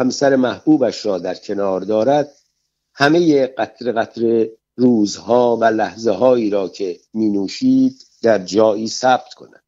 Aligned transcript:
همسر 0.00 0.36
محبوبش 0.36 1.06
را 1.06 1.18
در 1.18 1.34
کنار 1.34 1.80
دارد 1.80 2.36
همه 2.94 3.46
قطر 3.46 3.92
قطر 3.92 4.48
روزها 4.76 5.56
و 5.56 5.64
لحظه 5.64 6.10
هایی 6.10 6.50
را 6.50 6.68
که 6.68 7.00
می 7.14 7.28
نوشید 7.30 8.06
در 8.22 8.38
جایی 8.38 8.88
ثبت 8.88 9.34
کند. 9.34 9.62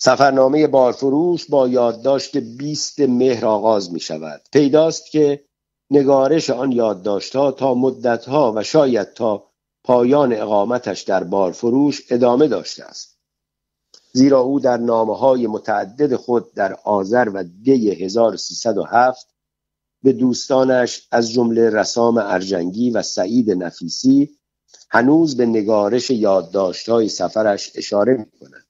سفرنامه 0.00 0.66
بارفروش 0.66 1.46
با 1.50 1.68
یادداشت 1.68 2.36
بیست 2.36 3.00
مهر 3.00 3.46
آغاز 3.46 3.92
می 3.92 4.00
شود 4.00 4.42
پیداست 4.52 5.10
که 5.10 5.44
نگارش 5.90 6.50
آن 6.50 6.72
یادداشتها 6.72 7.52
تا 7.52 7.74
مدتها 7.74 8.52
و 8.56 8.62
شاید 8.62 9.12
تا 9.12 9.50
پایان 9.84 10.32
اقامتش 10.32 11.02
در 11.02 11.24
بارفروش 11.24 12.02
ادامه 12.10 12.48
داشته 12.48 12.84
است. 12.84 13.17
زیرا 14.12 14.40
او 14.40 14.60
در 14.60 14.76
نامه 14.76 15.16
های 15.16 15.46
متعدد 15.46 16.16
خود 16.16 16.54
در 16.54 16.74
آذر 16.84 17.28
و 17.34 17.44
دی 17.62 18.04
1307 18.04 19.26
به 20.02 20.12
دوستانش 20.12 21.08
از 21.12 21.30
جمله 21.30 21.70
رسام 21.70 22.18
ارجنگی 22.18 22.90
و 22.90 23.02
سعید 23.02 23.50
نفیسی 23.50 24.38
هنوز 24.90 25.36
به 25.36 25.46
نگارش 25.46 26.10
یادداشت‌های 26.10 27.08
سفرش 27.08 27.72
اشاره 27.74 28.16
می‌کند. 28.16 28.64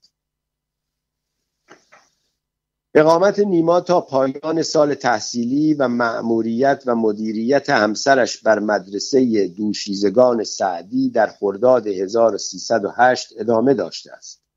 اقامت 2.94 3.38
نیما 3.38 3.80
تا 3.80 4.00
پایان 4.00 4.62
سال 4.62 4.94
تحصیلی 4.94 5.74
و 5.74 5.88
مأموریت 5.88 6.82
و 6.86 6.94
مدیریت 6.94 7.70
همسرش 7.70 8.42
بر 8.42 8.58
مدرسه 8.58 9.48
دوشیزگان 9.48 10.44
سعدی 10.44 11.10
در 11.10 11.26
خرداد 11.26 11.86
1308 11.86 13.34
ادامه 13.38 13.74
داشته 13.74 14.12
است 14.12 14.47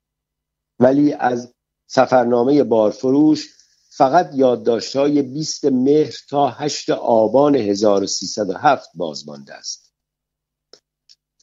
ولی 0.81 1.13
از 1.13 1.53
سفرنامه 1.88 2.63
بارفروش 2.63 3.48
فقط 3.89 4.30
یادداشت‌های 4.34 5.22
20 5.22 5.66
مهر 5.66 6.13
تا 6.30 6.48
8 6.48 6.89
آبان 6.89 7.55
1307 7.55 8.89
بازمانده 8.95 9.53
است. 9.53 9.94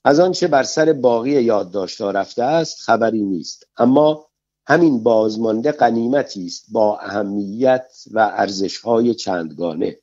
از 0.05 0.21
آنچه 0.21 0.49
بر 0.49 0.62
سر 0.62 0.93
باقی 0.93 1.31
یادداشت‌ها 1.31 2.11
رفته 2.11 2.43
است 2.43 2.81
خبری 2.81 3.23
نیست. 3.23 3.67
اما 3.77 4.29
همین 4.67 5.03
بازمانده 5.03 5.73
قنیمتی 5.73 6.47
است 6.47 6.65
با 6.73 6.99
اهمیت 6.99 7.93
و 8.11 8.19
ارزش‌های 8.19 9.15
چندگانه. 9.15 9.99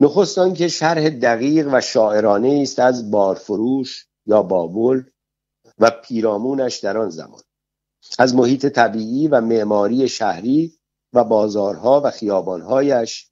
نخست 0.00 0.56
که 0.56 0.68
شرح 0.68 1.08
دقیق 1.08 1.68
و 1.72 1.80
شاعرانه 1.80 2.58
است 2.62 2.78
از 2.78 3.10
بارفروش 3.10 4.06
یا 4.26 4.42
بابل 4.42 5.02
و 5.78 5.90
پیرامونش 5.90 6.78
در 6.78 6.98
آن 6.98 7.10
زمان. 7.10 7.42
از 8.18 8.34
محیط 8.34 8.66
طبیعی 8.66 9.28
و 9.28 9.40
معماری 9.40 10.08
شهری 10.08 10.78
و 11.12 11.24
بازارها 11.24 12.00
و 12.04 12.10
خیابانهایش 12.10 13.30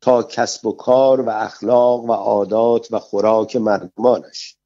تا 0.00 0.22
کسب 0.22 0.66
و 0.66 0.72
کار 0.72 1.20
و 1.20 1.30
اخلاق 1.30 2.04
و 2.04 2.12
عادات 2.12 2.88
و 2.90 2.98
خوراک 2.98 3.56
مردمانش. 3.56 4.56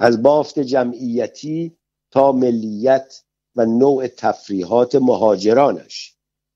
از 0.00 0.22
بافت 0.22 0.58
جمعیتی 0.58 1.78
تا 2.10 2.32
ملیت 2.32 3.24
و 3.56 3.66
نوع 3.66 4.06
تفریحات 4.06 4.94
مهاجرانش. 4.94 6.14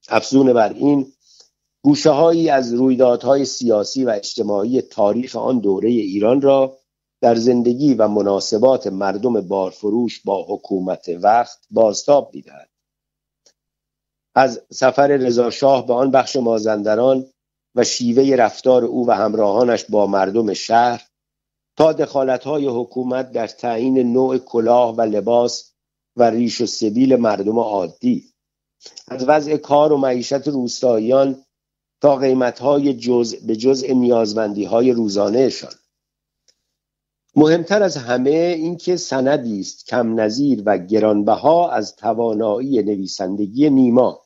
افزون 0.09 0.53
بر 0.53 0.73
این 0.73 1.13
گوشه 1.85 2.11
هایی 2.11 2.51
از 2.51 2.75
رویدادهای 2.75 3.45
سیاسی 3.45 4.05
و 4.05 4.11
اجتماعی 4.11 4.83
تاریخ 4.83 5.37
آن 5.37 5.59
دوره 5.59 5.91
ایران 5.91 6.41
را 6.41 6.79
در 7.23 7.35
زندگی 7.35 7.95
و 7.95 8.09
مناسبات 8.09 8.87
مردم 8.87 9.41
بارفروش 9.41 10.23
با 10.25 10.47
حکومت 10.49 11.09
وقت 11.09 11.67
بازتاب 11.71 12.31
می‌دهد. 12.35 12.71
از 14.35 14.63
سفر 14.71 15.07
رضاشاه 15.07 15.87
به 15.87 15.95
آن 15.95 16.11
بخش 16.11 16.37
مازندران 16.37 17.27
و 17.75 17.85
شیوه 17.85 18.37
رفتار 18.37 18.85
او 18.85 19.09
و 19.09 19.11
همراهانش 19.11 19.85
با 19.85 20.07
مردم 20.07 20.53
شهر 20.53 21.09
تا 21.77 21.93
دخالتهای 21.93 22.67
حکومت 22.67 23.33
در 23.33 23.47
تعیین 23.47 24.13
نوع 24.13 24.39
کلاه 24.39 24.97
و 24.97 25.01
لباس 25.01 25.73
و 26.17 26.31
ریش 26.31 26.61
و 26.61 26.67
سبیل 26.67 27.17
مردم 27.17 27.59
عادی. 27.59 28.25
از 29.09 29.25
وضع 29.29 29.57
کار 29.57 29.93
و 29.93 29.97
معیشت 29.97 30.49
روستاییان 30.49 31.45
تا 32.01 32.17
قیمتهای 32.17 32.95
جزء 32.95 33.37
به 33.47 33.57
جزء 33.57 33.93
نیازمندی 33.93 34.65
های 34.65 34.93
روزانهشان. 34.93 35.73
مهمتر 37.37 37.83
از 37.83 37.97
همه 37.97 38.31
اینکه 38.31 38.97
سندی 38.97 39.61
است 39.61 39.87
کم 39.87 40.21
نظیر 40.21 40.63
و 40.67 40.79
گرانبها 40.79 41.71
از 41.71 41.97
توانایی 41.97 42.83
نویسندگی 42.83 43.71
نیما 43.71 44.23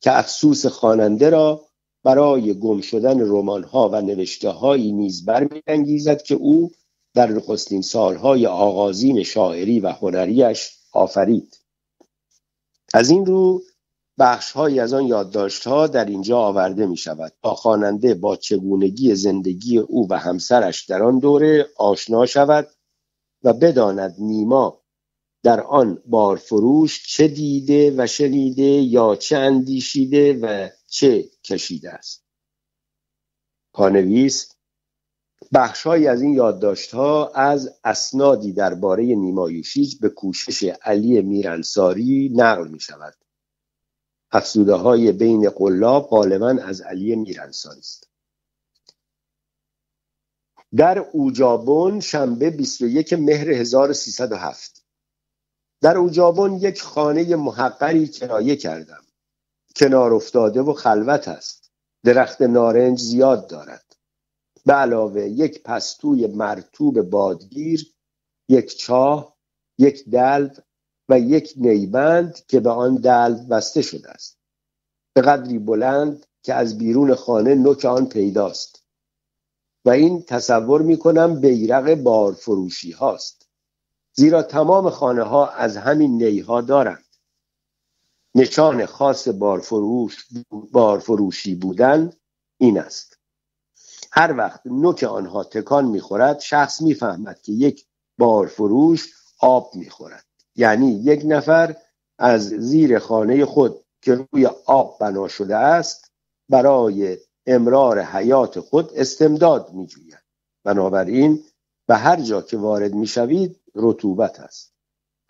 که 0.00 0.18
افسوس 0.18 0.66
خواننده 0.66 1.30
را 1.30 1.64
برای 2.04 2.54
گم 2.54 2.80
شدن 2.80 3.20
رمان‌ها 3.20 3.88
و 3.88 4.00
نوشتههایی 4.00 4.92
نیز 4.92 5.24
برمیانگیزد 5.24 6.22
که 6.22 6.34
او 6.34 6.70
در 7.14 7.26
نخستین 7.26 7.82
سالهای 7.82 8.46
آغازین 8.46 9.22
شاعری 9.22 9.80
و 9.80 9.88
هنریش 9.88 10.70
آفرید. 10.92 11.58
از 12.94 13.10
این 13.10 13.26
رو 13.26 13.62
بخشهایی 14.18 14.80
از 14.80 14.92
آن 14.92 15.06
یادداشتها 15.06 15.86
در 15.86 16.04
اینجا 16.04 16.38
آورده 16.38 16.86
می 16.86 16.96
شود 16.96 17.32
تا 17.42 17.54
خواننده 17.54 18.14
با 18.14 18.36
چگونگی 18.36 19.14
زندگی 19.14 19.78
او 19.78 20.08
و 20.10 20.18
همسرش 20.18 20.84
در 20.84 21.02
آن 21.02 21.18
دوره 21.18 21.66
آشنا 21.76 22.26
شود 22.26 22.68
و 23.42 23.52
بداند 23.52 24.16
نیما 24.18 24.82
در 25.42 25.60
آن 25.60 26.02
بارفروش 26.06 27.06
چه 27.06 27.28
دیده 27.28 27.94
و 27.96 28.06
شنیده 28.06 28.62
یا 28.62 29.16
چه 29.16 29.36
اندیشیده 29.36 30.38
و 30.42 30.68
چه 30.86 31.24
کشیده 31.44 31.90
است. 31.90 32.24
پانویس 33.74 34.52
بخشهایی 35.54 36.06
از 36.06 36.22
این 36.22 36.34
یادداشتها 36.34 37.28
از 37.28 37.78
اسنادی 37.84 38.52
درباره 38.52 39.04
نیمایشیج 39.04 39.96
به 40.00 40.08
کوشش 40.08 40.62
علی 40.82 41.22
میرانساری 41.22 42.32
نقل 42.34 42.68
می 42.68 42.80
شود 42.80 43.14
افسوده 44.30 44.74
های 44.74 45.12
بین 45.12 45.50
قلاب 45.50 46.08
غالبا 46.08 46.48
از 46.48 46.80
علی 46.80 47.16
میرانساری 47.16 47.80
است. 47.80 48.10
در 50.76 50.98
اوجابون 50.98 52.00
شنبه 52.00 52.50
21 52.50 53.12
مهر 53.12 53.50
1307 53.50 54.84
در 55.80 55.96
اوجابون 55.96 56.56
یک 56.56 56.82
خانه 56.82 57.36
محقری 57.36 58.08
کرایه 58.08 58.56
کردم. 58.56 59.04
کنار 59.76 60.14
افتاده 60.14 60.62
و 60.62 60.72
خلوت 60.72 61.28
است. 61.28 61.72
درخت 62.04 62.42
نارنج 62.42 63.00
زیاد 63.00 63.50
دارد. 63.50 63.96
به 64.66 64.72
علاوه 64.72 65.22
یک 65.22 65.62
پستوی 65.62 66.26
مرتوب 66.26 67.02
بادگیر 67.02 67.94
یک 68.48 68.76
چاه 68.76 69.36
یک 69.78 70.08
دلو 70.08 70.48
و 71.08 71.18
یک 71.18 71.52
نیبند 71.56 72.46
که 72.46 72.60
به 72.60 72.70
آن 72.70 72.94
دلو 72.94 73.34
بسته 73.34 73.82
شده 73.82 74.10
است. 74.10 74.38
به 75.14 75.22
قدری 75.22 75.58
بلند 75.58 76.26
که 76.42 76.54
از 76.54 76.78
بیرون 76.78 77.14
خانه 77.14 77.54
نوک 77.54 77.84
آن 77.84 78.06
پیداست. 78.06 78.84
و 79.84 79.90
این 79.90 80.22
تصور 80.22 80.82
می 80.82 80.98
کنم 80.98 81.40
بیرق 81.40 81.94
بارفروشی 81.94 82.92
هاست. 82.92 83.48
زیرا 84.14 84.42
تمام 84.42 84.90
خانه 84.90 85.22
ها 85.22 85.48
از 85.48 85.76
همین 85.76 86.22
نیها 86.22 86.60
دارند. 86.60 87.04
نشان 88.34 88.86
خاص 88.86 89.28
بارفروش 89.28 90.26
بارفروشی 90.50 91.54
بودن 91.54 92.12
این 92.58 92.78
است. 92.78 93.18
هر 94.12 94.36
وقت 94.38 94.60
نوک 94.66 95.02
آنها 95.02 95.44
تکان 95.44 95.84
می‌خورد 95.84 96.40
شخص 96.40 96.82
می‌فهمد 96.82 97.40
که 97.42 97.52
یک 97.52 97.86
بارفروش 98.18 99.14
آب 99.40 99.70
می‌خورد 99.74 100.27
یعنی 100.58 100.90
یک 100.90 101.22
نفر 101.24 101.76
از 102.18 102.48
زیر 102.48 102.98
خانه 102.98 103.44
خود 103.44 103.84
که 104.02 104.14
روی 104.14 104.46
آب 104.66 104.98
بنا 105.00 105.28
شده 105.28 105.56
است 105.56 106.12
برای 106.48 107.18
امرار 107.46 108.00
حیات 108.02 108.60
خود 108.60 108.92
استمداد 108.94 109.72
میجوید. 109.72 110.18
بنابراین 110.64 111.44
به 111.86 111.96
هر 111.96 112.20
جا 112.20 112.42
که 112.42 112.56
وارد 112.56 112.94
می‌شوید 112.94 113.60
رطوبت 113.74 114.40
است. 114.40 114.74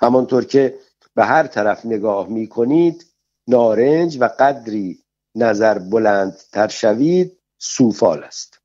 همانطور 0.00 0.44
که 0.44 0.78
به 1.14 1.25
هر 1.25 1.46
طرف 1.46 1.86
نگاه 1.86 2.28
می 2.28 2.46
کنید 2.46 3.06
نارنج 3.48 4.19
و 4.20 4.28
قدری 4.38 5.04
نظر 5.34 5.78
بلند 5.78 6.36
تر 6.52 6.69
شوید 6.69 7.38
سوفال 7.58 8.25
است. 8.25 8.60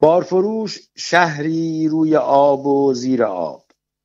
بارفروش 0.00 0.80
شهری 0.96 1.88
روی 1.88 2.16
آب 2.16 2.66
و 2.66 2.94
زیر 2.94 3.24
آب. 3.24 3.59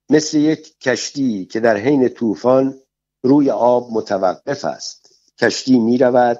مثل 0.09 0.37
یک 0.37 0.79
کشتی 0.79 1.45
که 1.45 1.59
در 1.59 1.77
حین 1.77 2.09
طوفان 2.09 2.81
روی 3.23 3.49
آب 3.49 3.91
متوقف 3.91 4.65
است. 4.65 5.15
کشتی 5.39 5.79
می 5.79 5.97
رود 5.97 6.39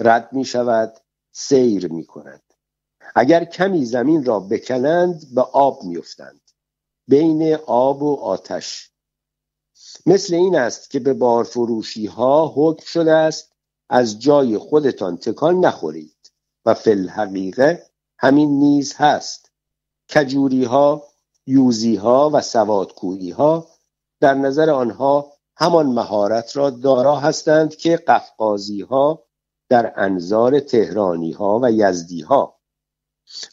رد 0.00 0.32
می 0.32 0.44
شود 0.44 1.00
سیر 1.32 1.92
می 1.92 2.04
کند 2.06 2.42
اگر 3.14 3.44
کمی 3.44 3.84
زمین 3.84 4.24
را 4.24 4.40
بکنند 4.40 5.34
به 5.34 5.40
آب 5.40 5.84
میافتند. 5.84 6.40
بین 7.08 7.54
آب 7.66 8.02
و 8.02 8.14
آتش. 8.14 8.90
مثل 10.06 10.34
این 10.34 10.56
است 10.56 10.90
که 10.90 11.00
به 11.00 11.14
بارفروشی 11.14 12.06
ها 12.06 12.52
حکم 12.56 12.84
شده 12.86 13.12
است 13.12 13.52
از 13.90 14.18
جای 14.18 14.58
خودتان 14.58 15.16
تکان 15.16 15.60
نخورید. 15.60 16.14
و 16.66 16.74
فی 16.74 17.06
حقیقه 17.08 17.86
همین 18.18 18.58
نیز 18.58 18.94
هست. 18.96 19.50
کجوری 20.14 20.64
ها 20.64 21.08
یوزی 21.46 21.96
ها 21.96 22.30
و 22.32 22.40
سوادکویی 22.40 23.30
ها 23.30 23.66
در 24.20 24.34
نظر 24.34 24.70
آنها 24.70 25.32
همان 25.56 25.86
مهارت 25.86 26.56
را 26.56 26.70
دارا 26.70 27.16
هستند 27.16 27.76
که 27.76 27.96
قفقازی 27.96 28.80
ها 28.80 29.22
در 29.68 29.92
انظار 29.96 30.60
تهرانی 30.60 31.32
ها 31.32 31.60
و 31.62 31.72
یزدی 31.72 32.20
ها 32.20 32.60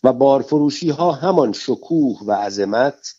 و 0.03 0.13
بارفروشی 0.13 0.89
ها 0.89 1.11
همان 1.11 1.53
شکوه 1.53 2.19
و 2.25 2.31
عظمت 2.31 3.15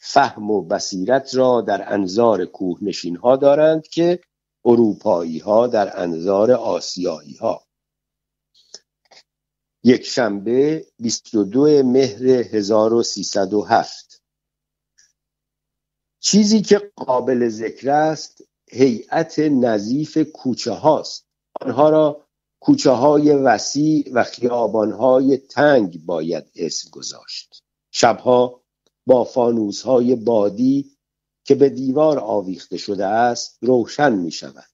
فهم 0.00 0.50
و 0.50 0.62
بصیرت 0.62 1.34
را 1.34 1.60
در 1.60 1.92
انظار 1.92 2.44
کوهنشین 2.44 3.16
ها 3.16 3.36
دارند 3.36 3.88
که 3.88 4.20
اروپایی 4.64 5.38
ها 5.38 5.66
در 5.66 6.02
انظار 6.02 6.52
آسیایی 6.52 7.34
ها 7.34 7.67
یک 9.84 10.04
شنبه 10.04 10.86
22 10.98 11.82
مهر 11.82 12.26
1307 12.26 14.22
چیزی 16.20 16.62
که 16.62 16.92
قابل 16.96 17.48
ذکر 17.48 17.90
است 17.90 18.42
هیئت 18.70 19.38
نظیف 19.38 20.18
کوچه 20.18 20.72
هاست. 20.72 21.26
آنها 21.60 21.90
را 21.90 22.26
کوچه 22.60 22.90
های 22.90 23.32
وسیع 23.32 24.10
و 24.12 24.24
خیابان 24.24 24.92
های 24.92 25.36
تنگ 25.36 26.04
باید 26.06 26.50
اسم 26.54 26.90
گذاشت. 26.90 27.64
شبها 27.90 28.62
با 29.06 29.24
فانوس 29.24 29.82
های 29.82 30.14
بادی 30.14 30.96
که 31.44 31.54
به 31.54 31.68
دیوار 31.68 32.18
آویخته 32.18 32.76
شده 32.76 33.06
است 33.06 33.58
روشن 33.60 34.12
می 34.12 34.30
شود 34.30 34.68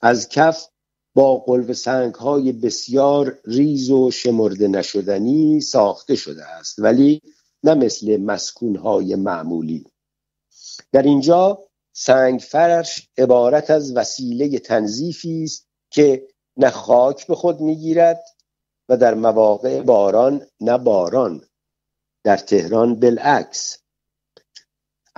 از 0.00 0.28
کف 0.28 0.68
با 1.14 1.36
قلب 1.36 1.72
سنگ 1.72 2.14
های 2.14 2.52
بسیار 2.52 3.38
ریز 3.44 3.90
و 3.90 4.10
شمرده 4.10 4.68
نشدنی 4.68 5.60
ساخته 5.60 6.16
شده 6.16 6.44
است 6.44 6.78
ولی 6.78 7.20
نه 7.62 7.74
مثل 7.74 8.16
مسکون 8.16 8.76
های 8.76 9.14
معمولی. 9.14 9.86
در 10.92 11.02
اینجا 11.02 11.58
سنگ 11.92 12.40
فرش 12.40 13.08
عبارت 13.18 13.70
از 13.70 13.96
وسیله 13.96 14.58
تنظیفی 14.58 15.44
است 15.44 15.68
که 15.90 16.28
نه 16.56 16.70
خاک 16.70 17.26
به 17.26 17.34
خود 17.34 17.60
می‌گیرد 17.60 18.24
و 18.88 18.96
در 18.96 19.14
مواقع 19.14 19.82
باران 19.82 20.46
نه 20.60 20.78
باران 20.78 21.40
در 22.24 22.36
تهران 22.36 23.00
بالعکس. 23.00 23.78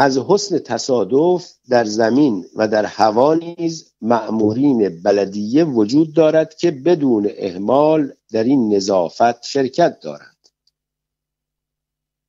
از 0.01 0.19
حسن 0.19 0.59
تصادف 0.59 1.53
در 1.69 1.85
زمین 1.85 2.47
و 2.57 2.69
در 2.69 2.85
هوا 2.85 3.35
نیز 3.35 3.93
مأمورین 4.01 5.03
بلدیه 5.03 5.65
وجود 5.65 6.15
دارد 6.15 6.55
که 6.55 6.71
بدون 6.71 7.31
اهمال 7.37 8.13
در 8.33 8.45
این 8.45 8.75
نظافت 8.75 9.43
شرکت 9.43 10.01
دارند. 10.01 10.49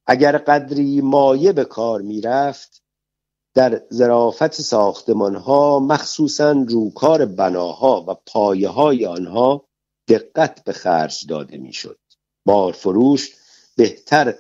اگر 0.06 0.38
قدری 0.38 1.02
مایه 1.02 1.52
به 1.52 1.66
کار 1.66 2.02
می‌رفت 2.02 2.84
در 3.54 3.82
ظرافت 3.94 4.62
ساختمان 4.62 5.36
ها 5.36 5.80
مخصوصا 5.80 6.52
روکار 6.52 7.26
بناها 7.26 8.06
و 8.08 8.14
پایه 8.26 8.70
های 8.70 9.06
آنها 9.06 9.66
دقت 10.08 10.64
به 10.64 10.74
خرج 10.74 11.26
داده 11.28 11.58
می‌شد. 11.58 12.00
بارفروش 12.46 13.36
بهتر 13.76 14.36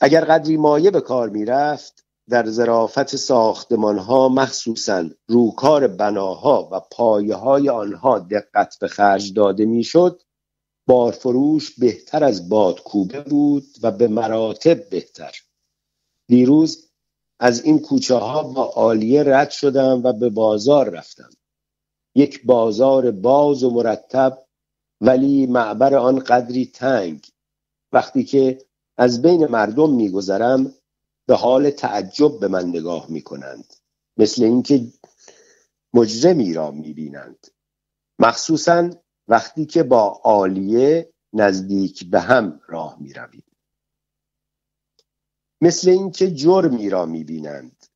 اگر 0.00 0.24
قدری 0.24 0.56
مایه 0.56 0.90
به 0.90 1.00
کار 1.00 1.28
می‌رفت 1.28 2.04
در 2.30 2.46
ظرافت 2.46 3.16
ساختمان 3.16 3.98
ها 3.98 4.28
مخصوصا 4.28 5.10
روکار 5.28 5.86
بناها 5.86 6.68
و 6.72 6.80
پایه 6.80 7.34
های 7.34 7.68
آنها 7.68 8.18
دقت 8.18 8.78
به 8.80 8.88
خرج 8.88 9.34
داده 9.34 9.64
می‌شد 9.64 10.22
بارفروش 10.86 11.78
بهتر 11.78 12.24
از 12.24 12.48
بادکوبه 12.48 13.20
بود 13.20 13.64
و 13.82 13.90
به 13.90 14.08
مراتب 14.08 14.88
بهتر. 14.88 15.36
دیروز 16.28 16.90
از 17.40 17.64
این 17.64 17.78
کوچه 17.78 18.14
ها 18.14 18.42
با 18.42 18.64
عالیه 18.64 19.22
رد 19.22 19.50
شدم 19.50 20.02
و 20.04 20.12
به 20.12 20.30
بازار 20.30 20.88
رفتم. 20.88 21.30
یک 22.14 22.46
بازار 22.46 23.10
باز 23.10 23.62
و 23.64 23.70
مرتب 23.70 24.46
ولی 25.00 25.46
معبر 25.46 25.94
آن 25.94 26.18
قدری 26.18 26.66
تنگ. 26.66 27.26
وقتی 27.92 28.24
که 28.24 28.58
از 29.00 29.22
بین 29.22 29.46
مردم 29.46 29.94
میگذرم 29.94 30.74
به 31.26 31.36
حال 31.36 31.70
تعجب 31.70 32.40
به 32.40 32.48
من 32.48 32.68
نگاه 32.68 33.10
می‌کنند. 33.10 33.74
مثل 34.16 34.44
اینکه 34.44 34.86
مجرمی 35.94 36.54
را 36.54 36.70
می‌بینند. 36.70 37.46
مخصوصا 38.18 38.90
وقتی 39.28 39.66
که 39.66 39.82
با 39.82 40.20
عالیه 40.24 41.12
نزدیک 41.32 42.10
به 42.10 42.20
هم 42.20 42.60
راه 42.66 42.96
می‌رویم. 43.00 43.44
مثل 45.60 45.90
اینکه 45.90 46.30
جرمی 46.30 46.90
را 46.90 47.06
می‌بینند. 47.06 47.86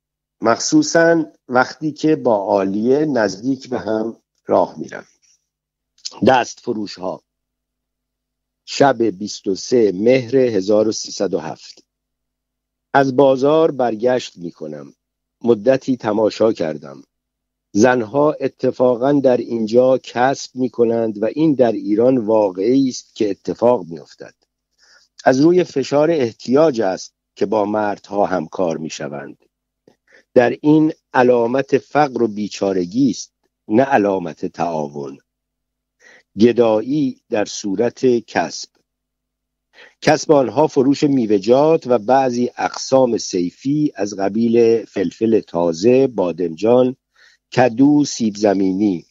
مخصوصا 0.41 1.25
وقتی 1.47 1.91
که 1.91 2.15
با 2.15 2.35
عالیه 2.35 3.05
نزدیک 3.05 3.69
به 3.69 3.79
هم 3.79 4.21
راه 4.45 4.79
می‌رویم. 4.79 5.19
دست 6.27 6.59
فروش 6.59 6.99
ها 6.99 7.21
شب 8.65 9.03
23 9.03 9.91
مهر 9.91 10.35
1307 10.35 11.83
از 12.93 13.15
بازار 13.15 13.71
برگشت 13.71 14.37
می 14.37 14.51
کنم 14.51 14.93
مدتی 15.43 15.97
تماشا 15.97 16.53
کردم 16.53 17.03
زنها 17.71 18.31
اتفاقا 18.31 19.11
در 19.11 19.37
اینجا 19.37 19.97
کسب 19.97 20.55
می 20.55 20.69
کنند 20.69 21.23
و 21.23 21.25
این 21.25 21.53
در 21.53 21.71
ایران 21.71 22.17
واقعی 22.17 22.89
است 22.89 23.15
که 23.15 23.29
اتفاق 23.29 23.85
می 23.87 23.99
افتد. 23.99 24.33
از 25.25 25.39
روی 25.39 25.63
فشار 25.63 26.11
احتیاج 26.11 26.81
است 26.81 27.13
که 27.35 27.45
با 27.45 27.65
مردها 27.65 28.25
همکار 28.25 28.77
می 28.77 28.89
شوند. 28.89 29.37
در 30.33 30.57
این 30.61 30.93
علامت 31.13 31.77
فقر 31.77 32.23
و 32.23 32.27
بیچارگی 32.27 33.09
است 33.09 33.33
نه 33.67 33.83
علامت 33.83 34.45
تعاون 34.45 35.17
گدایی 36.39 37.21
در 37.29 37.45
صورت 37.45 38.05
کسب. 38.05 38.69
کسب 40.01 40.31
آنها 40.31 40.67
فروش 40.67 41.03
میوهجات 41.03 41.87
و 41.87 41.97
بعضی 41.97 42.51
اقسام 42.57 43.17
سیفی 43.17 43.91
از 43.95 44.15
قبیل 44.15 44.85
فلفل 44.85 45.39
تازه، 45.39 46.07
بادمجان، 46.07 46.95
کدو، 47.55 48.05
سیب 48.05 48.35
زمینی. 48.35 49.05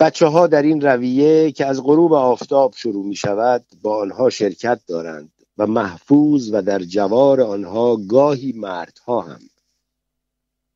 بچه 0.00 0.26
ها 0.26 0.46
در 0.46 0.62
این 0.62 0.80
رویه 0.80 1.52
که 1.52 1.66
از 1.66 1.82
غروب 1.82 2.12
آفتاب 2.12 2.74
شروع 2.76 3.06
می 3.06 3.16
شود 3.16 3.64
با 3.82 4.00
آنها 4.02 4.30
شرکت 4.30 4.80
دارند 4.86 5.32
و 5.58 5.66
محفوظ 5.66 6.50
و 6.52 6.62
در 6.62 6.78
جوار 6.78 7.40
آنها 7.40 7.96
گاهی 7.96 8.52
مردها 8.52 9.20
هم. 9.20 9.40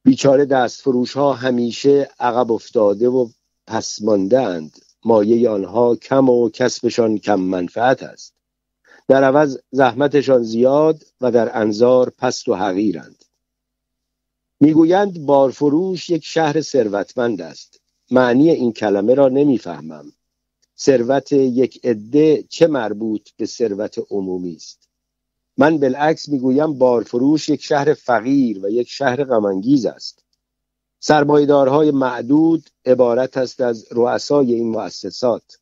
بیچاره 0.04 0.44
دست 0.44 0.80
فروش 0.80 1.12
ها 1.12 1.32
همیشه 1.32 2.10
عقب 2.20 2.52
افتاده 2.52 3.08
و 3.08 3.28
پسمانده 3.66 4.40
اند 4.40 4.78
مایه 5.04 5.48
آنها 5.50 5.96
کم 5.96 6.28
و 6.28 6.50
کسبشان 6.50 7.18
کم 7.18 7.40
منفعت 7.40 8.02
است. 8.02 8.34
در 9.08 9.24
عوض 9.24 9.58
زحمتشان 9.70 10.42
زیاد 10.42 11.04
و 11.20 11.30
در 11.30 11.58
انظار 11.58 12.10
پست 12.10 12.48
و 12.48 12.54
حقیرند. 12.54 13.24
می‌گویند 14.60 15.26
بارفروش 15.26 16.10
یک 16.10 16.24
شهر 16.24 16.60
ثروتمند 16.60 17.40
است. 17.40 17.80
معنی 18.10 18.50
این 18.50 18.72
کلمه 18.72 19.14
را 19.14 19.28
نمی‌فهمم. 19.28 20.12
ثروت 20.78 21.32
یک 21.32 21.80
عده 21.84 22.44
چه 22.48 22.66
مربوط 22.66 23.28
به 23.36 23.46
ثروت 23.46 23.98
عمومی 24.10 24.54
است؟ 24.54 24.88
من 25.56 25.78
بالعکس 25.78 26.28
می‌گویم 26.28 26.78
بارفروش 26.78 27.48
یک 27.48 27.62
شهر 27.62 27.94
فقیر 27.94 28.64
و 28.64 28.70
یک 28.70 28.88
شهر 28.88 29.24
غمانگیز 29.24 29.86
است. 29.86 30.21
سرمایدارهای 31.04 31.90
معدود 31.90 32.70
عبارت 32.84 33.36
است 33.36 33.60
از 33.60 33.86
رؤسای 33.90 34.54
این 34.54 34.68
مؤسسات 34.70 35.58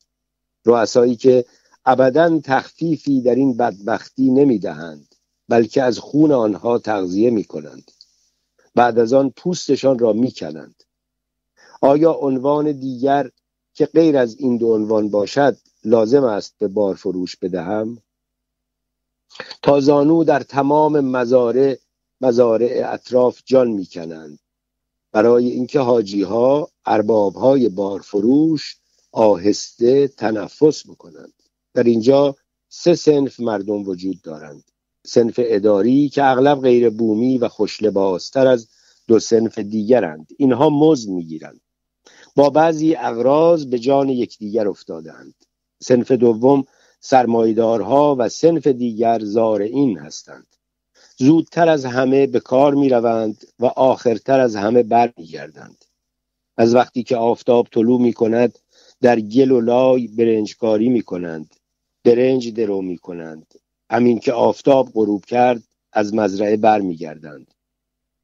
رؤسایی 0.65 1.17
که 1.17 1.45
ابدا 1.85 2.41
تخفیفی 2.45 3.21
در 3.21 3.35
این 3.35 3.57
بدبختی 3.57 4.31
نمی‌دهند 4.31 5.15
بلکه 5.49 5.83
از 5.83 5.99
خون 5.99 6.33
آنها 6.33 6.79
تغذیه 6.79 7.31
می 7.31 7.45
کنند 7.45 7.91
بعد 8.75 8.99
از 8.99 9.13
آن 9.13 9.31
پوستشان 9.31 9.99
را 9.99 10.13
می 10.13 10.31
کنند 10.33 10.83
آیا 11.81 12.13
عنوان 12.13 12.73
دیگر 12.73 13.31
که 13.75 13.87
غیر 13.87 14.17
از 14.17 14.37
این 14.39 14.57
دو 14.57 14.75
عنوان 14.75 15.09
باشد 15.09 15.57
لازم 15.85 16.25
است 16.25 16.55
به 16.59 16.69
بارفروش 16.69 17.37
بدهم؟ 17.37 17.99
تا 19.63 19.81
زانو 19.81 20.25
در 20.25 20.41
تمام 20.41 21.01
مزارع 21.01 21.77
مزارع 22.21 22.83
اطراف 22.87 23.43
جان 23.45 23.69
می‌کنند. 23.69 24.39
برای 25.13 25.51
اینکه 25.51 25.81
حاجی 25.81 26.23
ها 26.23 26.71
ارباب 26.87 27.35
های 27.35 27.69
بارفروش 27.69 28.77
آهسته 29.13 30.09
تنفس 30.09 30.87
بکنند. 30.87 31.33
در 31.75 31.83
اینجا 31.83 32.37
سه 32.69 32.95
سنف 32.95 33.41
مردم 33.41 33.89
وجود 33.89 34.23
دارند. 34.23 34.65
سنف 35.07 35.35
اداری 35.43 36.09
که 36.09 36.25
اغلب 36.25 36.61
غیر 36.61 36.91
بومی 36.91 37.39
و 37.39 37.49
خوش 37.49 37.83
لباستر 37.83 38.47
از 38.47 38.69
دو 39.07 39.19
سنف 39.19 39.59
دیگرند. 39.59 40.27
اینها 40.39 40.71
مزد 40.71 41.09
می‌گیرند. 41.09 41.61
با 42.37 42.51
بعضی 42.51 42.95
اغراض 42.95 43.67
به 43.67 43.79
جان 43.79 44.09
یکدیگر 44.09 44.69
افتادند 44.69 45.35
سنف 45.83 46.13
دوم 46.13 46.65
سرمایدارها 47.01 48.17
و 48.19 48.29
سنف 48.29 48.67
دیگر 48.67 49.19
زارعین 49.25 49.99
هستند. 49.99 50.47
زودتر 51.21 51.69
از 51.69 51.85
همه 51.85 52.27
به 52.27 52.41
کار 52.41 52.75
می 52.75 52.89
روند 52.89 53.45
و 53.59 53.67
آخرتر 53.67 54.41
از 54.41 54.57
همه 54.57 54.83
برمیگردند. 54.83 55.85
از 56.57 56.75
وقتی 56.75 57.03
که 57.03 57.17
آفتاب 57.17 57.69
طلوع 57.73 58.01
می 58.01 58.13
کند 58.13 58.59
در 59.01 59.21
گل 59.21 59.51
و 59.51 59.61
لای 59.61 60.09
برنجکاری 60.09 60.89
می 60.89 61.03
کنند 61.03 61.55
برنج 62.05 62.55
درو 62.55 62.83
می 62.83 62.99
کنند 62.99 63.55
همین 63.91 64.19
که 64.19 64.33
آفتاب 64.33 64.89
غروب 64.95 65.25
کرد 65.25 65.63
از 65.93 66.15
مزرعه 66.15 66.57
برمیگردند. 66.57 67.55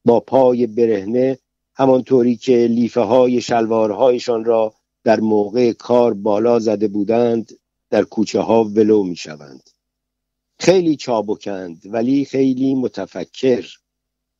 با 0.04 0.20
پای 0.20 0.66
برهنه 0.66 1.38
همانطوری 1.74 2.36
که 2.36 2.66
لیفه 2.70 3.00
های 3.00 3.40
شلوارهایشان 3.40 4.44
را 4.44 4.74
در 5.04 5.20
موقع 5.20 5.72
کار 5.72 6.14
بالا 6.14 6.58
زده 6.58 6.88
بودند 6.88 7.52
در 7.90 8.02
کوچه 8.02 8.40
ها 8.40 8.64
ولو 8.64 9.02
می 9.02 9.16
شوند 9.16 9.70
خیلی 10.58 10.96
چابکند 10.96 11.82
ولی 11.86 12.24
خیلی 12.24 12.74
متفکر. 12.74 13.66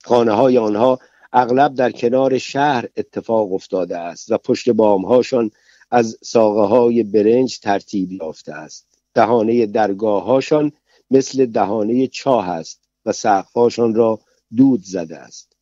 خانه 0.05 0.33
های 0.33 0.59
آنها 0.59 0.99
اغلب 1.33 1.75
در 1.75 1.91
کنار 1.91 2.39
شهر 2.39 2.89
اتفاق 2.97 3.53
افتاده 3.53 3.99
است 3.99 4.33
و 4.33 4.39
پشت 4.39 4.71
بامهاشان 4.71 5.51
از 5.91 6.19
ساقه 6.23 6.61
های 6.61 7.03
برنج 7.03 7.59
ترتیب 7.59 8.13
یافته 8.13 8.53
است. 8.53 8.87
دهانه 9.15 9.67
درگاههاشان 9.67 10.73
مثل 11.11 11.47
دهانه 11.47 12.07
چاه 12.07 12.49
است 12.49 12.81
و 13.07 13.13
سقفهاشان 13.13 13.95
را 13.95 14.21
دود 14.57 14.83
زده 14.85 15.19
است. 15.19 15.57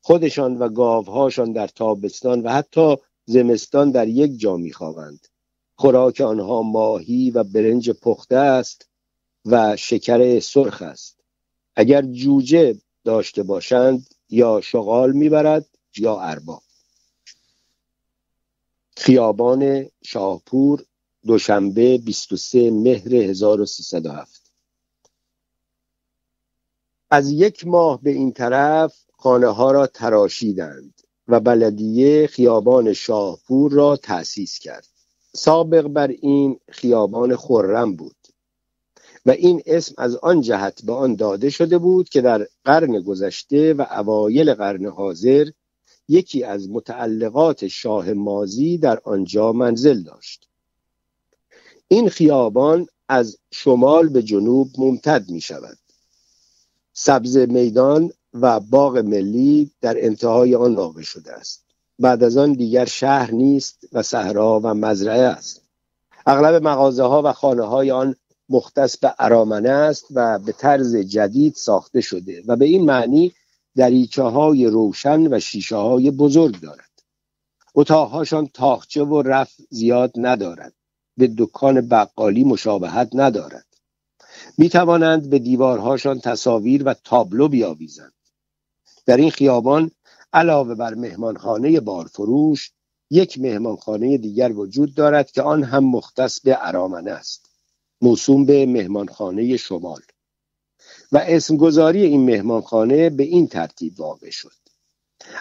خودشان 0.00 0.58
و 0.58 0.68
گاوهاشان 0.68 1.52
در 1.52 1.66
تابستان 1.66 2.40
و 2.40 2.48
حتی 2.48 2.96
زمستان 3.24 3.90
در 3.90 4.08
یک 4.08 4.38
جا 4.38 4.56
میخوابند. 4.56 5.26
خوراک 5.76 6.20
آنها 6.20 6.62
ماهی 6.62 7.30
و 7.30 7.44
برنج 7.44 7.90
پخته 7.90 8.36
است 8.36 8.88
و 9.46 9.76
شکر 9.76 10.40
سرخ 10.40 10.82
است. 10.82 11.16
اگر 11.76 12.02
جوجه 12.02 12.78
داشته 13.04 13.42
باشند 13.42 14.14
یا 14.30 14.60
شغال 14.60 15.12
می‌برد 15.12 15.66
یا 15.96 16.20
ارباب. 16.20 16.62
خیابان 18.96 19.86
شاهپور 20.02 20.84
دوشنبه 21.26 21.98
23 21.98 22.70
مهر 22.70 23.14
1307 23.14 24.44
از 27.10 27.30
یک 27.30 27.66
ماه 27.66 28.02
به 28.02 28.10
این 28.10 28.32
طرف 28.32 28.94
خانه 29.12 29.46
ها 29.46 29.72
را 29.72 29.86
تراشیدند 29.86 31.00
و 31.28 31.40
بلدیه 31.40 32.26
خیابان 32.26 32.92
شاهپور 32.92 33.72
را 33.72 33.96
تأسیس 33.96 34.58
کرد. 34.58 34.86
سابق 35.32 35.82
بر 35.82 36.08
این 36.08 36.60
خیابان 36.68 37.36
خرم 37.36 37.96
بود. 37.96 38.16
و 39.26 39.30
این 39.30 39.62
اسم 39.66 39.94
از 39.98 40.16
آن 40.16 40.40
جهت 40.40 40.82
به 40.84 40.92
آن 40.92 41.14
داده 41.14 41.50
شده 41.50 41.78
بود 41.78 42.08
که 42.08 42.20
در 42.20 42.46
قرن 42.64 43.00
گذشته 43.00 43.74
و 43.74 43.86
اوایل 43.90 44.54
قرن 44.54 44.86
حاضر 44.86 45.48
یکی 46.08 46.44
از 46.44 46.70
متعلقات 46.70 47.68
شاه 47.68 48.12
مازی 48.12 48.78
در 48.78 49.00
آنجا 49.04 49.52
منزل 49.52 50.02
داشت. 50.02 50.48
این 51.88 52.08
خیابان 52.08 52.86
از 53.08 53.38
شمال 53.52 54.08
به 54.08 54.22
جنوب 54.22 54.68
ممتد 54.78 55.30
می 55.30 55.40
شود 55.40 55.78
سبز 56.92 57.36
میدان 57.36 58.10
و 58.34 58.60
باغ 58.60 58.98
ملی 58.98 59.70
در 59.80 60.04
انتهای 60.04 60.54
آن 60.54 60.74
واقع 60.74 61.02
شده 61.02 61.32
است. 61.32 61.64
بعد 61.98 62.24
از 62.24 62.36
آن 62.36 62.52
دیگر 62.52 62.84
شهر 62.84 63.30
نیست 63.30 63.88
و 63.92 64.02
صحرا 64.02 64.60
و 64.64 64.74
مزرعه 64.74 65.22
است. 65.22 65.62
اغلب 66.26 66.62
مغازه 66.62 67.02
ها 67.02 67.22
و 67.24 67.32
خانه 67.32 67.62
های 67.62 67.90
آن 67.90 68.16
مختص 68.48 68.98
به 68.98 69.14
ارامنه 69.18 69.70
است 69.70 70.06
و 70.10 70.38
به 70.38 70.52
طرز 70.52 70.96
جدید 70.96 71.54
ساخته 71.54 72.00
شده 72.00 72.42
و 72.46 72.56
به 72.56 72.64
این 72.64 72.84
معنی 72.84 73.32
دریچه 73.76 74.22
های 74.22 74.66
روشن 74.66 75.34
و 75.34 75.40
شیشه 75.40 75.76
های 75.76 76.10
بزرگ 76.10 76.60
دارد. 76.60 76.90
اتاقهاشان 77.74 78.46
تاخچه 78.46 79.04
و 79.04 79.22
رف 79.22 79.52
زیاد 79.70 80.12
ندارد. 80.16 80.74
به 81.16 81.34
دکان 81.38 81.88
بقالی 81.88 82.44
مشابهت 82.44 83.10
ندارد. 83.14 83.66
می 84.58 84.68
توانند 84.68 85.30
به 85.30 85.38
دیوارهاشان 85.38 86.20
تصاویر 86.20 86.82
و 86.88 86.94
تابلو 86.94 87.48
بیاویزند. 87.48 88.12
در 89.06 89.16
این 89.16 89.30
خیابان 89.30 89.90
علاوه 90.32 90.74
بر 90.74 90.94
مهمانخانه 90.94 91.80
بارفروش 91.80 92.72
یک 93.10 93.38
مهمانخانه 93.38 94.18
دیگر 94.18 94.52
وجود 94.52 94.94
دارد 94.94 95.30
که 95.30 95.42
آن 95.42 95.62
هم 95.62 95.84
مختص 95.84 96.40
به 96.40 96.58
ارامنه 96.60 97.10
است. 97.10 97.53
موسوم 98.02 98.44
به 98.44 98.66
مهمانخانه 98.66 99.56
شمال. 99.56 100.00
و 101.12 101.18
اسمگذاری 101.18 102.02
این 102.02 102.24
مهمانخانه 102.24 103.10
به 103.10 103.22
این 103.22 103.46
ترتیب 103.46 104.00
واقع 104.00 104.30
شد. 104.30 104.52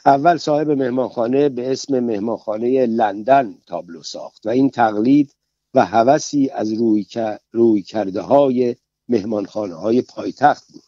اول 0.06 0.38
صاحب 0.38 0.72
مهمانخانه 0.72 1.50
به 1.50 1.72
اسم 1.72 2.00
مهمانخانه 2.00 2.86
لندن 2.86 3.56
تابلو 3.68 4.04
ساخت 4.04 4.46
و 4.46 4.50
این 4.50 4.70
تقلید 4.70 5.36
و 5.74 5.86
هوسی 5.86 6.50
از 6.50 6.74
روی, 6.74 7.06
روی 7.52 7.82
کرده 7.82 8.22
های 8.22 8.76
مهمانخانه 9.08 9.76
های 9.76 10.02
پایتخت 10.02 10.72
بود. 10.72 10.84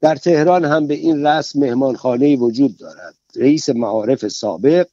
در 0.00 0.16
تهران 0.16 0.64
هم 0.64 0.86
به 0.86 0.94
این 0.94 1.26
رسم 1.26 1.60
مهمانخانه 1.60 2.36
وجود 2.36 2.76
دارد. 2.76 3.14
رئیس 3.36 3.68
معارف 3.68 4.28
سابق 4.28 4.88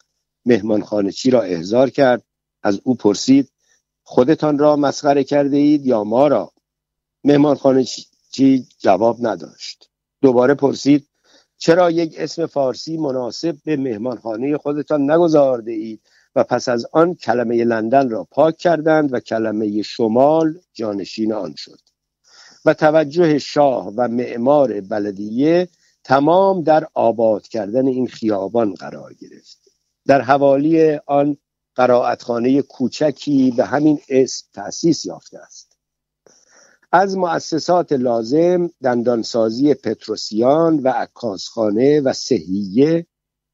مهمانخانه 0.45 1.11
چی 1.11 1.29
را 1.29 1.41
احضار 1.41 1.89
کرد؟ 1.89 2.23
از 2.63 2.81
او 2.83 2.95
پرسید 2.95 3.49
خودتان 4.03 4.57
را 4.57 4.75
مسخره 4.75 5.23
کرده 5.23 5.57
اید 5.57 5.85
یا 5.85 6.03
ما 6.03 6.27
را؟ 6.27 6.51
مهمانخانه 7.23 7.85
چی 8.31 8.67
جواب 8.79 9.17
نداشت. 9.27 9.89
دوباره 10.21 10.53
پرسید 10.53 11.07
چرا 11.57 11.91
یک 11.91 12.15
اسم 12.17 12.45
فارسی 12.45 12.97
مناسب 12.97 13.55
به 13.65 13.77
مهمانخانه 13.77 14.57
خودتان 14.57 15.11
نگذارده 15.11 15.71
اید 15.71 16.01
و 16.35 16.43
پس 16.43 16.69
از 16.69 16.85
آن 16.91 17.15
کلمه 17.15 17.63
لندن 17.63 18.09
را 18.09 18.27
پاک 18.31 18.57
کردند 18.57 19.13
و 19.13 19.19
کلمه 19.19 19.81
شمال 19.81 20.59
جانشین 20.73 21.33
آن 21.33 21.53
شد؟ 21.57 21.79
و 22.65 22.73
توجه 22.73 23.39
شاه 23.39 23.93
و 23.97 24.07
معمار 24.07 24.81
بلدیه 24.81 25.67
تمام 26.03 26.61
در 26.61 26.87
آباد 26.93 27.47
کردن 27.47 27.87
این 27.87 28.07
خیابان 28.07 28.73
قرار 28.73 29.13
گرفت. 29.13 29.57
در 30.05 30.21
حوالی 30.21 30.99
آن 31.05 31.37
قرائتخانه 31.75 32.61
کوچکی 32.61 33.51
به 33.51 33.65
همین 33.65 33.99
اسم 34.09 34.47
تأسیس 34.53 35.05
یافته 35.05 35.39
است. 35.39 35.77
از 36.91 37.17
مؤسسات 37.17 37.91
لازم 37.91 38.69
دندانسازی 38.83 39.73
پتروسیان 39.73 40.79
و 40.79 40.87
عکاسخانه 40.89 42.01
و 42.01 42.13
سهیه 42.13 43.05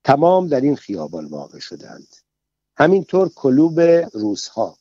تمام 0.04 0.48
در 0.48 0.62
این 0.62 0.76
خیابان 0.76 1.26
واقع 1.26 1.60
شدند. 1.60 2.08
همینطور 2.78 3.30
کلوب 3.30 3.80
روسها. 4.14 4.78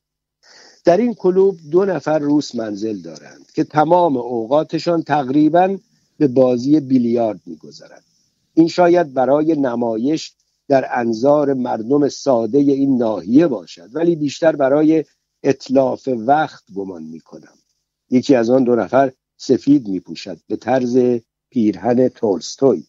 در 0.85 0.97
این 0.97 1.15
کلوب 1.15 1.59
دو 1.71 1.85
نفر 1.85 2.19
روس 2.19 2.55
منزل 2.55 3.01
دارند 3.01 3.51
که 3.55 3.65
تمام 3.65 4.17
اوقاتشان 4.17 5.03
تقریبا 5.03 5.79
به 6.19 6.29
بازی 6.29 6.81
بیلیارد 6.81 7.41
میگذرند 7.47 8.05
این 8.55 8.69
شاید 8.69 9.15
برای 9.15 9.57
نمایش 9.57 10.33
در 10.69 10.89
انظار 10.93 11.55
مردم 11.55 12.09
ساده 12.09 12.59
این 12.59 12.97
ناحیه 12.97 13.47
باشد. 13.47 13.89
ولی 13.93 14.17
بیشتر 14.17 14.57
برای 14.57 15.05
اطلاف 15.43 16.09
وقت 16.13 16.65
گمان 16.75 17.03
می‌کنم. 17.03 17.59
یکی 18.11 18.35
از 18.35 18.51
آن 18.51 18.65
دو 18.65 18.77
نفر 18.77 19.13
سفید 19.37 19.89
میپوشد 19.89 20.39
به 20.47 20.57
طرز 20.57 20.99
پیرهن 21.51 22.09
تولستوی. 22.09 22.87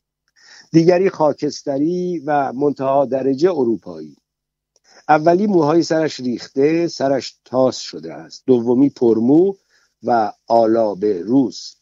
دیگری 0.72 1.10
خاکستری 1.10 2.20
و 2.26 2.54
منتها 2.54 3.06
درجه 3.06 3.52
اروپایی. 3.52 4.16
اولی 5.10 5.48
موهای 5.48 5.84
سرش 5.84 6.20
ریخته 6.20 6.88
سرش 6.88 7.40
تاس 7.46 7.78
شده 7.78 8.14
است. 8.14 8.44
دومی 8.46 8.90
پرمو 8.90 9.54
و 10.04 10.32
آلاب 10.48 11.06
روز. 11.06 11.79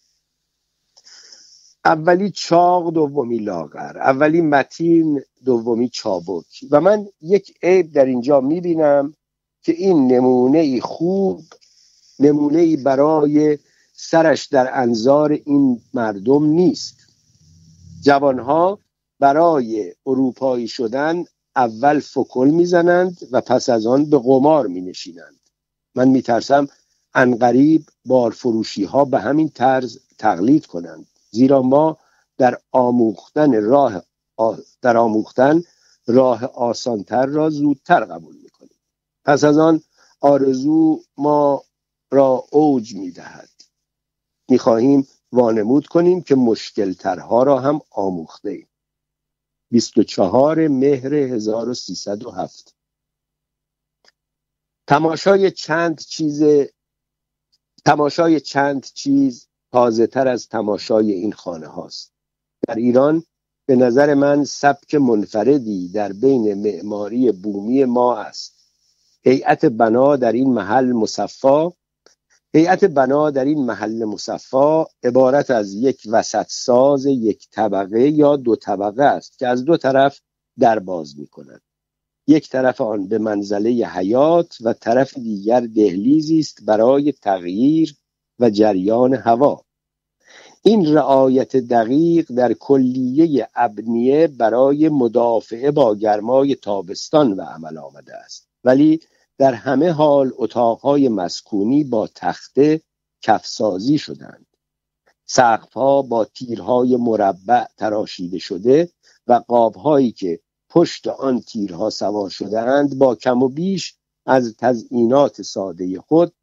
اولی 1.87 2.31
چاق 2.31 2.93
دومی 2.93 3.37
لاغر. 3.37 3.97
اولی 3.97 4.41
متین 4.41 5.21
دومی 5.45 5.89
چابک. 5.89 6.65
و 6.71 6.81
من 6.81 7.07
یک 7.21 7.53
عیب 7.63 7.91
در 7.91 8.05
اینجا 8.05 8.41
می‌بینم 8.41 9.13
که 9.61 9.71
این 9.71 10.07
نمونه 10.07 10.81
خوب 10.81 11.43
نمونه 12.19 12.59
ای 12.59 12.77
برای 12.77 13.57
سرش 13.93 14.45
در 14.45 14.81
انظار 14.81 15.31
این 15.31 15.81
مردم 15.93 16.45
نیست. 16.45 16.97
جوانها 18.03 18.79
برای 19.19 19.93
اروپایی 20.05 20.67
شدن 20.67 21.25
اول 21.55 21.99
فکل 21.99 22.49
می‌زنند 22.53 23.17
و 23.31 23.41
پس 23.41 23.69
از 23.69 23.85
آن 23.85 24.05
به 24.05 24.17
قمار 24.17 24.67
می 24.67 24.81
نشینند 24.81 25.39
من 25.95 26.07
میترسم 26.07 26.67
انقریب 27.13 27.83
بارفروشی 28.05 28.83
ها 28.83 29.05
به 29.05 29.19
همین 29.19 29.49
طرز 29.49 29.99
تقلید 30.17 30.65
کنند. 30.65 31.07
زیرا 31.37 31.61
ما 31.61 31.97
در 32.37 32.57
آموختن 32.71 33.63
راه 33.63 34.03
در 34.81 34.97
آموختن 34.97 35.63
راه 36.07 36.45
آسانتر 36.45 37.25
را 37.25 37.49
زودتر 37.49 38.05
قبول 38.05 38.35
می‌کنیم. 38.43 38.79
پس 39.25 39.43
از 39.43 39.57
آن 39.57 39.81
آرزو 40.21 41.03
ما 41.17 41.63
را 42.11 42.45
اوج 42.51 42.95
می 42.95 43.11
دهد 43.11 43.49
می 44.49 44.57
خواهیم 44.57 45.07
وانمود 45.31 45.87
کنیم 45.87 46.21
که 46.21 46.35
مشکل 46.35 46.93
ترها 46.93 47.43
را 47.43 47.59
هم 47.59 47.81
آموخته 47.91 48.49
ایم. 48.49 48.67
24 49.71 50.67
مهر 50.67 51.13
1307 51.13 52.75
تماشای 54.87 55.51
چند 55.51 55.99
چیز 55.99 56.43
تماشای 57.85 58.39
چند 58.39 58.83
چیز 58.83 59.46
تازه 59.71 60.07
تر 60.07 60.27
از 60.27 60.47
تماشای 60.47 61.11
این 61.11 61.31
خانه 61.31 61.67
هاست 61.67 62.13
در 62.67 62.75
ایران 62.75 63.23
به 63.67 63.75
نظر 63.75 64.13
من 64.13 64.43
سبک 64.43 64.95
منفردی 64.95 65.89
در 65.89 66.13
بین 66.13 66.53
معماری 66.53 67.31
بومی 67.31 67.85
ما 67.85 68.17
است. 68.17 68.57
هیئت 69.23 69.65
بنا 69.65 70.15
در 70.15 70.31
این 70.31 70.53
محل 70.53 70.91
مصفا 70.91 71.73
هیئت 72.53 72.85
بنا 72.85 73.31
در 73.31 73.45
این 73.45 73.65
محل 73.65 74.03
مصفا 74.03 74.85
عبارت 75.03 75.51
از 75.51 75.73
یک 75.73 76.01
وسط 76.07 76.45
ساز 76.49 77.05
یک 77.05 77.49
طبقه 77.51 78.09
یا 78.09 78.35
دو 78.35 78.55
طبقه 78.55 79.03
است 79.03 79.39
که 79.39 79.47
از 79.47 79.65
دو 79.65 79.77
طرف 79.77 80.19
در 80.59 80.79
باز 80.79 81.19
می 81.19 81.27
کند 81.27 81.61
یک 82.27 82.49
طرف 82.49 82.81
آن 82.81 83.07
به 83.07 83.17
منزله 83.17 83.69
حیات 83.69 84.57
و 84.61 84.73
طرف 84.73 85.17
دیگر 85.17 85.59
دهلیزی 85.59 86.39
است 86.39 86.65
برای 86.65 87.11
تغییر 87.11 87.95
و 88.39 88.49
جریان 88.49 89.13
هوا. 89.13 89.61
این 90.63 90.93
رعایت 90.93 91.57
دقیق 91.57 92.31
در 92.35 92.53
کلیه 92.53 93.49
ابنیه 93.55 94.27
برای 94.27 94.89
مدافعه 94.89 95.71
با 95.71 95.95
گرمای 95.95 96.55
تابستان 96.55 97.33
و 97.33 97.41
عمل 97.41 97.77
آمده 97.77 98.15
است. 98.15 98.47
ولی 98.63 98.99
در 99.37 99.53
همه 99.53 99.91
حال 99.91 100.31
اتاقهای 100.35 101.09
مسکونی 101.09 101.83
با 101.83 102.09
تخته 102.15 102.81
کفسازی 103.21 103.97
شدند. 103.97 104.45
سقفها 105.25 106.01
با 106.01 106.25
تیرهای 106.25 106.95
مربع 106.95 107.65
تراشیده 107.77 108.37
شده 108.37 108.89
و 109.27 109.33
قابهایی 109.33 110.11
که 110.11 110.39
پشت 110.69 111.07
آن 111.07 111.41
تیرها 111.41 111.89
سوار 111.89 112.29
شدهاند 112.29 112.97
با 112.97 113.15
کم 113.15 113.43
و 113.43 113.47
بیش 113.47 113.95
از 114.25 114.55
تزئینات 114.57 115.41
ساده 115.41 116.01
خود 116.01 116.33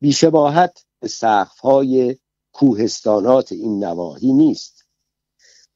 بیشباهت 0.00 0.84
سقفهای 1.06 2.16
کوهستانات 2.52 3.52
این 3.52 3.84
نواحی 3.84 4.32
نیست. 4.32 4.84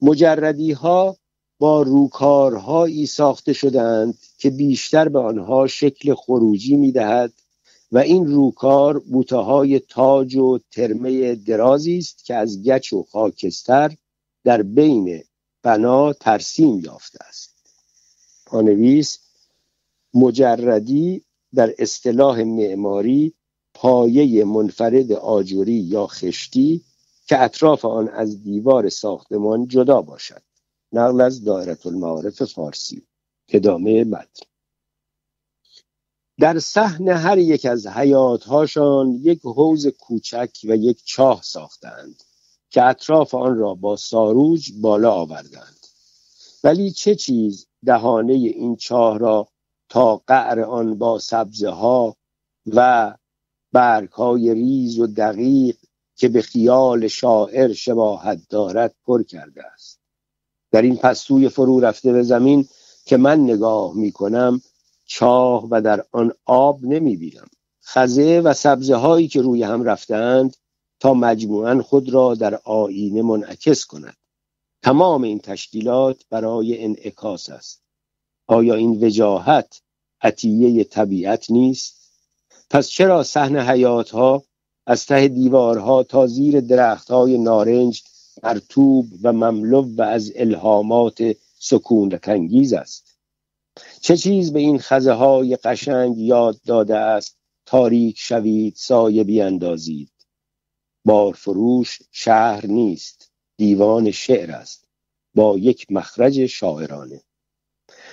مجردی 0.01 0.71
ها 0.71 1.17
با 1.59 1.81
روکارهایی 1.81 3.05
ساخته 3.05 3.53
شدند 3.53 4.17
که 4.37 4.49
بیشتر 4.49 5.09
به 5.09 5.19
آنها 5.19 5.67
شکل 5.67 6.13
خروجی 6.13 6.75
می‌دهد 6.75 7.33
و 7.91 7.97
این 7.97 8.27
روکار 8.27 8.99
بوته 8.99 9.35
های 9.35 9.79
تاج 9.79 10.35
و 10.35 10.59
ترمه 10.71 11.35
درازی 11.35 11.97
است 11.97 12.25
که 12.25 12.35
از 12.35 12.63
گچ 12.63 12.93
و 12.93 13.03
خاکستر 13.03 13.95
در 14.43 14.61
بین 14.61 15.23
بنا 15.63 16.13
ترسیم 16.13 16.79
یافته 16.79 17.19
است. 17.27 17.55
پانویس 18.45 19.19
مجردی 20.13 21.23
در 21.55 21.73
اصطلاح 21.79 22.43
معماری 22.43 23.33
پایه 23.81 24.45
منفرد 24.45 25.11
آجوری 25.11 25.73
یا 25.73 26.07
خشتی 26.07 26.81
که 27.27 27.41
اطراف 27.43 27.85
آن 27.85 28.09
از 28.09 28.43
دیوار 28.43 28.89
ساختمان 28.89 29.67
جدا 29.67 30.01
باشد. 30.01 30.41
نقل 30.93 31.21
از 31.21 31.43
دایره 31.43 31.77
المعارف 31.85 32.43
فارسی. 32.43 33.07
ادامه 33.49 34.03
متن. 34.03 34.45
در 36.39 36.59
صحن 36.59 37.09
هر 37.09 37.37
یک 37.37 37.65
از 37.65 37.87
حیاتهاشان 37.87 39.11
یک 39.11 39.39
حوز 39.43 39.87
کوچک 39.87 40.49
و 40.63 40.75
یک 40.75 41.01
چاه 41.05 41.41
ساختند 41.43 42.23
که 42.69 42.83
اطراف 42.83 43.35
آن 43.35 43.57
را 43.57 43.73
با 43.73 43.95
ساروج 43.95 44.71
بالا 44.81 45.11
آوردند. 45.11 45.87
ولی 46.63 46.91
چه 46.91 47.15
چیز 47.15 47.67
دهانه 47.85 48.33
این 48.33 48.75
چاه 48.75 49.17
را 49.17 49.47
تا 49.89 50.21
قعر 50.27 50.59
آن 50.59 50.97
با 50.97 51.19
سبزه 51.19 51.69
ها 51.69 52.15
و 52.65 53.13
برگ 53.71 54.09
های 54.09 54.53
ریز 54.53 54.99
و 54.99 55.07
دقیق 55.07 55.75
که 56.15 56.29
به 56.29 56.41
خیال 56.41 57.07
شاعر 57.07 57.73
شباهت 57.73 58.41
دارد 58.49 58.95
پر 59.05 59.23
کرده 59.23 59.65
است. 59.65 59.99
در 60.71 60.81
این 60.81 60.97
پستوی 60.97 61.49
فرو 61.49 61.79
رفته 61.79 62.13
به 62.13 62.23
زمین 62.23 62.67
که 63.05 63.17
من 63.17 63.39
نگاه 63.39 63.95
می 63.95 64.11
کنم 64.11 64.61
چاه 65.05 65.67
و 65.71 65.81
در 65.81 66.05
آن 66.11 66.33
آب 66.45 66.83
نمی 66.83 67.17
بینم. 67.17 67.47
خزه 67.85 68.41
و 68.45 68.53
سبزه 68.53 68.95
هایی 68.95 69.27
که 69.27 69.41
روی 69.41 69.63
هم 69.63 69.83
رفتند 69.83 70.55
تا 70.99 71.13
مجموعا 71.13 71.81
خود 71.81 72.09
را 72.09 72.35
در 72.35 72.59
آینه 72.63 73.21
منعکس 73.21 73.85
کند. 73.85 74.17
تمام 74.83 75.23
این 75.23 75.39
تشکیلات 75.39 76.23
برای 76.29 76.83
انعکاس 76.83 77.49
است. 77.49 77.83
آیا 78.47 78.75
این 78.75 79.05
وجاهت 79.05 79.81
عطیه 80.21 80.83
طبیعت 80.83 81.51
نیست؟ 81.51 81.98
پس 82.69 82.87
چرا 82.87 83.23
صحن 83.23 83.57
حیات 83.57 84.09
ها 84.09 84.43
از 84.85 85.05
ته 85.05 85.27
دیوارها 85.27 86.03
تا 86.03 86.27
زیر 86.27 86.59
درخت 86.59 87.11
های 87.11 87.37
نارنج 87.37 88.03
مرتوب 88.43 89.05
و 89.23 89.33
مملو 89.33 89.95
و 89.95 90.01
از 90.01 90.31
الهامات 90.35 91.35
سکون 91.59 92.17
کنگیز 92.17 92.73
است؟ 92.73 93.17
چه 94.01 94.17
چیز 94.17 94.53
به 94.53 94.59
این 94.59 94.79
خزه 94.79 95.13
های 95.13 95.55
قشنگ 95.55 96.17
یاد 96.17 96.61
داده 96.65 96.97
است 96.97 97.37
تاریک 97.65 98.19
شوید 98.19 98.73
سایه 98.75 99.23
بیاندازید 99.23 100.11
بارفروش 101.05 101.99
شهر 102.11 102.65
نیست 102.65 103.31
دیوان 103.57 104.11
شعر 104.11 104.51
است 104.51 104.85
با 105.35 105.57
یک 105.57 105.91
مخرج 105.91 106.45
شاعرانه. 106.45 107.21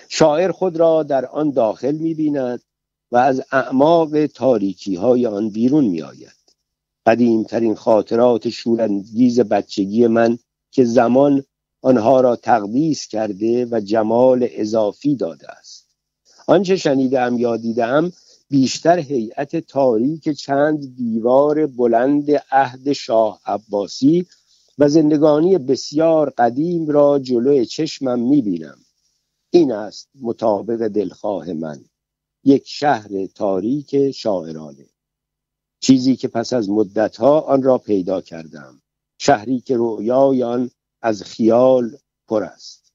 شاعر 0.08 0.52
خود 0.52 0.76
را 0.76 1.02
در 1.02 1.26
آن 1.26 1.50
داخل 1.50 1.94
می 1.96 2.14
بیند 2.14 2.62
و 3.12 3.16
از 3.16 3.42
اعماق 3.52 4.26
تاریکی 4.26 4.94
های 4.94 5.26
آن 5.26 5.50
بیرون 5.50 5.84
می 5.84 6.02
آید 6.02 6.36
قدیمترین 7.06 7.74
خاطرات 7.74 8.48
شورانگیز 8.48 9.40
بچگی 9.40 10.06
من 10.06 10.38
که 10.70 10.84
زمان 10.84 11.44
آنها 11.82 12.20
را 12.20 12.36
تقدیس 12.36 13.06
کرده 13.06 13.66
و 13.70 13.80
جمال 13.80 14.48
اضافی 14.50 15.16
داده 15.16 15.50
است. 15.50 15.86
آنچه 16.46 16.76
شنیدم 16.76 17.38
یا 17.38 17.56
دیدم 17.56 18.12
بیشتر 18.48 18.98
هیئت 18.98 19.56
تاریک 19.56 20.28
چند 20.28 20.96
دیوار 20.96 21.66
بلند 21.66 22.30
عهد 22.50 22.92
شاه 22.92 23.40
عباسی 23.46 24.26
و 24.78 24.88
زندگانی 24.88 25.58
بسیار 25.58 26.30
قدیم 26.30 26.86
را 26.86 27.18
جلوی 27.18 27.66
چشمم 27.66 28.28
می‌بینم. 28.28 28.78
این 29.50 29.72
است 29.72 30.08
مطابق 30.20 30.88
دلخواه 30.88 31.52
من. 31.52 31.84
یک 32.46 32.62
شهر 32.66 33.26
تاریک 33.26 34.10
شاعرانه. 34.10 34.86
چیزی 35.80 36.16
که 36.16 36.28
پس 36.28 36.52
از 36.52 36.70
مدتها 36.70 37.40
آن 37.40 37.62
را 37.62 37.78
پیدا 37.78 38.20
کردم. 38.20 38.82
شهری 39.18 39.60
که 39.60 39.76
رویای 39.76 40.42
آن 40.42 40.70
از 41.02 41.22
خیال 41.22 41.98
پر 42.28 42.44
است. 42.44 42.92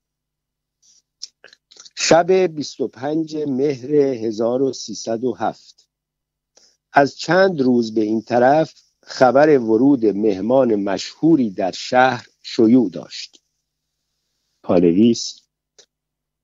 شب 1.95 2.31
25 2.31 3.35
مهر 3.35 3.93
1307 3.93 5.87
از 6.93 7.15
چند 7.15 7.61
روز 7.61 7.93
به 7.93 8.01
این 8.01 8.21
طرف 8.21 8.73
خبر 9.03 9.59
ورود 9.59 10.05
مهمان 10.05 10.75
مشهوری 10.75 11.49
در 11.49 11.71
شهر 11.71 12.27
شیوع 12.43 12.89
داشت. 12.89 13.41
پانویس 14.63 15.41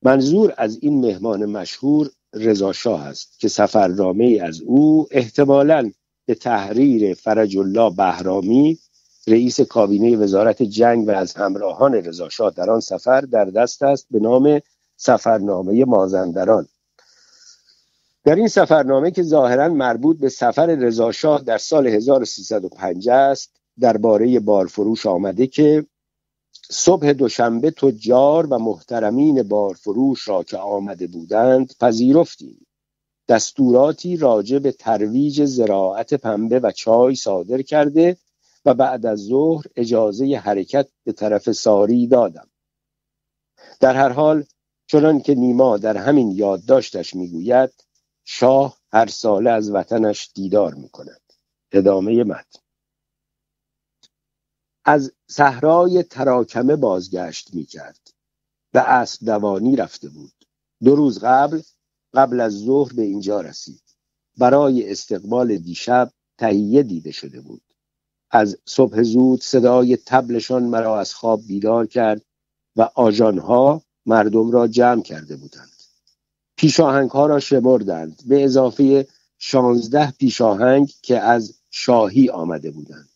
منظور 0.02 0.54
از 0.58 0.80
این 0.82 1.02
مهمان 1.02 1.46
مشهور 1.46 2.12
رضا 2.34 2.74
شاه 2.74 3.08
است 3.08 3.40
که 3.40 3.48
سفرنامه 3.48 4.40
از 4.44 4.62
او 4.62 5.08
احتمالاً 5.12 5.92
به 6.26 6.36
تحریر 6.36 7.14
فرج 7.14 7.58
الله 7.58 7.96
بهرامی 7.96 8.78
رئیس 9.28 9.62
کابینه 9.62 10.18
وزارت 10.18 10.64
جنگ 10.64 11.08
و 11.08 11.12
از 11.12 11.34
همراهان 11.34 11.94
رضاشاه 11.94 12.54
در 12.54 12.70
آن 12.70 12.80
سفر 12.80 13.22
در 13.22 13.46
دست 13.46 13.84
است 13.84 14.08
به 14.12 14.20
نام 14.20 14.62
سفرنامه 14.98 15.86
مازندران. 15.86 16.68
در 18.26 18.36
این 18.36 18.48
سفرنامه 18.48 19.12
که 19.12 19.24
ظاهرا 19.24 19.70
مربوط 19.70 20.18
به 20.20 20.30
سفر 20.30 20.66
رضاشاه 20.66 21.42
در 21.42 21.58
سال 21.58 21.88
1305 21.88 23.10
است 23.10 23.52
درباره 23.80 24.40
بارفروش 24.40 25.06
آمده 25.06 25.48
که 25.48 25.86
صبح 26.72 27.14
دوشنبه 27.14 27.72
تجار 27.72 28.48
و 28.48 28.58
محترمین 28.58 29.44
بارفروش 29.44 30.28
را 30.28 30.44
که 30.44 30.58
آمده 30.58 31.08
بودند 31.08 31.74
پذیرفتیم. 31.80 32.68
دستوراتی 33.28 34.18
راجع 34.18 34.60
به 34.60 34.72
ترویج 34.72 35.46
زراعت 35.46 36.14
پنبه 36.14 36.60
و 36.60 36.72
چای 36.72 37.16
صادر 37.16 37.62
کرده 37.62 38.18
و 38.66 38.74
بعد 38.74 39.06
از 39.06 39.20
ظهر 39.20 39.66
اجازه 39.76 40.36
حرکت 40.36 40.88
به 41.04 41.12
طرف 41.12 41.52
ساری 41.52 42.08
دادم. 42.08 42.50
در 43.80 43.96
هر 43.96 44.10
حال 44.10 44.44
چنان 44.88 45.20
که 45.22 45.36
نیما 45.36 45.78
در 45.78 45.98
همین 45.98 46.32
یادداشتش 46.32 47.16
می‌گوید 47.16 47.70
شاه 48.26 48.78
هر 48.92 49.08
ساله 49.08 49.50
از 49.50 49.72
وطنش 49.72 50.30
دیدار 50.36 50.74
می 50.74 50.90
کند 50.90 51.22
ادامه 51.72 52.24
متن. 52.24 52.60
از 54.88 55.12
صحرای 55.28 56.04
تراکمه 56.04 56.76
بازگشت 56.76 57.54
می 57.54 57.66
کرد 57.66 58.00
و 58.74 58.84
اسب 58.88 59.26
دوانی 59.26 59.76
رفته 59.76 60.10
بود. 60.10 60.34
دو 60.84 60.96
روز 60.96 61.20
قبل 61.20 61.62
قبل 62.14 62.40
از 62.40 62.54
ظهر 62.54 62.94
به 62.94 63.02
اینجا 63.02 63.42
رسید. 63.42 63.82
برای 64.38 64.92
استقبال 64.92 65.58
دیشب 65.58 66.12
تهیه 66.38 66.84
دیده 66.84 67.12
شده 67.12 67.42
بود. 67.42 67.62
از 68.32 68.58
صبح 68.66 69.04
زود 69.04 69.44
صدای 69.44 69.98
تبلشان 69.98 70.64
مرا 70.64 71.00
از 71.00 71.14
خواب 71.14 71.42
بیدار 71.48 71.88
کرد 71.88 72.22
و 72.76 72.90
آژانها 72.96 73.82
مردم 74.06 74.52
را 74.52 74.68
جمع 74.68 75.02
کرده 75.02 75.38
بودند. 75.38 75.72
پیشاهنگ 76.58 77.10
ها 77.10 77.26
را 77.26 77.40
شمردند. 77.40 78.22
به 78.26 78.44
اضافه 78.44 79.08
شانزده 79.38 80.12
پیشاهنگ 80.12 80.94
که 81.02 81.20
از 81.20 81.54
شاهی 81.72 82.30
آمده 82.30 82.72
بودند. 82.72 83.10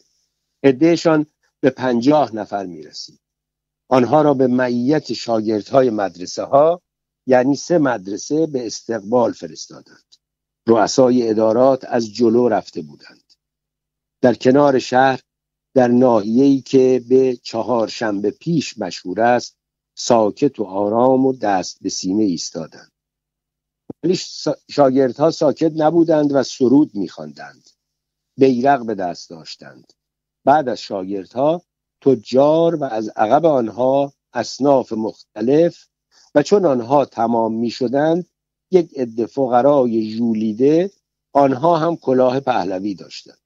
عدهشان 0.64 1.26
به 1.62 1.70
پنجاه 1.70 2.36
نفر 2.36 2.66
می 2.66 2.84
رسید 2.84 3.20
آنها 3.90 4.22
را 4.22 4.34
به 4.34 4.48
معیت 4.48 5.14
شاگردهای 5.14 5.90
مدرسه 5.90 6.44
ها 6.44 6.82
یعنی 7.28 7.56
سه 7.56 7.78
مدرسه 7.78 8.48
به 8.48 8.66
استقبال 8.66 9.32
فرستادند. 9.32 10.16
رؤسای 10.68 11.30
ادارات 11.30 11.86
از 11.86 12.14
جلو 12.14 12.50
رفته 12.50 12.82
بودند. 12.82 13.34
در 14.22 14.34
کنار 14.34 14.80
شهر 14.80 15.22
در 15.74 15.88
ناحیه‌ای 15.88 16.62
که 16.62 17.04
به 17.10 17.36
چهار 17.44 17.88
شنبه 17.88 18.32
پیش 18.32 18.78
مشهور 18.78 19.22
است 19.22 19.58
ساکت 19.98 20.60
و 20.60 20.64
آرام 20.64 21.26
و 21.26 21.34
دست 21.34 21.78
به 21.82 21.90
سینه 21.90 22.24
ایستادند. 22.24 22.92
ولی 24.04 24.20
شاگردها 24.70 25.32
ساکت 25.32 25.72
نبودند 25.76 26.32
و 26.34 26.44
سرود 26.44 26.96
میخواندند. 26.96 27.70
بیرق 28.38 28.86
به 28.86 28.96
دست 28.96 29.30
داشتند. 29.30 29.94
بعد 30.46 30.70
از 30.70 30.82
شاگردها 30.82 31.62
تجار 32.02 32.76
و 32.76 32.84
از 32.84 33.10
عقب 33.10 33.46
آنها 33.46 34.14
اصناف 34.34 34.94
مختلف 34.94 35.88
و 36.36 36.44
چون 36.44 36.66
آنها 36.66 37.06
تمام 37.06 37.54
می 37.54 37.70
شدند 37.70 38.28
یک 38.72 39.00
عده 39.00 39.26
فقرای 39.26 40.16
جولیده 40.16 40.92
آنها 41.34 41.78
هم 41.78 41.96
کلاه 41.96 42.40
پهلوی 42.40 42.96
داشتند. 42.96 43.38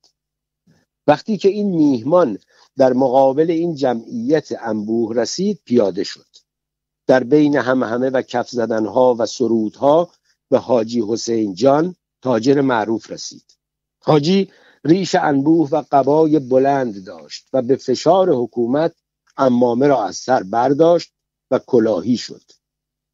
وقتی 1.08 1.38
که 1.38 1.50
این 1.50 1.76
میهمان 1.76 2.38
در 2.78 2.94
مقابل 2.94 3.52
این 3.52 3.76
جمعیت 3.76 4.50
انبوه 4.62 5.16
رسید 5.16 5.62
پیاده 5.66 6.04
شد. 6.04 6.26
در 7.08 7.24
بین 7.24 7.56
هم 7.56 7.84
همه 7.84 8.10
و 8.10 8.22
کف 8.22 8.50
زدنها 8.50 9.16
و 9.20 9.26
سرودها 9.26 10.10
به 10.50 10.58
حاجی 10.58 11.04
حسین 11.10 11.54
جان 11.54 11.96
تاجر 12.22 12.62
معروف 12.62 13.12
رسید. 13.12 13.58
حاجی 14.04 14.52
ریش 14.86 15.16
انبوه 15.16 15.70
و 15.70 15.84
قبای 15.92 16.40
بلند 16.40 17.06
داشت 17.06 17.48
و 17.54 17.62
به 17.62 17.76
فشار 17.76 18.30
حکومت 18.34 18.96
امامه 19.38 19.88
را 19.88 20.06
از 20.06 20.16
سر 20.16 20.44
برداشت 20.44 21.14
و 21.52 21.60
کلاهی 21.60 22.18
شد. 22.18 22.42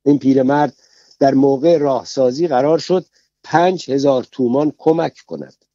این 0.05 0.19
پیرمرد 0.19 0.77
در 1.19 1.33
موقع 1.33 1.77
راهسازی 1.77 2.47
قرار 2.47 2.79
شد 2.79 3.05
پنج 3.43 3.91
هزار 3.91 4.27
تومان 4.31 4.73
کمک 4.77 5.17
کند. 5.27 5.65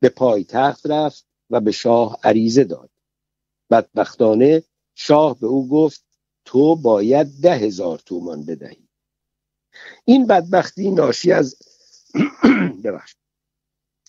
به 0.00 0.08
پایتخت 0.08 0.86
رفت 0.86 1.26
و 1.50 1.60
به 1.60 1.72
شاه 1.72 2.18
عریضه 2.24 2.64
داد. 2.64 2.90
بدبختانه 3.70 4.62
شاه 4.94 5.38
به 5.40 5.46
او 5.46 5.68
گفت 5.68 6.04
تو 6.44 6.76
باید 6.76 7.40
ده 7.42 7.54
هزار 7.54 7.98
تومان 7.98 8.44
بدهی. 8.44 8.88
این 10.04 10.26
بدبختی 10.26 10.90
ناشی 10.90 11.32
از 11.32 11.56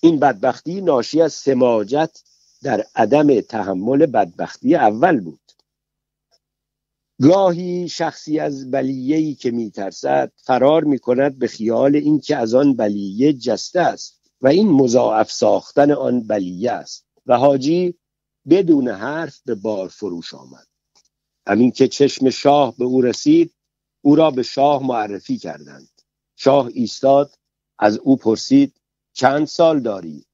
این 0.01 0.19
بدبختی 0.19 0.81
ناشی 0.81 1.21
از 1.21 1.33
سماجت 1.33 2.23
در 2.63 2.85
عدم 2.95 3.41
تحمل 3.41 4.05
بدبختی 4.05 4.75
اول 4.75 5.19
بود. 5.19 5.39
گاهی 7.21 7.89
شخصی 7.89 8.39
از 8.39 8.71
بلیهی 8.71 9.35
که 9.35 9.51
میترسد 9.51 10.31
فرار 10.35 10.83
می‌کند 10.83 11.39
به 11.39 11.47
خیال 11.47 11.95
اینکه 11.95 12.35
از 12.35 12.53
آن 12.53 12.75
بلیه 12.75 13.33
جسته 13.33 13.79
است 13.79 14.19
و 14.41 14.47
این 14.47 14.69
مضاعف 14.69 15.31
ساختن 15.31 15.91
آن 15.91 16.27
بلیه 16.27 16.71
است 16.71 17.05
و 17.25 17.37
حاجی 17.37 17.95
بدون 18.49 18.87
حرف 18.87 19.41
به 19.45 19.55
بار 19.55 19.87
فروش 19.87 20.33
آمد. 20.33 20.67
همین 21.47 21.71
که 21.71 21.87
چشم 21.87 22.29
شاه 22.29 22.75
به 22.77 22.85
او 22.85 23.01
رسید 23.01 23.53
او 24.01 24.15
را 24.15 24.31
به 24.31 24.43
شاه 24.43 24.83
معرفی 24.83 25.37
کردند. 25.37 25.89
شاه 26.35 26.69
ایستاد 26.73 27.35
از 27.79 27.97
او 27.97 28.17
پرسید 28.17 28.78
چند 29.19 29.47
سال 29.47 29.79
داری؟ 29.79 30.25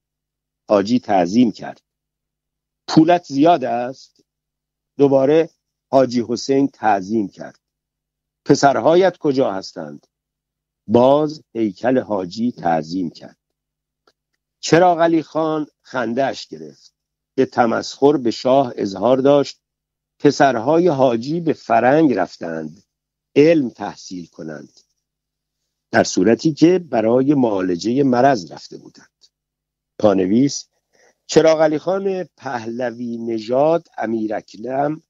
حاجی 0.70 1.00
تعظیم 1.00 1.52
کرد. 1.52 1.82
پولت 2.88 3.24
زیاد 3.24 3.64
است؟ 3.64 4.24
دوباره 4.98 5.50
حاجی 5.92 6.26
حسین 6.30 6.68
تعظیم 6.68 7.28
کرد. 7.28 7.60
پسرهایت 8.46 9.18
کجا 9.18 9.52
هستند؟ 9.52 10.08
باز 10.88 11.44
هیکل 11.54 12.00
حاجی 12.00 12.52
تعظیم 12.52 13.10
کرد. 13.10 13.38
چرا 14.60 15.04
علی 15.04 15.24
خان 15.24 15.68
خندهش 15.82 16.48
گرفت؟ 16.48 16.94
به 17.36 17.46
تمسخر 17.46 18.18
به 18.18 18.32
شاه 18.32 18.74
اظهار 18.76 19.18
داشت. 19.18 19.62
پسرهای 20.20 20.88
حاجی 20.88 21.40
به 21.40 21.54
فرنگ 21.54 22.14
رفتند. 22.14 22.84
علم 23.36 23.70
تحصیل 23.70 24.28
کنند. 24.28 24.80
در 25.96 26.04
صورتی 26.04 26.54
که 26.54 26.80
برای 26.80 27.34
معالجه 27.34 28.04
مرض 28.04 28.52
رفته 28.52 28.78
بودند. 28.78 29.26
پانویس 30.00 30.68
چراغ 31.28 31.62
علی 31.62 31.78
خان 31.78 32.24
پهلوی 32.38 33.18
نژاد 33.18 33.88
امیرکلم 33.98 35.02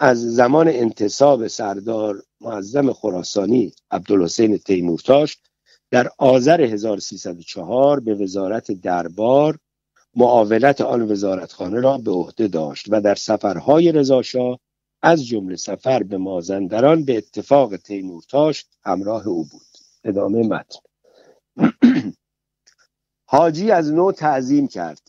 از 0.00 0.34
زمان 0.34 0.68
انتصاب 0.68 1.46
سردار 1.46 2.22
معظم 2.40 2.92
خراسانی 2.92 3.72
عبدالحسین 3.90 4.58
تیمورتاش 4.58 5.38
در 5.90 6.10
آذر 6.18 6.60
1304 6.60 8.00
به 8.00 8.14
وزارت 8.14 8.72
دربار 8.72 9.58
معاونت 10.16 10.80
آن 10.80 11.12
وزارتخانه 11.12 11.80
را 11.80 11.98
به 11.98 12.10
عهده 12.10 12.48
داشت 12.48 12.86
و 12.90 13.00
در 13.00 13.14
سفرهای 13.14 13.92
رضاشاه 13.92 14.58
از 15.02 15.26
جمله 15.26 15.56
سفر 15.56 16.02
به 16.02 16.18
مازندران 16.18 17.04
به 17.04 17.16
اتفاق 17.16 17.76
تیمورتاش 17.76 18.66
همراه 18.84 19.28
او 19.28 19.44
بود. 19.44 19.71
ادامه 20.04 20.42
متن. 20.42 20.78
حاجی 23.32 23.70
از 23.70 23.92
نو 23.92 24.12
تعظیم 24.12 24.68
کرد. 24.68 25.00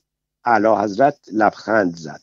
اعلی 0.46 0.68
حضرت 0.68 1.20
لبخند 1.34 1.96
زد. 1.96 2.22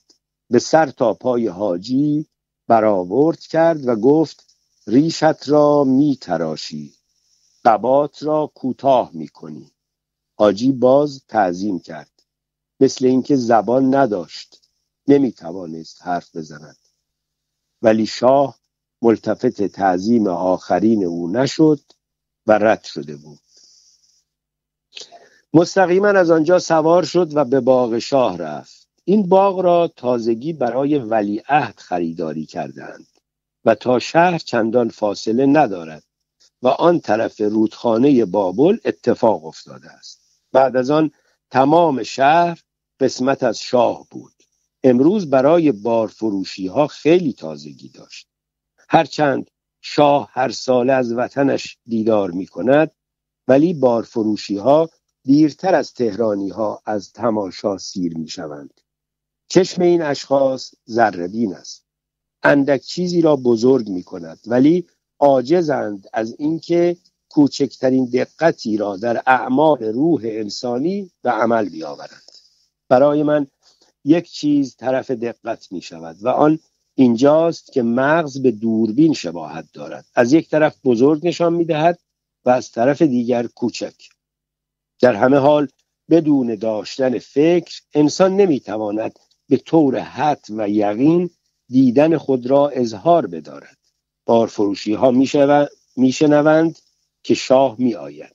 به 0.50 0.58
سر 0.58 0.86
تا 0.86 1.14
پای 1.14 1.48
حاجی 1.48 2.26
برآورد 2.68 3.40
کرد 3.40 3.88
و 3.88 3.96
گفت 3.96 4.56
ریشت 4.86 5.48
را 5.48 5.84
می 5.84 6.16
تراشی. 6.20 6.94
قبات 7.64 8.22
را 8.22 8.52
کوتاه 8.54 9.10
می 9.14 9.28
کنی. 9.28 9.70
حاجی 10.38 10.72
باز 10.72 11.24
تعظیم 11.28 11.80
کرد. 11.80 12.10
مثل 12.80 13.06
اینکه 13.06 13.36
زبان 13.36 13.94
نداشت. 13.94 14.70
نمی 15.08 15.32
توانست 15.32 16.02
حرف 16.02 16.36
بزند. 16.36 16.76
ولی 17.82 18.06
شاه 18.06 18.58
ملتفت 19.02 19.66
تعظیم 19.66 20.26
آخرین 20.26 21.04
او 21.04 21.30
نشد. 21.30 21.80
و 22.50 22.52
رد 22.52 22.84
شده 22.84 23.16
بود. 23.16 23.38
مستقیما 25.54 26.08
از 26.08 26.30
آنجا 26.30 26.58
سوار 26.58 27.04
شد 27.04 27.36
و 27.36 27.44
به 27.44 27.60
باغ 27.60 27.98
شاه 27.98 28.38
رفت. 28.38 28.88
این 29.04 29.28
باغ 29.28 29.60
را 29.60 29.88
تازگی 29.96 30.52
برای 30.52 30.98
ولیعهد 30.98 31.80
خریداری 31.80 32.46
کردند 32.46 33.06
و 33.64 33.74
تا 33.74 33.98
شهر 33.98 34.38
چندان 34.38 34.88
فاصله 34.88 35.46
ندارد 35.46 36.02
و 36.62 36.68
آن 36.68 37.00
طرف 37.00 37.40
رودخانه 37.40 38.24
بابل 38.24 38.78
اتفاق 38.84 39.44
افتاده 39.44 39.90
است. 39.90 40.20
بعد 40.52 40.76
از 40.76 40.90
آن 40.90 41.10
تمام 41.50 42.02
شهر 42.02 42.60
قسمت 43.00 43.42
از 43.42 43.60
شاه 43.60 44.06
بود. 44.10 44.32
امروز 44.84 45.30
برای 45.30 45.72
بارفروشی 45.72 46.66
ها 46.66 46.86
خیلی 46.86 47.32
تازگی 47.32 47.88
داشت. 47.88 48.28
هرچند 48.88 49.50
شاه 49.80 50.28
هر 50.32 50.48
ساله 50.48 50.92
از 50.92 51.12
وطنش 51.12 51.78
دیدار 51.86 52.30
می 52.30 52.46
کند 52.46 52.90
ولی 53.48 53.74
بارفروشی 53.74 54.56
ها 54.56 54.90
دیرتر 55.24 55.74
از 55.74 55.94
تهرانی 55.94 56.48
ها 56.48 56.82
از 56.86 57.12
تماشا 57.12 57.78
سیر 57.78 58.18
می 58.18 58.28
شوند 58.28 58.80
چشم 59.48 59.82
این 59.82 60.02
اشخاص 60.02 60.74
ذربین 60.88 61.54
است. 61.54 61.84
اندک 62.42 62.80
چیزی 62.80 63.20
را 63.22 63.36
بزرگ 63.36 63.88
می 63.88 64.02
کند 64.02 64.40
ولی 64.46 64.86
عاجزند 65.18 66.08
از 66.12 66.36
اینکه 66.38 66.96
کوچکترین 67.28 68.04
دقتی 68.04 68.76
را 68.76 68.96
در 68.96 69.22
اعمال 69.26 69.82
روح 69.82 70.20
انسانی 70.24 71.10
به 71.22 71.30
عمل 71.30 71.68
بیاورند. 71.68 72.30
برای 72.88 73.22
من 73.22 73.46
یک 74.04 74.30
چیز 74.30 74.76
طرف 74.76 75.10
دقت 75.10 75.72
می 75.72 75.82
شود 75.82 76.16
و 76.22 76.28
آن 76.28 76.58
اینجاست 77.00 77.72
که 77.72 77.82
مغز 77.82 78.42
به 78.42 78.50
دوربین 78.50 79.12
شباهت 79.12 79.68
دارد. 79.72 80.06
از 80.14 80.32
یک 80.32 80.50
طرف 80.50 80.76
بزرگ 80.84 81.26
نشان 81.26 81.52
می 81.52 81.64
دهد 81.64 81.98
و 82.44 82.50
از 82.50 82.70
طرف 82.70 83.02
دیگر 83.02 83.46
کوچک. 83.46 83.94
در 85.00 85.14
همه 85.14 85.36
حال 85.36 85.68
بدون 86.10 86.54
داشتن 86.54 87.18
فکر 87.18 87.80
انسان 87.94 88.36
نمی‌تواند 88.36 89.18
به 89.48 89.56
طور 89.56 89.98
حد 89.98 90.44
و 90.50 90.68
یقین 90.68 91.30
دیدن 91.68 92.16
خود 92.16 92.46
را 92.46 92.68
اظهار 92.68 93.26
بدارد. 93.26 93.78
بارفروشی 94.26 94.92
ها 94.92 95.10
میشنوند 95.96 96.78
که 97.22 97.34
شاه 97.34 97.76
می 97.78 97.94
آید 97.94 98.34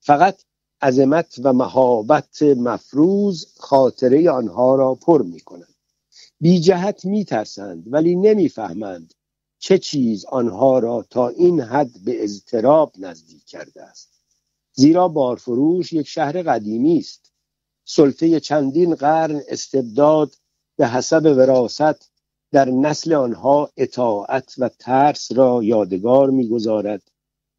فقط 0.00 0.42
عظمت 0.82 1.34
و 1.42 1.52
مهابت 1.52 2.42
مفروض 2.42 3.46
خاطره 3.58 4.30
آنها 4.30 4.74
را 4.74 4.94
پر 4.94 5.22
می 5.22 5.40
کند 5.40 5.73
بی 6.40 6.60
جهت 6.60 7.04
می 7.04 7.24
ترسند 7.24 7.92
ولی 7.92 8.16
نمی‌فهمند 8.16 9.14
چه 9.58 9.78
چیز 9.78 10.24
آنها 10.24 10.78
را 10.78 11.06
تا 11.10 11.28
این 11.28 11.60
حد 11.60 12.04
به 12.04 12.24
اضطراب 12.24 12.92
نزدیک 12.98 13.44
کرده 13.44 13.82
است. 13.82 14.22
زیرا 14.72 15.08
بارفروش 15.08 15.92
یک 15.92 16.08
شهر 16.08 16.42
قدیمی 16.42 16.98
است. 16.98 17.32
سلطه 17.84 18.40
چندین 18.40 18.94
قرن 18.94 19.42
استبداد 19.48 20.34
به 20.76 20.88
حسب 20.88 21.34
وراست 21.36 22.10
در 22.52 22.70
نسل 22.70 23.12
آنها 23.12 23.70
اطاعت 23.76 24.54
و 24.58 24.68
ترس 24.68 25.32
را 25.32 25.62
یادگار 25.62 26.30
می‌گذارد 26.30 27.02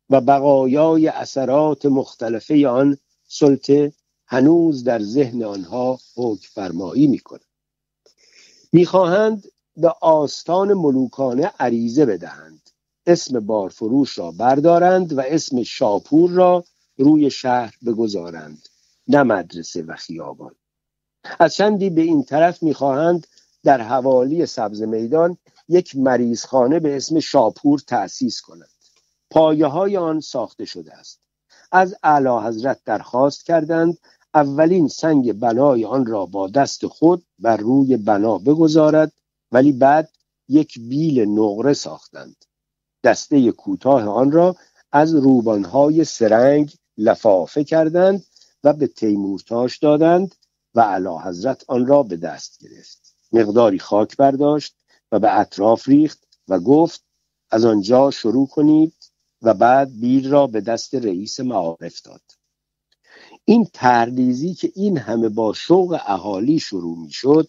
و 0.10 0.22
بقایای 0.22 1.08
اثرات 1.08 1.86
مختلفه 1.86 2.68
آن 2.68 2.98
سلطه 3.28 3.94
هنوز 4.28 4.84
در 4.84 5.00
ذهن 5.00 5.44
آنها 5.44 6.00
حکم 6.16 6.48
فرمایی 6.54 7.08
می 7.08 7.20
کند 7.20 7.45
می‌خواهند 8.76 9.44
به 9.78 9.94
آستان 10.02 10.74
ملوکانه 10.74 11.52
عریضه 11.60 12.06
بدهند. 12.06 12.70
اسم 13.08 13.40
بارفروش 13.40 14.18
را 14.18 14.32
بردارند 14.32 15.18
و 15.18 15.22
اسم 15.26 15.64
شاپور 15.64 16.32
را 16.32 16.64
روی 16.98 17.32
شهر 17.32 17.74
بگذارند. 17.86 18.68
نه 19.08 19.24
مدرسه 19.24 19.84
و 19.84 19.96
خیابان. 19.96 20.56
از 21.40 21.56
چندی 21.56 21.90
به 21.90 22.02
این 22.02 22.24
طرف 22.24 22.64
می‌خواهند 22.64 23.28
در 23.64 23.82
حوالی 23.82 24.46
سبز 24.46 24.82
میدان 24.82 25.38
یک 25.68 25.96
مریضخانه 25.96 26.80
به 26.80 26.96
اسم 26.96 27.20
شاپور 27.20 27.80
تأسیس 27.88 28.42
کنند. 28.42 28.70
پایه 29.32 29.66
های 29.66 29.98
آن 29.98 30.20
ساخته 30.20 30.66
شده 30.66 30.94
است. 30.94 31.20
از 31.72 31.96
اعلی 32.04 32.48
حضرت 32.48 32.80
درخواست 32.86 33.46
کردند 33.46 33.98
اولین 34.36 34.88
سنگ 34.88 35.34
بنای 35.34 35.86
آن 35.86 36.06
را 36.06 36.26
با 36.26 36.48
دست 36.48 36.88
خود 36.88 37.26
بر 37.40 37.58
روی 37.58 37.98
بنا 37.98 38.38
بگذارد 38.38 39.14
ولی 39.52 39.72
بعد 39.72 40.10
یک 40.50 40.80
بیل 40.80 41.20
نقره 41.20 41.74
ساختند. 41.74 42.36
دسته 43.04 43.52
کوتاه 43.52 44.04
آن 44.08 44.32
را 44.32 44.56
از 44.92 45.16
روبانهای 45.16 46.06
سرنگ 46.06 46.74
لفافه 46.98 47.64
کردند 47.64 48.26
و 48.64 48.74
به 48.74 48.88
تیمورتاش 48.88 49.78
دادند 49.78 50.36
و 50.76 50.82
علا 50.82 51.18
حضرت 51.18 51.64
آن 51.68 51.86
را 51.86 52.04
به 52.04 52.18
دست 52.18 52.60
گرفت. 52.60 53.16
مقداری 53.32 53.80
خاک 53.80 54.18
برداشت 54.18 54.76
و 55.12 55.20
به 55.20 55.40
اطراف 55.40 55.88
ریخت 55.88 56.28
و 56.48 56.60
گفت 56.60 57.04
از 57.52 57.66
آنجا 57.66 58.12
شروع 58.12 58.48
کنید. 58.48 58.94
و 59.42 59.54
بعد 59.54 60.00
بیل 60.00 60.30
را 60.30 60.48
به 60.48 60.62
دست 60.62 60.96
رئیس 60.96 61.40
معارف 61.40 62.02
داد. 62.02 62.22
این 63.46 63.68
تردیزی 63.74 64.54
که 64.54 64.72
این 64.76 64.98
همه 64.98 65.30
با 65.30 65.54
شوق 65.54 66.00
اهالی 66.06 66.60
شروع 66.60 66.98
می 66.98 67.12
شد 67.12 67.48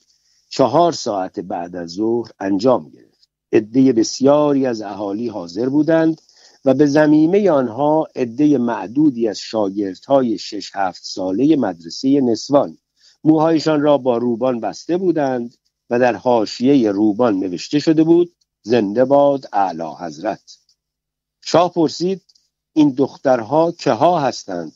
چهار 0.48 0.92
ساعت 0.92 1.40
بعد 1.40 1.76
از 1.76 1.90
ظهر 1.90 2.30
انجام 2.40 2.90
گرفت. 2.90 3.28
عده 3.52 3.92
بسیاری 3.92 4.66
از 4.66 4.82
اهالی 4.82 5.28
حاضر 5.28 5.68
بودند 5.68 6.20
و 6.64 6.74
به 6.74 6.86
زمینه 6.86 7.50
آنها 7.50 8.08
عده 8.16 8.58
معدودی 8.58 9.28
از 9.28 9.38
شاگردهای 9.38 10.38
شش 10.38 10.70
هفت 10.74 11.04
ساله 11.04 11.56
مدرسه 11.56 12.20
نسوان 12.20 12.78
موهایشان 13.24 13.82
را 13.82 13.98
با 13.98 14.16
روبان 14.16 14.60
بسته 14.60 14.96
بودند 14.96 15.54
و 15.90 15.98
در 15.98 16.16
حاشیه 16.16 16.90
روبان 16.90 17.38
نوشته 17.38 17.78
شده 17.78 18.04
بود 18.04 18.32
زنده 18.62 19.04
باد 19.04 19.44
اعلی 19.52 19.92
حضرت 20.00 20.58
شاه 21.44 21.72
پرسید 21.72 22.22
این 22.72 22.90
دخترها 22.90 23.72
که 23.72 23.92
ها 23.92 24.20
هستند؟ 24.20 24.72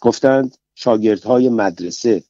گفتند 0.00 0.56
شاگردهای 0.74 1.48
مدرسه. 1.48 2.24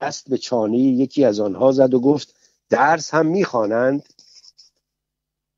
دست 0.00 0.30
به 0.30 0.38
چانه 0.38 0.78
یکی 0.78 1.24
از 1.24 1.40
آنها 1.40 1.72
زد 1.72 1.94
و 1.94 2.00
گفت 2.00 2.34
درس 2.68 3.14
هم 3.14 3.26
می‌خوانند؟ 3.26 4.02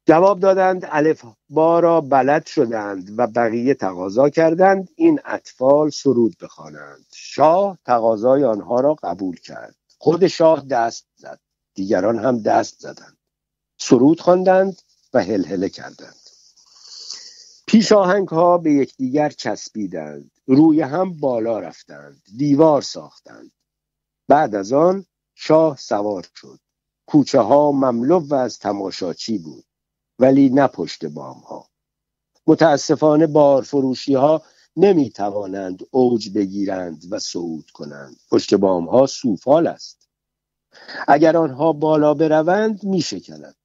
جواب 0.06 0.40
دادند 0.40 0.86
الف 0.88 1.24
با 1.48 1.80
را 1.80 2.00
بلد 2.00 2.46
شدند 2.46 3.14
و 3.18 3.26
بقیه 3.26 3.74
تقاضا 3.74 4.28
کردند 4.30 4.88
این 4.96 5.20
اطفال 5.24 5.90
سرود 5.90 6.36
بخوانند. 6.40 7.06
شاه 7.14 7.78
تقاضای 7.86 8.44
آنها 8.44 8.80
را 8.80 8.94
قبول 8.94 9.36
کرد. 9.36 9.74
خود 9.98 10.26
شاه 10.26 10.66
دست 10.66 11.06
زد 11.16 11.40
دیگران 11.74 12.18
هم 12.18 12.42
دست 12.42 12.80
زدند. 12.80 13.16
سرود 13.78 14.20
خواندند 14.20 14.82
و 15.14 15.22
هلهله 15.22 15.68
کردند. 15.68 16.25
پیش 17.66 17.92
آهنگ 17.92 18.28
ها 18.28 18.58
به 18.58 18.72
یکدیگر 18.72 19.30
چسبیدند. 19.30 20.30
روی 20.46 20.80
هم 20.80 21.12
بالا 21.20 21.58
رفتند. 21.58 22.22
دیوار 22.36 22.82
ساختند. 22.82 23.52
بعد 24.28 24.54
از 24.54 24.72
آن 24.72 25.04
شاه 25.34 25.76
سوار 25.76 26.26
شد. 26.34 26.60
کوچه 27.06 27.40
ها 27.40 27.72
مملو 27.72 28.34
از 28.34 28.58
تماشاچی 28.58 29.38
بود 29.38 29.64
ولی 30.18 30.48
نه 30.48 30.66
پشت 30.66 31.04
بام 31.04 31.38
ها. 31.38 31.68
متاسفانه 32.46 33.26
بارفروشی 33.26 34.14
ها 34.14 34.42
نمی 34.76 35.10
توانند 35.10 35.82
اوج 35.90 36.30
بگیرند 36.34 37.04
و 37.10 37.18
صعود 37.18 37.70
کنند. 37.70 38.16
پشت 38.30 38.54
بام 38.54 38.88
ها 38.88 39.06
سوفال 39.06 39.66
است. 39.66 40.08
اگر 41.08 41.36
آنها 41.36 41.72
بالا 41.72 42.14
بروند 42.14 42.84
می 42.84 43.00
شکند. 43.00 43.56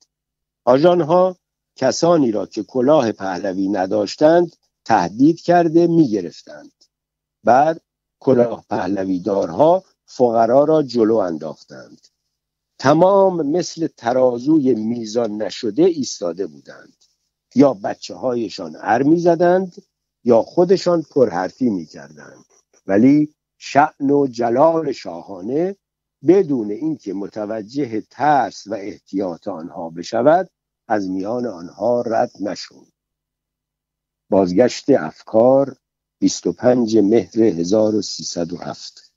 آجان 0.66 1.02
ها 1.02 1.38
کسانی 1.76 2.32
را 2.32 2.46
که 2.46 2.64
کلاه 2.64 3.12
پهلوی 3.12 3.68
نداشتند 3.70 4.56
تهدید 4.86 5.42
کرده 5.42 5.88
می 5.88 6.10
گرفتند 6.10 6.72
بعد 7.44 7.82
کلاه 8.20 8.66
پهلوی 8.70 9.20
دارها 9.20 9.84
فقرا 10.06 10.64
را 10.64 10.84
جلو 10.84 11.16
انداختند. 11.16 12.08
تمام 12.80 13.48
مثل 13.48 13.88
ترازوی 13.98 14.76
میزان 14.76 15.42
نشده 15.42 15.84
ایستاده 15.84 16.48
بودند. 16.48 16.94
یا 17.56 17.74
بچه 17.74 18.16
هایشان 18.16 18.78
ار 18.80 19.04
می 19.04 19.20
زدند 19.20 19.84
یا 20.24 20.42
خودشان 20.42 21.02
پرحرفی 21.02 21.70
می 21.70 21.86
کردند 21.86 22.46
ولی 22.88 23.34
شعن 23.58 24.10
و 24.10 24.28
جلال 24.28 24.92
شاهانه 24.92 25.76
بدون 26.28 26.72
اینکه 26.72 27.14
متوجه 27.14 28.02
ترس 28.02 28.68
و 28.68 28.74
احتیاط 28.74 29.48
آنها 29.48 29.90
بشود 29.90 30.50
از 30.92 31.10
میان 31.10 31.46
آنها 31.46 32.02
رد 32.02 32.32
نشد. 32.40 32.88
بازگشت 34.30 34.90
افکار 34.90 35.76
25 36.20 36.98
مهر 36.98 37.42
1307 37.42 39.12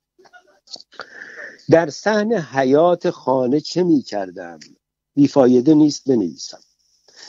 در 1.70 1.90
صحن 1.90 2.32
حیات 2.32 3.10
خانه 3.10 3.60
چه 3.60 3.82
می 3.82 4.02
کردم؟ 4.02 4.58
بیفایده 5.14 5.74
نیست 5.74 6.08
بنویسم. 6.08 6.60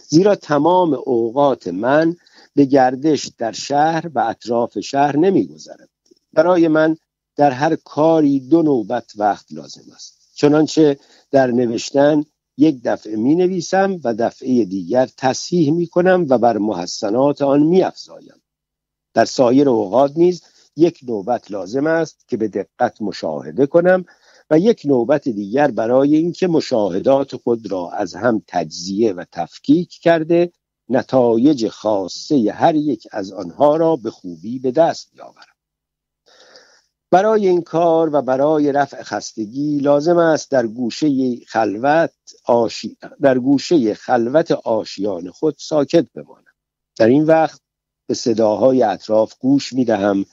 زیرا 0.08 0.36
تمام 0.36 0.94
اوقات 0.94 1.68
من 1.68 2.16
به 2.56 2.66
گردش 2.66 3.32
در 3.38 3.52
شهر 3.52 4.12
و 4.16 4.20
اطراف 4.20 4.80
شهر 4.80 5.18
نمی 5.18 5.48
گذرد. 5.48 5.90
برای 6.34 6.68
من 6.68 6.98
در 7.36 7.52
هر 7.52 7.76
کاری 7.76 8.40
دو 8.40 8.62
نوبت 8.62 9.12
وقت 9.16 9.46
لازم 9.52 9.92
است. 9.96 10.32
چنانچه 10.34 11.00
در 11.32 11.48
نوشتن 11.52 12.24
یک 12.58 12.82
دفعه 12.84 13.16
می 13.16 13.36
نویسم 13.36 14.00
و 14.04 14.14
دفعه 14.14 14.66
دیگر 14.66 15.10
تصحیح 15.18 15.72
می 15.72 15.88
کنم 15.88 16.26
و 16.30 16.38
بر 16.38 16.58
محسنات 16.58 17.42
آن 17.42 17.64
می 17.64 17.84
افزایم. 17.84 18.42
در 19.14 19.26
سایر 19.26 19.70
اوقات 19.70 20.12
نیز 20.16 20.44
یک 20.76 21.00
نوبت 21.08 21.52
لازم 21.52 21.88
است 21.88 22.28
که 22.28 22.38
به 22.38 22.48
دقت 22.48 23.02
مشاهده 23.02 23.66
کنم 23.66 24.06
و 24.50 24.60
یک 24.60 24.82
نوبت 24.86 25.30
دیگر 25.30 25.72
برای 25.72 26.16
اینکه 26.16 26.48
مشاهدات 26.48 27.36
خود 27.36 27.72
را 27.72 27.92
از 27.92 28.16
هم 28.16 28.42
تجزیه 28.48 29.14
و 29.14 29.26
تفکیک 29.32 29.90
کرده 30.02 30.52
نتایج 30.90 31.68
خاصه 31.68 32.52
هر 32.52 32.76
یک 32.76 33.08
از 33.12 33.32
آنها 33.32 33.76
را 33.76 33.96
به 33.96 34.12
خوبی 34.12 34.60
به 34.60 34.72
دست 34.72 35.12
بیاورم 35.14 35.55
برای 37.12 37.48
این 37.48 37.62
کار 37.62 38.10
و 38.16 38.22
برای 38.22 38.72
رفع 38.72 39.04
خستگی 39.04 39.80
لازم 39.80 40.18
است 40.18 40.52
در 40.52 40.68
گوشه 40.68 41.36
خلوت 41.48 42.12
آشی... 42.46 42.98
در 43.22 43.40
گوشه 43.40 43.94
خلوت 43.94 44.52
آشیان 44.52 45.32
خود 45.32 45.56
ساکت 45.58 46.06
بمانم. 46.14 46.44
در 46.98 47.08
این 47.08 47.24
وقت 47.24 47.62
به 48.08 48.14
صداهای 48.14 48.84
اطراف 48.84 49.34
گوش 49.40 49.74
می 49.74 49.86
دهم 49.86 50.26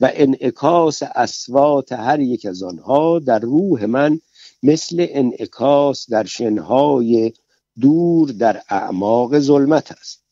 و 0.00 0.10
انعکاس 0.14 1.02
اسوات 1.02 1.92
هر 1.92 2.20
یک 2.20 2.46
از 2.46 2.62
آنها 2.62 3.18
در 3.18 3.38
روح 3.38 3.84
من 3.84 4.20
مثل 4.62 5.06
انعکاس 5.08 6.10
در 6.10 6.24
شنهای 6.24 7.32
دور 7.80 8.30
در 8.30 8.62
اعماق 8.70 9.38
ظلمت 9.38 9.92
است. 9.92 10.24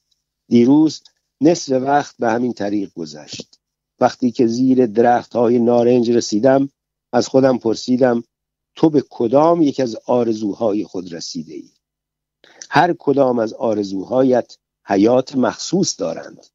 دیروز 0.49 1.03
نصف 1.41 1.73
وقت 1.73 2.15
به 2.19 2.31
همین 2.31 2.53
طریق 2.53 2.91
گذشت. 2.95 3.61
وقتی 4.01 4.31
که 4.31 4.47
زیر 4.47 4.87
درخت 4.87 5.37
های 5.37 5.59
نارنج 5.59 6.11
رسیدم 6.11 6.69
از 7.13 7.29
خودم 7.29 7.59
پرسیدم 7.59 8.25
تو 8.75 8.91
به 8.91 9.05
کدام 9.11 9.63
یک 9.63 9.81
از 9.81 9.97
آرزوهای 10.07 10.85
خود 10.85 11.15
رسیده 11.15 11.55
ای؟ 11.55 11.71
هر 12.71 12.95
کدام 12.99 13.39
از 13.39 13.53
آرزوهایت 13.53 14.57
حیات 14.87 15.37
مخصوص 15.37 16.01
دارند. 16.01 16.47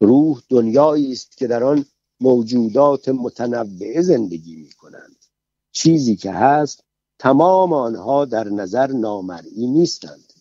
روح 0.00 0.42
دنیایی 0.48 1.12
است 1.12 1.36
که 1.36 1.46
در 1.46 1.64
آن 1.64 1.84
موجودات 2.20 3.08
متنوع 3.08 4.00
زندگی 4.00 4.56
می 4.56 4.70
کنند 4.70 5.24
چیزی 5.72 6.16
که 6.16 6.32
هست 6.32 6.84
تمام 7.18 7.72
آنها 7.72 8.24
در 8.24 8.48
نظر 8.48 8.86
نامرئی 8.86 9.66
نیستند 9.66 10.32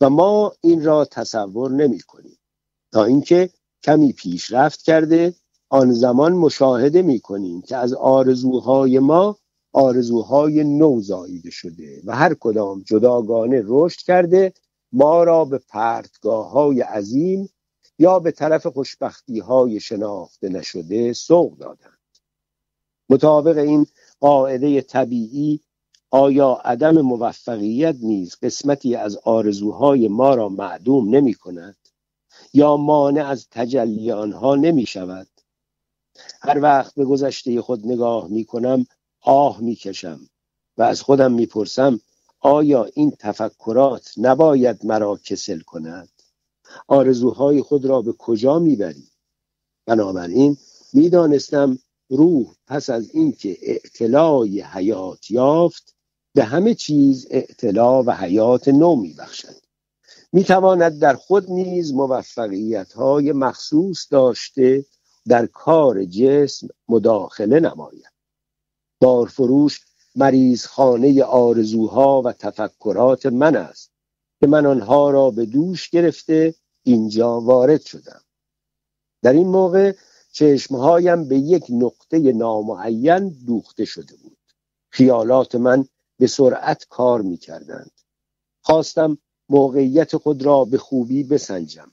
و 0.00 0.10
ما 0.10 0.52
این 0.60 0.84
را 0.84 1.04
تصور 1.04 1.70
نمی 1.70 2.00
کنیم 2.00 2.38
تا 2.92 3.04
اینکه 3.04 3.50
کمی 3.82 4.12
پیشرفت 4.12 4.82
کرده 4.82 5.34
آن 5.70 5.92
زمان 5.92 6.32
مشاهده 6.32 7.02
می 7.02 7.20
کنیم 7.20 7.62
که 7.62 7.76
از 7.76 7.92
آرزوهای 7.94 8.98
ما 8.98 9.36
آرزوهای 9.72 10.64
نو 10.64 11.00
زاییده 11.00 11.50
شده 11.50 12.02
و 12.04 12.16
هر 12.16 12.34
کدام 12.34 12.82
جداگانه 12.86 13.62
رشد 13.66 14.00
کرده 14.00 14.52
ما 14.92 15.24
را 15.24 15.44
به 15.44 15.58
پرتگاه 15.68 16.50
های 16.50 16.80
عظیم 16.80 17.48
یا 17.98 18.18
به 18.18 18.30
طرف 18.30 18.66
خوشبختی 18.66 19.38
های 19.38 19.80
شناخته 19.80 20.48
نشده 20.48 21.12
سوق 21.12 21.58
دادند. 21.58 21.98
مطابق 23.10 23.58
این 23.58 23.86
قاعده 24.20 24.80
طبیعی 24.80 25.60
آیا 26.10 26.52
عدم 26.64 27.00
موفقیت 27.00 27.96
نیز 28.02 28.36
قسمتی 28.42 28.94
از 28.94 29.16
آرزوهای 29.16 30.08
ما 30.08 30.34
را 30.34 30.48
معدوم 30.48 31.14
نمی 31.14 31.34
کند 31.34 31.76
یا 32.54 32.76
مانع 32.76 33.26
از 33.26 33.48
تجلی 33.50 34.12
آنها 34.12 34.54
نمی 34.54 34.86
شود 34.86 35.28
هر 36.40 36.58
وقت 36.60 36.94
به 36.94 37.04
گذشته 37.04 37.62
خود 37.62 37.86
نگاه 37.86 38.28
می 38.28 38.44
کنم 38.44 38.86
آه 39.20 39.60
می 39.60 39.74
کشم 39.74 40.20
و 40.78 40.82
از 40.82 41.02
خودم 41.02 41.32
می 41.32 41.46
پرسم 41.46 42.00
آیا 42.40 42.84
این 42.94 43.10
تفکرات 43.18 44.12
نباید 44.16 44.86
مرا 44.86 45.20
کسل 45.24 45.60
کند؟ 45.60 46.08
آرزوهای 46.88 47.62
خود 47.62 47.84
را 47.84 48.02
به 48.02 48.12
کجا 48.12 48.58
می‌بری؟ 48.58 49.08
بنابراین 49.86 50.56
می‌دانستم 50.92 51.78
روح 52.08 52.54
پس 52.66 52.90
از 52.90 53.10
اینکه 53.10 53.56
اعتلای 53.62 54.60
حیات 54.60 55.30
یافت 55.30 55.94
به 56.34 56.44
همه 56.44 56.74
چیز 56.74 57.26
اعتلا 57.30 58.02
و 58.02 58.10
حیات 58.10 58.68
نو 58.68 58.96
میبخشد. 58.96 59.56
می‌تواند 60.32 60.98
در 60.98 61.14
خود 61.14 61.50
نیز 61.50 61.92
موفقیت 61.92 62.92
های 62.92 63.32
مخصوص 63.32 64.06
داشته 64.10 64.84
در 65.28 65.46
کار 65.46 66.04
جسم 66.04 66.68
مداخله 66.88 67.60
نماید. 67.60 68.12
بارفروش 69.00 69.80
مریض 70.14 70.66
خانه 70.66 71.24
آرزوها 71.24 72.22
و 72.22 72.32
تفکرات 72.32 73.26
من 73.26 73.56
است 73.56 73.90
که 74.40 74.46
من 74.46 74.66
آنها 74.66 75.10
را 75.10 75.30
به 75.30 75.46
دوش 75.46 75.88
گرفته 75.88 76.54
اینجا 76.82 77.40
وارد 77.40 77.80
شدم. 77.80 78.20
در 79.22 79.32
این 79.32 79.48
موقع 79.48 79.94
چشمهایم 80.32 81.28
به 81.28 81.38
یک 81.38 81.66
نقطه 81.70 82.18
نامعین 82.32 83.28
دوخته 83.46 83.84
شده 83.84 84.16
بود. 84.16 84.38
خیالات 84.90 85.54
من 85.54 85.84
به 86.18 86.26
سرعت 86.26 86.86
کار 86.88 87.22
می 87.22 87.36
کردند 87.36 87.90
خواستم 88.62 89.18
موقعیت 89.48 90.16
خود 90.16 90.42
را 90.42 90.64
به 90.64 90.78
خوبی 90.78 91.24
بسنجم. 91.24 91.92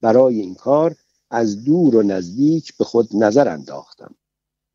برای 0.00 0.40
این 0.40 0.54
کار 0.54 0.96
از 1.30 1.64
دور 1.64 1.96
و 1.96 2.02
نزدیک 2.02 2.76
به 2.76 2.84
خود 2.84 3.08
نظر 3.16 3.48
انداختم. 3.48 4.14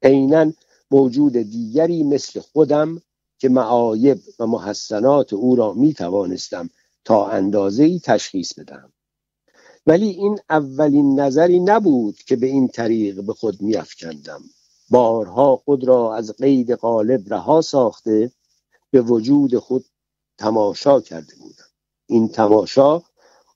عینا 0.04 0.54
موجود 0.92 1.34
دیگری 1.38 2.04
مثل 2.04 2.40
خودم 2.40 3.02
که 3.40 3.50
معایب 3.50 4.20
و 4.40 4.48
محسنات 4.48 5.34
او 5.34 5.56
را 5.56 5.74
می 5.74 5.94
توانستم 5.94 6.70
تا 7.06 7.28
اندازه 7.28 7.84
ای 7.84 8.00
تشخیص 8.00 8.54
بدم 8.60 8.94
ولی 9.88 10.10
این 10.10 10.40
اولین 10.50 11.20
نظری 11.20 11.60
نبود 11.60 12.18
که 12.18 12.36
به 12.36 12.48
این 12.48 12.68
طریق 12.68 13.22
به 13.22 13.34
خود 13.34 13.62
میافکندم 13.62 14.42
بارها 14.90 15.56
خود 15.56 15.84
را 15.84 16.16
از 16.16 16.32
قید 16.32 16.72
قالب 16.72 17.34
رها 17.34 17.62
ساخته 17.62 18.32
به 18.92 19.02
وجود 19.02 19.58
خود 19.58 19.86
تماشا 20.38 21.02
کرده 21.02 21.36
بودم. 21.36 21.66
این 22.08 22.28
تماشا 22.28 23.02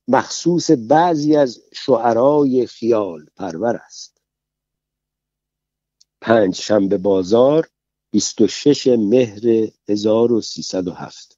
مخصوص 0.07 0.71
بعضی 0.71 1.35
از 1.35 1.59
شعرای 1.73 2.67
خیال 2.67 3.25
پرور 3.35 3.75
است. 3.75 4.21
پنج 6.21 6.55
شنبه 6.55 6.97
بازار 6.97 7.69
26 8.11 8.87
مهر 8.87 9.41
1307 9.89 11.37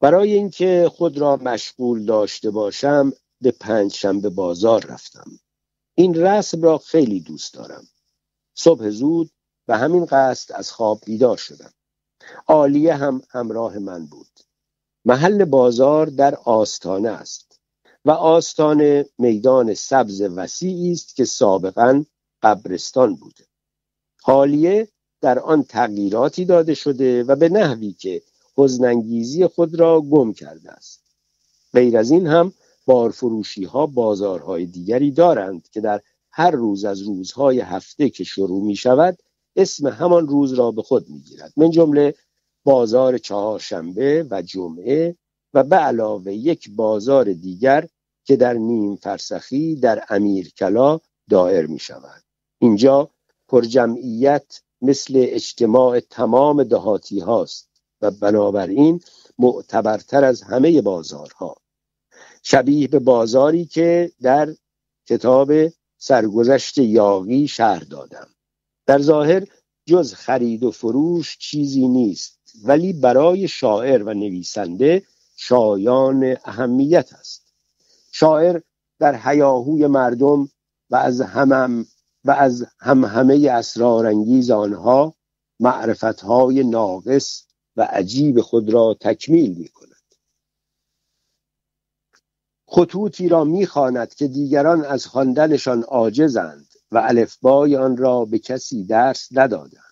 برای 0.00 0.32
اینکه 0.32 0.90
خود 0.96 1.18
را 1.18 1.36
مشغول 1.36 2.04
داشته 2.04 2.50
باشم 2.50 3.12
به 3.40 3.50
پنج 3.50 3.92
شنبه 3.92 4.30
بازار 4.30 4.86
رفتم. 4.86 5.30
این 5.94 6.14
رسم 6.14 6.62
را 6.62 6.78
خیلی 6.78 7.20
دوست 7.20 7.54
دارم. 7.54 7.88
صبح 8.54 8.90
زود 8.90 9.30
به 9.66 9.76
همین 9.76 10.04
قصد 10.04 10.52
از 10.52 10.72
خواب 10.72 11.00
بیدار 11.06 11.36
شدم. 11.36 11.72
عالیه 12.48 12.94
هم 12.94 13.22
همراه 13.30 13.78
من 13.78 14.06
بود. 14.06 14.40
محل 15.04 15.44
بازار 15.44 16.06
در 16.06 16.34
آستانه 16.34 17.08
است 17.08 17.60
و 18.04 18.10
آستانه 18.10 19.06
میدان 19.18 19.74
سبز 19.74 20.20
وسیعی 20.20 20.92
است 20.92 21.16
که 21.16 21.24
سابقا 21.24 22.04
قبرستان 22.42 23.16
بوده. 23.16 23.44
حالیه 24.22 24.88
در 25.20 25.38
آن 25.38 25.62
تغییراتی 25.62 26.44
داده 26.44 26.74
شده 26.74 27.24
و 27.24 27.36
به 27.36 27.48
نحوی 27.48 27.92
که 27.92 28.22
حزنانگیزی 28.56 29.46
خود 29.46 29.74
را 29.74 30.00
گم 30.00 30.32
کرده 30.32 30.70
است. 30.70 31.02
غیر 31.72 31.98
از 31.98 32.10
این 32.10 32.26
هم 32.26 32.52
بارفروشی 32.86 33.64
ها 33.64 33.86
بازارهای 33.86 34.66
دیگری 34.66 35.10
دارند 35.10 35.68
که 35.68 35.80
در 35.80 36.00
هر 36.30 36.50
روز 36.50 36.84
از 36.84 37.00
روزهای 37.00 37.60
هفته 37.60 38.10
که 38.10 38.24
شروع 38.24 38.64
می 38.64 38.76
شود 38.76 39.18
اسم 39.56 39.86
همان 39.88 40.28
روز 40.28 40.52
را 40.52 40.70
به 40.70 40.82
خود 40.82 41.08
می 41.08 41.20
گیرد 41.20 41.52
من 41.56 41.70
جمله 41.70 42.14
بازار 42.64 43.18
چهارشنبه 43.18 44.26
و 44.30 44.42
جمعه 44.42 45.16
و 45.54 45.64
به 45.64 45.76
علاوه 45.76 46.32
یک 46.32 46.70
بازار 46.70 47.32
دیگر 47.32 47.88
که 48.24 48.36
در 48.36 48.54
نیم 48.54 48.96
فرسخی 48.96 49.76
در 49.76 50.04
امیرکلا 50.08 51.00
دائر 51.30 51.66
می 51.66 51.78
شود. 51.78 52.22
اینجا 52.58 53.10
پرجمعیت 53.48 54.62
مثل 54.82 55.26
اجتماع 55.28 56.00
تمام 56.00 56.64
دهاتی 56.64 57.20
هاست 57.20 57.70
و 58.00 58.10
بنابراین 58.10 59.00
معتبرتر 59.38 60.24
از 60.24 60.42
همه 60.42 60.82
بازارها. 60.82 61.56
شبیه 62.42 62.88
به 62.88 62.98
بازاری 62.98 63.64
که 63.64 64.12
در 64.22 64.54
کتاب 65.08 65.52
سرگذشت 65.98 66.78
یاقی 66.78 67.48
شهر 67.48 67.84
دادم. 67.84 68.28
در 68.86 68.98
ظاهر 68.98 69.46
جز 69.86 70.14
خرید 70.14 70.62
و 70.62 70.70
فروش 70.70 71.38
چیزی 71.38 71.88
نیست. 71.88 72.41
ولی 72.64 72.92
برای 72.92 73.48
شاعر 73.48 74.02
و 74.02 74.14
نویسنده 74.14 75.02
شایان 75.36 76.36
اهمیت 76.44 77.12
است. 77.12 77.54
شاعر 78.12 78.60
در 78.98 79.14
حیاهوی 79.14 79.86
مردم 79.86 80.48
و 80.90 80.96
از 80.96 81.20
همم 81.20 81.86
و 82.24 82.30
از 82.30 82.66
هم 82.80 83.04
همه 83.04 83.48
اسرارانگیز 83.50 84.50
آنها 84.50 85.14
معرفتهای 85.60 86.64
ناقص 86.64 87.44
و 87.76 87.82
عجیب 87.82 88.40
خود 88.40 88.70
را 88.70 88.96
تکمیل 89.00 89.58
می 89.58 89.68
کند 89.68 89.92
خطوطی 92.66 93.28
را 93.28 93.44
می‌خواند 93.44 94.14
که 94.14 94.28
دیگران 94.28 94.84
از 94.84 95.06
خواندنشان 95.06 95.82
عاجزند 95.82 96.66
و 96.92 96.98
الفبای 96.98 97.76
آن 97.76 97.96
را 97.96 98.24
به 98.24 98.38
کسی 98.38 98.84
درس 98.84 99.28
ندادند. 99.32 99.91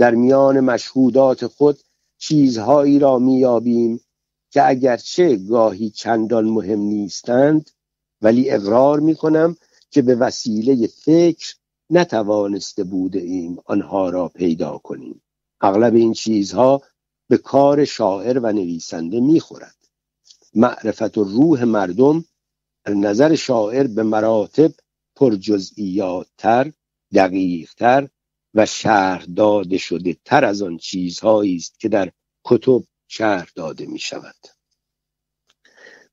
در 0.00 0.14
میان 0.14 0.60
مشهودات 0.60 1.46
خود 1.46 1.78
چیزهایی 2.18 2.98
را 2.98 3.18
میابیم 3.18 4.00
که 4.50 4.68
اگرچه 4.68 5.36
گاهی 5.36 5.90
چندان 5.90 6.44
مهم 6.44 6.78
نیستند 6.80 7.70
ولی 8.22 8.50
اقرار 8.50 9.00
می‌کنم 9.00 9.56
که 9.90 10.02
به 10.02 10.14
وسیله 10.14 10.86
فکر 10.86 11.54
نتوانسته 11.90 12.84
بوده 12.84 13.18
ایم 13.18 13.58
آنها 13.64 14.08
را 14.08 14.28
پیدا 14.28 14.78
کنیم. 14.78 15.22
اغلب 15.60 15.94
این 15.94 16.12
چیزها 16.12 16.82
به 17.28 17.38
کار 17.38 17.84
شاعر 17.84 18.38
و 18.38 18.52
نویسنده 18.52 19.20
می‌خورد. 19.20 19.76
معرفت 20.54 21.18
و 21.18 21.24
روح 21.24 21.64
مردم 21.64 22.24
نظر 22.88 23.34
شاعر 23.34 23.86
به 23.86 24.02
مراتب 24.02 24.72
پرجزئیاتتر 25.16 26.72
دقیقتر 27.14 28.08
و 28.54 28.66
شهر 28.66 29.24
داده 29.36 29.78
شده 29.78 30.16
تر 30.24 30.44
از 30.44 30.62
آن 30.62 30.76
چیزهایی 30.76 31.56
است 31.56 31.80
که 31.80 31.88
در 31.88 32.12
کتب 32.44 32.84
شهر 33.08 33.48
داده 33.54 33.86
می 33.86 33.98
شود 33.98 34.36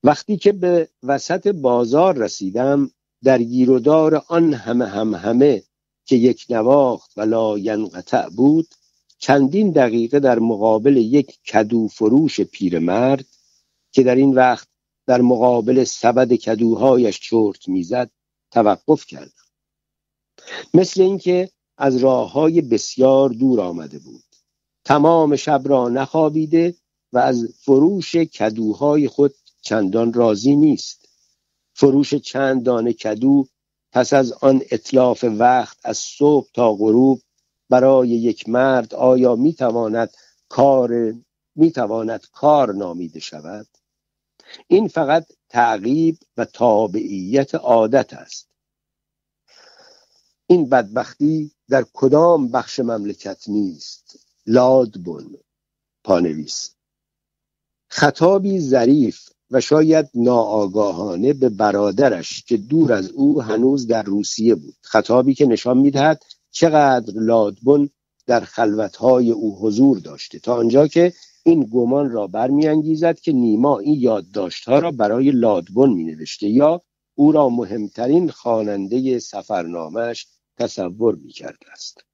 وقتی 0.04 0.36
که 0.36 0.52
به 0.52 0.88
وسط 1.02 1.48
بازار 1.48 2.16
رسیدم 2.16 2.90
در 3.24 3.42
گیرودار 3.42 4.24
آن 4.28 4.54
همه 4.54 4.86
هم 4.86 5.14
همه 5.14 5.62
که 6.04 6.16
یک 6.16 6.46
نواخت 6.50 7.12
و 7.16 7.20
لا 7.20 7.58
ینقطع 7.58 8.28
بود 8.28 8.68
چندین 9.18 9.70
دقیقه 9.70 10.20
در 10.20 10.38
مقابل 10.38 10.96
یک 10.96 11.38
کدو 11.44 11.88
فروش 11.88 12.40
پیرمرد 12.40 13.24
که 13.92 14.02
در 14.02 14.14
این 14.14 14.34
وقت 14.34 14.68
در 15.06 15.20
مقابل 15.20 15.84
سبد 15.84 16.32
کدوهایش 16.32 17.20
چرت 17.20 17.68
می‌زد 17.68 18.10
توقف 18.50 19.06
کردم. 19.06 19.32
مثل 20.74 21.02
اینکه 21.02 21.50
از 21.78 21.96
راه 21.96 22.32
های 22.32 22.60
بسیار 22.60 23.30
دور 23.30 23.60
آمده 23.60 23.98
بود. 23.98 24.24
تمام 24.84 25.36
شب 25.36 25.62
را 25.64 25.88
نخوابیده 25.88 26.74
و 27.12 27.18
از 27.18 27.54
فروش 27.60 28.16
کدوهای 28.16 29.08
خود 29.08 29.34
چندان 29.62 30.12
راضی 30.12 30.56
نیست. 30.56 31.08
فروش 31.74 32.14
چند 32.14 32.62
دانه 32.62 32.92
کدو 32.92 33.46
پس 33.92 34.12
از 34.12 34.32
آن 34.32 34.62
اطلاف 34.70 35.24
وقت 35.24 35.76
از 35.84 35.98
صبح 35.98 36.48
تا 36.54 36.74
غروب 36.74 37.20
برای 37.70 38.08
یک 38.08 38.48
مرد 38.48 38.94
آیا 38.94 39.36
می‌تواند 39.36 40.10
کار 40.48 41.14
می‌تواند 41.54 42.26
کار 42.32 42.74
نامیده 42.74 43.20
شود؟ 43.20 43.66
این 44.66 44.88
فقط 44.88 45.26
تعقیب 45.48 46.18
و 46.36 46.44
تابعیت 46.44 47.54
عادت 47.54 48.12
است. 48.12 48.48
این 50.50 50.68
بدبختی 50.68 51.50
در 51.68 51.84
کدام 51.92 52.48
بخش 52.48 52.80
مملکت 52.80 53.48
نیست؟ 53.48 54.18
لادبون 54.46 55.36
پانویس. 56.04 56.70
خطابی 57.88 58.60
ظریف 58.60 59.28
و 59.50 59.60
شاید 59.60 60.10
ناآگاهانه 60.14 61.32
به 61.32 61.48
برادرش 61.48 62.42
که 62.42 62.56
دور 62.56 62.92
از 62.92 63.10
او 63.10 63.42
هنوز 63.42 63.86
در 63.86 64.02
روسیه 64.02 64.54
بود. 64.54 64.74
خطابی 64.80 65.34
که 65.34 65.46
نشان 65.46 65.78
می‌دهد 65.78 66.22
چقدر 66.50 67.12
لادبون 67.14 67.90
در 68.26 68.40
خلوتهای 68.40 69.30
او 69.30 69.58
حضور 69.58 69.98
داشته. 69.98 70.38
تا 70.38 70.54
آنجا 70.54 70.86
که 70.86 71.12
این 71.42 71.64
گمان 71.72 72.10
را 72.10 72.26
برمیانگیزد 72.26 73.18
که 73.18 73.32
نیما 73.32 73.78
این 73.78 74.00
یادداشتها 74.00 74.78
را 74.78 74.90
برای 74.90 75.30
لادبون 75.30 75.92
می 75.92 76.04
نوشته 76.04 76.48
یا 76.48 76.82
او 77.14 77.32
را 77.32 77.48
مهمترین 77.48 78.30
خواننده 78.30 79.18
سفرنامهش 79.18 80.26
تصور 80.58 81.14
می 81.14 81.32
کرده 81.32 81.72
است. 81.72 82.04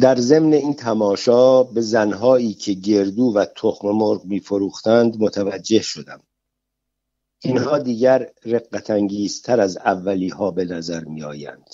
در 0.00 0.16
ضمن 0.16 0.52
این 0.52 0.74
تماشا 0.74 1.62
به 1.62 1.80
زنهایی 1.80 2.54
که 2.54 2.72
گردو 2.72 3.32
و 3.36 3.44
تخم 3.56 3.88
مرغ 3.88 4.24
میفروختند 4.24 5.16
متوجه 5.22 5.82
شدم. 5.82 6.22
اینها 7.44 7.78
دیگر 7.78 8.30
رقتانگیزتر 8.44 9.60
از 9.60 9.76
اولی 9.76 10.28
ها 10.28 10.50
به 10.50 10.64
نظر 10.64 11.04
می 11.04 11.22
آیند. 11.22 11.70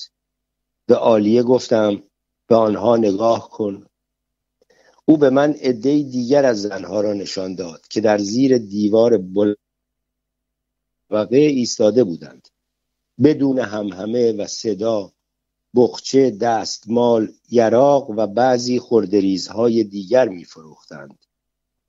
به 0.87 0.95
عالیه 0.97 1.43
گفتم 1.43 2.03
به 2.47 2.57
آنها 2.57 2.97
نگاه 2.97 3.51
کن. 3.51 3.87
او 5.05 5.17
به 5.17 5.31
من 5.31 5.53
عده 5.53 6.03
دیگر 6.03 6.45
از 6.45 6.63
زنها 6.63 7.01
را 7.01 7.13
نشان 7.13 7.55
داد 7.55 7.89
که 7.89 8.01
در 8.01 8.19
زیر 8.19 8.59
دیوار 8.59 9.19
بل 9.19 9.55
ایستاده 11.31 12.05
بودند. 12.05 12.49
بدون 13.25 13.59
همهمه 13.59 14.33
و 14.33 14.47
صدا 14.47 15.13
بخچه 15.75 16.31
دستمال 16.31 17.29
یراق 17.51 18.11
و 18.11 18.27
بعضی 18.27 18.81
خردریزهای 18.81 19.85
دیگر 19.85 20.29
میفروختند 20.29 21.25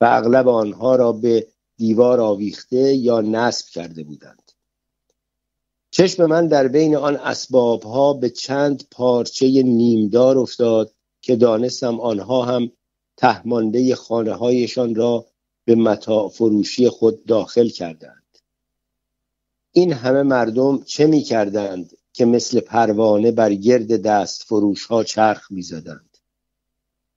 و 0.02 0.06
اغلب 0.06 0.48
آنها 0.48 0.96
را 0.96 1.12
به 1.12 1.48
دیوار 1.78 2.22
آویخته 2.22 2.94
یا 2.94 3.22
نصب 3.22 3.66
کرده 3.66 4.04
بودند. 4.04 4.52
چشم 5.92 6.26
من 6.26 6.48
در 6.48 6.68
بین 6.68 6.96
آن 6.96 7.16
اسبابها 7.16 8.14
به 8.14 8.30
چند 8.30 8.84
پارچه 8.92 9.48
نیمدار 9.64 10.38
افتاد 10.38 10.94
که 11.22 11.36
دانستم 11.36 12.00
آنها 12.00 12.46
هم 12.46 12.72
تهمانده 13.18 13.96
خانه 13.96 14.34
هایشان 14.34 14.96
را 14.96 15.26
به 15.66 15.76
متا 15.76 16.28
فروشی 16.28 16.90
خود 16.90 17.26
داخل 17.26 17.70
کردند. 17.70 18.38
این 19.72 19.94
همه 19.94 20.24
مردم 20.24 20.84
چه 20.84 21.08
می 21.08 21.22
کردند 21.22 21.98
که 22.20 22.26
مثل 22.26 22.60
پروانه 22.60 23.32
بر 23.32 23.54
گرد 23.54 24.02
دست 24.02 24.44
فروش 24.44 24.86
ها 24.86 25.04
چرخ 25.04 25.52
می 25.52 25.62
زدند. 25.62 26.18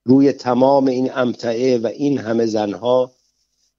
روی 0.05 0.33
تمام 0.33 0.87
این 0.87 1.11
امتعه 1.15 1.79
و 1.79 1.87
این 1.87 2.19
همه 2.19 2.47
زنها 2.47 3.13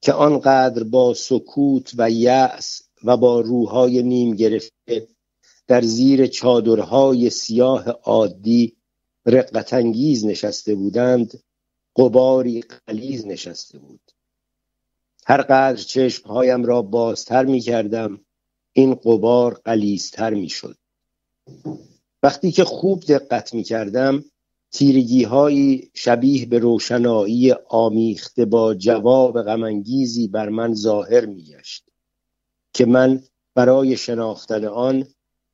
که 0.02 0.14
آنقدر 0.14 0.84
با 0.84 1.14
سکوت 1.14 1.92
و 1.98 2.12
یأس 2.12 2.82
و 3.04 3.18
با 3.18 3.40
روحای 3.40 4.04
نیم 4.04 4.36
گرفته 4.36 5.08
در 5.68 5.82
زیر 5.82 6.28
چادرهای 6.28 7.30
سیاه 7.30 7.90
عادی 7.90 8.76
رقتانگیز 9.26 10.26
نشسته 10.26 10.76
بودند 10.76 11.44
قباری 11.96 12.64
قلیز 12.88 13.28
نشسته 13.28 13.80
بود 13.80 14.12
هر 15.26 15.42
قدر 15.42 15.84
چشمهایم 15.84 16.66
را 16.66 16.82
بازتر 16.82 17.46
می 17.46 17.60
کردم 17.60 18.20
این 18.74 18.96
قبار 18.96 19.54
قلیزتر 19.54 20.34
می 20.34 20.50
شد 20.50 20.83
وقتی 22.24 22.52
که 22.52 22.64
خوب 22.64 23.04
دقت 23.04 23.54
می 23.54 23.64
کردم 23.64 24.24
تیرگی 24.72 25.24
هایی 25.24 25.92
شبیه 25.94 26.46
به 26.46 26.60
روشنایی 26.60 27.52
آمیخته 27.70 28.46
با 28.46 28.74
جواب 28.74 29.42
غمانگیزی 29.42 30.28
بر 30.28 30.50
من 30.50 30.74
ظاهر 30.74 31.26
می 31.26 31.44
گشت 31.44 31.84
که 32.74 32.86
من 32.86 33.24
برای 33.56 33.98
شناختن 33.98 34.66
آن 34.66 35.08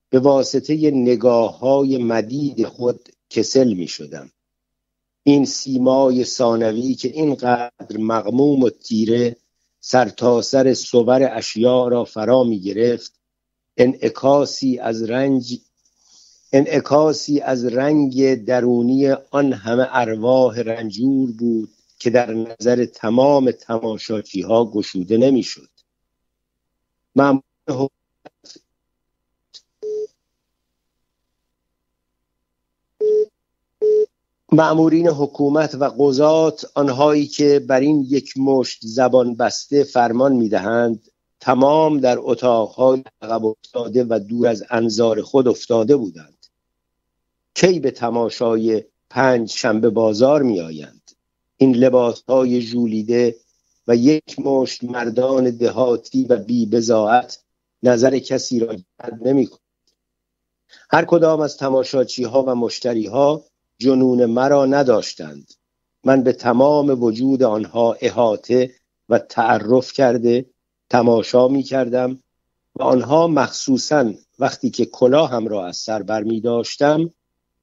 به 0.10 0.20
واسطه 0.20 0.92
نگاه 0.92 1.60
های 1.60 1.98
مدید 1.98 2.66
خود 2.66 3.10
کسل 3.30 3.74
می 3.74 3.88
شدم 3.88 4.32
این 5.24 5.46
سیمای 5.46 6.24
ثانوی 6.24 6.96
که 6.96 7.08
اینقدر 7.08 7.98
مغموم 7.98 8.64
و 8.64 8.70
تیره 8.70 9.36
سرتاسر 9.80 10.64
سر 10.64 10.74
صور 10.74 11.38
اشیاء 11.38 11.88
را 11.88 12.04
فرا 12.04 12.44
می 12.44 12.60
گرفت 12.60 13.20
انعکاسی 13.78 14.80
از 14.80 15.04
رنج 15.04 15.60
انعکاسی 16.54 17.40
از 17.40 17.66
رنگ 17.66 18.44
درونی 18.46 19.10
آن 19.12 19.54
همه 19.54 19.88
ارواح 19.92 20.60
رنجور 20.60 21.32
بود 21.32 21.70
که 22.00 22.10
در 22.10 22.34
نظر 22.34 22.86
تمام 22.86 23.52
تماشاچی 23.52 24.42
ها 24.42 24.66
گشوده 24.66 25.18
نمی‌شد. 25.18 25.70
معمورین 34.52 35.08
حکومت 35.08 35.76
و 35.76 35.84
قضات 36.00 36.72
آنهایی 36.76 37.28
که 37.28 37.60
بر 37.60 37.80
این 37.80 38.06
یک 38.10 38.38
مشت 38.38 38.80
زبان 38.82 39.36
بسته 39.36 39.84
فرمان 39.84 40.34
می‌دهند 40.34 41.10
تمام 41.40 42.00
در 42.00 42.18
اتاقهای 42.20 43.04
عقب 43.22 43.46
افتاده 43.46 44.06
و 44.10 44.20
دور 44.20 44.48
از 44.48 44.64
انظار 44.70 45.22
خود 45.22 45.48
افتاده 45.48 45.96
بودند 45.96 46.39
کی 47.60 47.80
به 47.80 47.92
تماشای 47.92 48.84
پنج 49.10 49.52
شنبه 49.52 49.90
بازار 49.90 50.42
می 50.42 50.62
آیند 50.62 51.12
این 51.58 51.76
لباس 51.76 52.24
های 52.28 52.62
جولیده 52.62 53.36
و 53.88 53.96
یک 53.96 54.40
مشت 54.40 54.84
مردان 54.84 55.58
دهاتی 55.58 56.26
و 56.26 56.38
بی 56.38 56.66
بزاعت 56.66 57.44
نظر 57.84 58.20
کسی 58.20 58.60
را 58.60 58.76
جلب 58.76 59.28
نمی 59.28 59.48
کند. 59.48 59.60
هر 60.92 61.06
کدام 61.06 61.42
از 61.42 61.58
تماشاچی 61.58 62.24
ها 62.24 62.44
و 62.44 62.56
مشتری 62.56 63.08
ها 63.08 63.44
جنون 63.78 64.26
مرا 64.26 64.66
نداشتند 64.66 65.54
من 66.04 66.24
به 66.24 66.34
تمام 66.34 67.04
وجود 67.04 67.44
آنها 67.44 67.94
احاطه 68.02 68.72
و 69.10 69.20
تعرف 69.20 69.94
کرده 69.94 70.46
تماشا 70.90 71.48
می 71.48 71.64
کردم 71.64 72.24
و 72.76 72.84
آنها 72.84 73.28
مخصوصا 73.28 74.14
وقتی 74.40 74.70
که 74.70 74.86
کلاهم 74.86 75.48
را 75.48 75.68
از 75.68 75.78
سر 75.78 76.04
بر 76.04 76.24
می 76.24 76.42
داشتم 76.42 77.10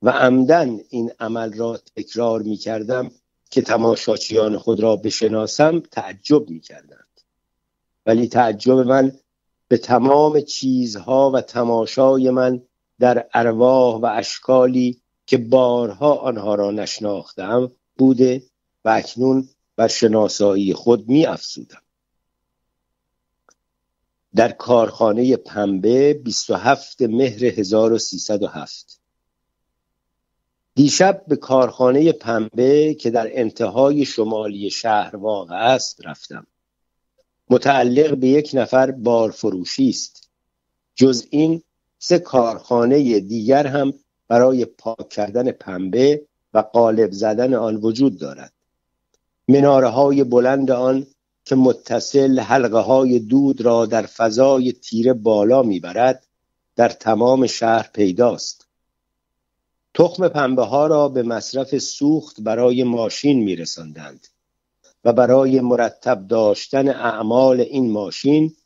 و 0.02 0.10
عمدن 0.10 0.80
این 0.88 1.12
عمل 1.20 1.52
را 1.52 1.76
تکرار 1.96 2.42
می 2.42 2.56
کردم 2.56 3.10
که 3.50 3.62
تماشاچیان 3.62 4.58
خود 4.58 4.80
را 4.80 4.96
بشناسم 4.96 5.80
تعجب 5.80 6.50
می 6.50 6.60
کردند 6.60 7.20
ولی 8.06 8.28
تعجب 8.28 8.72
من 8.72 9.12
به 9.68 9.78
تمام 9.78 10.40
چیزها 10.40 11.30
و 11.30 11.40
تماشای 11.40 12.30
من 12.30 12.62
در 12.98 13.26
ارواح 13.34 14.00
و 14.00 14.06
اشکالی 14.06 15.00
که 15.26 15.38
بارها 15.38 16.14
آنها 16.14 16.54
را 16.54 16.70
نشناختم 16.70 17.72
بوده 17.96 18.42
و 18.84 18.88
اکنون 18.88 19.48
بر 19.76 19.88
شناسایی 19.88 20.74
خود 20.74 21.08
می 21.08 21.26
افزودم. 21.26 21.82
در 24.34 24.52
کارخانه 24.52 25.36
پنبه 25.36 26.14
27 26.14 27.02
مهر 27.02 27.44
1307 27.44 29.00
دیشب 30.76 31.22
به 31.28 31.36
کارخانه 31.36 32.12
پنبه 32.12 32.94
که 32.94 33.10
در 33.10 33.28
انتهای 33.30 34.04
شمالی 34.04 34.70
شهر 34.70 35.16
واقع 35.16 35.54
است 35.54 36.06
رفتم. 36.06 36.46
متعلق 37.50 38.16
به 38.16 38.28
یک 38.28 38.50
نفر 38.54 38.90
بارفروشی 38.90 39.88
است. 39.88 40.30
جز 40.94 41.26
این 41.30 41.62
سه 41.98 42.18
کارخانه 42.18 43.20
دیگر 43.20 43.66
هم 43.66 43.92
برای 44.28 44.64
پاک 44.64 45.08
کردن 45.08 45.50
پنبه 45.50 46.26
و 46.54 46.58
قالب 46.58 47.12
زدن 47.12 47.54
آن 47.54 47.76
وجود 47.76 48.18
دارد. 48.18 48.52
مناره 49.48 49.88
های 49.88 50.24
بلند 50.24 50.70
آن 50.70 51.06
که 51.44 51.54
متصل 51.54 52.40
حلقه 52.40 52.78
های 52.78 53.18
دود 53.18 53.60
را 53.60 53.86
در 53.86 54.06
فضای 54.06 54.72
تیره 54.72 55.12
بالا 55.12 55.62
می‌برد 55.62 56.26
در 56.76 56.88
تمام 56.88 57.46
شهر 57.46 57.90
پیداست. 57.94 58.65
تخم 59.98 60.28
پنبه 60.28 60.62
ها 60.64 60.86
را 60.86 61.08
به 61.08 61.22
مصرف 61.22 61.78
سوخت 61.78 62.40
برای 62.40 62.84
ماشین 62.84 63.44
میرساندند 63.44 64.26
و 65.04 65.12
برای 65.12 65.60
مرتب 65.60 66.26
داشتن 66.26 66.88
اعمال 66.88 67.60
این 67.60 67.90
ماشین 67.90 68.56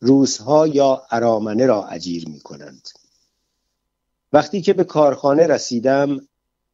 روزها 0.00 0.66
یا 0.66 1.02
ارامنه 1.10 1.66
را 1.66 1.86
اجیر 1.86 2.28
می 2.28 2.40
کنند. 2.40 2.88
وقتی 4.32 4.62
که 4.62 4.72
به 4.72 4.84
کارخانه 4.84 5.46
رسیدم 5.46 6.28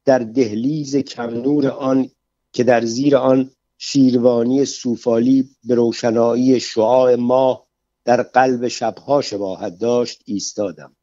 در 0.05 0.19
دهلیز 0.19 0.95
کمنور 0.95 1.67
آن 1.67 2.09
که 2.51 2.63
در 2.63 2.85
زیر 2.85 3.17
آن 3.17 3.51
شیروانی 3.77 4.65
سوفالی 4.65 5.49
به 5.63 5.75
روشنایی 5.75 6.59
شعاع 6.59 7.15
ماه 7.15 7.65
در 8.05 8.23
قلب 8.23 8.67
شبها 8.67 9.21
شباهت 9.21 9.77
داشت 9.77 10.21
ایستادم 10.25 10.95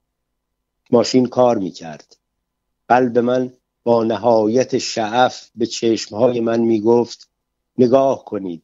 ماشین 0.91 1.27
کار 1.27 1.59
می 1.59 1.71
کرد 1.71 2.20
قلب 2.91 3.19
من 3.19 3.53
با 3.85 4.05
نهایت 4.05 4.79
شعف 4.79 5.51
به 5.55 5.67
چشمهای 5.67 6.41
من 6.41 6.61
می 6.61 6.81
گفت 6.81 7.29
نگاه 7.79 8.25
کنید. 8.25 8.63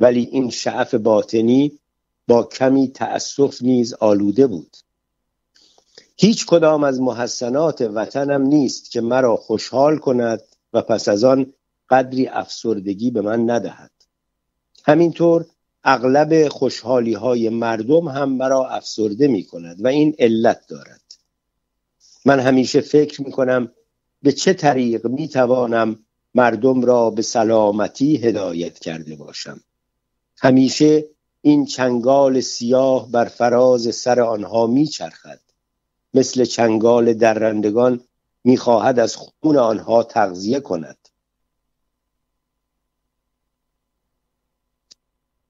ولی 0.00 0.28
این 0.32 0.50
شعف 0.50 0.94
باطنی 0.94 1.78
با 2.28 2.42
کمی 2.42 2.88
تأسف 2.88 3.62
نیز 3.62 3.94
آلوده 3.94 4.46
بود. 4.46 4.76
هیچ 6.16 6.46
کدام 6.46 6.84
از 6.84 7.00
محسنات 7.00 7.80
وطنم 7.80 8.42
نیست 8.42 8.90
که 8.90 9.00
مرا 9.00 9.36
خوشحال 9.36 9.98
کند 9.98 10.42
و 10.72 10.82
پس 10.82 11.08
از 11.08 11.24
آن 11.24 11.52
قدری 11.90 12.26
افسردگی 12.26 13.10
به 13.10 13.20
من 13.20 13.50
ندهد. 13.50 13.90
همینطور 14.84 15.46
اغلب 15.84 16.48
خوشحالی 16.48 17.14
های 17.14 17.48
مردم 17.48 18.08
هم 18.08 18.32
مرا 18.32 18.68
افسرده 18.68 19.28
می 19.28 19.44
کند 19.44 19.84
و 19.84 19.88
این 19.88 20.14
علت 20.18 20.66
دارد. 20.68 21.01
من 22.24 22.40
همیشه 22.40 22.80
فکر 22.80 23.22
می 23.22 23.32
کنم 23.32 23.72
به 24.22 24.32
چه 24.32 24.52
طریق 24.52 25.06
می 25.06 25.28
توانم 25.28 25.98
مردم 26.34 26.82
را 26.82 27.10
به 27.10 27.22
سلامتی 27.22 28.16
هدایت 28.16 28.78
کرده 28.78 29.16
باشم. 29.16 29.60
همیشه 30.38 31.04
این 31.40 31.66
چنگال 31.66 32.40
سیاه 32.40 33.10
بر 33.10 33.24
فراز 33.24 33.94
سر 33.94 34.20
آنها 34.20 34.66
میچرخد. 34.66 35.40
مثل 36.14 36.44
چنگال 36.44 37.14
درندگان 37.14 38.04
می‌خواهد 38.44 38.98
از 38.98 39.16
خون 39.16 39.56
آنها 39.56 40.02
تغذیه 40.02 40.60
کند. 40.60 41.08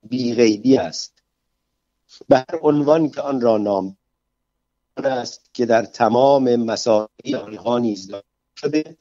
بیغیبی 0.02 0.76
است. 0.76 1.22
به 2.28 2.36
هر 2.36 2.58
عنوان 2.62 3.10
که 3.10 3.20
آن 3.20 3.40
را 3.40 3.58
نام 3.58 3.96
است 4.97 5.51
که 5.53 5.66
در 5.66 5.84
تمام 5.84 6.57
مسائل 6.57 7.34
آنها 7.47 7.78
نیز 7.78 8.11
شده 8.57 8.97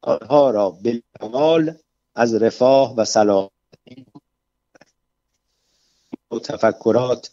آنها 0.00 0.50
را 0.50 0.70
به 0.70 1.02
از 2.14 2.34
رفاه 2.34 2.96
و 2.96 3.04
سلامتی 3.04 4.06
و 6.32 6.38
تفکرات 6.38 7.30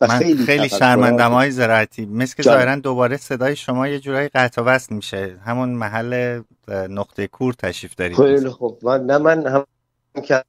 و 0.00 0.06
من 0.06 0.18
خیلی, 0.18 0.44
خیلی 0.44 0.68
شرمندم 0.68 1.32
های 1.32 1.50
زراعتی. 1.50 2.06
مثل 2.06 2.36
که 2.36 2.42
ظاهرا 2.42 2.76
دوباره 2.76 3.16
صدای 3.16 3.56
شما 3.56 3.88
یه 3.88 4.00
جورایی 4.00 4.28
قطع 4.28 4.62
وصل 4.62 4.94
میشه. 4.94 5.40
همون 5.44 5.68
محل 5.68 6.42
نقطه 6.68 7.26
کور 7.26 7.54
تشریف 7.54 7.94
دارید. 7.94 8.16
خیلی 8.16 8.48
خوب. 8.48 8.78
من 8.82 9.06
نه 9.06 9.18
من 9.18 9.46
هم 9.46 9.66
که 10.22 10.44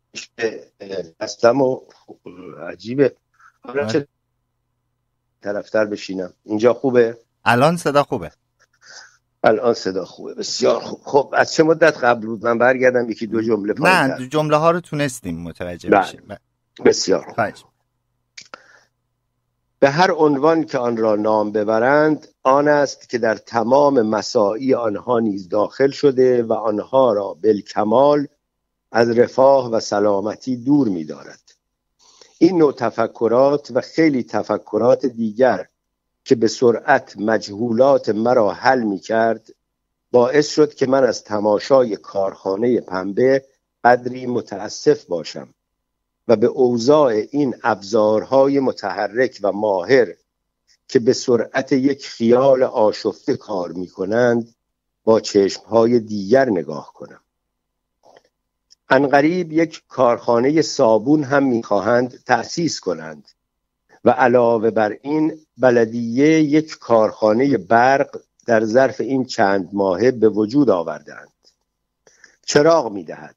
هستم 1.21 1.61
و 1.61 1.79
عجیبه. 2.67 3.15
چه 3.91 4.07
طرفتر 5.43 5.85
بشینم. 5.85 6.33
اینجا 6.43 6.73
خوبه؟ 6.73 7.17
الان 7.45 7.77
صدا 7.77 8.03
خوبه. 8.03 8.31
الان 9.43 9.73
صدا 9.73 10.05
خوبه. 10.05 10.33
بسیار 10.33 10.79
خوب. 10.79 10.99
خب 11.03 11.33
از 11.37 11.53
چه 11.53 11.63
مدت 11.63 11.97
قبل 11.97 12.25
بود؟ 12.25 12.45
من 12.45 12.57
برگردم 12.57 13.09
یکی 13.09 13.27
دو 13.27 13.41
جمله 13.41 13.73
نه 13.79 14.27
جمله 14.27 14.57
ها 14.57 14.71
رو 14.71 14.79
تونستیم 14.79 15.41
متوجه 15.41 15.89
بله. 15.89 15.99
بشیم. 15.99 16.21
بسیار 16.85 17.23
خوب. 17.23 17.73
به 19.79 19.89
هر 19.89 20.11
عنوان 20.11 20.63
که 20.63 20.77
آن 20.77 20.97
را 20.97 21.15
نام 21.15 21.51
ببرند 21.51 22.27
آن 22.43 22.67
است 22.67 23.09
که 23.09 23.17
در 23.17 23.35
تمام 23.35 24.01
مساعی 24.01 24.73
آنها 24.73 25.19
نیز 25.19 25.49
داخل 25.49 25.89
شده 25.89 26.43
و 26.43 26.53
آنها 26.53 27.13
را 27.13 27.33
بالکمال 27.43 28.27
از 28.91 29.09
رفاه 29.09 29.71
و 29.71 29.79
سلامتی 29.79 30.57
دور 30.57 30.87
می 30.87 31.05
دارد. 31.05 31.42
این 32.37 32.57
نوع 32.57 32.73
تفکرات 32.73 33.71
و 33.73 33.81
خیلی 33.81 34.23
تفکرات 34.23 35.05
دیگر 35.05 35.67
که 36.23 36.35
به 36.35 36.47
سرعت 36.47 37.17
مجهولات 37.17 38.09
مرا 38.09 38.51
حل 38.51 38.83
می 38.83 38.99
کرد 38.99 39.49
باعث 40.11 40.47
شد 40.49 40.73
که 40.73 40.87
من 40.87 41.03
از 41.03 41.23
تماشای 41.23 41.95
کارخانه 41.95 42.81
پنبه 42.81 43.45
قدری 43.83 44.25
متاسف 44.25 45.05
باشم 45.05 45.53
و 46.27 46.35
به 46.35 46.47
اوضاع 46.47 47.11
این 47.31 47.55
ابزارهای 47.63 48.59
متحرک 48.59 49.39
و 49.41 49.51
ماهر 49.51 50.13
که 50.87 50.99
به 50.99 51.13
سرعت 51.13 51.71
یک 51.71 52.07
خیال 52.07 52.63
آشفته 52.63 53.37
کار 53.37 53.71
می 53.71 53.87
کنند 53.87 54.55
با 55.03 55.19
چشمهای 55.19 55.99
دیگر 55.99 56.49
نگاه 56.49 56.93
کنم. 56.93 57.22
انقریب 58.89 59.51
یک 59.51 59.83
کارخانه 59.87 60.61
صابون 60.61 61.23
هم 61.23 61.43
می‌خواهند 61.43 62.23
تأسیس 62.25 62.79
کنند 62.79 63.29
و 64.05 64.09
علاوه 64.09 64.71
بر 64.71 64.97
این 65.01 65.39
بلدیه 65.57 66.41
یک 66.41 66.77
کارخانه 66.79 67.57
برق 67.57 68.19
در 68.45 68.65
ظرف 68.65 69.01
این 69.01 69.25
چند 69.25 69.69
ماهه 69.73 70.11
به 70.11 70.29
وجود 70.29 70.69
آوردند 70.69 71.33
چراغ 72.45 72.91
می‌دهد. 72.91 73.35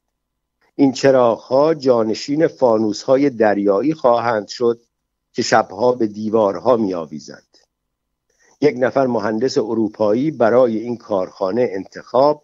این 0.75 0.91
چراغ 0.91 1.39
ها 1.39 1.73
جانشین 1.73 2.47
فانوس 2.47 3.03
های 3.03 3.29
دریایی 3.29 3.93
خواهند 3.93 4.47
شد 4.47 4.79
که 5.33 5.41
شبها 5.41 5.91
به 5.91 6.07
دیوارها 6.07 6.77
می 6.77 6.93
آویزند. 6.93 7.57
یک 8.61 8.75
نفر 8.79 9.07
مهندس 9.07 9.57
اروپایی 9.57 10.31
برای 10.31 10.77
این 10.77 10.97
کارخانه 10.97 11.69
انتخاب 11.71 12.43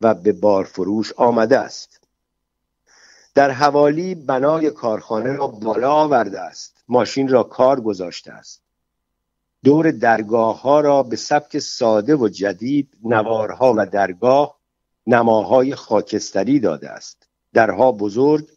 و 0.00 0.14
به 0.14 0.32
بارفروش 0.32 1.12
آمده 1.12 1.58
است. 1.58 1.97
در 3.38 3.50
حوالی 3.50 4.14
بنای 4.14 4.70
کارخانه 4.70 5.32
را 5.32 5.46
بالا 5.46 5.92
آورده 5.92 6.40
است. 6.40 6.84
ماشین 6.88 7.28
را 7.28 7.42
کار 7.42 7.80
گذاشته 7.80 8.32
است. 8.32 8.62
دور 9.64 9.90
درگاه 9.90 10.60
ها 10.60 10.80
را 10.80 11.02
به 11.02 11.16
سبک 11.16 11.58
ساده 11.58 12.16
و 12.16 12.28
جدید 12.28 12.88
نوارها 13.04 13.74
و 13.76 13.86
درگاه 13.86 14.58
نماهای 15.06 15.74
خاکستری 15.74 16.60
داده 16.60 16.90
است. 16.90 17.28
درها 17.52 17.92
بزرگ 17.92 18.48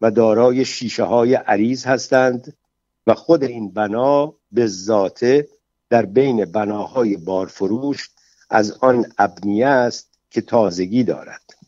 و 0.00 0.10
دارای 0.10 0.64
شیشه 0.64 1.04
های 1.04 1.34
عریض 1.34 1.84
هستند 1.84 2.56
و 3.06 3.14
خود 3.14 3.44
این 3.44 3.72
بنا 3.72 4.34
به 4.52 4.66
ذاته 4.66 5.48
در 5.90 6.06
بین 6.06 6.44
بناهای 6.44 7.16
بارفروش 7.16 8.10
از 8.50 8.72
آن 8.80 9.06
ابنیه 9.18 9.66
است 9.66 10.10
که 10.30 10.40
تازگی 10.40 11.04
دارد. 11.04 11.61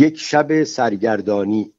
یک 0.00 0.18
شب 0.18 0.64
سرگردانی 0.64 1.72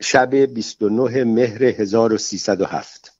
شب 0.00 0.34
29 0.34 1.24
مهر 1.24 1.64
1307 1.64 3.12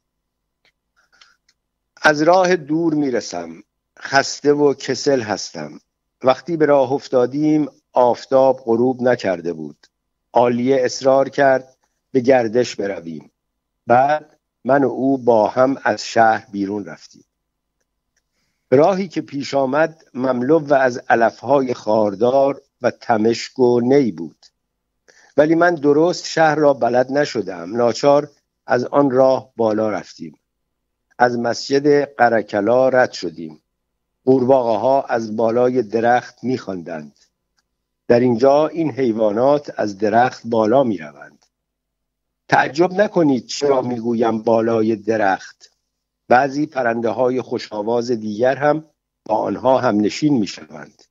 از 2.03 2.22
راه 2.22 2.57
دور 2.57 2.95
می‌رسم 2.95 3.62
خسته 3.99 4.53
و 4.53 4.74
کسل 4.74 5.20
هستم. 5.20 5.80
وقتی 6.22 6.57
به 6.57 6.66
راه 6.66 6.93
افتادیم 6.93 7.68
آفتاب 7.93 8.61
غروب 8.64 9.03
نکرده 9.03 9.53
بود. 9.53 9.86
آلیه 10.32 10.84
اصرار 10.84 11.28
کرد 11.28 11.76
به 12.12 12.20
گردش 12.20 12.76
برویم. 12.76 13.30
بعد 13.86 14.39
من 14.64 14.84
و 14.84 14.89
او 14.89 15.18
با 15.18 15.49
هم 15.49 15.76
از 15.84 16.07
شهر 16.07 16.47
بیرون 16.53 16.84
رفتیم. 16.84 17.24
راهی 18.70 19.09
که 19.09 19.20
پیش 19.20 19.55
آمد 19.55 20.05
مملو 20.14 20.59
و 20.59 20.74
از 20.74 20.99
علفهای 20.99 21.74
خاردار 21.74 22.62
و 22.83 22.91
تمشک 22.91 23.59
و 23.59 23.81
نی 23.81 24.12
بود. 24.12 24.47
ولی 25.37 25.55
من 25.55 25.74
درست 25.74 26.26
شهر 26.26 26.55
را 26.55 26.74
بلد 26.74 27.12
نشدم. 27.12 27.76
ناچار 27.76 28.31
از 28.66 28.85
آن 28.85 29.11
راه 29.11 29.53
بالا 29.57 29.91
رفتیم. 29.91 30.39
از 31.18 31.39
مسجد 31.39 32.05
قرکلا 32.05 32.89
رد 32.89 33.12
شدیم. 33.12 33.61
قورباغه 34.24 34.79
ها 34.79 35.03
از 35.03 35.37
بالای 35.37 35.83
درخت 35.83 36.45
میخواندند. 36.45 37.18
در 38.09 38.20
اینجا 38.20 38.68
این 38.68 38.91
حیوانات 38.91 39.72
از 39.76 39.99
درخت 39.99 40.43
بالا 40.45 40.85
می 40.85 40.99
روند 40.99 41.47
تعجب 42.49 42.93
نکنید 42.93 43.47
چرا 43.47 43.83
می‌گویم 43.83 44.43
بالای 44.43 44.97
درخت. 44.97 45.70
بعضی 46.29 46.66
پرنده 46.66 47.09
های 47.09 47.41
خوشآواز 47.41 48.11
دیگر 48.11 48.57
هم 48.57 48.85
با 49.24 49.37
آنها 49.37 49.79
هم 49.79 50.01
نشین 50.01 50.39
می 50.39 50.47
شوند 50.47 51.03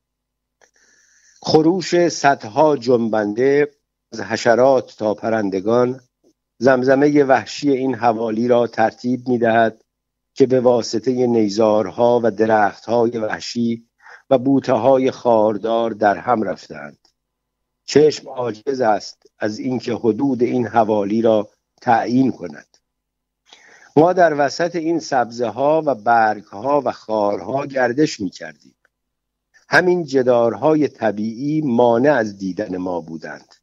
خروش 1.42 2.08
صدها 2.08 2.78
جنبنده 2.78 3.72
از 4.12 4.22
حشرات 4.22 4.96
تا 4.98 5.14
پرندگان 5.14 6.00
زمزمه 6.60 7.24
وحشی 7.24 7.72
این 7.72 7.96
حوالی 7.96 8.48
را 8.48 8.68
ترتیب 8.68 9.28
می 9.28 9.38
دهد 9.38 9.82
که 10.34 10.46
به 10.46 10.60
واسطه 10.60 11.28
نیزارها 11.28 12.22
و 12.24 12.32
درختهای 12.32 13.18
وحشی 13.18 13.88
و 14.30 14.38
بوته 14.38 14.74
های 14.74 15.12
خاردار 15.12 15.92
در 15.92 16.18
هم 16.18 16.44
رفتند. 16.44 16.98
چشم 17.86 18.30
عاجز 18.30 18.82
است 18.82 19.24
از 19.40 19.60
اینکه 19.60 19.94
حدود 19.94 20.44
این 20.44 20.68
حوالی 20.68 21.22
را 21.22 21.50
تعیین 21.82 22.32
کند. 22.32 22.78
ما 23.96 24.14
در 24.14 24.46
وسط 24.46 24.76
این 24.76 25.00
سبزه 25.00 25.48
ها 25.48 25.84
و 25.86 25.96
برگ 25.96 26.44
ها 26.44 26.82
و 26.86 26.92
خارها 26.92 27.66
گردش 27.66 28.20
می 28.20 28.30
کردیم 28.30 28.77
همین 29.70 30.04
جدارهای 30.04 30.88
طبیعی 30.88 31.62
مانع 31.62 32.14
از 32.14 32.38
دیدن 32.38 32.78
ما 32.78 33.02
بودند. 33.02 33.56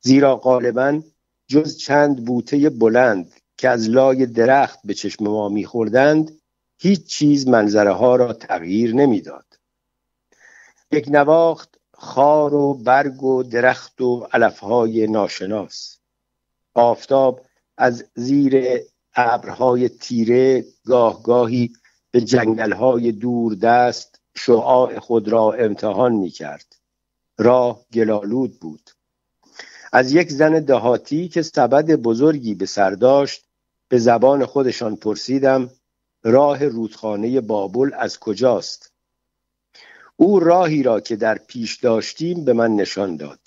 زیرا 0.00 0.36
غالبا 0.36 1.02
جز 1.48 1.76
چند 1.76 2.24
بوته 2.24 2.70
بلند 2.70 3.32
که 3.56 3.68
از 3.68 3.88
لای 3.88 4.26
درخت 4.26 4.78
به 4.84 4.94
چشم 4.94 5.24
ما 5.24 5.48
میخوردند 5.48 6.40
هیچ 6.78 7.06
چیز 7.06 7.48
منظره 7.48 7.92
ها 7.92 8.16
را 8.16 8.32
تغییر 8.32 8.94
نمی‌داد. 8.94 9.44
یک 10.90 11.08
نواخت 11.08 11.78
خار 11.92 12.54
و 12.54 12.74
برگ 12.74 13.22
و 13.22 13.42
درخت 13.42 14.00
و 14.00 14.26
علفهای 14.32 15.06
ناشناس. 15.06 15.98
آفتاب 16.74 17.40
از 17.76 18.04
زیر 18.14 18.80
ابرهای 19.14 19.88
تیره 19.88 20.64
گاه 20.84 21.22
گاهی 21.22 21.72
به 22.10 22.20
جنگلهای 22.20 23.12
دور 23.12 23.54
دست 23.54 24.17
شعاع 24.38 24.98
خود 24.98 25.28
را 25.28 25.52
امتحان 25.52 26.12
می 26.12 26.30
کرد 26.30 26.76
راه 27.38 27.84
گلالود 27.92 28.60
بود. 28.60 28.90
از 29.92 30.12
یک 30.12 30.30
زن 30.30 30.60
دهاتی 30.60 31.28
که 31.28 31.42
سبد 31.42 31.86
بزرگی 31.90 32.54
به 32.54 32.66
سر 32.66 32.90
داشت 32.90 33.44
به 33.88 33.98
زبان 33.98 34.46
خودشان 34.46 34.96
پرسیدم 34.96 35.70
راه 36.22 36.64
رودخانه 36.64 37.40
بابل 37.40 37.90
از 37.94 38.18
کجاست؟ 38.18 38.92
او 40.16 40.40
راهی 40.40 40.82
را 40.82 41.00
که 41.00 41.16
در 41.16 41.38
پیش 41.38 41.76
داشتیم 41.76 42.44
به 42.44 42.52
من 42.52 42.76
نشان 42.76 43.16
داد 43.16 43.40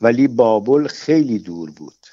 ولی 0.00 0.28
بابل 0.28 0.86
خیلی 0.86 1.38
دور 1.38 1.70
بود. 1.70 2.06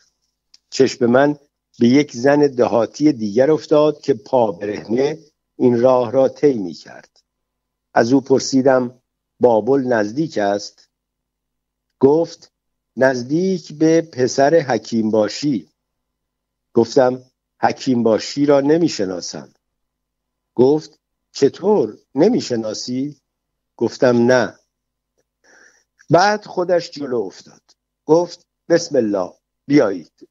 چشم 0.70 1.06
من 1.06 1.36
به 1.80 1.88
یک 1.88 2.12
زن 2.12 2.48
دهاتی 2.48 3.14
دیگر 3.14 3.52
افتاد 3.52 4.02
که 4.02 4.14
پا 4.14 4.52
برهنه 4.52 5.18
این 5.56 5.82
راه 5.82 6.12
را 6.12 6.28
طی 6.28 6.54
می 6.54 6.74
کرد 6.74 7.09
از 7.94 8.14
او 8.14 8.22
پرسیدم 8.22 9.00
بابل 9.40 9.82
نزدیک 9.82 10.38
است؟ 10.38 10.90
گفت 12.00 12.52
نزدیک 12.98 13.74
به 13.74 14.02
پسر 14.02 14.54
حکیم 14.56 15.12
باشی 15.12 15.70
گفتم 16.74 17.22
حکیم 17.62 18.04
باشی 18.04 18.46
را 18.46 18.62
نمی‌شناسم. 18.62 19.54
گفت 20.56 21.00
چطور؟ 21.32 21.98
نمی‌شناسی؟ 22.16 23.18
گفتم 23.78 24.32
نه. 24.32 24.60
بعد 26.10 26.46
خودش 26.46 26.92
جلو 26.92 27.22
افتاد. 27.22 27.62
گفت 28.06 28.48
بسم 28.70 28.96
الله 28.96 29.34
بیایید. 29.68 30.30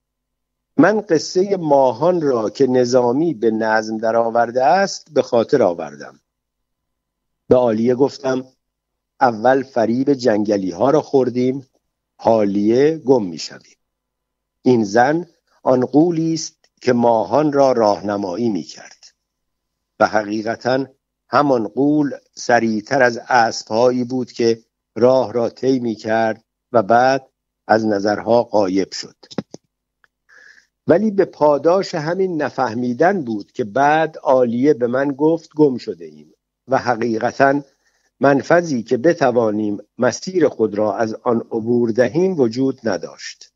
من 0.76 1.00
قصه 1.00 1.56
ماهان 1.56 2.20
را 2.20 2.50
که 2.50 2.66
نظامی 2.66 3.34
به 3.34 3.50
نظم 3.50 3.98
در 3.98 4.16
آورده 4.16 4.64
است 4.64 5.12
به 5.12 5.22
خاطر 5.22 5.62
آوردم. 5.62 6.20
به 7.48 7.56
عالیه 7.56 7.94
گفتم 7.94 8.44
اول 9.20 9.62
فریب 9.62 10.12
جنگلی 10.12 10.70
ها 10.70 10.90
را 10.90 11.02
خوردیم 11.02 11.66
حالیه 12.16 12.98
گم 12.98 13.24
می 13.24 13.38
شویم 13.38 13.76
این 14.62 14.84
زن 14.84 15.26
آن 15.62 15.80
قولی 15.80 16.34
است 16.34 16.58
که 16.80 16.92
ماهان 16.92 17.52
را 17.52 17.72
راهنمایی 17.72 18.48
می 18.48 18.62
کرد 18.62 19.04
و 20.00 20.06
حقیقتا 20.06 20.86
همان 21.28 21.68
قول 21.68 22.10
سریعتر 22.34 23.02
از 23.02 23.20
اسبهایی 23.28 24.04
بود 24.04 24.32
که 24.32 24.62
راه 24.96 25.32
را 25.32 25.48
طی 25.48 25.78
می 25.78 25.94
کرد 25.94 26.44
و 26.72 26.82
بعد 26.82 27.28
از 27.66 27.86
نظرها 27.86 28.42
قایب 28.42 28.92
شد. 28.92 29.16
ولی 30.86 31.10
به 31.10 31.24
پاداش 31.24 31.94
همین 31.94 32.42
نفهمیدن 32.42 33.24
بود 33.24 33.52
که 33.52 33.64
بعد 33.64 34.16
عالیه 34.22 34.74
به 34.74 34.86
من 34.86 35.08
گفت 35.08 35.50
گم 35.56 35.76
شده 35.76 36.04
ایم 36.04 36.34
و 36.68 36.78
حقیقتا 36.78 37.62
منفذی 38.20 38.82
که 38.82 38.96
بتوانیم 38.96 39.78
مسیر 39.98 40.48
خود 40.48 40.74
را 40.74 40.96
از 40.96 41.14
آن 41.22 41.36
عبور 41.36 41.90
دهیم 41.90 42.40
وجود 42.40 42.80
نداشت. 42.84 43.52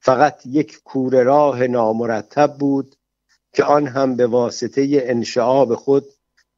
فقط 0.00 0.46
یک 0.46 0.82
کوره 0.84 1.22
راه 1.22 1.66
نامرتب 1.66 2.56
بود 2.58 2.96
که 3.52 3.64
آن 3.64 3.86
هم 3.86 4.16
به 4.16 4.26
واسطه 4.26 4.86
انشعاب 4.90 5.74
خود 5.74 6.04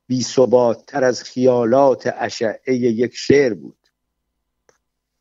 بی 0.06 0.26
تر 0.86 1.04
از 1.04 1.22
خیالات 1.22 2.14
اشعه 2.16 2.74
یک 2.74 3.14
شعر 3.14 3.54
بود. 3.54 3.76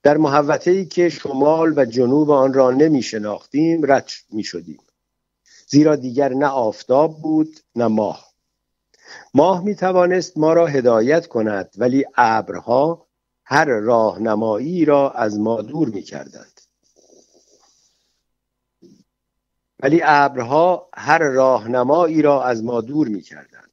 در 0.03 0.17
محوطه 0.17 0.71
ای 0.71 0.85
که 0.85 1.09
شمال 1.09 1.73
و 1.77 1.85
جنوب 1.85 2.31
آن 2.31 2.53
را 2.53 2.71
نمی 2.71 3.03
شناختیم 3.03 3.91
رد 3.91 4.09
می 4.29 4.43
شدیم. 4.43 4.79
زیرا 5.67 5.95
دیگر 5.95 6.33
نه 6.33 6.47
آفتاب 6.47 7.21
بود 7.21 7.59
نه 7.75 7.87
ماه. 7.87 8.27
ماه 9.33 9.63
می 9.63 9.75
توانست 9.75 10.37
ما 10.37 10.53
را 10.53 10.67
هدایت 10.67 11.27
کند 11.27 11.69
ولی 11.77 12.05
ابرها 12.15 13.07
هر 13.45 13.65
راهنمایی 13.65 14.85
را 14.85 15.11
از 15.11 15.39
ما 15.39 15.61
دور 15.61 15.89
می 15.89 16.01
کردند 16.01 16.61
ولی 19.83 20.01
ابرها 20.03 20.89
هر 20.93 21.19
راهنمایی 21.19 22.21
را 22.21 22.43
از 22.43 22.63
ما 22.63 22.81
دور 22.81 23.07
می 23.07 23.21
کردند 23.21 23.71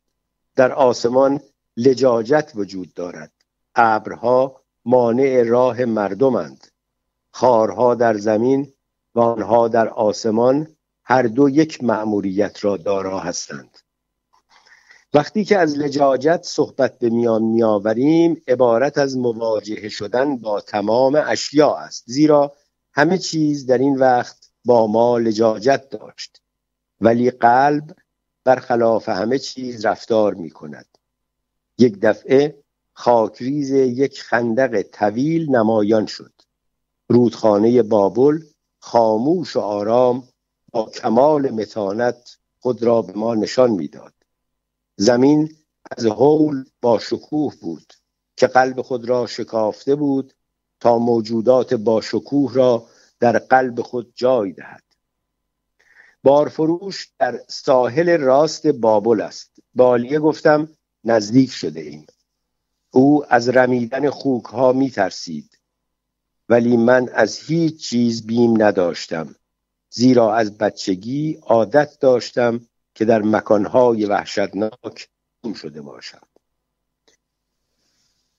در 0.57 0.73
آسمان 0.73 1.41
لجاجت 1.77 2.53
وجود 2.55 2.95
دارد. 2.95 3.33
ابرها 3.75 4.61
مانع 4.85 5.43
راه 5.43 5.85
مردمند. 5.85 6.67
خارها 7.31 7.95
در 7.95 8.17
زمین 8.17 8.73
و 9.15 9.21
آنها 9.21 9.69
در 9.69 9.89
آسمان 9.89 10.77
هر 11.05 11.23
دو 11.23 11.49
یک 11.49 11.85
مأموریت 11.85 12.65
را 12.65 12.77
دارا 12.77 13.21
هستند. 13.21 13.74
وقتی 15.15 15.45
که 15.45 15.59
از 15.59 15.79
لجاجت 15.79 16.41
صحبت 16.43 16.99
به 16.99 17.11
میان 17.11 17.43
میآوریم 17.43 18.43
عبارت 18.49 18.99
از 18.99 19.17
مواجهه 19.17 19.89
شدن 19.89 20.37
با 20.37 20.61
تمام 20.61 21.23
اشیاء 21.27 21.77
است. 21.77 22.05
زیرا 22.07 22.53
همه 22.93 23.19
چیز 23.19 23.67
در 23.67 23.79
این 23.79 23.97
وقت 23.97 24.51
با 24.65 24.87
ما 24.87 25.19
لجاجت 25.19 25.89
داشت. 25.89 26.43
ولی 27.01 27.31
قلب 27.31 27.97
برخلاف 28.45 29.09
همه 29.09 29.39
چیز 29.39 29.87
رفتار 29.87 30.35
می 30.35 30.51
کند 30.51 30.87
یک 31.79 31.99
دفعه 32.03 32.63
خاکریز 32.93 33.71
یک 33.71 34.23
خندق 34.23 34.83
طویل 34.83 35.51
نمایان 35.51 36.07
شد. 36.07 36.33
رودخانه 37.09 37.83
بابل 37.83 38.41
خاموش 38.79 39.57
و 39.57 39.61
آرام 39.61 40.29
با 40.73 40.91
کمال 40.91 41.51
متانت 41.51 42.39
خود 42.61 42.83
را 42.83 43.03
به 43.03 43.13
ما 43.13 43.35
نشان 43.35 43.71
می‌داد. 43.71 44.14
زمین 44.97 45.57
از 45.97 46.07
حول 46.07 46.65
با 46.81 46.99
شکوه 46.99 47.55
بود 47.61 47.93
که 48.37 48.47
قلب 48.47 48.83
خود 48.83 49.09
را 49.09 49.27
شکافته 49.27 49.95
بود 49.95 50.35
تا 50.81 50.99
موجودات 50.99 51.75
با 51.75 52.01
شکوه 52.01 52.55
را 52.55 52.87
در 53.21 53.39
قلب 53.39 53.83
خود 53.83 54.13
جای 54.15 54.53
دهد. 54.53 54.83
بارفروش 56.23 57.09
در 57.19 57.41
ساحل 57.49 58.21
راست 58.21 58.67
بابل 58.67 59.21
است. 59.21 59.59
بالیه 59.75 60.19
گفتم 60.19 60.69
نزدیک 61.05 61.51
شده 61.51 61.81
ایم. 61.81 62.07
او 62.91 63.25
از 63.33 63.49
رمیدن 63.49 64.11
خوک 64.11 64.45
ها 64.45 64.73
می 64.73 64.91
ترسید 64.91 65.59
ولی 66.49 66.77
من 66.77 67.09
از 67.09 67.39
هیچ 67.39 67.89
چیز 67.89 68.27
بیم 68.27 68.63
نداشتم. 68.63 69.35
زیرا 69.91 70.35
از 70.35 70.59
بچگی 70.59 71.39
عادت 71.43 71.99
داشتم 72.01 72.61
که 72.95 73.05
در 73.05 73.23
مکانهای 73.23 74.05
وحشتناک 74.05 75.09
گم 75.45 75.53
شده 75.53 75.83
باشم 75.83 76.27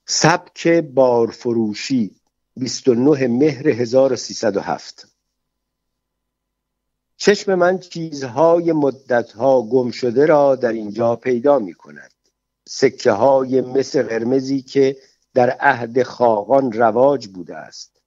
سبک 0.05 0.67
بارفروشی 0.67 2.15
29 2.57 3.27
مهر 3.27 3.69
1307 3.69 5.07
چشم 7.17 7.55
من 7.55 7.79
چیزهای 7.79 8.71
مدتها 8.71 9.61
گم 9.61 9.91
شده 9.91 10.25
را 10.25 10.55
در 10.55 10.71
اینجا 10.71 11.15
پیدا 11.15 11.59
می 11.59 11.73
کند. 11.73 12.11
سکه 12.67 13.11
های 13.11 13.61
مثل 13.61 14.03
قرمزی 14.03 14.61
که 14.61 14.97
در 15.33 15.49
عهد 15.49 16.03
خاقان 16.03 16.71
رواج 16.71 17.27
بوده 17.27 17.55
است. 17.55 18.01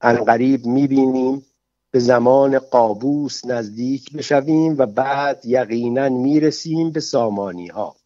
انقریب 0.00 0.66
می 0.66 0.86
بینیم 0.86 1.46
به 1.90 1.98
زمان 1.98 2.58
قابوس 2.58 3.46
نزدیک 3.46 4.12
بشویم 4.12 4.78
و 4.78 4.86
بعد 4.86 5.46
یقینا 5.46 6.08
می‌رسیم 6.08 6.90
به 6.90 7.00
سامانی 7.00 7.66
ها 7.66 7.96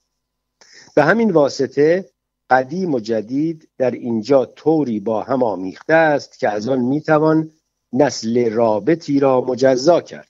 به 0.94 1.04
همین 1.04 1.30
واسطه 1.30 2.10
قدیم 2.50 2.94
و 2.94 3.00
جدید 3.00 3.68
در 3.78 3.90
اینجا 3.90 4.44
طوری 4.44 5.00
با 5.00 5.22
هم 5.22 5.42
آمیخته 5.42 5.94
است 5.94 6.38
که 6.38 6.48
از 6.48 6.68
آن 6.68 6.78
می‌توان 6.78 7.50
نسل 7.92 8.50
رابطی 8.50 9.20
را 9.20 9.40
مجزا 9.40 10.00
کرد. 10.00 10.28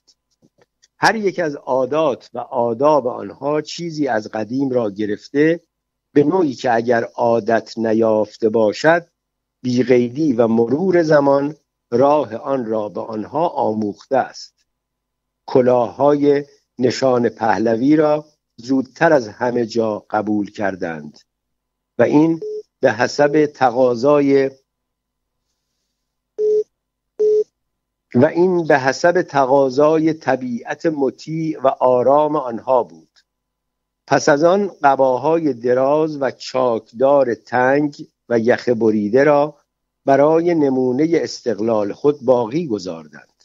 هر 0.97 1.15
یک 1.15 1.39
از 1.39 1.55
عادات 1.55 2.29
و 2.33 2.39
آداب 2.39 3.07
آنها 3.07 3.61
چیزی 3.61 4.07
از 4.07 4.27
قدیم 4.27 4.69
را 4.69 4.91
گرفته 4.91 5.59
به 6.13 6.23
نوعی 6.23 6.53
که 6.53 6.75
اگر 6.75 7.03
عادت 7.03 7.77
نیافته 7.77 8.49
باشد 8.49 9.07
بیغیدی 9.61 10.33
و 10.33 10.47
مرور 10.47 11.03
زمان 11.03 11.55
راه 11.91 12.35
آن 12.35 12.65
را 12.65 12.89
به 12.89 13.01
آنها 13.01 13.47
آموخته 13.47 14.17
است. 14.17 14.65
کلاههای 15.45 16.45
نشان 16.79 17.29
پهلوی 17.29 17.95
را 17.95 18.25
زودتر 18.57 19.13
از 19.13 19.27
همه 19.27 19.65
جا 19.65 20.05
قبول 20.09 20.51
کردند 20.51 21.19
و 21.97 22.03
این 22.03 22.39
به 22.79 22.91
حسب 22.91 23.45
تقاضای 23.45 24.51
و 28.15 28.25
این 28.25 28.67
به 28.67 28.79
حسب 28.79 29.21
تقاضای 29.21 30.13
طبیعت 30.13 30.85
مطیع 30.85 31.61
و 31.61 31.67
آرام 31.67 32.35
آنها 32.35 32.83
بود. 32.83 33.19
پس 34.07 34.29
از 34.29 34.43
آن 34.43 34.71
قباهای 34.83 35.53
دراز 35.53 36.21
و 36.21 36.31
چاکدار 36.31 37.35
تنگ 37.35 38.07
و 38.29 38.39
یخ 38.39 38.69
بریده 38.69 39.23
را 39.23 39.57
برای 40.05 40.55
نمونه 40.55 41.07
استقلال 41.13 41.93
خود 41.93 42.21
باقی 42.21 42.67
گذاردند. 42.67 43.43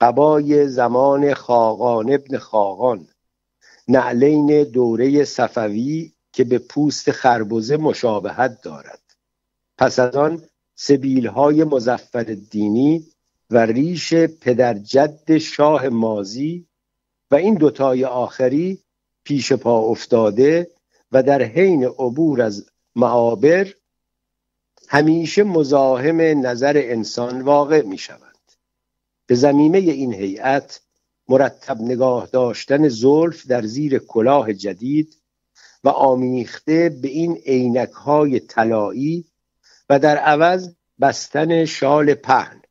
قبای 0.00 0.68
زمان 0.68 1.34
خاقان 1.34 2.12
ابن 2.12 2.38
خاقان 2.38 3.08
نعلین 3.88 4.64
دوره 4.64 5.24
صفوی 5.24 6.12
که 6.32 6.44
به 6.44 6.58
پوست 6.58 7.10
خربزه 7.10 7.76
مشابهت 7.76 8.62
دارد. 8.62 9.00
پس 9.78 9.98
از 9.98 10.16
آن 10.16 10.42
سبیل 10.74 11.26
های 11.26 11.64
مزفر 11.64 12.36
دینی 12.50 13.06
و 13.50 13.58
ریش 13.58 14.14
پدرجد 14.14 15.38
شاه 15.38 15.88
مازی 15.88 16.66
و 17.30 17.34
این 17.34 17.54
دوتای 17.54 18.04
آخری 18.04 18.78
پیش 19.24 19.52
پا 19.52 19.78
افتاده 19.78 20.70
و 21.12 21.22
در 21.22 21.42
حین 21.42 21.84
عبور 21.84 22.42
از 22.42 22.66
معابر 22.96 23.74
همیشه 24.92 25.42
مزاحم 25.44 26.20
نظر 26.20 26.72
انسان 26.84 27.42
واقع 27.42 27.82
می 27.82 27.98
شوند 27.98 28.52
به 29.26 29.34
زمینه 29.34 29.78
این 29.78 30.14
هیئت 30.14 30.80
مرتب 31.28 31.80
نگاه 31.80 32.28
داشتن 32.32 32.88
زلف 32.88 33.46
در 33.46 33.62
زیر 33.62 33.98
کلاه 33.98 34.52
جدید 34.52 35.16
و 35.84 35.88
آمیخته 35.88 36.88
به 36.88 37.08
این 37.08 37.36
عینک 37.46 37.90
های 37.90 38.40
طلایی 38.40 39.24
و 39.90 39.98
در 39.98 40.16
عوض 40.16 40.68
بستن 41.00 41.64
شال 41.64 42.14
پهن. 42.14 42.62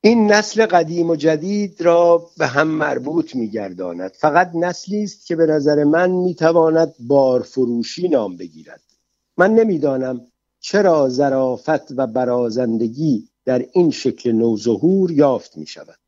این 0.00 0.32
نسل 0.32 0.66
قدیم 0.66 1.10
و 1.10 1.16
جدید 1.16 1.80
را 1.80 2.30
به 2.38 2.46
هم 2.46 2.68
مربوط 2.68 3.34
میگرداند. 3.34 4.12
فقط 4.12 4.50
نسلی 4.54 5.02
است 5.02 5.26
که 5.26 5.36
به 5.36 5.46
نظر 5.46 5.84
من 5.84 6.10
می‌تواند 6.10 6.94
بارفروشی 7.00 8.08
نام 8.08 8.36
بگیرد. 8.36 8.89
من 9.36 9.54
نمی‌دانم 9.54 10.26
چرا 10.60 11.08
ظرافت 11.08 11.92
و 11.98 12.06
برازندگی 12.06 13.28
در 13.44 13.66
این 13.72 13.90
شکل 13.90 14.32
نوظهور 14.32 15.12
یافت 15.12 15.56
می 15.56 15.66
شود 15.66 15.98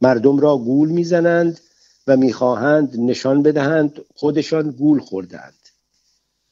مردم 0.00 0.38
را 0.38 0.58
گول 0.58 0.88
می‌زنند 0.88 1.60
و 2.06 2.16
می‌خواهند 2.16 3.00
نشان 3.00 3.42
بدهند 3.42 4.04
خودشان 4.14 4.70
گول 4.70 5.00
خوردند 5.00 5.54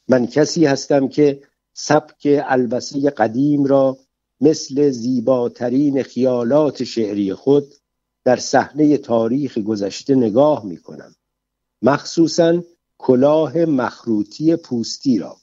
من 0.09 0.27
کسی 0.27 0.67
هستم 0.67 1.09
که 1.09 1.43
سبک 1.75 2.43
البسی 2.45 3.11
قدیم 3.11 3.65
را 3.65 3.99
مثل 4.41 4.91
زیباترین 4.91 6.03
خیالات 6.03 6.85
شعری 6.85 7.35
خود 7.35 7.75
در 8.25 8.37
صحنه 8.37 8.97
تاریخ 8.97 9.59
گذشته 9.59 10.15
نگاه 10.15 10.67
می 10.67 10.77
کنم 10.77 11.15
مخصوصا 11.83 12.63
کلاه 12.99 13.59
مخروطی 13.59 14.57
پوستی 14.57 15.19
را. 15.19 15.40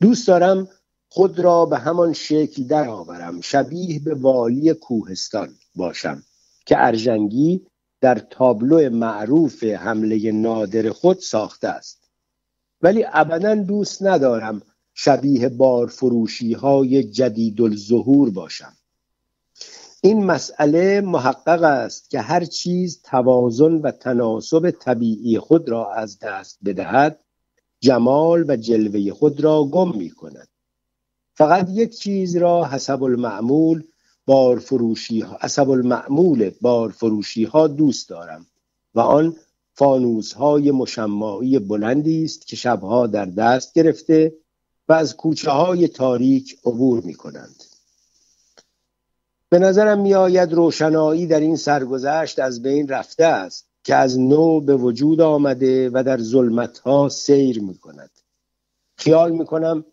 دوست 0.00 0.28
دارم 0.28 0.68
خود 1.08 1.38
را 1.40 1.66
به 1.66 1.78
همان 1.78 2.12
شکل 2.12 2.62
درآورم. 2.66 3.40
شبیه 3.40 3.98
به 3.98 4.14
والی 4.14 4.74
کوهستان 4.74 5.54
باشم 5.74 6.22
که 6.66 6.76
ارژنگی 6.78 7.66
در 8.00 8.18
تابلو 8.18 8.90
معروف 8.90 9.64
حمله 9.64 10.32
نادر 10.32 10.90
خود 10.90 11.18
ساخته 11.18 11.68
است. 11.68 12.10
ولی 12.82 13.04
ابدا 13.12 13.54
دوست 13.54 14.02
ندارم 14.02 14.62
شبیه 14.94 15.48
بارفروشی 15.48 16.52
های 16.52 17.04
جدید 17.04 17.60
الظهور 17.60 18.30
باشم. 18.30 18.72
این 20.02 20.24
مسئله 20.24 21.00
محقق 21.00 21.62
است 21.62 22.10
که 22.10 22.20
هر 22.20 22.44
چیز 22.44 23.02
توازن 23.02 23.72
و 23.72 23.90
تناسب 23.90 24.70
طبیعی 24.70 25.38
خود 25.38 25.68
را 25.68 25.92
از 25.94 26.18
دست 26.18 26.58
بدهد. 26.64 27.20
جمال 27.80 28.44
و 28.48 28.56
جلوه 28.56 29.12
خود 29.12 29.40
را 29.40 29.64
گم 29.64 29.96
می 29.96 30.10
کند 30.10 30.48
فقط 31.34 31.68
یک 31.70 31.98
چیز 31.98 32.36
را 32.36 32.64
حسب 32.64 33.02
المعمول 33.02 33.82
بارفروشی 34.26 35.20
ها 35.20 35.38
حسب 35.40 35.70
المعمول 35.70 36.50
بارفروشی 36.60 37.44
ها 37.44 37.66
دوست 37.66 38.08
دارم 38.08 38.46
و 38.94 39.00
آن 39.00 39.36
فانوس 39.74 40.32
های 40.32 40.70
مشمعی 40.70 41.58
بلندی 41.58 42.24
است 42.24 42.46
که 42.46 42.56
شبها 42.56 43.06
در 43.06 43.24
دست 43.24 43.74
گرفته 43.74 44.32
و 44.88 44.92
از 44.92 45.16
کوچه 45.16 45.50
های 45.50 45.88
تاریک 45.88 46.58
عبور 46.64 47.04
می 47.04 47.14
کنند 47.14 47.64
به 49.48 49.58
نظرم 49.58 50.00
می 50.00 50.14
آید 50.14 50.52
روشنایی 50.52 51.26
در 51.26 51.40
این 51.40 51.56
سرگذشت 51.56 52.38
از 52.38 52.62
بین 52.62 52.88
رفته 52.88 53.24
است. 53.24 53.67
که 53.88 53.96
از 53.96 54.18
نو 54.18 54.60
به 54.60 54.76
وجود 54.76 55.20
آمده 55.20 55.90
و 55.90 56.02
در 56.02 56.18
ظلمت 56.18 56.78
ها 56.78 57.08
سیر 57.08 57.62
می 57.62 57.78
کند 57.78 58.10
خیال 58.96 59.32
می 59.32 59.46
کنم 59.46 59.84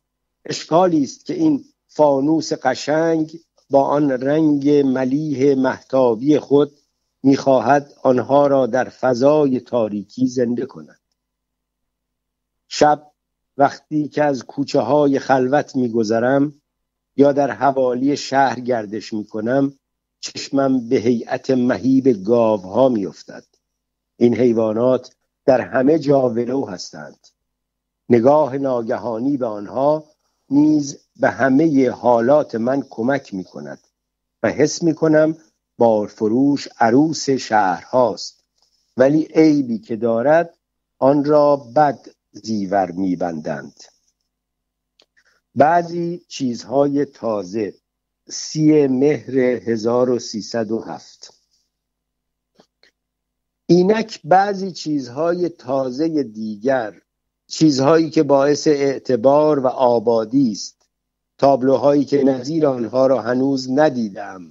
اشکالی 0.46 1.04
است 1.04 1.26
که 1.26 1.34
این 1.34 1.66
فانوس 1.88 2.54
قشنگ 2.54 3.40
با 3.70 3.84
آن 3.84 4.12
رنگ 4.12 4.70
ملیح 4.70 5.58
محتابی 5.58 6.40
خود 6.40 6.72
می‌خواهد 7.24 7.94
آنها 8.04 8.48
را 8.48 8.66
در 8.66 8.90
فضای 8.90 9.60
تاریکی 9.60 10.28
زنده 10.28 10.66
کند. 10.66 11.00
شب 12.68 13.12
وقتی 13.58 14.08
که 14.08 14.24
از 14.24 14.44
کوچه 14.44 14.80
های 14.80 15.20
خلوت 15.20 15.76
میگذرم 15.76 16.62
یا 17.18 17.32
در 17.32 17.52
حوالی 17.52 18.18
شهر 18.18 18.60
گردش 18.60 19.14
می‌کنم 19.14 19.74
چشمم 20.20 20.90
به 20.90 20.96
هیئت 20.96 21.50
مهیب 21.50 22.24
گاوها 22.24 22.90
میافتد. 22.90 23.55
این 24.18 24.36
حیوانات 24.36 25.16
در 25.46 25.62
همه 25.62 26.00
جا 26.00 26.30
ولو 26.30 26.66
هستند. 26.66 27.28
نگاه 28.10 28.58
ناگهانی 28.58 29.38
به 29.38 29.46
آنها 29.46 30.04
نیز 30.50 31.00
به 31.16 31.30
همه 31.30 31.90
حالات 31.90 32.56
من 32.56 32.84
کمک 32.90 33.34
می 33.34 33.44
کند 33.44 33.80
و 34.44 34.50
حس 34.50 34.84
می 34.84 34.96
کنم 34.96 35.38
بارفروش 35.78 36.68
عروس 36.80 37.30
شهر 37.30 37.84
هاست 37.84 38.44
ولی 38.98 39.28
عیبی 39.36 39.80
که 39.80 39.96
دارد 39.96 40.58
آن 41.00 41.26
را 41.26 41.56
بد 41.56 42.00
زیور 42.32 42.92
میبندند. 42.92 43.84
بعضی 45.56 46.26
چیزهای 46.28 47.06
تازه 47.06 47.74
سی 48.30 48.88
مهر 48.88 49.38
1307 49.38 51.35
اینک 53.68 54.20
بعضی 54.24 54.72
چیزهای 54.72 55.50
تازه 55.50 56.24
دیگر 56.24 56.94
چیزهایی 57.48 58.10
که 58.10 58.24
باعث 58.24 58.68
اعتبار 58.68 59.60
و 59.60 59.68
آبادی 59.68 60.52
است. 60.52 60.76
تابلوهایی 61.38 62.06
که 62.06 62.24
نظیر 62.24 62.68
آنها 62.68 63.08
را 63.08 63.22
هنوز 63.22 63.72
ندیدم. 63.72 64.42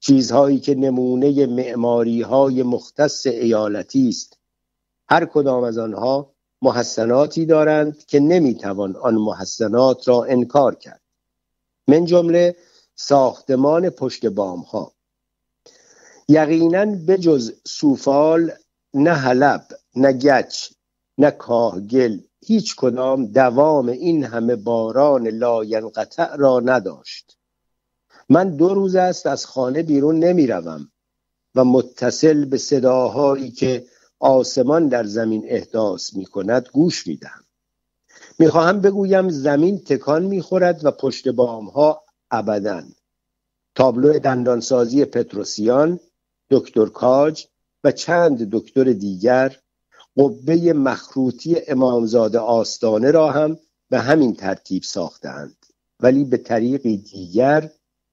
چیزهایی 0.00 0.60
که 0.60 0.74
نمونه 0.74 1.46
معماری 1.46 2.22
های 2.22 2.62
مختص 2.62 3.26
ایالتی 3.26 4.08
است. 4.08 4.38
هر 5.08 5.24
کدام 5.24 5.64
از 5.64 5.78
آنها 5.78 6.32
محسناتی 6.62 7.46
دارند 7.46 8.06
که 8.06 8.20
نمی‌توان 8.20 8.96
آن 8.96 9.14
محسنات 9.14 10.08
را 10.08 10.24
انکار 10.24 10.74
کرد. 10.74 11.00
من 11.88 12.04
جمله 12.04 12.56
ساختمان 12.94 13.90
پشت 13.90 14.26
بام 14.26 14.60
ها 14.60 14.92
یقینا 16.28 16.84
بجز 16.84 17.52
سوفال 17.66 18.50
نه 18.94 19.12
حلب 19.12 19.66
نه 19.96 20.12
گچ 20.12 20.70
نه 21.18 21.30
کاهگل 21.30 22.18
هیچ 22.44 22.76
کدام 22.76 23.26
دوام 23.26 23.88
این 23.88 24.24
همه 24.24 24.56
باران 24.56 25.28
لاینقطع 25.28 26.36
را 26.36 26.60
نداشت. 26.60 27.36
من 28.28 28.56
دو 28.56 28.74
روز 28.74 28.96
است 28.96 29.26
از 29.26 29.46
خانه 29.46 29.82
بیرون 29.82 30.18
نمی‌روم 30.18 30.88
و 31.54 31.64
متصل 31.64 32.44
به 32.44 32.58
صداهایی 32.58 33.50
که 33.50 33.86
آسمان 34.20 34.88
در 34.88 35.04
زمین 35.04 35.44
احداث 35.46 36.14
می 36.14 36.24
کند 36.24 36.68
گوش 36.72 37.06
می 37.06 37.16
دهم 37.16 37.44
می 38.38 38.48
خواهم 38.48 38.80
بگویم 38.80 39.28
زمین 39.28 39.78
تکان 39.78 40.22
می 40.22 40.42
خورد 40.42 40.84
و 40.84 40.90
پشت 40.90 41.28
بام 41.28 41.66
ها 41.66 42.02
ابدا. 42.30 42.82
تابلو 43.74 44.18
دندانسازی 44.18 45.04
پتروسیان 45.04 46.00
دکتر 46.52 46.86
کاج 46.86 47.46
و 47.84 47.92
چند 47.92 48.50
دکتر 48.50 48.84
دیگر 48.84 49.56
قبه 50.16 50.72
مخروطی 50.72 51.56
امامزاده 51.68 52.38
آستانه 52.38 53.10
را 53.10 53.30
هم 53.30 53.58
به 53.90 53.98
همین 53.98 54.34
ترتیب 54.34 54.82
ساختند 54.82 55.56
ولی 56.00 56.24
به 56.24 56.36
طریقی 56.36 56.96
دیگر 56.96 57.70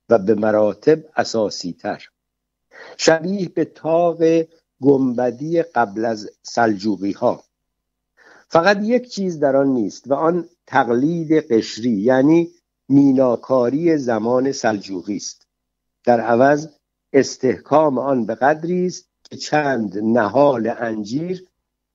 و 0.10 0.18
به 0.18 0.36
مراتب 0.36 1.00
اساسی 1.16 1.74
تر 1.74 2.04
شبیه 2.98 3.50
به 3.50 3.66
تاق 3.66 4.18
گنبدی 4.82 5.62
قبل 5.62 6.06
از 6.06 6.30
سلجوقی 6.44 7.12
ها 7.12 7.44
فقط 8.48 8.80
یک 8.84 9.10
چیز 9.10 9.40
در 9.40 9.56
آن 9.56 9.68
نیست 9.68 10.12
و 10.12 10.14
آن 10.14 10.50
تقلید 10.68 11.32
قشری 11.52 11.92
یعنی 11.92 12.52
میناکاری 12.90 13.98
زمان 13.98 14.52
سلجوقی 14.52 15.16
است. 15.16 15.48
در 16.04 16.22
عوض 16.22 16.68
استحکام 17.14 17.98
آن 17.98 18.26
به 18.26 18.36
قدری 18.36 18.86
است 18.86 19.10
که 19.24 19.38
چند 19.38 19.98
نهال 19.98 20.74
انجیر 20.78 21.46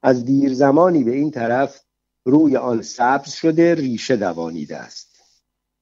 از 0.03 0.25
دیر 0.25 0.55
زمانی 0.55 1.05
به 1.05 1.11
این 1.11 1.31
طرف 1.31 1.81
روی 2.25 2.57
آن 2.57 2.83
سبز 2.83 3.31
شده 3.31 3.75
ریشه 3.75 4.17
دوانیده 4.17 4.77
است. 4.77 5.17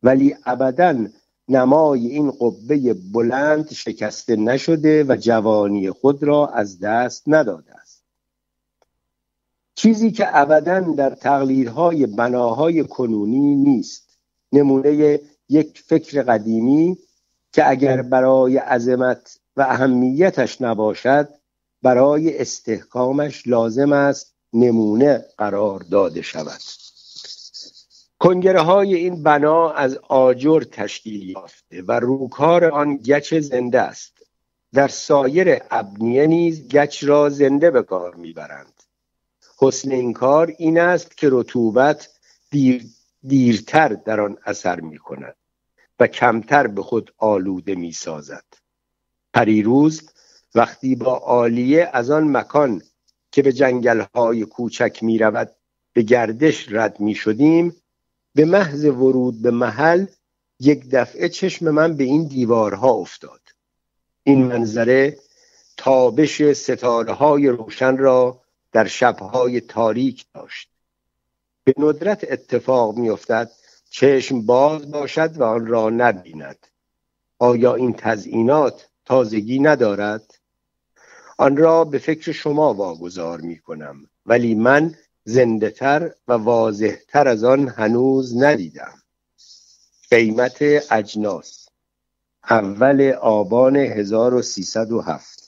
ولی 0.03 0.37
ابدا 0.45 1.07
نمای 1.49 2.07
این 2.07 2.31
قبه 2.31 2.95
بلند 3.13 3.73
شکسته 3.73 4.37
نشده 4.37 5.05
و 5.05 5.17
جوانی 5.21 5.91
خود 5.91 6.23
را 6.23 6.47
از 6.47 6.81
دست 6.81 7.23
نداده 7.27 7.75
است. 7.75 8.05
چیزی 9.75 10.11
که 10.11 10.39
ابدا 10.39 10.81
در 10.81 11.11
تقلیدهای 11.11 12.07
بناهای 12.07 12.85
کنونی 12.85 13.55
نیست. 13.55 14.19
نمونه 14.53 15.21
یک 15.49 15.83
فکر 15.87 16.23
قدیمی 16.23 16.99
که 17.53 17.71
اگر 17.71 18.03
برای 18.03 18.57
عظمت 18.57 19.39
و 19.57 19.63
اهمیتش 19.63 20.61
نباشد 20.61 21.29
برای 21.83 22.39
استحکامش 22.39 23.47
لازم 23.47 23.93
است 23.93 24.35
نمونه 24.53 25.25
قرار 25.39 25.81
داده 25.81 26.23
شود. 26.23 26.61
کنگره 28.19 28.61
های 28.61 28.95
این 28.95 29.23
بنا 29.23 29.71
از 29.71 29.99
آجر 30.09 30.63
تشکیل 30.73 31.31
یافته 31.31 31.83
و 31.83 31.93
روکار 31.93 32.65
آن 32.65 32.97
گچ 32.97 33.35
زنده 33.35 33.81
است. 33.81 34.13
در 34.73 34.89
سایر 34.89 35.63
ابنیه 35.71 36.27
نیز 36.27 36.69
گچ 36.69 37.05
را 37.05 37.29
زنده 37.29 37.71
به 37.71 37.83
کار 37.83 38.15
می‌برند. 38.15 38.83
حسن 39.59 39.91
این 39.91 40.13
کار 40.13 40.55
این 40.59 40.81
است 40.81 41.17
که 41.17 41.29
رطوبت 41.31 42.09
دیر 42.51 42.85
دیرتر 43.23 43.89
در 43.89 44.21
آن 44.21 44.37
اثر 44.47 44.81
می 44.81 44.99
کند 44.99 45.37
کمتر 46.07 46.67
به 46.67 46.83
خود 46.83 47.15
آلوده 47.19 47.75
می 47.75 47.93
سازد 47.93 48.45
پریروز 49.35 50.11
وقتی 50.55 50.95
با 50.95 51.17
عالیه 51.17 51.91
از 51.93 52.11
آن 52.11 52.37
مکان 52.37 52.83
که 53.33 53.43
به 53.43 53.53
جنگل 53.53 54.05
های 54.15 54.45
کوچک 54.45 54.99
می 55.03 55.19
رود 55.19 55.51
به 55.93 56.03
گردش 56.03 56.67
رد 56.73 57.01
می 57.01 57.15
شدیم 57.15 57.77
به 58.35 58.45
محض 58.45 58.85
ورود 58.85 59.43
به 59.43 59.51
محل 59.51 60.07
یک 60.61 60.91
دفعه 60.91 61.29
چشم 61.29 61.71
من 61.71 61.97
به 61.97 62.05
این 62.05 62.25
دیوارها 62.25 62.91
افتاد. 62.91 63.41
این 64.25 64.45
منظره 64.45 65.19
تابش 65.77 66.53
ستاره 66.53 67.13
های 67.13 67.49
روشن 67.49 67.97
را 67.97 68.41
در 68.73 68.87
شبهای 68.87 69.61
تاریک 69.61 70.27
داشت. 70.35 70.69
به 71.65 71.75
ندرت 71.79 72.33
اتفاق 72.33 72.97
میافتد 72.97 73.51
چشم 73.95 74.47
باز 74.47 74.91
باشد 74.91 75.37
و 75.37 75.43
آن 75.43 75.67
را 75.67 75.91
نبیند. 75.91 76.67
آیا 77.39 77.75
این 77.75 77.93
تزئینات 77.93 78.89
تازگی 79.05 79.59
ندارد؟ 79.59 80.35
آن 81.39 81.57
را 81.57 81.85
به 81.85 81.99
فکر 81.99 82.33
شما 82.33 82.75
واگذار 82.75 83.41
می 83.41 83.59
کنم 83.59 84.07
ولی 84.27 84.55
من 84.55 84.95
زنده 85.25 85.71
تر 85.71 86.15
و 86.29 86.33
واضح 86.33 86.97
تر 87.09 87.29
از 87.29 87.45
آن 87.45 87.69
هنوز 87.69 88.43
ندیدم. 88.43 88.95
قیمت 90.11 90.59
اجناس. 90.93 91.69
اول 92.51 93.13
آبان 93.21 93.77
1307 93.77 95.43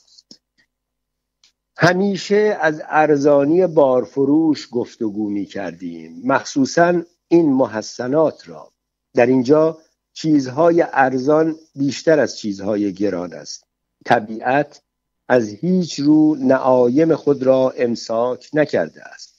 همیشه 1.77 2.57
از 2.61 2.81
ارزانی 2.85 3.67
بارفروش 3.67 4.67
گفتگو 4.71 5.29
می 5.29 5.45
کردیم. 5.45 6.21
مخصوصا 6.25 7.01
این 7.27 7.53
محسنات 7.53 8.49
را. 8.49 8.71
در 9.13 9.25
اینجا 9.25 9.77
چیزهای 10.13 10.85
ارزان 10.93 11.55
بیشتر 11.75 12.19
از 12.19 12.37
چیزهای 12.37 12.93
گران 12.93 13.33
است. 13.33 13.63
طبیعت 14.05 14.81
از 15.27 15.49
هیچ 15.49 15.99
رو 15.99 16.35
نعایم 16.35 17.15
خود 17.15 17.43
را 17.43 17.73
امساک 17.77 18.49
نکرده 18.53 19.03
است. 19.03 19.35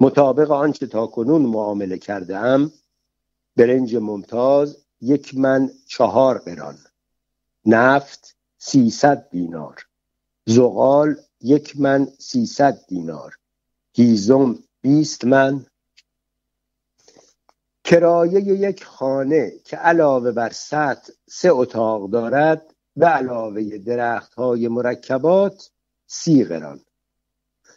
مطابق 0.00 0.50
آنچه 0.50 0.86
تا 0.86 1.06
کنون 1.06 1.42
معامله 1.42 1.98
کرده 1.98 2.36
ام 2.36 2.72
برنج 3.56 3.96
ممتاز 3.96 4.76
یک 5.00 5.38
من 5.38 5.70
چهار 5.86 6.38
قران 6.38 6.78
نفت 7.66 8.36
سیصد 8.58 9.28
دینار 9.30 9.86
زغال 10.46 11.16
یک 11.40 11.80
من 11.80 12.08
سیصد 12.18 12.86
دینار 12.88 13.38
هیزم 13.92 14.58
بیست 14.80 15.24
من 15.24 15.66
کرایه 17.88 18.40
یک 18.40 18.84
خانه 18.84 19.52
که 19.64 19.76
علاوه 19.76 20.32
بر 20.32 20.50
سطح 20.50 21.12
سه 21.28 21.48
اتاق 21.52 22.10
دارد 22.10 22.74
به 22.96 23.06
علاوه 23.06 23.78
درخت 23.78 24.34
های 24.34 24.68
مرکبات 24.68 25.70
سی 26.06 26.44
قران 26.44 26.80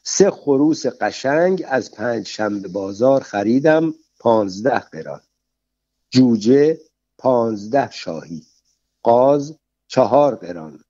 سه 0.03 0.31
خروس 0.31 0.85
قشنگ 0.85 1.63
از 1.67 1.91
پنج 1.91 2.27
شنبه 2.27 2.67
بازار 2.67 3.21
خریدم 3.21 3.93
پانزده 4.19 4.79
قران. 4.79 5.21
جوجه 6.09 6.79
پانزده 7.17 7.91
شاهی. 7.91 8.43
قاز 9.03 9.57
چهار 9.87 10.35
قران. 10.35 10.83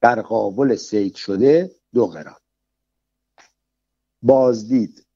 در 0.00 0.22
قابل 0.22 0.76
سید 0.76 1.14
شده 1.14 1.70
دو 1.94 2.06
قران. 2.06 2.40
بازدید. 4.22 5.06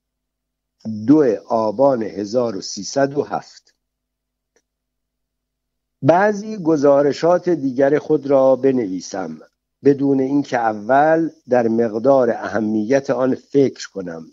دو 1.06 1.24
آبان 1.48 2.02
1307 2.02 3.74
بعضی 6.02 6.56
گزارشات 6.56 7.48
دیگر 7.48 7.98
خود 7.98 8.26
را 8.26 8.56
بنویسم 8.56 9.40
بدون 9.84 10.20
اینکه 10.20 10.58
اول 10.58 11.30
در 11.48 11.68
مقدار 11.68 12.30
اهمیت 12.30 13.10
آن 13.10 13.34
فکر 13.34 13.90
کنم 13.90 14.26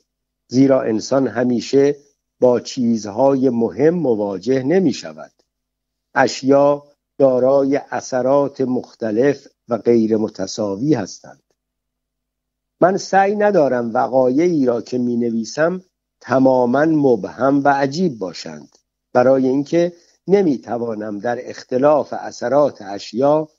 زیرا 0.47 0.81
انسان 0.81 1.27
همیشه 1.27 1.95
با 2.39 2.59
چیزهای 2.59 3.49
مهم 3.49 3.93
مواجه 3.93 4.63
نمی 4.63 4.93
شود. 4.93 5.31
اشیا 6.15 6.83
دارای 7.17 7.81
اثرات 7.91 8.61
مختلف 8.61 9.47
و 9.69 9.77
غیر 9.77 10.17
متساوی 10.17 10.93
هستند. 10.93 11.43
من 12.81 12.97
سعی 12.97 13.35
ندارم 13.35 13.93
وقایعی 13.93 14.65
را 14.65 14.81
که 14.81 14.97
می 14.97 15.17
نویسم 15.17 15.81
تماما 16.21 16.85
مبهم 16.85 17.63
و 17.63 17.67
عجیب 17.67 18.19
باشند. 18.19 18.77
برای 19.13 19.47
اینکه 19.47 19.93
نمی 20.27 20.57
توانم 20.57 21.19
در 21.19 21.49
اختلاف 21.49 22.13
اثرات 22.13 22.81
اشیا 22.81 23.49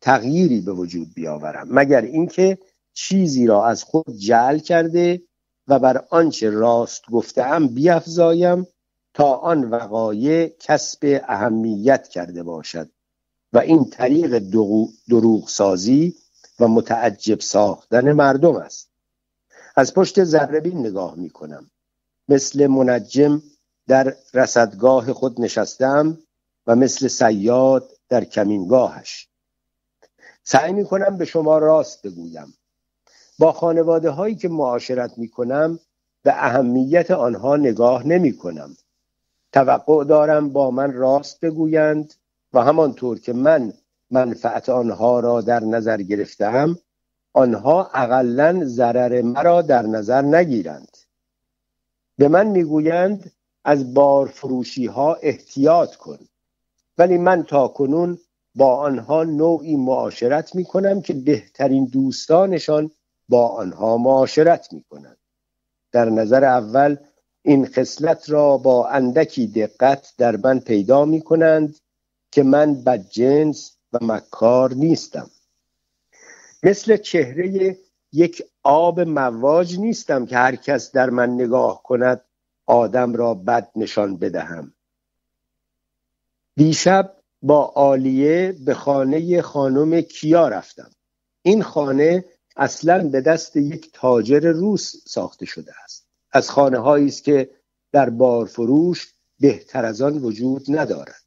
تغییری 0.00 0.60
به 0.60 0.72
وجود 0.72 1.14
بیاورم. 1.14 1.68
مگر 1.70 2.00
اینکه 2.00 2.58
چیزی 2.92 3.46
را 3.46 3.66
از 3.66 3.84
خود 3.84 4.16
جعل 4.16 4.58
کرده 4.58 5.22
و 5.68 5.78
بر 5.78 6.04
آنچه 6.10 6.50
راست 6.50 7.10
گفتهام 7.10 7.68
بیافزایم 7.68 8.66
تا 9.14 9.34
آن 9.34 9.64
وقایع 9.64 10.48
کسب 10.60 11.20
اهمیت 11.28 12.08
کرده 12.08 12.42
باشد. 12.42 12.90
و 13.52 13.58
این 13.58 13.90
طریق 13.90 14.38
دروغ 15.08 15.48
سازی 15.48 16.14
و 16.60 16.68
متعجب 16.68 17.40
ساختن 17.40 18.12
مردم 18.12 18.56
است. 18.56 18.90
از 19.76 19.94
پشت 19.94 20.24
ذره 20.24 20.60
نگاه 20.66 21.14
می 21.14 21.30
کنم 21.30 21.70
مثل 22.32 22.66
منجم 22.66 23.42
در 23.88 24.16
رصدگاه 24.34 25.12
خود 25.12 25.40
نشستم 25.40 26.18
و 26.66 26.76
مثل 26.76 27.08
سیاد 27.08 27.90
در 28.08 28.24
کمینگاهش. 28.24 29.28
سعی 30.42 30.72
می 30.72 30.84
کنم 30.84 31.16
به 31.16 31.24
شما 31.24 31.58
راست 31.58 32.06
بگویم. 32.06 32.54
با 33.38 33.52
خانواده 33.52 34.10
هایی 34.10 34.34
که 34.34 34.48
معاشرت 34.48 35.18
می 35.18 35.28
کنم 35.28 35.78
به 36.22 36.32
اهمیت 36.46 37.10
آنها 37.10 37.56
نگاه 37.56 38.06
نمی 38.06 38.36
کنم 38.36 38.76
توقع 39.52 40.04
دارم 40.04 40.52
با 40.52 40.70
من 40.70 40.92
راست 40.92 41.40
بگویند 41.40 42.14
و 42.52 42.60
همانطور 42.60 43.18
که 43.18 43.32
من 43.32 43.72
منفعت 44.10 44.68
آنها 44.68 45.20
را 45.20 45.40
در 45.40 45.60
نظر 45.60 46.02
گرفتم 46.02 46.78
آنها 47.32 47.90
اقلا 47.94 48.64
ضرر 48.64 49.22
مرا 49.22 49.62
در 49.62 49.82
نظر 49.82 50.22
نگیرند. 50.22 50.91
به 52.18 52.28
من 52.28 52.46
می‌گویند 52.46 53.32
از 53.64 53.94
بارفروشی 53.94 54.86
ها 54.86 55.14
احتیاط 55.14 55.96
کن. 55.96 56.18
ولی 56.98 57.18
من 57.18 57.42
تا 57.42 57.68
کنون 57.68 58.18
با 58.54 58.76
آنها 58.76 59.24
نوعی 59.24 59.76
معاشرت 59.76 60.54
می 60.54 60.64
کنم 60.64 61.00
که 61.02 61.12
بهترین 61.12 61.84
دوستانشان 61.84 62.90
با 63.28 63.48
آنها 63.48 63.96
معاشرت 63.96 64.72
می 64.72 64.82
کنند 64.90 65.16
در 65.92 66.10
نظر 66.10 66.44
اول 66.44 66.96
این 67.42 67.66
خصلت 67.66 68.30
را 68.30 68.56
با 68.56 68.88
اندکی 68.88 69.46
دقت 69.46 70.12
در 70.18 70.36
من 70.36 70.60
پیدا 70.60 71.04
می 71.04 71.20
کنند 71.20 71.76
که 72.30 72.42
من 72.42 72.84
بدجنس 72.84 73.76
و 73.92 73.98
مکار 74.02 74.74
نیستم. 74.74 75.30
مثل 76.62 76.96
چهره 76.96 77.76
یک 78.12 78.42
آب 78.62 79.00
مواج 79.00 79.78
نیستم 79.78 80.26
که 80.26 80.36
هر 80.36 80.56
کس 80.56 80.92
در 80.92 81.10
من 81.10 81.30
نگاه 81.30 81.82
کند 81.82 82.24
آدم 82.66 83.14
را 83.14 83.34
بد 83.34 83.70
نشان 83.76 84.16
بدهم. 84.16 84.72
دیشب 86.56 87.16
با 87.42 87.64
عالیه 87.64 88.56
به 88.64 88.74
خانه 88.74 89.42
خانم 89.42 90.00
کیا 90.00 90.48
رفتم. 90.48 90.90
این 91.42 91.62
خانه 91.62 92.24
اصلا 92.56 93.08
به 93.08 93.20
دست 93.20 93.56
یک 93.56 93.90
تاجر 93.92 94.40
روس 94.52 94.94
ساخته 95.06 95.46
شده 95.46 95.72
است. 95.84 96.06
از 96.32 96.50
خانه 96.50 96.78
هایی 96.78 97.06
است 97.06 97.24
که 97.24 97.50
در 97.92 98.10
بارفروش 98.10 99.14
بهتر 99.40 99.84
از 99.84 100.02
آن 100.02 100.18
وجود 100.18 100.64
ندارد. 100.68 101.22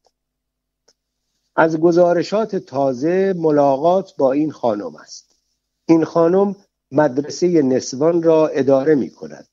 از 1.56 1.80
گزارشات 1.80 2.56
تازه 2.56 3.34
ملاقات 3.38 4.16
با 4.18 4.32
این 4.32 4.52
خانم 4.52 4.96
است. 4.96 5.36
این 5.86 6.04
خانم 6.04 6.56
مدرسه 6.92 7.62
نسوان 7.62 8.24
را 8.24 8.48
اداره 8.48 8.96
می 8.96 9.10
کند 9.10 9.48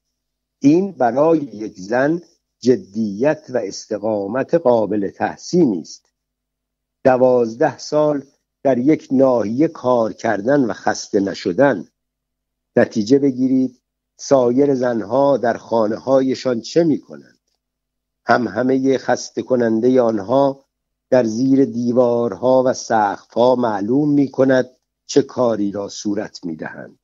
این 0.58 0.92
برای 0.92 1.38
یک 1.38 1.80
زن 1.80 2.22
جدیت 2.60 3.46
و 3.48 3.58
استقامت 3.58 4.54
قابل 4.54 5.10
تحسینی 5.10 5.80
است. 5.80 6.06
دوازده 7.04 7.78
سال 7.78 8.24
در 8.62 8.78
یک 8.78 9.08
ناحیه 9.10 9.68
کار 9.68 10.12
کردن 10.12 10.64
و 10.64 10.72
خسته 10.72 11.20
نشدن. 11.20 11.88
نتیجه 12.76 13.18
بگیرید 13.18 13.82
سایر 14.16 14.74
زنها 14.74 15.36
در 15.36 15.56
خانه 15.56 15.96
هایشان 15.96 16.60
چه 16.60 16.84
می 16.84 17.00
کنند 17.00 17.38
هم 18.26 18.48
همه 18.48 18.98
خسته 18.98 19.42
کننده 19.42 20.02
آنها 20.02 20.64
در 21.10 21.24
زیر 21.24 21.64
دیوارها 21.64 22.62
و 22.66 22.72
سقفها 22.72 23.54
معلوم 23.54 24.10
می 24.10 24.30
کند 24.30 24.70
چه 25.06 25.22
کاری 25.22 25.70
را 25.70 25.88
صورت 25.88 26.44
می 26.44 26.56
دهند 26.56 27.01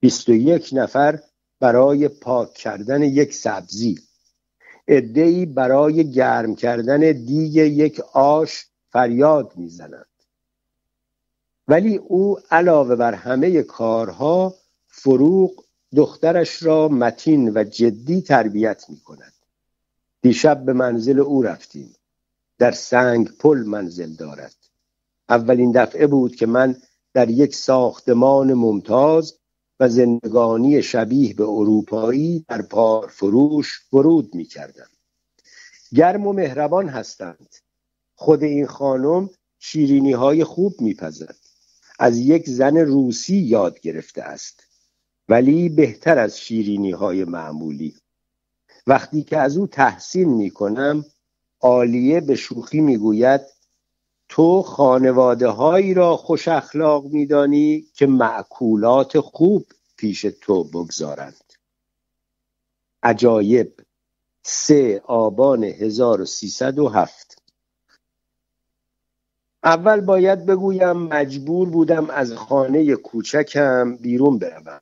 بیست 0.00 0.28
و 0.28 0.32
یک 0.32 0.70
نفر 0.72 1.20
برای 1.60 2.08
پاک 2.08 2.54
کردن 2.54 3.02
یک 3.02 3.34
سبزی. 3.34 3.98
ادهی 4.88 5.46
برای 5.46 6.10
گرم 6.10 6.54
کردن 6.54 7.00
دیگ 7.12 7.54
یک 7.54 8.00
آش 8.12 8.66
فریاد 8.90 9.52
می‌زنند. 9.56 10.06
ولی 11.68 11.96
او 11.96 12.38
علاوه 12.50 12.96
بر 12.96 13.14
همه 13.14 13.62
کارها 13.62 14.54
فروغ 14.88 15.64
دخترش 15.96 16.62
را 16.62 16.88
متین 16.88 17.52
و 17.54 17.64
جدی 17.64 18.22
تربیت 18.22 18.84
می 18.88 19.00
کند 19.00 19.32
دیشب 20.20 20.64
به 20.64 20.72
منزل 20.72 21.20
او 21.20 21.42
رفتیم. 21.42 21.94
در 22.58 22.72
سنگ 22.72 23.30
پل 23.38 23.58
منزل 23.66 24.12
دارد. 24.12 24.54
اولین 25.28 25.72
دفعه 25.72 26.06
بود 26.06 26.36
که 26.36 26.46
من 26.46 26.76
در 27.12 27.30
یک 27.30 27.54
ساختمان 27.54 28.54
ممتاز 28.54 29.34
و 29.80 29.88
زندگانی 29.88 30.82
شبیه 30.82 31.34
به 31.34 31.44
اروپایی 31.44 32.44
در 32.48 32.62
پار 32.62 33.08
فروش 33.08 33.80
ورود 33.92 34.34
می 34.34 34.44
کردم 34.44 34.88
گرم 35.94 36.26
و 36.26 36.32
مهربان 36.32 36.88
هستند. 36.88 37.54
خود 38.14 38.42
این 38.42 38.66
خانم 38.66 39.30
شیرینی 39.58 40.12
های 40.12 40.44
خوب 40.44 40.74
میپزد. 40.80 41.36
از 41.98 42.18
یک 42.18 42.48
زن 42.48 42.76
روسی 42.76 43.36
یاد 43.36 43.80
گرفته 43.80 44.22
است. 44.22 44.62
ولی 45.28 45.68
بهتر 45.68 46.18
از 46.18 46.40
شیرینی 46.40 46.90
های 46.90 47.24
معمولی. 47.24 47.94
وقتی 48.86 49.22
که 49.22 49.38
از 49.38 49.56
او 49.56 49.66
تحسین 49.66 50.28
می 50.28 50.50
کنم 50.50 51.04
عالیه 51.60 52.20
به 52.20 52.34
شوخی 52.34 52.80
می‌گوید 52.80 53.40
تو 54.28 54.62
خانواده 54.62 55.48
هایی 55.48 55.94
را 55.94 56.16
خوش 56.16 56.48
اخلاق 56.48 57.04
میدانی 57.04 57.86
که 57.94 58.06
معکولات 58.06 59.20
خوب 59.20 59.66
پیش 59.96 60.26
تو 60.40 60.64
بگذارند. 60.64 61.52
عجایب. 63.02 63.72
سه 64.42 65.02
آبان 65.04 65.64
1307 65.64 67.42
اول 69.64 70.00
باید 70.00 70.46
بگویم 70.46 70.92
مجبور 70.92 71.68
بودم 71.68 72.10
از 72.10 72.32
خانه 72.32 72.96
کوچکم 72.96 73.96
بیرون 73.96 74.38
بروم. 74.38 74.80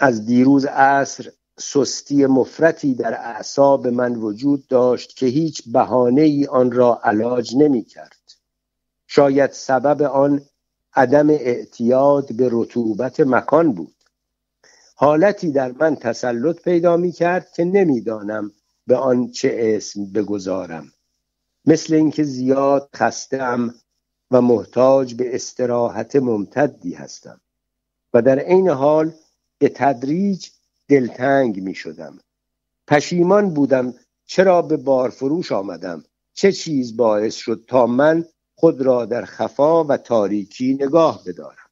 از 0.00 0.26
دیروز 0.26 0.64
عصر 0.64 1.32
سستی 1.58 2.26
مفرتی 2.26 2.94
در 2.94 3.14
اعصاب 3.14 3.88
من 3.88 4.16
وجود 4.16 4.66
داشت 4.66 5.16
که 5.16 5.26
هیچ 5.26 5.62
بهانه 5.72 6.22
ای 6.22 6.46
آن 6.46 6.72
را 6.72 7.00
علاج 7.04 7.56
نمی 7.56 7.84
کرد 7.84 8.21
شاید 9.14 9.52
سبب 9.52 10.02
آن 10.02 10.42
عدم 10.94 11.30
اعتیاد 11.30 12.32
به 12.32 12.48
رطوبت 12.52 13.20
مکان 13.20 13.72
بود. 13.72 13.94
حالتی 14.94 15.52
در 15.52 15.72
من 15.80 15.96
تسلط 15.96 16.62
پیدا 16.62 16.96
می 16.96 17.12
کرد 17.12 17.52
که 17.52 17.64
نمی‌دانم 17.64 18.50
به 18.86 18.96
آن 18.96 19.30
چه 19.30 19.56
اسم 19.60 20.12
بگذارم. 20.12 20.92
مثل 21.64 21.94
اینکه 21.94 22.22
زیاد 22.22 22.88
خستم 22.96 23.74
و 24.30 24.40
محتاج 24.40 25.14
به 25.14 25.34
استراحت 25.34 26.16
ممتدی 26.16 26.94
هستم 26.94 27.40
و 28.14 28.22
در 28.22 28.38
عین 28.38 28.68
حال 28.68 29.12
به 29.58 29.68
تدریج 29.68 30.48
دلتنگ 30.88 31.62
می 31.62 31.74
شدم. 31.74 32.18
پشیمان 32.88 33.54
بودم 33.54 33.94
چرا 34.26 34.62
به 34.62 34.76
بارفروش 34.76 35.52
آمدم؟ 35.52 36.04
چه 36.34 36.52
چیز 36.52 36.96
باعث 36.96 37.34
شد 37.34 37.64
تا 37.68 37.86
من 37.86 38.24
خود 38.64 38.80
را 38.82 39.04
در 39.04 39.24
خفا 39.24 39.84
و 39.84 39.96
تاریکی 39.96 40.74
نگاه 40.74 41.22
بدارم. 41.26 41.70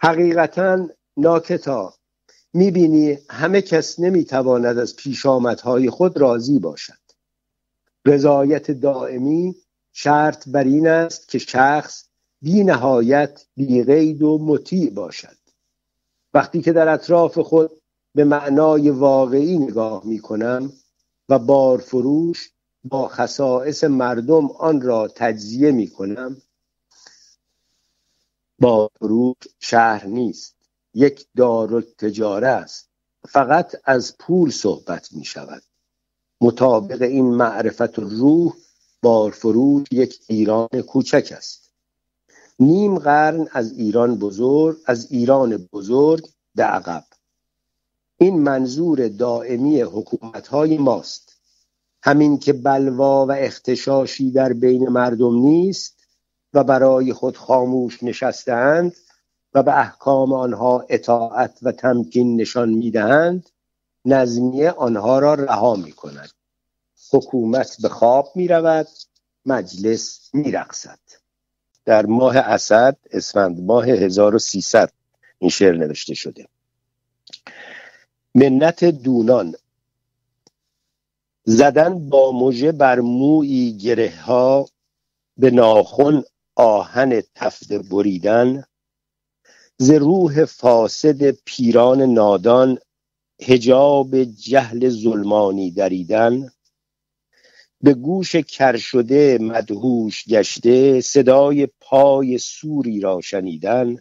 حقیقتا 0.00 0.88
ناکتا 1.16 1.94
می‌بینی 2.52 3.18
همه 3.30 3.62
کس 3.62 4.00
نمی‌تواند 4.00 4.78
از 4.78 4.96
پیشامدهای 4.96 5.90
خود 5.90 6.18
راضی 6.18 6.58
باشد. 6.58 6.98
رضایت 8.06 8.70
دائمی 8.70 9.56
شرط 9.92 10.48
بر 10.48 10.64
این 10.64 10.88
است 10.88 11.28
که 11.28 11.38
شخص 11.38 12.04
بی 12.42 12.64
نهایت 12.64 13.46
بی 13.56 13.84
غید 13.84 14.22
و 14.22 14.38
مطیع 14.38 14.90
باشد. 14.90 15.38
وقتی 16.34 16.62
که 16.62 16.72
در 16.72 16.88
اطراف 16.88 17.38
خود 17.38 17.70
به 18.14 18.24
معنای 18.24 18.90
واقعی 18.90 19.58
نگاه 19.58 20.06
می 20.06 20.18
کنم 20.18 20.72
و 21.28 21.38
بارفروش 21.38 22.50
با 22.84 23.08
خصائص 23.08 23.84
مردم 23.84 24.50
آن 24.50 24.80
را 24.80 25.08
تجزیه 25.08 25.70
می 25.70 25.90
کنم. 25.90 26.36
بارفروش 28.58 29.36
شهر 29.60 30.06
نیست 30.06 30.56
یک 30.94 31.26
دار 31.36 31.80
تجاره 31.80 32.48
است. 32.48 32.88
فقط 33.28 33.76
از 33.84 34.18
پول 34.18 34.50
صحبت 34.50 35.12
می 35.12 35.24
شود. 35.24 35.62
مطابق 36.40 37.02
این 37.02 37.26
معرفت 37.26 37.98
روح 37.98 38.54
بارفروش 39.02 39.86
یک 39.90 40.20
ایران 40.28 40.68
کوچک 40.68 41.32
است. 41.36 41.70
نیم 42.60 42.98
قرن 42.98 43.48
از 43.52 43.72
ایران 43.72 44.14
بزرگ 44.14 44.76
از 44.86 45.12
ایران 45.12 45.68
بزرگ 45.72 46.28
به 46.54 46.62
عقب. 46.62 47.04
این 48.16 48.38
منظور 48.38 49.08
دائمی 49.08 49.80
حکومت 49.80 50.48
های 50.48 50.78
ماست. 50.78 51.27
همین 52.02 52.38
که 52.38 52.52
بلوا 52.52 53.26
و 53.26 53.32
اختشاشی 53.32 54.30
در 54.30 54.52
بین 54.52 54.88
مردم 54.88 55.34
نیست 55.34 55.98
و 56.54 56.64
برای 56.64 57.12
خود 57.12 57.36
خاموش 57.36 58.02
نشستهاند 58.02 58.96
و 59.54 59.62
به 59.62 59.78
احکام 59.78 60.32
آنها 60.32 60.86
اطاعت 60.88 61.58
و 61.62 61.72
تمکین 61.72 62.40
نشان 62.40 62.68
می‌دهند 62.68 63.48
نظمیه 64.04 64.70
آنها 64.70 65.18
را 65.18 65.34
رها 65.34 65.76
می 65.76 65.92
کند 65.92 66.30
حکومت 67.12 67.76
به 67.82 67.88
خواب 67.88 68.32
می 68.34 68.48
رود 68.48 68.88
مجلس 69.46 70.30
می 70.32 70.52
رقصد. 70.52 70.98
در 71.84 72.06
ماه 72.06 72.36
اسد 72.36 72.96
اسفند 73.10 73.60
ماه 73.60 73.86
1300 73.86 74.92
این 75.38 75.50
شعر 75.50 75.76
نوشته 75.76 76.14
شده 76.14 76.48
منت 78.34 78.84
دونان 78.84 79.54
زدن 81.50 82.08
با 82.08 82.32
مژه 82.32 82.72
بر 82.72 83.00
موی 83.00 83.72
گره 83.72 84.14
ها 84.20 84.68
به 85.38 85.50
ناخن 85.50 86.22
آهن 86.56 87.22
تفته 87.34 87.78
بریدن 87.78 88.64
ز 89.78 89.90
روح 89.90 90.44
فاسد 90.44 91.30
پیران 91.30 92.02
نادان 92.02 92.78
هجاب 93.42 94.24
جهل 94.24 94.88
ظلمانی 94.88 95.70
دریدن. 95.70 96.50
به 97.82 97.94
گوش 97.94 98.36
کر 98.36 98.76
شده 98.76 99.38
مدهوش 99.40 100.24
گشته 100.28 101.00
صدای 101.00 101.68
پای 101.80 102.38
سوری 102.38 103.00
را 103.00 103.20
شنیدن. 103.20 103.96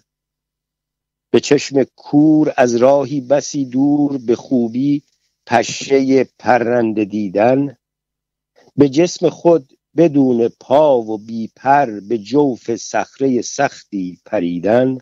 به 1.32 1.39
چشم 1.39 1.84
کور 1.84 2.54
از 2.58 2.76
راهی 2.76 3.22
بسی 3.22 3.66
دور 3.66 4.18
به 4.18 4.36
خوبی 4.36 5.04
پشه 5.48 6.24
پرنده 6.24 7.06
دیدن 7.06 7.78
به 8.76 8.89
جسم 8.89 9.30
خود 9.30 9.78
بدون 9.98 10.48
پا 10.48 11.02
و 11.02 11.18
بی 11.18 11.52
پر 11.56 12.00
به 12.00 12.18
جوف 12.18 12.76
صخره 12.76 13.41
سختی 13.41 14.20
پریدن 14.26 14.98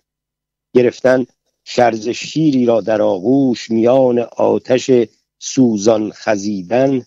گرفتن 0.74 1.26
شرز 1.64 2.10
شیری 2.10 2.66
را 2.66 2.82
در 2.82 3.02
آغوش 3.02 3.72
میان 3.72 4.20
آتش 4.20 4.92
سوزان 5.40 6.12
خزیدن 6.12 7.06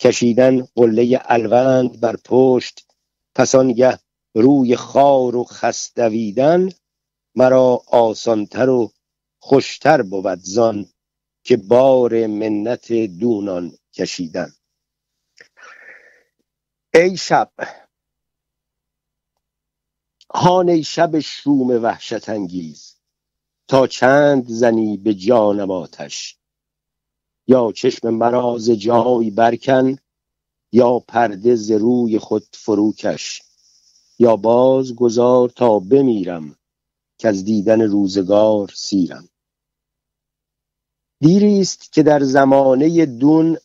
کشیدن 0.00 0.66
قله 0.76 1.20
الوند 1.24 2.00
بر 2.00 2.16
پشت 2.24 2.86
پس 3.34 3.54
آنگه 3.54 3.98
روی 4.34 4.76
خار 4.76 5.36
و 5.36 5.44
خس 5.44 5.92
دویدن 5.96 6.68
مرا 7.34 7.82
آسانتر 7.86 8.68
و 8.68 8.92
خوشتر 9.38 10.02
بود 10.02 10.38
زان 10.42 10.86
که 11.50 11.58
بار 11.58 12.28
منت 12.28 12.92
دونان 12.92 13.72
کشیدن. 13.94 14.52
ای 16.94 17.18
شب 17.18 17.52
هان 20.34 20.70
ای 20.70 20.84
شب 20.84 21.20
شوم 21.20 21.70
وحشت 21.84 22.30
انگیز 22.30 22.96
تا 23.68 23.86
چند 23.86 24.46
زنی 24.48 24.96
به 24.96 25.14
جانم 25.14 25.72
آتش. 25.72 26.38
یا 27.48 27.72
چشم 27.72 28.10
مرا 28.10 28.58
ز 28.58 28.70
جای 28.70 29.30
برکن 29.32 29.96
یا 30.72 30.98
پرده 30.98 31.56
ز 31.56 31.70
روی 31.70 32.18
خود 32.18 32.44
فروکش. 32.52 33.42
یا 34.20 34.36
باز 34.36 34.94
گذار 34.96 35.50
تا 35.50 35.80
بمیرم 35.80 36.56
که 37.18 37.28
از 37.28 37.44
دیدن 37.44 37.82
روزگار 37.82 38.72
سیرم. 38.76 39.28
دیری 41.20 41.60
است 41.60 41.92
که 41.92 42.02
در 42.02 42.20
زمانه 42.20 43.06
دون 43.06 43.56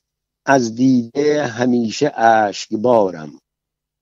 از 0.46 0.76
دیده 0.76 1.48
همیشه 1.48 2.12
اشک 2.20 2.74
بارم 2.74 3.40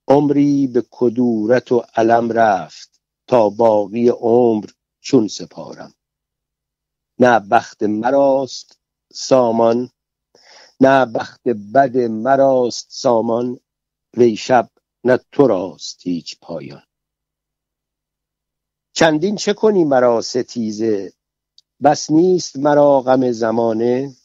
عمری 0.08 0.68
به 0.68 0.84
کدورت 0.92 1.72
و 1.72 1.84
علم 1.96 2.32
رفت 2.32 3.02
تا 3.28 3.50
باقی 3.50 4.10
عمر 4.10 4.66
چون 5.02 5.28
سپارم. 5.28 5.94
نه 7.20 7.40
بخت 7.40 7.84
مراست 7.84 8.80
سامان 9.14 9.90
نه 10.82 11.06
بخت 11.06 11.48
بد 11.48 11.98
مراست 11.98 12.88
سامان. 12.90 13.60
وی 14.18 14.36
شب 14.36 14.70
نه 15.04 15.20
تو 15.32 15.48
راست 15.48 16.08
هیچ 16.08 16.40
پایان. 16.42 16.84
چندین 18.94 19.36
چه 19.36 19.54
کنی 19.54 19.84
مرا 19.84 20.22
ستیزه؟ 20.22 21.14
بس 21.84 22.12
نیست 22.12 22.58
مرا 22.58 23.02
غم 23.02 23.32
زمانه. 23.32 24.16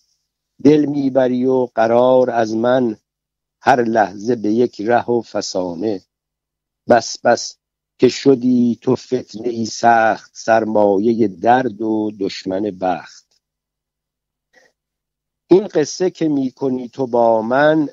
دل 0.64 0.86
می‌بری 0.86 1.44
و 1.46 1.66
قرار 1.74 2.30
از 2.30 2.54
من 2.56 2.96
هر 3.62 3.82
لحظه 3.84 4.36
به 4.36 4.52
یک 4.52 4.80
ره 4.80 5.10
و 5.10 5.22
فسانه. 5.22 6.02
بس 6.88 7.18
بس 7.26 7.56
که 7.98 8.08
شدی 8.08 8.78
تو 8.82 8.96
فتنه 8.96 9.48
ای 9.48 9.66
سخت 9.66 10.30
سرمایه 10.34 11.28
درد 11.28 11.82
و 11.82 12.12
دشمن 12.20 12.62
بخت. 12.62 13.40
این 15.50 15.66
قصه 15.68 16.10
که 16.10 16.28
می‌کنی 16.28 16.88
تو 16.88 17.06
با 17.06 17.42
من 17.42 17.88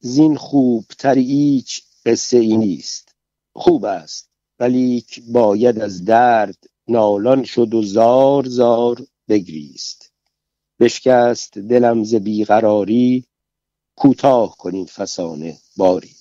زین 0.00 0.36
خوبتر 0.36 1.18
هیچ 1.18 1.82
قصه 2.06 2.36
ای 2.36 2.56
نیست. 2.56 3.14
خوب 3.54 3.84
است 3.84 4.30
ولیک 4.60 5.22
باید 5.28 5.78
از 5.80 6.04
درد 6.04 6.64
نالان 6.88 7.44
شد 7.44 7.74
و 7.74 7.82
زار 7.82 8.44
زار 8.48 9.02
بگریست. 9.28 10.12
بشکست 10.80 11.58
دلم 11.58 12.04
ز 12.04 12.14
بیقراری 12.14 13.24
کوتاه 13.96 14.56
کنین 14.56 14.86
فسانه 14.86 15.58
باری. 15.76 16.16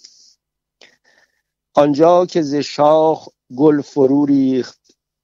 آنجا 1.74 2.26
که 2.26 2.41
ز 2.41 2.55
شاخ 2.55 3.28
گل 3.55 3.82
فرو 3.82 4.26
ریخت 4.26 4.80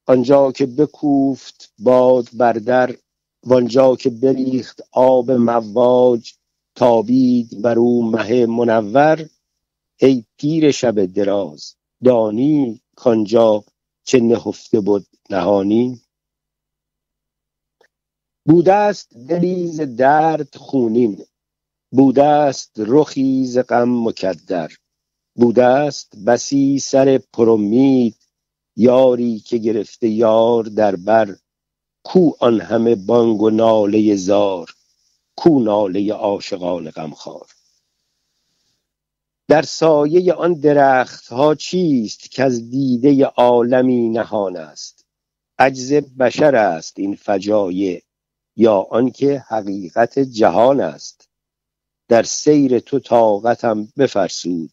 آنجا 0.06 0.52
که 0.52 0.66
بکوفت 0.66 1.74
باد 1.80 2.28
بر 2.34 2.54
در 2.54 2.96
وانجا 3.44 3.96
که 3.96 4.10
بریخت 4.10 4.82
آب 4.92 5.32
مواج 5.32 6.34
تابید 6.76 7.62
بر 7.62 7.80
او 7.80 8.12
مه 8.12 8.46
منور. 8.46 9.30
ای 9.98 10.24
پیر 10.38 10.72
شب 10.72 11.06
دراز 11.06 11.76
دانی 12.04 12.82
کانجا 12.96 13.64
چه 14.12 14.20
نهفته 14.20 14.80
بود 14.80 15.08
نهانی. 15.30 16.02
بوده 18.46 18.74
است 18.74 19.18
دلی 19.18 19.68
ز 19.68 19.82
درد 19.82 20.56
خونین. 20.56 21.26
بوده 21.92 22.24
است 22.24 22.72
رخی 22.78 23.62
غم 23.70 24.08
مکدر. 24.08 24.72
بوده 25.36 25.66
است 25.66 26.16
بسی 26.26 26.80
سر 26.80 27.18
پرامید 27.34 28.16
یاری 28.76 29.40
که 29.40 29.58
گرفته 29.58 30.10
یار 30.10 30.64
در 30.64 30.96
بر. 30.96 31.36
کو 32.04 32.32
آن 32.40 32.62
همه 32.62 32.96
بانگ 32.96 33.42
و 33.42 33.50
ناله 33.50 34.16
زار. 34.16 34.70
کو 35.36 35.60
ناله 35.60 36.14
عاشقان 36.14 36.90
غمخوار. 36.90 37.48
در 39.52 39.62
سایه 39.62 40.34
آن 40.34 40.54
درخت 40.54 41.28
ها 41.28 41.56
چیست 41.56 42.32
که 42.32 42.44
از 42.44 42.70
دیده 42.70 43.26
عالمی 43.26 44.10
نهان 44.10 44.58
است؟ 44.58 45.06
عجز 45.60 45.94
بشر 45.94 46.56
است 46.56 47.00
این 47.00 47.16
فجایع 47.16 48.04
یا 48.56 48.78
آنکه 48.78 49.40
حقیقت 49.48 50.20
جهان 50.20 50.82
است. 50.82 51.30
در 52.08 52.24
سیر 52.24 52.80
تو 52.80 53.00
طاقتم 53.00 53.88
بفرسود 53.98 54.72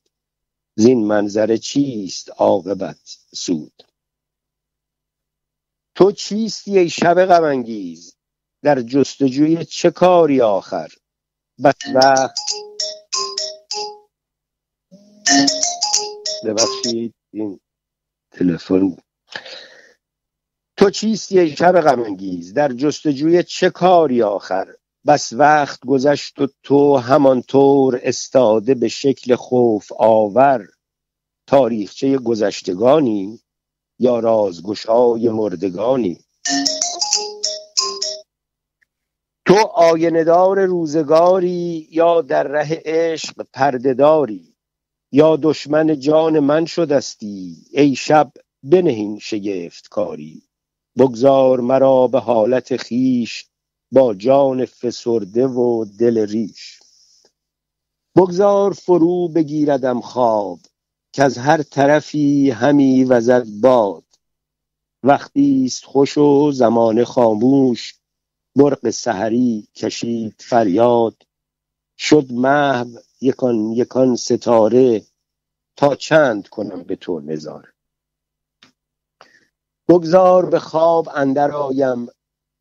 زین 0.77 1.07
منظره 1.07 1.59
چیست 1.59 2.31
عاقبت 2.37 3.19
سود؟ 3.35 3.83
تو 5.95 6.13
چیستی 6.13 6.79
ای 6.79 6.91
شب 6.91 7.25
غم 7.25 7.65
در 8.63 8.83
جستجوی 8.83 9.65
چه 9.65 9.91
کاری 9.91 10.41
آخر؟ 10.41 10.89
بس 11.65 11.75
وقت 11.95 12.39
ببخشید 16.45 17.15
این 17.33 17.61
تلفن 18.31 18.97
تو 20.77 20.91
چیستی 20.91 21.39
ای 21.39 21.57
شب 21.57 21.81
غم 21.81 22.17
در 22.55 22.73
جستجوی 22.73 23.43
چه 23.43 23.71
کاری 23.71 24.23
آخر؟ 24.23 24.67
بس 25.07 25.33
وقت 25.33 25.81
گذشت 25.87 26.41
و 26.41 26.47
تو 26.63 26.97
همانطور 26.97 28.01
استاده 28.03 28.75
به 28.75 28.89
شکل 28.89 29.35
خوف 29.35 29.93
آور. 29.99 30.67
تاریخچه 31.47 32.19
گذشتگانی 32.19 33.41
یا 33.99 34.19
رازگشای 34.19 35.29
مردگانی؟ 35.29 36.19
تو 39.47 39.55
آیندار 39.75 40.65
روزگاری 40.65 41.89
یا 41.91 42.23
در 42.23 42.43
ره 42.43 42.83
عشق 42.85 43.47
پردهداری 43.53 44.55
یا 45.13 45.37
دشمن 45.37 46.01
جان 46.01 46.39
من 46.39 46.67
شدستی 46.67 47.57
ای 47.73 47.95
شب 47.95 48.33
بنهین 48.63 49.19
شگفت 49.19 49.89
کاری 49.89 50.43
بگذار 50.99 51.61
مرا 51.61 52.07
به 52.07 52.21
حالت 52.21 52.77
خیش 52.77 53.47
با 53.93 54.15
جان 54.15 54.65
فسرده 54.65 55.47
و 55.47 55.85
دل 55.99 56.27
ریش. 56.27 56.81
بگذار 58.17 58.73
فرو 58.73 59.29
بگیردم 59.29 60.01
خواب 60.01 60.61
که 61.13 61.23
از 61.23 61.39
هر 61.39 61.63
طرفی 61.63 62.51
همی 62.51 63.05
وزد 63.05 63.47
باد. 63.61 64.05
وقتی 65.03 65.65
است 65.67 65.85
خوش 65.85 66.19
و 66.19 66.53
زمان 66.53 67.05
خاموش 67.05 67.95
مرغ 68.57 68.91
سحری 68.91 69.69
کشید 69.75 70.35
فریاد. 70.39 71.23
شد 71.99 72.33
محو 72.33 72.99
یکان 73.21 73.73
یکان 73.73 74.17
ستاره 74.17 75.03
تا 75.77 75.97
چند 75.97 76.49
کنم 76.49 76.83
به 76.83 76.97
تو 76.97 77.21
نظاره 77.21 77.73
بگذار 79.89 80.51
به 80.51 80.59
خواب 80.59 81.09
اندر 81.15 81.51
آیم 81.51 82.07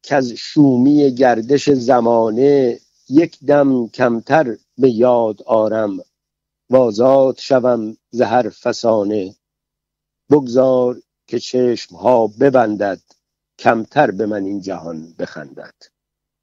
که 0.03 0.15
از 0.15 0.31
شومی 0.31 1.15
گردش 1.15 1.69
زمانه 1.69 2.79
یک 3.09 3.39
دم 3.39 3.87
کمتر 3.87 4.57
به 4.77 4.89
یاد 4.89 5.43
آرم. 5.43 5.97
وازاد 6.69 7.39
شوم 7.39 7.97
زهر 8.11 8.49
فسانه. 8.49 9.35
بگذار 10.31 11.01
که 11.27 11.39
چشم 11.39 11.95
ها 11.95 12.27
ببندد 12.27 13.01
کمتر 13.59 14.11
به 14.11 14.25
من 14.25 14.45
این 14.45 14.61
جهان 14.61 15.13
بخندد. 15.19 15.73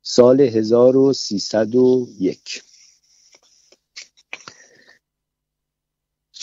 سال 0.03 0.41
1301 0.41 2.63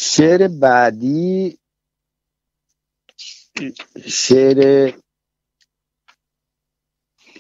شعر 0.04 0.48
بعدی 0.48 1.60
شعر 4.08 4.92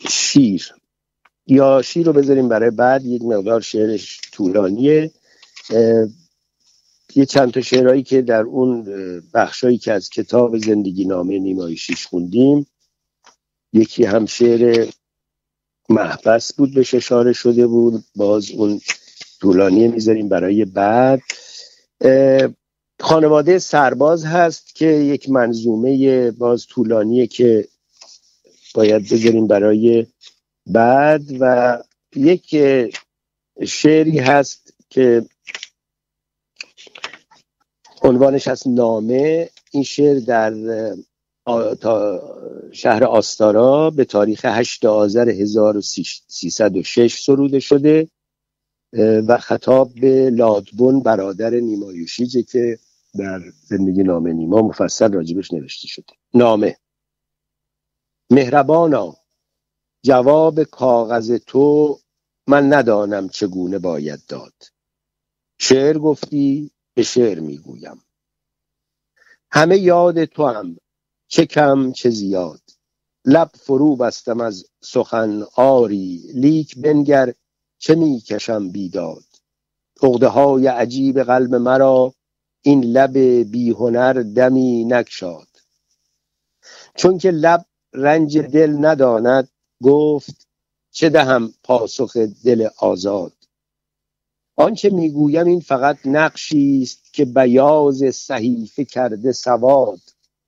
شیر. 0.09 0.73
یا 1.47 1.81
شیر 1.81 2.05
رو 2.05 2.13
بذاریم 2.13 2.49
برای 2.49 2.69
بعد 2.69 3.05
یک 3.05 3.21
مقدار 3.21 3.61
شعرش 3.61 4.21
طولانیه. 4.31 5.11
یه 7.15 7.25
چند 7.25 7.51
تا 7.51 7.61
شعرهایی 7.61 8.03
که 8.03 8.21
در 8.21 8.41
اون 8.41 8.83
بخشایی 9.33 9.77
که 9.77 9.93
از 9.93 10.09
کتاب 10.09 10.57
زندگی 10.57 11.05
نامه 11.05 11.39
نیمای 11.39 11.77
شیش 11.77 12.05
خوندیم. 12.05 12.67
یکی 13.73 14.03
هم 14.03 14.25
شعر 14.25 14.89
محبس 15.89 16.53
بود 16.53 16.73
به 16.73 16.85
اشاره 16.93 17.33
شده 17.33 17.67
بود. 17.67 18.03
باز 18.15 18.51
اون 18.51 18.81
طولانیه 19.41 19.87
می‌ذاریم 19.87 20.29
برای 20.29 20.65
بعد. 20.65 21.21
خانواده 22.99 23.59
سرباز 23.59 24.25
هست 24.25 24.75
که 24.75 24.85
یک 24.85 25.29
منظومه 25.29 26.31
باز 26.31 26.67
طولانیه 26.67 27.27
که 27.27 27.67
باید 28.75 29.03
بذاریم 29.03 29.47
برای 29.47 30.07
بعد 30.67 31.21
و 31.39 31.77
یک 32.15 32.55
شعری 33.65 34.19
هست 34.19 34.73
که 34.89 35.25
عنوانش 38.01 38.47
از 38.47 38.67
نامه. 38.67 39.49
این 39.71 39.83
شعر 39.83 40.19
در 40.19 40.53
شهر 42.71 43.03
آستارا 43.03 43.89
به 43.89 44.05
تاریخ 44.05 44.45
8 44.45 44.85
آذر 44.85 45.29
1306 45.29 47.23
سروده 47.23 47.59
شده. 47.59 48.07
و 49.27 49.37
خطاب 49.37 49.93
به 49.93 50.29
لادبون 50.29 51.03
برادر 51.03 51.49
نیمایوشیجه 51.49 52.43
که 52.43 52.79
در 53.19 53.41
زندگی 53.63 54.03
نامه 54.03 54.33
نیما 54.33 54.61
مفصل 54.61 55.13
راجبش 55.13 55.53
نوشته 55.53 55.87
شده. 55.87 56.13
نامه. 56.33 56.77
مهربانا 58.31 59.15
جواب 60.05 60.63
کاغذ 60.63 61.31
تو 61.47 61.99
من 62.47 62.73
ندانم 62.73 63.29
چگونه 63.29 63.79
باید 63.79 64.19
داد. 64.27 64.53
شعر 65.59 65.97
گفتی 65.97 66.71
به 66.93 67.03
شعر 67.03 67.39
می‌گویم. 67.39 68.01
همه 69.51 69.77
یاد 69.77 70.25
تو 70.25 70.47
هم 70.47 70.77
چه 71.27 71.45
کم 71.45 71.91
چه 71.91 72.09
زیاد. 72.09 72.61
لب 73.25 73.51
فرو 73.55 73.95
بستم 73.95 74.41
از 74.41 74.65
سخن 74.81 75.43
آری 75.55 76.23
لیک 76.33 76.77
بنگر 76.77 77.33
چه 77.81 77.95
می‌کشم 77.95 78.69
بیداد؟ 78.69 79.23
عقده 80.03 80.27
های 80.27 80.67
عجیب 80.67 81.23
قلب 81.23 81.55
مرا 81.55 82.13
این 82.61 82.83
لب 82.83 83.17
بیهنر 83.51 84.13
دمی 84.13 84.85
نکشاد 84.85 85.47
چون 86.95 87.17
که 87.17 87.31
لب 87.31 87.65
رنج 87.93 88.37
دل 88.37 88.85
نداند 88.85 89.49
گفت 89.83 90.47
چه 90.91 91.09
دهم 91.09 91.53
پاسخ 91.63 92.17
دل 92.17 92.67
آزاد؟ 92.77 93.33
آنچه 94.57 94.89
می‌گویم 94.89 95.47
این 95.47 95.59
فقط 95.59 95.97
نقشی 96.05 96.79
است 96.83 97.13
که 97.13 97.25
بیاز 97.25 98.03
صحیفه 98.15 98.85
کرده 98.85 99.31
سواد. 99.31 100.01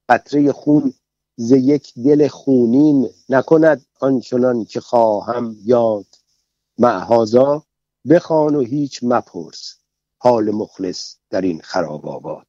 قطره 0.10 0.52
خون 0.52 0.94
ز 1.36 1.52
یک 1.52 1.94
دل 2.06 2.28
خونین 2.28 3.10
نکند 3.30 3.86
آنچنان 4.00 4.66
که 4.66 4.80
خواهم 4.80 5.56
یاد. 5.66 6.06
معهازا 6.78 7.64
بخوان 8.10 8.56
و 8.56 8.62
هیچ 8.62 9.00
مپرس 9.04 9.76
حال 10.18 10.52
مخلص 10.52 11.16
در 11.30 11.42
این 11.42 11.62
خراب 11.62 12.08
آباد. 12.08 12.48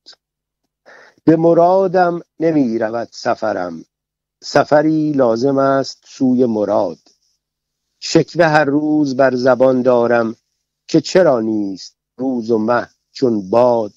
به 1.25 1.37
مرادم 1.37 2.21
نمی 2.41 2.79
رود 2.79 3.09
سفرم. 3.13 3.85
سفری 4.43 5.13
لازم 5.13 5.59
است 5.59 6.05
سوی 6.07 6.47
مراد. 6.47 6.99
شکوه 8.01 8.45
هر 8.47 8.65
روز 8.65 9.17
بر 9.17 9.35
زبان 9.35 9.83
دارم 9.83 10.37
که 10.89 11.01
چرا 11.01 11.41
نیست 11.41 11.97
روز 12.17 12.51
و 12.51 12.59
مه 12.59 12.89
چون 13.13 13.51
باد. 13.51 13.93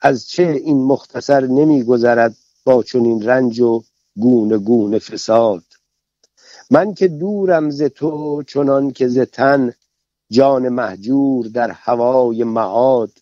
از 0.00 0.28
چه 0.28 0.42
این 0.42 0.84
مختصر 0.84 1.46
نمیگذرد 1.46 2.36
با 2.64 2.82
چنین 2.82 3.22
رنج 3.22 3.60
و 3.60 3.82
گونه 4.16 4.58
گونه 4.58 4.98
فساد. 4.98 5.64
من 6.72 6.94
که 6.94 7.08
دورم 7.08 7.70
ز 7.70 7.82
تو 7.82 8.42
چنان 8.42 8.90
که 8.90 9.08
ز 9.08 9.18
تن 9.18 9.72
جان 10.30 10.68
محجور 10.68 11.46
در 11.46 11.70
هوای 11.70 12.44
معاد 12.44 13.12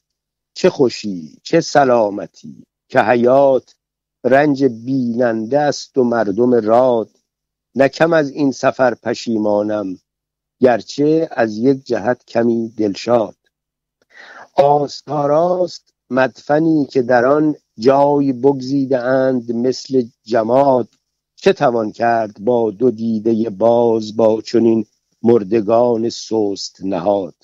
چه 0.55 0.71
خوشی 0.71 1.39
چه 1.43 1.61
سلامتی 1.61 2.65
که 2.89 3.01
حیات 3.01 3.75
رنج 4.25 4.65
بیننده 4.65 5.59
است 5.59 5.99
و 5.99 6.05
مردم 6.05 6.55
راد. 6.55 7.11
نکم 7.75 8.13
از 8.13 8.31
این 8.31 8.53
سفر 8.53 8.95
پشیمانم 8.95 9.99
گرچه 10.61 11.29
از 11.33 11.57
یک 11.57 11.85
جهت 11.85 12.25
کمی 12.25 12.69
دلشاد. 12.69 13.37
آستاراست 14.55 15.95
مدفنی 16.11 16.85
که 16.85 17.03
در 17.03 17.27
آن 17.27 17.55
جای 17.79 18.33
بگزیده 18.33 18.99
اند 18.99 19.53
مثل 19.53 20.03
جماد. 20.25 20.89
چه 21.43 21.53
توان 21.53 21.93
کرد 21.93 22.41
با 22.41 22.71
دو 22.71 22.91
دیده 22.91 23.51
باز 23.51 24.17
با 24.17 24.43
چنین 24.43 24.87
مردگان 25.23 26.09
سست 26.11 26.85
نهاد؟ 26.85 27.35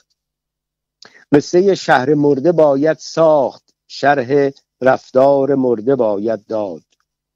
قصه 1.32 1.74
شهر 1.74 2.14
مرده 2.14 2.52
باید 2.52 2.98
ساخت 2.98 3.74
شرح 3.89 4.51
رفتار 4.81 5.55
مرده 5.55 5.97
باید 5.97 6.47
داد. 6.47 6.82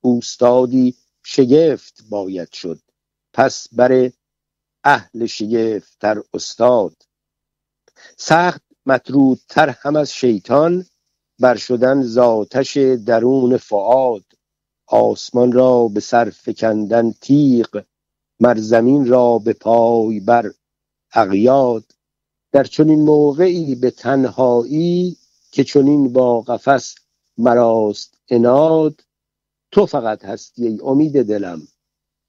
اوستادی 0.00 0.96
شگفت 1.24 2.04
باید 2.10 2.52
شد 2.52 2.80
پس 3.34 3.68
بر 3.72 4.10
اهل 4.84 5.26
شگفتتر 5.26 6.22
استاد. 6.34 6.96
سخت 8.16 8.62
مطرودتر 8.86 9.68
هم 9.68 9.96
از 9.96 10.12
شیطان 10.12 10.86
بر 11.40 11.56
شدن 11.56 12.02
زاتش 12.02 12.76
درون 12.78 13.56
فعاد 13.56 14.24
آسمان 14.90 15.52
را 15.52 15.88
به 15.88 16.00
سر 16.00 16.30
فکندن 16.30 17.12
تیغ 17.12 17.84
مر 18.40 18.58
زمین 18.58 19.06
را 19.06 19.38
به 19.38 19.52
پای 19.52 20.20
بر. 20.20 20.52
اغیاد 21.12 21.84
در 22.52 22.64
چنین 22.64 23.00
موقعی 23.02 23.74
به 23.74 23.90
تنهایی 23.90 25.16
که 25.52 25.64
چنین 25.64 26.12
با 26.12 26.40
قفس 26.40 26.94
مراست 27.38 28.14
اناد 28.28 29.04
تو 29.72 29.86
فقط 29.86 30.24
هستی 30.24 30.66
ای 30.66 30.80
امید 30.84 31.22
دلم 31.22 31.62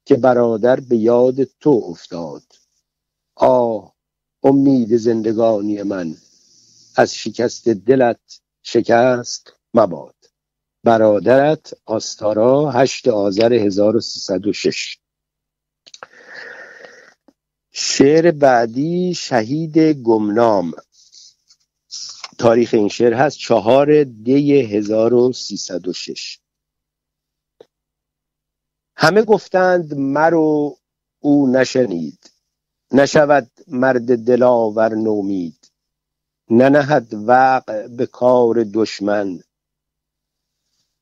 که 0.06 0.16
برادر 0.16 0.80
به 0.80 0.96
یاد 0.96 1.44
تو 1.44 1.82
افتاد. 1.88 2.42
آه 3.36 3.94
امید 4.42 4.96
زندگانی 4.96 5.82
من 5.82 6.16
از 6.96 7.14
شکست 7.14 7.68
دلت 7.68 8.40
شکست 8.62 9.52
مباد. 9.74 10.21
برادرت 10.84 11.74
آستارا 11.86 12.70
هشت 12.70 13.08
آذر 13.08 13.52
1306 13.52 14.98
شعر 17.72 18.30
بعدی 18.30 19.14
شهید 19.14 19.78
گمنام. 19.78 20.72
تاریخ 22.38 22.74
این 22.74 22.88
شعر 22.88 23.14
هست 23.14 23.38
چهار 23.38 24.04
دی 24.04 24.60
1306 24.60 26.38
همه 28.96 29.22
گفتند 29.22 29.94
مرو 29.94 30.76
او 31.20 31.52
نشنید. 31.52 32.30
نشود 32.92 33.50
مرد 33.68 34.24
دلاور 34.24 34.94
نومید. 34.94 35.70
ننهد 36.50 37.14
وقع 37.14 37.88
به 37.88 38.06
کار 38.06 38.64
دشمن. 38.74 39.40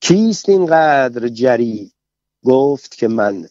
کیست 0.01 0.49
اینقدر 0.49 1.27
جری؟ 1.27 1.91
گفت 2.45 2.95
که 2.95 3.07
من 3.07 3.47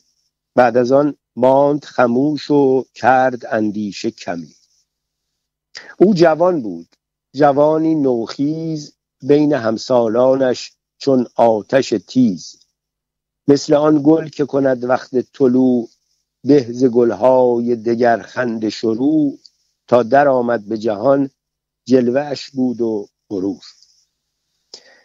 بعد 0.55 0.77
از 0.77 0.93
آن 0.93 1.17
ماند 1.37 1.85
خموش 1.85 2.51
و 2.51 2.85
کرد 2.95 3.47
اندیشه 3.47 4.11
کمی. 4.11 4.55
او 5.99 6.15
جوان 6.15 6.63
بود 6.63 6.89
جوانی 7.35 7.95
نوخیز 7.95 8.97
بین 9.23 9.53
همسالانش 9.53 10.73
چون 10.99 11.27
آتش 11.35 11.95
تیز. 12.07 12.57
مثل 13.49 13.75
آن 13.75 14.01
گل 14.05 14.29
که 14.29 14.45
کند 14.45 14.85
وقت 14.85 15.33
طلوع 15.33 15.89
بهز 16.45 16.85
گلهای 16.85 17.77
دگر 17.77 18.23
خند 18.23 18.69
شروع 18.69 19.39
تا 19.89 20.03
در 20.03 20.29
آمد 20.29 20.69
به 20.69 20.79
جهان 20.79 21.31
جلوهش 21.85 22.51
بود 22.51 22.81
و 22.81 23.09
غرور. 23.31 23.63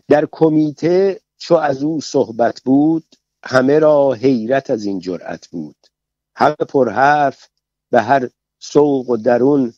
در 0.08 0.28
کمیته 0.32 1.22
چو 1.38 1.56
از 1.56 1.84
او 1.84 2.02
صحبت 2.02 2.62
بود 2.62 3.06
همه 3.44 3.80
را 3.80 4.14
حیرت 4.14 4.70
از 4.70 4.86
این 4.86 5.00
جرأت 5.00 5.48
بود. 5.48 5.76
همه 6.36 6.56
حرف 6.92 7.50
به 7.92 8.02
هر 8.02 8.30
سوق 8.60 9.10
و 9.10 9.18
درون 9.18 9.74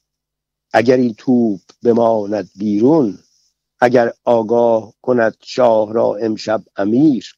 اگر 0.73 0.97
این 0.97 1.13
توپ 1.13 1.61
بماند 1.83 2.49
بیرون 2.55 3.19
اگر 3.79 4.13
آگاه 4.23 4.93
کند 5.01 5.37
شاه 5.43 5.93
را 5.93 6.15
امشب 6.15 6.63
امیر. 6.75 7.37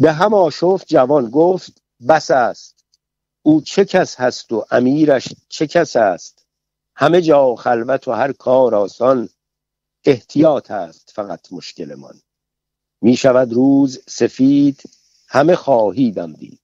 به 0.00 0.12
هم 0.12 0.34
آشفت 0.34 0.86
جوان 0.88 1.30
گفت 1.30 1.82
بس 2.08 2.30
است. 2.30 2.84
او 3.42 3.60
چه 3.60 3.84
کس 3.84 4.16
هست 4.16 4.52
و 4.52 4.66
امیرش 4.70 5.28
چه 5.48 5.66
کس 5.66 5.96
است؟ 5.96 6.46
همه 6.96 7.22
جا 7.22 7.54
خلوت 7.54 8.08
و 8.08 8.12
هر 8.12 8.32
کار 8.32 8.74
آسان. 8.74 9.28
احتیاط 10.04 10.70
است 10.70 11.12
فقط 11.14 11.52
مشکل 11.52 11.94
من. 11.94 12.20
می 13.02 13.16
شود 13.16 13.52
روز 13.52 14.02
سفید 14.08 14.82
همه 15.28 15.56
خواهیدم 15.56 16.32
دید. 16.32 16.60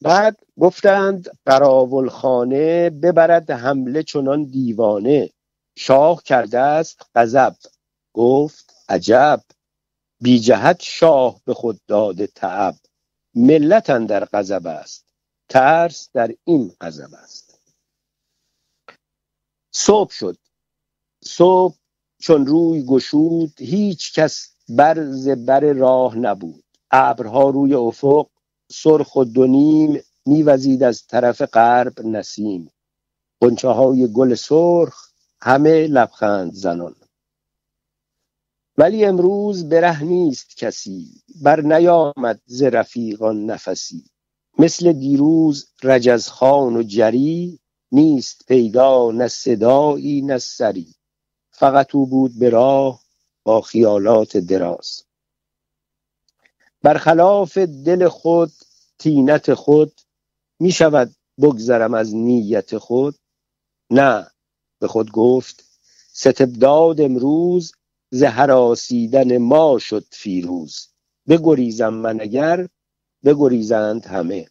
بعد 0.00 0.36
گفتند 0.60 1.28
قراول 1.46 2.08
خانه 2.08 2.90
ببرد 2.90 3.50
حمله 3.50 4.02
چنان 4.02 4.44
دیوانه. 4.44 5.30
شاه 5.76 6.22
کرده 6.22 6.58
است 6.58 7.02
غضب. 7.14 7.56
گفت 8.12 8.74
عجب. 8.88 9.42
بی 10.20 10.40
جهت 10.40 10.82
شاه 10.82 11.40
به 11.44 11.54
خود 11.54 11.80
داده 11.86 12.26
تعب. 12.26 12.74
ملت 13.34 13.90
در 14.06 14.24
غضب 14.24 14.66
است. 14.66 15.04
ترس 15.48 16.10
در 16.12 16.34
این 16.44 16.72
غضب 16.80 17.14
است. 17.14 17.60
صبح 19.72 20.12
شد. 20.12 20.38
صبح 21.24 21.76
چون 22.18 22.46
روی 22.46 22.82
گشود 22.82 23.60
هیچ 23.60 24.12
کس 24.12 24.53
بر 24.68 24.94
بر 25.46 25.60
راه 25.60 26.18
نبود. 26.18 26.64
ابرها 26.90 27.50
روی 27.50 27.74
افق 27.74 28.26
سرخ 28.72 29.16
و 29.16 29.24
دونیم 29.24 30.00
میوزید 30.26 30.82
از 30.82 31.06
طرف 31.06 31.42
غرب 31.42 32.06
نسیم. 32.06 32.70
قنچه 33.40 33.68
های 33.68 34.12
گل 34.12 34.34
سرخ 34.34 35.08
همه 35.40 35.86
لبخند 35.86 36.52
زنان. 36.52 36.94
ولی 38.78 39.04
امروز 39.04 39.68
بره 39.68 40.02
نیست 40.02 40.56
کسی 40.56 41.22
بر 41.42 41.60
نیامد 41.60 42.40
ز 42.46 42.62
رفیقان 42.62 43.46
نفسی. 43.46 44.04
مثل 44.58 44.92
دیروز 44.92 45.66
رجزخان 45.82 46.76
و 46.76 46.82
جری 46.82 47.58
نیست 47.92 48.44
پیدا 48.48 49.10
نه 49.10 49.28
صدایی 49.28 50.22
نه 50.22 50.38
سری. 50.38 50.94
فقط 51.50 51.94
او 51.94 52.06
بود 52.06 52.38
به 52.38 52.50
راه 52.50 53.03
با 53.44 53.60
خیالات 53.60 54.36
دراز. 54.36 55.04
برخلاف 56.82 57.58
دل 57.58 58.08
خود 58.08 58.52
تینت 58.98 59.54
خود 59.54 60.00
می 60.60 60.72
شود 60.72 61.14
بگذرم 61.42 61.94
از 61.94 62.14
نیت 62.14 62.78
خود. 62.78 63.14
نه 63.90 64.30
به 64.80 64.88
خود 64.88 65.10
گفت 65.12 65.64
ستبداد 66.12 67.00
امروز 67.00 67.72
زهراسیدن 68.10 69.38
ما 69.38 69.78
شد 69.78 70.04
فیروز. 70.10 70.88
بگریزم 71.28 71.94
من 71.94 72.20
اگر 72.20 72.68
بگریزند 73.24 74.06
همه. 74.06 74.46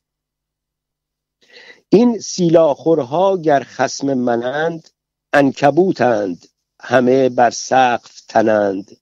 این 1.89 2.19
سیلاخورها 2.19 3.37
گر 3.37 3.63
خسم 3.63 4.13
منند 4.13 4.89
انکبوتند 5.33 6.47
همه 6.85 7.29
بر 7.29 7.49
سقف 7.49 8.21
تنند. 8.21 8.97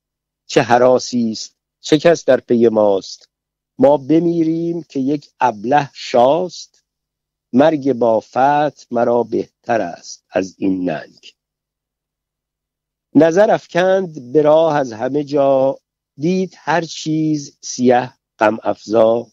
چه 0.45 0.61
حراسی 0.61 1.31
است 1.31 1.55
چه 1.79 1.97
کس 1.97 2.25
در 2.25 2.39
پی 2.39 2.67
ماست. 2.67 3.29
ما 3.77 3.97
بمیریم 3.97 4.83
که 4.83 4.99
یک 4.99 5.29
ابله 5.39 5.89
شاست. 5.93 6.83
مرگ 7.53 7.93
با 7.93 8.19
فت 8.19 8.93
مرا 8.93 9.23
بهتر 9.23 9.81
است 9.81 10.25
از 10.29 10.55
این 10.57 10.89
ننگ. 10.89 11.33
نظر 13.15 13.51
افکند 13.51 14.31
به 14.33 14.41
راه 14.41 14.77
از 14.77 14.93
همه 14.93 15.23
جا. 15.23 15.77
دید 16.17 16.53
هر 16.57 16.81
چیز 16.81 17.57
سیه 17.61 18.13
غم 18.39 18.57
افزا. 18.63 19.27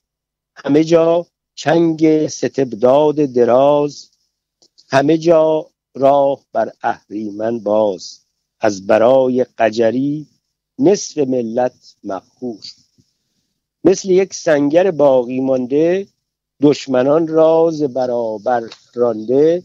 همه 0.56 0.84
جا 0.84 1.26
چنگ 1.54 2.26
ستبداد 2.26 3.14
دراز. 3.16 4.10
همه 4.88 5.18
جا 5.18 5.70
راه 5.94 6.44
بر 6.52 6.72
اهریمن 6.82 7.58
باز. 7.58 8.27
از 8.60 8.86
برای 8.86 9.46
قجری 9.58 10.26
نصف 10.78 11.18
ملت 11.18 11.96
مخور 12.04 12.64
مثل 13.84 14.10
یک 14.10 14.34
سنگر 14.34 14.90
باقی 14.90 15.40
مانده 15.40 16.06
دشمنان 16.62 17.28
راز 17.28 17.82
برابر 17.82 18.62
رانده 18.94 19.62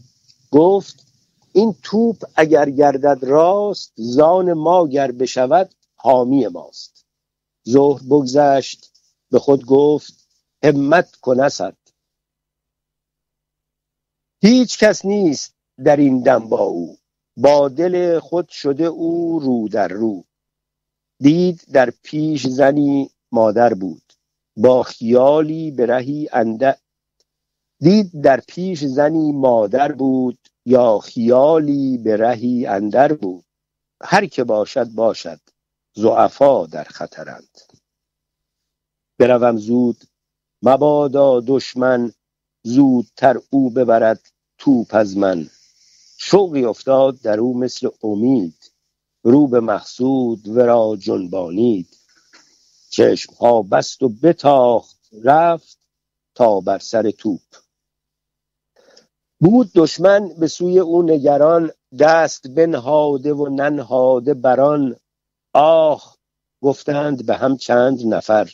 گفت 0.50 1.06
این 1.52 1.74
توپ 1.82 2.24
اگر 2.36 2.70
گردد 2.70 3.24
راست 3.24 3.92
زان 3.96 4.52
ما 4.52 4.86
گر 4.88 5.12
بشود 5.12 5.74
حامی 5.96 6.46
ماست. 6.46 7.06
ظهر 7.68 8.02
بگذشت 8.02 8.92
به 9.30 9.38
خود 9.38 9.66
گفت 9.66 10.28
همت 10.64 11.16
کنست 11.16 11.94
هیچ 14.42 14.78
کس 14.78 15.04
نیست 15.04 15.54
در 15.84 15.96
این 15.96 16.22
دم 16.22 16.48
با 16.48 16.60
او. 16.60 16.96
با 17.36 17.68
دل 17.68 18.18
خود 18.18 18.48
شده 18.48 18.84
او 18.84 19.38
رو 19.40 19.68
در 19.68 19.88
رو. 19.88 20.24
دید 21.20 21.64
در 21.72 21.92
پیش 22.02 22.46
زنی 22.46 23.10
مادر 23.32 23.74
بود. 23.74 24.02
با 24.56 24.82
خیالی 24.82 25.70
به 25.70 25.86
رهی 25.86 26.28
انده 26.32 26.76
دید 27.80 28.22
در 28.22 28.40
پیش 28.48 28.84
زنی 28.84 29.32
مادر 29.32 29.92
بود 29.92 30.38
یا 30.66 30.98
خیالی 30.98 31.98
به 31.98 32.16
رهی 32.16 32.66
اندر 32.66 33.12
بود. 33.12 33.44
هر 34.02 34.26
که 34.26 34.44
باشد 34.44 34.88
باشد. 34.88 35.40
زعفا 35.94 36.66
در 36.66 36.84
خطرند. 36.84 37.58
بروم 39.18 39.56
زود. 39.56 39.96
مبادا 40.62 41.40
دشمن. 41.40 42.12
زودتر 42.62 43.40
او 43.50 43.70
ببرد 43.70 44.20
توپ 44.58 44.94
از 44.94 45.16
من. 45.16 45.50
شوقی 46.26 46.64
افتاد 46.64 47.20
در 47.20 47.40
او 47.40 47.58
مثل 47.58 47.88
امید. 48.02 48.72
رو 49.22 49.46
به 49.46 49.60
مقصود 49.60 50.48
ورا 50.48 50.96
جنبانید. 50.96 51.88
چشم 52.90 53.34
ها 53.34 53.62
بست 53.62 54.02
و 54.02 54.08
بتاخت 54.08 55.00
رفت 55.24 55.78
تا 56.34 56.60
بر 56.60 56.78
سر 56.78 57.10
توپ. 57.10 57.40
بود 59.40 59.70
دشمن 59.74 60.28
به 60.38 60.46
سوی 60.48 60.78
او 60.78 61.02
نگران 61.02 61.70
دست 61.98 62.48
بنهاده 62.48 63.32
و 63.34 63.48
ننهاده 63.48 64.34
بران 64.34 64.96
آه 65.54 66.16
گفتند 66.62 67.26
به 67.26 67.36
هم 67.36 67.56
چند 67.56 68.06
نفر. 68.06 68.50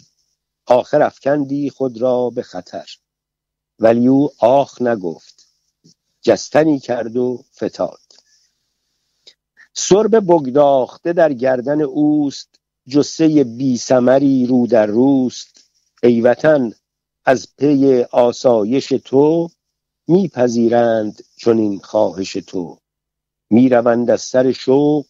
آخر 0.66 1.02
افکندی 1.02 1.70
خود 1.70 2.02
را 2.02 2.30
به 2.30 2.42
خطر. 2.42 2.86
ولی 3.78 4.08
او 4.08 4.30
آخ 4.40 4.82
نگفت. 4.82 5.39
جستنی 6.22 6.78
کرد 6.78 7.16
و 7.16 7.44
فتاد. 7.56 8.00
سرب 9.74 10.16
بگداخته 10.16 11.12
در 11.12 11.32
گردن 11.32 11.80
اوست 11.80 12.54
جسه 12.88 13.44
بی 13.44 13.78
سمری 13.78 14.46
رو 14.46 14.66
در 14.66 14.86
روست. 14.86 15.70
ای 16.02 16.20
وطن 16.20 16.72
از 17.24 17.48
پی 17.58 18.02
آسایش 18.02 18.88
تو 18.88 19.48
میپذیرند 20.08 21.24
چون 21.36 21.58
این 21.58 21.78
خواهش 21.78 22.32
تو. 22.32 22.78
می‌روند 23.50 24.10
از 24.10 24.22
سر 24.22 24.52
شوق 24.52 25.06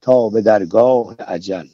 تا 0.00 0.28
به 0.28 0.42
درگاه 0.42 1.14
عجل 1.14 1.68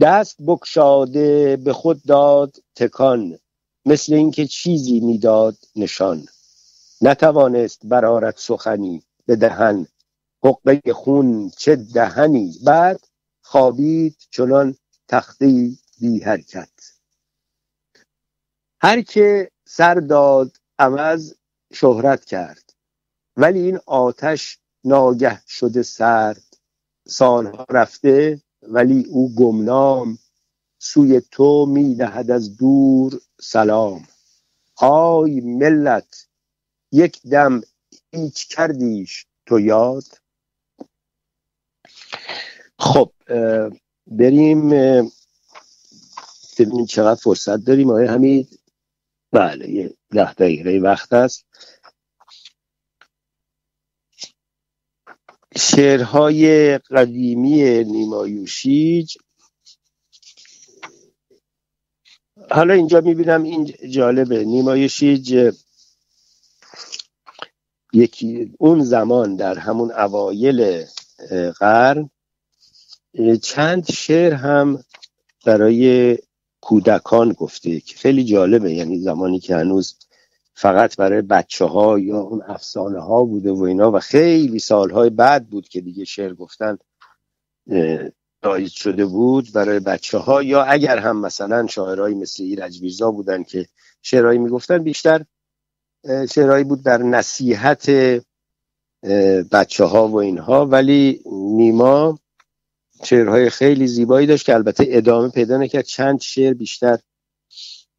دست 0.00 0.36
بکشاده 0.46 1.56
به 1.56 1.72
خود 1.72 2.02
داد 2.02 2.56
تکان 2.74 3.38
مثل 3.84 4.14
اینکه 4.14 4.46
چیزی 4.46 5.00
می‌داد 5.00 5.56
نشان. 5.76 6.26
نتوانست 7.00 7.80
برارت 7.86 8.38
سخنی 8.38 9.02
به 9.26 9.36
دهن. 9.36 9.86
حقه 10.44 10.92
خون 10.92 11.50
چه 11.50 11.76
دهنی؟ 11.76 12.58
بعد 12.64 13.00
خوابید 13.42 14.16
چنان 14.30 14.76
تختی 15.08 15.78
بی 16.00 16.20
حرکت. 16.20 16.68
هر 18.80 19.02
که 19.02 19.50
سر 19.64 19.94
داد 19.94 20.56
عوض 20.78 21.34
شهرت 21.72 22.24
کرد. 22.24 22.72
ولی 23.36 23.60
این 23.60 23.78
آتش 23.86 24.58
ناگه 24.84 25.42
شده 25.46 25.82
سرد. 25.82 26.56
سالها 27.08 27.66
رفته 27.70 28.40
ولی 28.62 29.04
او 29.04 29.34
گمنام. 29.34 30.18
سوی 30.78 31.22
تو 31.30 31.66
می‌دهد 31.66 32.30
از 32.30 32.56
دور 32.56 33.20
سلام. 33.40 34.08
آی 34.76 35.40
ملت 35.40 36.26
یک 36.96 37.22
دم 37.22 37.60
هیچ 38.14 38.48
کردیش 38.48 39.26
تو 39.46 39.60
یاد؟ 39.60 40.04
خب 42.78 43.12
بریم 44.06 44.70
ببینیم 46.58 46.86
چقدر 46.88 47.20
فرصت 47.20 47.56
داریم. 47.56 47.90
آیا 47.90 48.12
همین 48.12 48.48
بله 49.32 49.70
یه 49.70 49.94
ده 50.10 50.32
دقیقه 50.32 50.78
وقت 50.82 51.12
است 51.12 51.46
شعرهای 55.56 56.78
قدیمی 56.78 57.84
نیمایوشیج 57.84 59.16
حالا 62.50 62.74
اینجا 62.74 63.00
می‌بینم 63.00 63.42
این 63.42 63.74
جالبه. 63.90 64.44
نیمایوشیج 64.44 65.52
یکی 67.96 68.54
اون 68.58 68.84
زمان 68.84 69.36
در 69.36 69.58
همون 69.58 69.92
اوایل 69.92 70.84
قرن 71.58 72.10
چند 73.42 73.90
شعر 73.90 74.34
هم 74.34 74.84
برای 75.46 76.18
کودکان 76.60 77.32
گفته 77.32 77.80
که 77.80 77.96
خیلی 77.96 78.24
جالبه. 78.24 78.72
یعنی 78.72 78.98
زمانی 78.98 79.40
که 79.40 79.56
هنوز 79.56 79.96
فقط 80.54 80.96
برای 80.96 81.22
بچه 81.22 81.64
ها 81.64 81.98
یا 81.98 82.18
اون 82.20 82.42
افسانه 82.48 83.00
ها 83.00 83.24
بوده 83.24 83.52
و 83.52 83.62
اینا 83.62 83.92
و 83.92 83.98
خیلی 84.00 84.58
سالهای 84.58 85.10
بعد 85.10 85.48
بود 85.50 85.68
که 85.68 85.80
دیگه 85.80 86.04
شعر 86.04 86.34
گفتن 86.34 86.78
رایج 88.42 88.72
شده 88.72 89.06
بود 89.06 89.52
برای 89.54 89.80
بچه 89.80 90.18
ها 90.18 90.42
یا 90.42 90.62
اگر 90.62 90.98
هم 90.98 91.20
مثلا 91.20 91.66
شاعرهایی 91.66 92.14
مثل 92.14 92.42
ایرج 92.42 92.80
ویرزا 92.80 93.10
بودن 93.10 93.42
که 93.42 93.66
شعرهایی 94.02 94.38
می‌گفتن 94.38 94.78
بیشتر 94.78 95.24
شعرهایی 96.06 96.64
بود 96.64 96.82
در 96.82 96.98
نصیحت 97.02 97.90
بچه 99.52 99.84
ها 99.84 100.08
و 100.08 100.16
اینها. 100.16 100.66
ولی 100.66 101.22
نیما 101.32 102.18
شعرهای 103.04 103.50
خیلی 103.50 103.86
زیبایی 103.86 104.26
داشت 104.26 104.46
که 104.46 104.54
البته 104.54 104.84
ادامه 104.88 105.28
پیدا 105.28 105.56
نکرد. 105.56 105.84
چند 105.84 106.20
شعر 106.20 106.54
بیشتر 106.54 106.98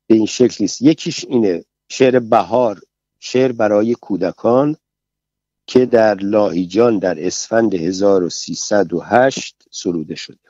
به 0.07 0.15
این 0.15 0.25
شکل 0.25 0.55
نیست. 0.59 0.81
یکیش 0.81 1.25
اینه 1.25 1.65
شعر 1.89 2.19
بهار 2.19 2.81
شعر 3.19 3.51
برای 3.51 3.95
کودکان 3.95 4.75
که 5.67 5.85
در 5.85 6.15
لاهیجان 6.15 6.99
در 6.99 7.27
اسفند 7.27 7.73
1308 7.73 9.63
سروده 9.71 10.15
شده 10.15 10.49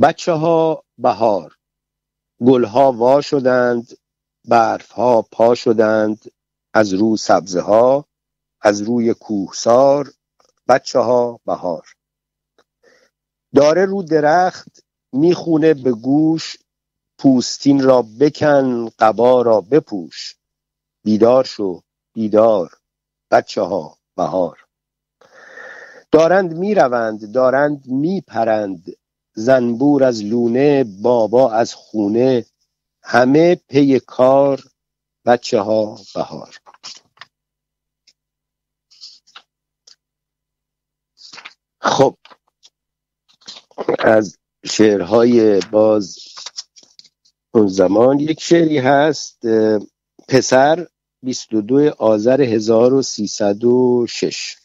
بچه 0.00 0.32
ها 0.32 0.84
بهار 0.98 1.56
گلها 2.40 2.92
وا 2.92 3.20
شدند. 3.20 3.98
برفها 4.46 5.22
پا 5.22 5.54
شدند 5.54 6.24
از 6.74 6.92
رو 6.94 7.16
سبزه 7.16 7.60
ها 7.60 8.04
از 8.60 8.82
روی 8.82 9.14
کوهسار 9.14 10.12
بچه 10.68 10.98
ها 10.98 11.40
بهار. 11.46 11.86
داره 13.54 13.84
رو 13.84 14.02
درخت 14.02 14.84
می‌خونه 15.12 15.74
به 15.74 15.92
گوش 15.92 16.56
پوستین 17.18 17.82
را 17.82 18.04
بکن 18.20 18.88
قبا 18.98 19.42
را 19.42 19.60
بپوش. 19.60 20.36
بیدار 21.04 21.44
شو 21.44 21.82
بیدار 22.14 22.70
بچه 23.30 23.62
ها 23.62 23.98
بهار. 24.16 24.58
دارند 26.12 26.56
می‌روند 26.56 27.32
دارند 27.32 27.86
میپرند. 27.86 28.84
زنبور 29.34 30.04
از 30.04 30.24
لونه 30.24 30.84
بابا 30.84 31.52
از 31.52 31.74
خونه 31.74 32.46
همه 33.08 33.54
پی 33.54 34.00
کار 34.00 34.62
بچه 35.26 35.60
ها 35.60 36.00
بهار. 36.14 36.56
خب 41.80 42.16
از 43.98 44.38
شعرهای 44.64 45.60
باز 45.60 46.18
اون 47.54 47.66
زمان 47.66 48.20
یک 48.20 48.42
شعری 48.42 48.78
هست 48.78 49.38
پسر 50.28 50.86
22 51.22 51.90
آذر 51.98 52.40
1306 52.40 54.56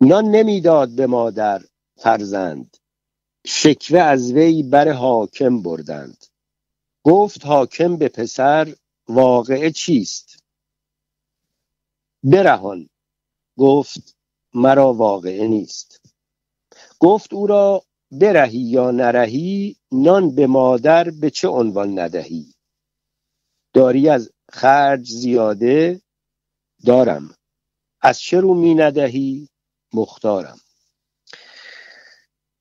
نان 0.00 0.24
نمی‌داد 0.24 0.96
به 0.96 1.06
مادر 1.06 1.62
فرزند 1.96 2.76
شکوه 3.46 4.00
از 4.00 4.32
وی 4.32 4.62
بر 4.62 4.92
حاکم 4.92 5.62
بردند. 5.62 6.24
گفت 7.04 7.46
حاکم 7.46 7.96
به 7.96 8.08
پسر 8.08 8.74
واقعه 9.08 9.70
چیست؟ 9.70 10.44
برهان. 12.22 12.88
گفت 13.58 14.16
مرا 14.54 14.92
واقعه 14.94 15.48
نیست. 15.48 16.00
گفت 16.98 17.32
او 17.32 17.46
را 17.46 17.82
برهی 18.10 18.58
یا 18.58 18.90
نرهی 18.90 19.76
نان 19.92 20.34
به 20.34 20.46
مادر 20.46 21.10
به 21.10 21.30
چه 21.30 21.48
عنوان 21.48 21.98
ندهی؟ 21.98 22.54
داری 23.72 24.08
از 24.08 24.30
خرج 24.52 25.10
زیاده 25.10 26.00
دارم. 26.84 27.34
از 28.00 28.20
چه 28.20 28.40
رو 28.40 28.54
می 28.54 28.74
ندهی؟ 28.74 29.48
مختارم. 29.92 30.58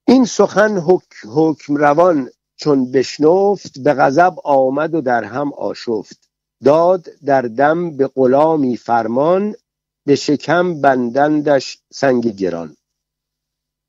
این 0.08 0.26
سخن 0.26 0.78
حکم 1.26 1.76
روان 1.76 2.30
چون 2.62 2.92
بشنفت 2.92 3.80
به 3.80 3.94
غضب 3.94 4.34
آمد 4.44 4.96
و 4.96 5.02
در 5.02 5.24
هم 5.24 5.54
آشفت. 5.54 6.30
داد 6.64 7.08
در 7.26 7.42
دم 7.42 7.98
به 7.98 8.08
غلامی 8.08 8.78
فرمان 8.78 9.56
به 10.06 10.16
شکم 10.16 10.82
بندندش 10.82 11.80
سنگ 11.94 12.28
گران. 12.28 12.78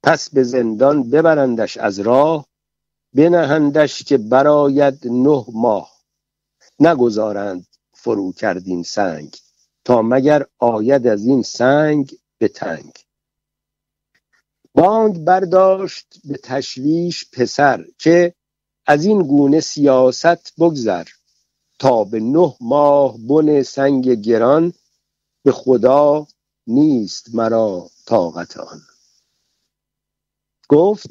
پس 0.03 0.31
به 0.31 0.43
زندان 0.43 1.11
ببرندش 1.11 1.77
از 1.77 2.01
راه 2.01 2.47
بنهندش 3.15 4.03
که 4.03 4.19
براید 4.19 4.99
نه 5.05 5.45
ماه. 5.53 5.91
نگذارند 6.81 7.67
فرو 7.93 8.33
کردین 8.33 8.83
سنگ 8.83 9.37
تا 9.85 10.03
مگر 10.03 10.47
آید 10.59 11.07
از 11.07 11.27
این 11.27 11.43
سنگ 11.43 12.13
به 12.39 12.49
تنگ. 12.49 12.93
بانگ 14.75 15.25
برداشت 15.25 16.21
به 16.25 16.37
تشویش 16.37 17.31
پسر 17.33 17.85
که 17.99 18.35
از 18.87 19.05
این 19.05 19.23
گونه 19.23 19.61
سیاست 19.61 20.55
بگذر 20.59 21.05
تا 21.79 22.05
به 22.05 22.21
نه 22.21 22.55
ماه 22.61 23.19
بن 23.19 23.63
سنگ 23.63 24.09
گران 24.09 24.73
به 25.45 25.53
خدا 25.53 26.27
نیست 26.67 27.35
مرا 27.35 27.91
طاقت 28.07 28.57
آن. 28.57 28.81
گفت 30.69 31.07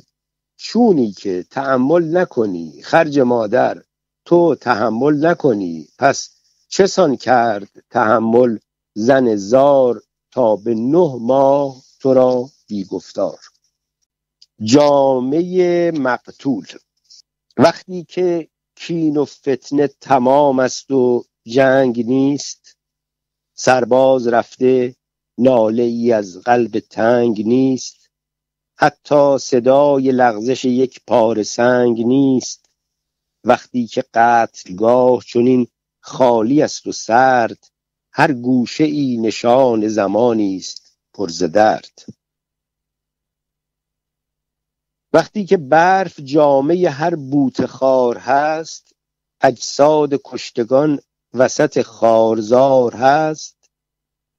چونی 0.58 1.12
که 1.12 1.46
تحمل 1.52 2.18
نکنی 2.18 2.82
خرج 2.82 3.20
مادر 3.20 3.84
تو 4.26 4.56
تحمل 4.56 5.26
نکنی. 5.26 5.88
پس 6.00 6.30
چسان 6.68 7.16
کرد 7.16 7.70
تحمل 7.90 8.58
زن 8.94 9.36
زار 9.36 10.02
تا 10.32 10.56
به 10.56 10.76
نه 10.76 11.16
ماه 11.22 11.82
تو 12.00 12.14
را 12.14 12.50
بیگفتار. 12.68 13.40
جامعه 14.64 15.92
مقتول 15.92 16.66
وقتی 17.58 18.04
که 18.04 18.50
کین 18.76 19.18
و 19.18 19.26
فتنه 19.26 19.88
تمام 19.88 20.60
است 20.60 20.92
و 20.92 21.24
جنگ 21.46 22.06
نیست 22.06 22.78
سرباز 23.56 24.28
رفته 24.28 24.96
ناله 25.38 25.84
ای 25.84 26.12
از 26.12 26.38
قلب 26.38 26.80
تنگ 26.80 27.48
نیست 27.48 28.02
حتی 28.82 29.38
صدای 29.38 30.12
لغزش 30.12 30.66
یک 30.66 31.02
پار 31.08 31.44
سنگ 31.44 32.02
نیست. 32.06 32.66
وقتی 33.44 33.88
که 33.88 34.04
قتلگاه 34.14 35.24
چنین 35.24 35.68
خالی 36.00 36.62
است 36.62 36.88
و 36.88 36.92
سرد 36.92 37.68
هر 38.12 38.34
گوشه 38.34 38.84
ای 38.84 39.18
نشان 39.18 39.88
زمانی 39.88 40.56
است 40.56 40.98
پر 41.14 41.28
درد. 41.54 42.06
وقتی 45.14 45.46
که 45.46 45.58
برف 45.58 46.20
جامعه 46.20 46.90
هر 46.90 47.16
بوت 47.16 47.66
خار 47.66 48.18
هست 48.18 48.96
اجساد 49.42 50.22
کشتگان 50.26 51.00
وسط 51.34 51.82
خارزار 51.82 52.96
هست. 52.96 53.70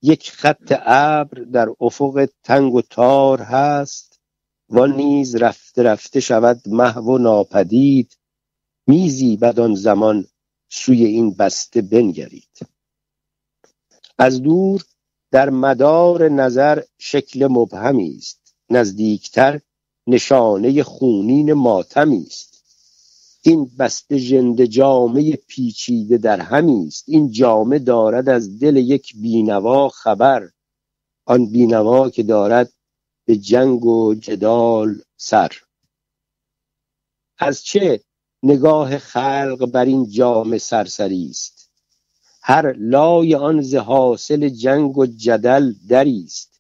یک 0.03 0.31
خط 0.31 0.73
ابر 0.87 1.43
در 1.43 1.69
افق 1.81 2.29
تنگ 2.43 2.75
و 2.75 2.83
تار 2.83 3.43
هست. 3.43 4.21
و 4.71 4.87
نیز 4.87 5.37
رفته 5.37 5.83
رفته 5.83 6.21
شود 6.21 6.61
محو 6.67 7.15
و 7.15 7.19
ناپدید. 7.19 8.17
میزی 8.87 9.37
بدان 9.37 9.75
زمان 9.75 10.27
سوی 10.69 11.05
این 11.05 11.35
بسته 11.35 11.83
بنگرید. 11.83 12.59
از 14.19 14.43
دور 14.43 14.83
در 15.31 15.51
مدار 15.51 16.29
نظر 16.29 16.83
شکل 16.99 17.47
مبهمی 17.47 18.17
است. 18.19 18.55
نزدیکتر 18.71 19.61
نشانه 20.07 20.83
خونین 20.83 21.53
ماتمی 21.53 22.25
است. 22.27 22.53
این 23.43 23.71
بسته 23.79 24.19
ژنده 24.19 24.67
جامه 24.67 25.37
پیچیده 25.37 26.19
در 26.19 26.41
همی 26.41 26.87
است 26.87 27.05
این 27.07 27.31
جامه 27.31 27.79
دارد 27.79 28.29
از 28.29 28.59
دل 28.59 28.77
یک 28.77 29.17
بینوا 29.17 29.89
خبر. 29.89 30.51
آن 31.27 31.47
بینوا 31.47 32.11
که 32.11 32.23
دارد 32.23 32.73
به 33.25 33.37
جنگ 33.37 33.85
و 33.85 34.15
جدال 34.15 35.03
سر. 35.17 35.51
از 37.39 37.63
چه 37.63 38.01
نگاه 38.43 38.99
خلق 38.99 39.67
بر 39.67 39.85
این 39.85 40.09
جام 40.09 40.59
سرسری 40.59 41.27
است؟ 41.31 41.71
هر 42.43 42.73
لای 42.73 43.35
آن 43.35 43.63
ز 43.63 43.75
حاصل 43.75 44.49
جنگ 44.49 44.99
و 44.99 45.07
جدل 45.07 45.73
دری 45.89 46.25
است. 46.27 46.52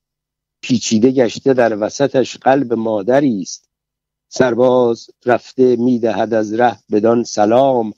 پیچیده 0.62 1.10
گشته 1.10 1.55
در 1.55 1.76
وسطش 1.86 2.36
قلب 2.36 2.72
مادری 2.72 3.43
است. 3.43 3.70
سرباز 4.28 5.10
رفته 5.26 5.76
می‌دهد 5.76 6.34
از 6.34 6.55
ره 6.55 6.78
بدان 6.93 7.24
سلام. 7.24 7.94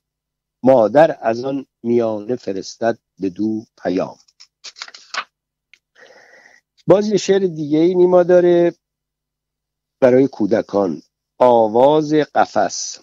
مادر 0.62 1.19
از 1.23 1.45
آن 1.45 1.66
میانه 1.82 2.36
فرستد 2.36 2.99
به 3.19 3.31
دو 3.31 3.65
پیام. 3.82 4.16
باز 6.86 7.09
یه 7.09 7.16
شعر 7.16 7.39
دیگه 7.39 7.78
ای 7.78 7.95
نیما 7.95 8.23
داره 8.23 8.74
برای 10.01 10.28
کودکان. 10.28 11.03
آواز 11.39 12.15
قفس. 12.15 13.01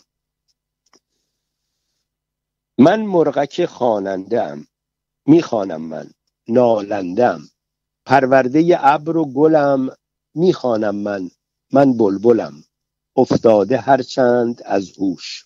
من 2.80 3.02
مرغک 3.02 3.66
خواننده 3.66 4.44
ام 4.44 4.68
می‌خوانم 5.28 5.82
من. 5.82 6.12
نالندم 6.50 7.51
پرورده 8.06 8.78
ابر 8.80 9.18
و 9.18 9.26
گلم 9.26 9.90
می‌خوانم 10.36 10.96
من. 10.96 11.30
من 11.72 11.98
بلبلم. 11.98 12.64
افتاده 13.16 13.78
هرچند 13.78 14.62
از 14.66 14.98
هوش. 14.98 15.46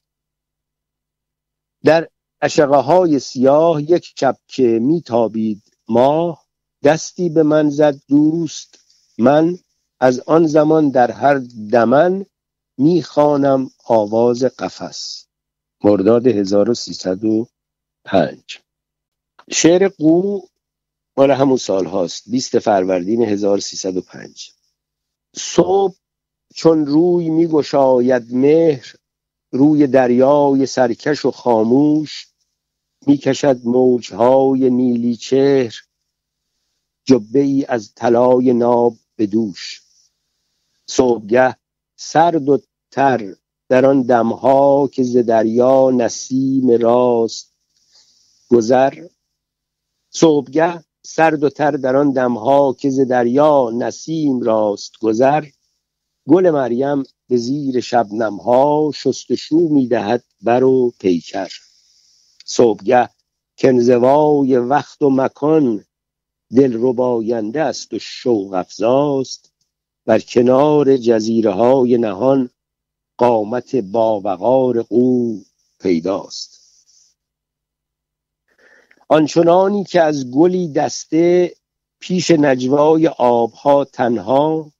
در 1.83 2.09
اشقه 2.41 2.77
های 2.77 3.19
سیاه 3.19 3.81
یک 3.81 4.13
شب 4.17 4.37
که 4.47 4.79
میتابید 4.81 5.63
ماه 5.87 6.45
دستی 6.83 7.29
به 7.29 7.43
من 7.43 7.69
زد 7.69 7.95
دوست. 8.07 8.79
من 9.17 9.57
از 9.99 10.19
آن 10.19 10.47
زمان 10.47 10.89
در 10.89 11.11
هر 11.11 11.41
دمن 11.71 12.25
می‌خوانم 12.77 13.69
آواز 13.85 14.43
قفس. 14.43 15.25
مرداد 15.83 16.27
1305 16.27 18.59
شعر 19.51 19.87
قو 19.87 20.41
مال 21.17 21.31
همون 21.31 21.57
سال 21.57 21.85
هاست. 21.85 22.29
20 22.29 22.59
فروردین 22.59 23.21
1305 23.21 24.51
صبح 25.35 25.95
چون 26.55 26.85
روی 26.85 27.29
میگشاید 27.29 28.33
مهر 28.33 28.95
روی 29.51 29.87
دریای 29.87 30.65
سرکش 30.65 31.25
و 31.25 31.31
خاموش 31.31 32.27
می‌کشد 33.07 33.61
موجهای 33.63 34.69
نیلی 34.69 35.15
چهر 35.15 35.75
جبه 37.05 37.39
ای 37.39 37.65
از 37.65 37.93
طلای 37.95 38.53
ناب 38.53 38.95
به 39.15 39.25
دوش. 39.25 39.81
صبحگه 40.85 41.55
سرد 41.95 42.49
و 42.49 42.59
تر 42.91 43.35
در 43.69 43.85
آن 43.85 44.01
دمها 44.01 44.87
که 44.87 45.03
ز 45.03 45.17
دریا 45.17 45.91
نسیم 45.91 46.71
راست 46.71 47.53
گذر. 48.49 49.07
صبحگه 50.09 50.83
سرد 51.07 51.43
و 51.43 51.49
تر 51.49 51.71
در 51.71 51.95
آن 51.95 52.11
دمها 52.11 52.73
که 52.73 52.89
ز 52.89 52.99
دریا 52.99 53.71
نسیم 53.73 54.41
راست 54.41 54.91
گذر 55.01 55.45
گل 56.27 56.49
مریم 56.49 57.03
به 57.29 57.37
زیر 57.37 57.79
شبنمها 57.79 58.91
شستشو 58.95 59.59
می‌دهد 59.59 60.23
بر 60.41 60.63
و 60.63 60.93
پیکر. 60.99 61.51
صبحگه 62.45 63.09
کنزوای 63.57 64.57
وقت 64.57 65.01
و 65.01 65.09
مکان 65.09 65.85
دل 66.55 66.77
رباینده 66.79 67.61
است 67.61 67.93
و 67.93 67.99
شوق 67.99 68.53
افزاست 68.53 69.51
بر 70.05 70.19
کنار 70.19 70.97
جزیره 70.97 71.51
های 71.51 71.97
نهان 71.97 72.49
قامت 73.17 73.75
باوقار 73.75 74.85
او 74.89 75.41
پیداست. 75.79 76.54
آنچنانی 79.07 79.83
که 79.83 80.01
از 80.01 80.31
گلی 80.31 80.67
دسته 80.67 81.55
پیش 81.99 82.31
نجوای 82.31 83.07
آبها 83.07 83.85
تنها 83.85 84.71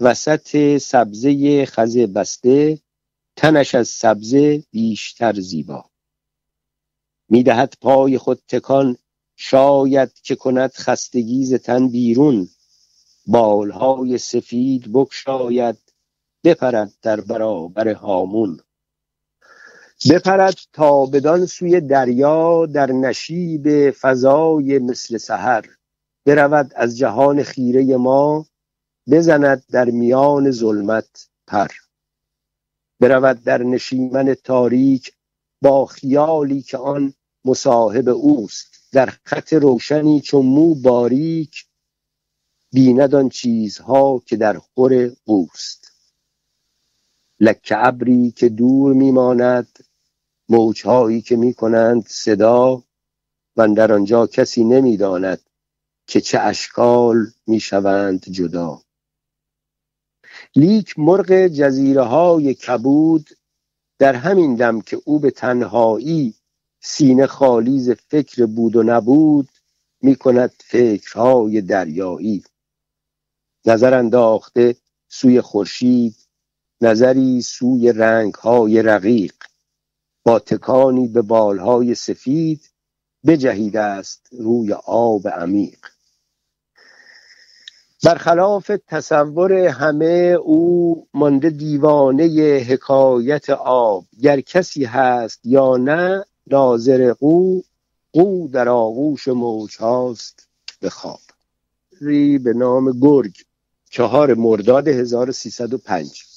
وسط 0.00 0.78
سبزه 0.78 1.66
خزه 1.66 2.06
بسته 2.06 2.78
تنش 3.36 3.74
از 3.74 3.88
سبزه 3.88 4.64
بیشتر 4.70 5.40
زیبا. 5.40 5.84
می‌دهد 7.28 7.74
پای 7.80 8.18
خود 8.18 8.42
تکان 8.48 8.96
شاید 9.36 10.12
که 10.22 10.36
کند 10.36 10.72
خستگیز 10.72 11.54
تن 11.54 11.88
بیرون. 11.88 12.48
بالهای 13.26 14.18
سفید 14.18 14.92
بکشاید 14.92 15.78
بپرد 16.44 16.92
در 17.02 17.20
برابر 17.20 17.88
هامون. 17.92 18.60
بپرد 20.04 20.58
تا 20.72 21.06
بدان 21.06 21.46
سوی 21.46 21.80
دریا 21.80 22.66
در 22.66 22.92
نشیب 22.92 23.90
فضای 23.90 24.78
مثل 24.78 25.16
سحر. 25.18 25.64
برود 26.26 26.72
از 26.74 26.98
جهان 26.98 27.42
خیره 27.42 27.96
ما 27.96 28.46
بزند 29.10 29.64
در 29.70 29.84
میان 29.84 30.50
ظلمت 30.50 31.28
پر. 31.46 31.68
برود 33.00 33.44
در 33.44 33.62
نشیمن 33.62 34.34
تاریک 34.34 35.12
با 35.62 35.86
خیالی 35.86 36.62
که 36.62 36.78
آن 36.78 37.14
مصاحب 37.44 38.08
اوست. 38.08 38.66
در 38.92 39.12
خط 39.24 39.52
روشنی 39.52 40.20
چون 40.20 40.46
مو 40.46 40.74
باریک 40.74 41.66
بیند 42.72 43.30
چیزها 43.30 44.22
که 44.26 44.36
در 44.36 44.58
خور 44.58 45.12
اوست. 45.24 45.85
لکه 47.40 47.86
ابری 47.86 48.30
که 48.30 48.48
دور 48.48 48.92
میماند 48.92 49.78
موجهایی 50.48 51.22
که 51.22 51.36
می‌کنند 51.36 52.06
صدا 52.08 52.82
و 53.56 53.68
در 53.68 53.92
آنجا 53.92 54.26
کسی 54.26 54.64
نمی‌داند 54.64 55.40
که 56.06 56.20
چه 56.20 56.40
اشکال 56.40 57.26
می‌شوند 57.46 58.20
جدا. 58.20 58.82
لیک 60.56 60.98
مرغ 60.98 61.46
جزیره 61.46 62.02
های 62.02 62.54
کبود 62.54 63.30
در 63.98 64.14
همین 64.14 64.54
دم 64.54 64.80
که 64.80 65.00
او 65.04 65.18
به 65.18 65.30
تنهایی 65.30 66.34
سینه 66.80 67.26
خالیز 67.26 67.90
فکر 67.90 68.46
بود 68.46 68.76
و 68.76 68.82
نبود 68.82 69.48
می 70.02 70.16
کند 70.16 70.52
فکرهای 70.58 71.60
دریایی. 71.60 72.44
نظر 73.66 73.94
انداخته 73.94 74.76
سوی 75.08 75.40
خورشید 75.40 76.25
نظری 76.80 77.42
سوی 77.42 77.92
رنگهای 77.92 78.82
رقیق. 78.82 79.34
با 80.24 80.38
تکانی 80.38 81.08
به 81.08 81.22
بالهای 81.22 81.94
سفید 81.94 82.70
بجهیده 83.26 83.80
است 83.80 84.28
روی 84.32 84.72
آب 84.86 85.28
عمیق. 85.28 85.78
برخلاف 88.04 88.70
تصور 88.86 89.52
همه 89.52 90.36
او 90.42 91.06
مانده 91.14 91.50
دیوانه 91.50 92.24
حکایت 92.68 93.50
آب. 93.50 94.04
گر 94.22 94.40
کسی 94.40 94.84
هست 94.84 95.40
یا 95.44 95.76
نه 95.76 96.24
ناظر 96.46 97.12
قو 97.12 97.60
قو 98.12 98.48
در 98.48 98.68
آغوش 98.68 99.28
موج 99.28 99.76
هاست 99.76 100.48
به 100.80 100.90
خواب. 100.90 101.20
به 102.44 102.52
نام 102.56 103.00
گرگ 103.00 103.36
چهار 103.90 104.34
مرداد 104.34 104.88
1305 104.88 106.35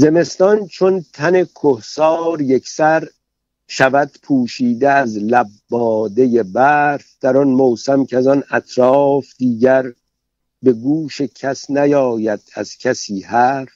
زمستان 0.00 0.66
چون 0.66 1.04
تن 1.12 1.44
کهسار 1.44 2.40
یکسر 2.40 3.08
شود 3.68 4.10
پوشیده 4.22 4.90
از 4.90 5.18
لباده 5.18 6.42
برف. 6.42 7.06
در 7.20 7.36
آن 7.36 7.48
موسم 7.48 8.04
که 8.04 8.16
از 8.16 8.26
آن 8.26 8.44
اطراف 8.50 9.26
دیگر 9.38 9.92
به 10.62 10.72
گوش 10.72 11.20
کس 11.20 11.70
نیاید 11.70 12.40
از 12.54 12.76
کسی 12.76 13.20
حرف. 13.20 13.72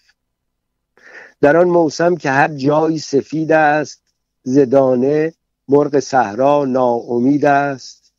در 1.40 1.56
آن 1.56 1.68
موسم 1.68 2.16
که 2.16 2.30
هر 2.30 2.48
جایی 2.48 2.98
سفید 2.98 3.52
است 3.52 4.02
زدانه 4.42 5.32
مرغ 5.68 5.98
صحرا 5.98 6.64
ناامید 6.64 7.44
است. 7.44 8.12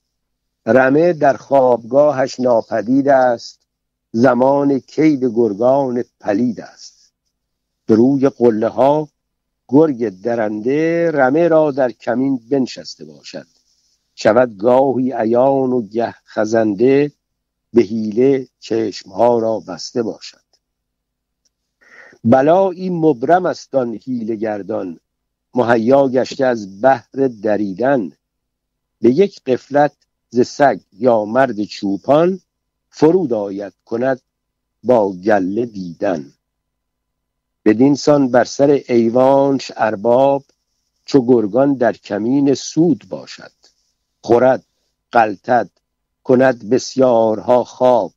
رمه 0.65 1.13
در 1.13 1.37
خوابگاهش 1.37 2.39
ناپدید 2.39 3.07
است. 3.07 3.59
زمان 4.11 4.79
کید 4.79 5.23
گرگان 5.25 6.03
پلید 6.19 6.61
است. 6.61 6.94
به 7.85 7.95
روی 7.95 8.29
قله 8.29 8.67
ها 8.67 9.09
گرگ 9.67 10.21
درنده 10.21 11.11
رمه 11.11 11.47
را 11.47 11.71
در 11.71 11.91
کمین 11.91 12.39
بنشسته 12.49 13.05
باشد. 13.05 13.47
شود 14.15 14.57
گاهی 14.57 15.11
عیان 15.11 15.73
و 15.73 15.81
گه 15.81 16.11
خزنده 16.25 17.11
به 17.73 17.81
حیله 17.81 18.47
چشمها 18.59 19.39
را 19.39 19.59
بسته 19.59 20.03
باشد. 20.03 20.45
بلایی 22.23 22.89
مبرم 22.89 23.45
است 23.45 23.75
آن 23.75 23.93
حیله 23.95 24.35
گردان. 24.35 24.99
مهیا 25.55 26.07
گشته 26.07 26.45
از 26.45 26.81
بحر 26.81 27.27
دریدن. 27.41 28.11
به 29.01 29.09
یک 29.09 29.43
قفلت 29.45 29.91
ز 30.29 30.41
سگ 30.41 30.79
یا 30.93 31.25
مرد 31.25 31.63
چوپان 31.63 32.39
فرود 32.89 33.33
آید 33.33 33.73
کند 33.85 34.21
با 34.83 35.13
گله 35.13 35.65
دیدن. 35.65 36.33
بدینسان 37.65 38.31
بر 38.31 38.43
سر 38.43 38.81
ایوانش 38.87 39.71
ارباب 39.75 40.43
چو 41.05 41.25
گرگان 41.25 41.73
در 41.73 41.93
کمین 41.93 42.53
سود 42.53 43.05
باشد. 43.09 43.51
خورد 44.21 44.65
قلتد 45.11 45.69
کند 46.23 46.69
بسیارها 46.69 47.63
خواب. 47.63 48.11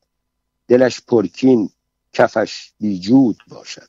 دلش 0.69 1.01
پرکین 1.01 1.71
کفش 2.13 2.73
بیجود 2.81 3.37
باشد. 3.49 3.89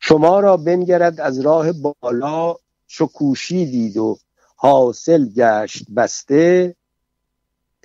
شما 0.00 0.40
را 0.40 0.56
بنگرد 0.56 1.20
از 1.20 1.40
راه 1.40 1.72
بالا 1.72 2.56
چو 2.86 3.06
کوشیدید 3.06 3.96
و 3.96 4.18
حاصل 4.56 5.28
گشت 5.28 5.90
بسته. 5.96 6.76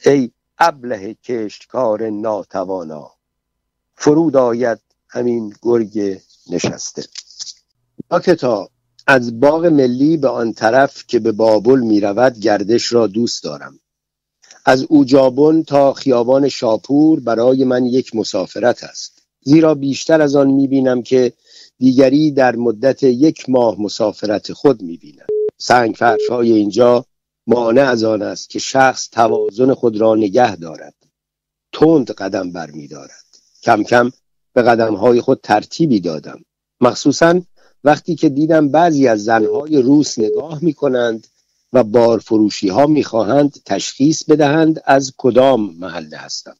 ای 0.05 0.31
ابله 0.57 1.13
کشتکار 1.13 2.09
ناتوانا 2.09 3.11
فرود 3.95 4.35
آید 4.35 4.79
همین 5.15 5.53
گرگ 5.61 6.21
نشسته. 6.49 7.03
تا 8.39 8.69
از 9.07 9.39
باغ 9.39 9.65
ملی 9.65 10.17
به 10.17 10.27
آن 10.27 10.53
طرف 10.53 11.03
که 11.07 11.19
به 11.19 11.31
بابل 11.31 11.79
می 11.79 11.99
رود 11.99 12.39
گردش 12.39 12.93
را 12.93 13.07
دوست 13.07 13.43
دارم. 13.43 13.79
از 14.65 14.85
اوجابون 14.89 15.63
تا 15.63 15.93
خیابان 15.93 16.49
شاپور 16.49 17.19
برای 17.19 17.63
من 17.63 17.85
یک 17.85 18.15
مسافرت 18.15 18.83
است. 18.83 19.21
زیرا 19.41 19.75
بیشتر 19.75 20.21
از 20.21 20.35
آن 20.35 20.51
می 20.51 20.67
بینم 20.67 21.01
که 21.01 21.33
دیگری 21.79 22.31
در 22.31 22.55
مدت 22.55 23.03
یک 23.03 23.49
ماه 23.49 23.81
مسافرت 23.81 24.53
خود 24.53 24.81
می 24.81 24.97
بینم 24.97 25.25
سنگ 25.57 25.95
های 26.29 26.51
اینجا 26.51 27.05
مانع 27.47 27.81
از 27.81 28.03
آن 28.03 28.21
است 28.21 28.49
که 28.49 28.59
شخص 28.59 29.09
توازن 29.09 29.73
خود 29.73 29.97
را 29.97 30.15
نگه 30.15 30.55
دارد. 30.55 30.93
تند 31.73 32.11
قدم 32.11 32.51
بر 32.51 32.71
می 32.71 32.87
دارد 32.87 33.25
کم 33.63 33.83
کم 33.83 34.11
به 34.55 34.61
قدم 34.61 34.95
های 34.95 35.21
خود 35.21 35.39
ترتیبی 35.43 35.99
دادم. 35.99 36.39
مخصوصا 36.81 37.41
وقتی 37.83 38.15
که 38.15 38.29
دیدم 38.29 38.69
بعضی 38.69 39.07
از 39.07 39.23
زنهای 39.23 39.81
روس 39.81 40.19
نگاه 40.19 40.59
می 40.61 40.73
کنند 40.73 41.27
و 41.73 41.83
بارفروشی 41.83 42.69
ها 42.69 42.87
می 42.87 43.03
خواهند 43.03 43.53
تشخیص 43.65 44.23
بدهند 44.23 44.81
از 44.85 45.13
کدام 45.17 45.75
محله 45.79 46.17
هستم 46.17 46.55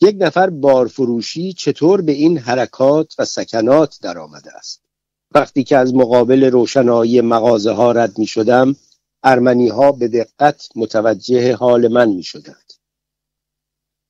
یک 0.00 0.16
نفر 0.20 0.50
بارفروشی 0.50 1.52
چطور 1.52 2.02
به 2.02 2.12
این 2.12 2.38
حرکات 2.38 3.14
و 3.18 3.24
سکنات 3.24 3.98
در 4.02 4.18
آمده 4.18 4.56
است؟ 4.56 4.82
وقتی 5.32 5.64
که 5.64 5.76
از 5.76 5.94
مقابل 5.94 6.44
روشنایی 6.44 7.20
مغازه 7.20 7.70
ها 7.72 7.92
رد 7.92 8.18
می 8.18 8.26
شدم 8.26 8.76
ارمنی 9.22 9.68
ها 9.68 9.92
به 9.92 10.08
دقت 10.08 10.68
متوجه 10.76 11.54
حال 11.54 11.88
من 11.88 12.08
می 12.08 12.22
شدند 12.22 12.65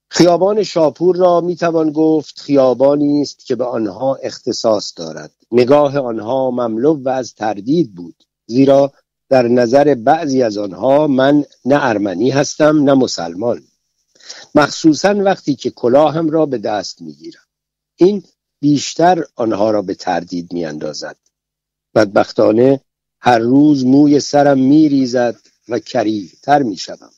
خیابان 0.08 0.62
شاپور 0.62 1.16
را 1.16 1.40
می 1.40 1.56
توان 1.56 1.92
گفت 1.92 2.40
خیابانی 2.40 3.22
است 3.22 3.46
که 3.46 3.56
به 3.56 3.64
آنها 3.64 4.14
اختصاص 4.14 4.92
دارد. 4.96 5.32
نگاه 5.52 5.98
آنها 5.98 6.50
مملو 6.50 7.02
و 7.02 7.08
از 7.08 7.34
تردید 7.34 7.94
بود 7.94 8.24
زیرا 8.46 8.92
در 9.28 9.48
نظر 9.48 9.94
بعضی 9.94 10.42
از 10.42 10.58
آنها 10.58 11.06
من 11.06 11.44
نه 11.64 11.84
ارمنی 11.84 12.30
هستم 12.30 12.82
نه 12.82 12.94
مسلمان. 12.94 13.62
مخصوصا 14.54 15.14
وقتی 15.14 15.54
که 15.54 15.70
کلاهم 15.70 16.30
را 16.30 16.46
به 16.46 16.58
دست 16.58 17.02
می‌گیرم. 17.02 17.46
این 17.96 18.22
بیشتر 18.60 19.24
آنها 19.36 19.70
را 19.70 19.82
به 19.82 19.94
تردید 19.94 20.52
میاندازد. 20.52 21.16
بدبختانه 21.94 22.80
هر 23.20 23.38
روز 23.38 23.86
موی 23.86 24.20
سرم 24.20 24.58
میریزد 24.58 25.36
و 25.68 25.78
کریهتر 25.78 26.62
می‌شوم. 26.62 27.10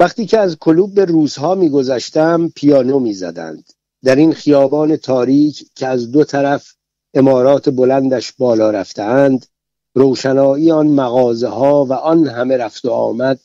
وقتی 0.00 0.26
که 0.26 0.38
از 0.38 0.56
کلوب 0.56 0.94
به 0.94 1.04
روزها 1.04 1.54
میگذشتم 1.54 2.48
پیانو 2.48 2.98
می‌زدند. 2.98 3.72
در 4.04 4.16
این 4.16 4.32
خیابان 4.32 4.96
تاریک 4.96 5.66
که 5.74 5.86
از 5.86 6.12
دو 6.12 6.24
طرف 6.24 6.74
امارات 7.14 7.68
بلندش 7.68 8.32
بالا 8.32 8.70
رفتهاند 8.70 9.46
روشنایی 9.94 10.70
آن 10.70 10.86
مغازه 10.86 11.48
ها 11.48 11.84
و 11.84 11.92
آن 11.92 12.26
همه 12.26 12.56
رفت 12.56 12.84
و 12.84 12.90
آمد 12.90 13.40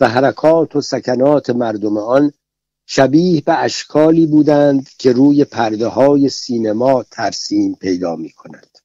و 0.00 0.08
حرکات 0.08 0.76
و 0.76 0.80
سکنات 0.80 1.50
مردم 1.50 1.98
آن 1.98 2.32
شبیه 2.86 3.40
به 3.40 3.58
اشکالی 3.58 4.26
بودند 4.26 4.88
که 4.98 5.12
روی 5.12 5.44
پرده 5.44 5.86
های 5.86 6.28
سینما 6.28 7.04
ترسیم 7.10 7.74
پیدا 7.74 8.16
می 8.16 8.30
کند 8.30 8.78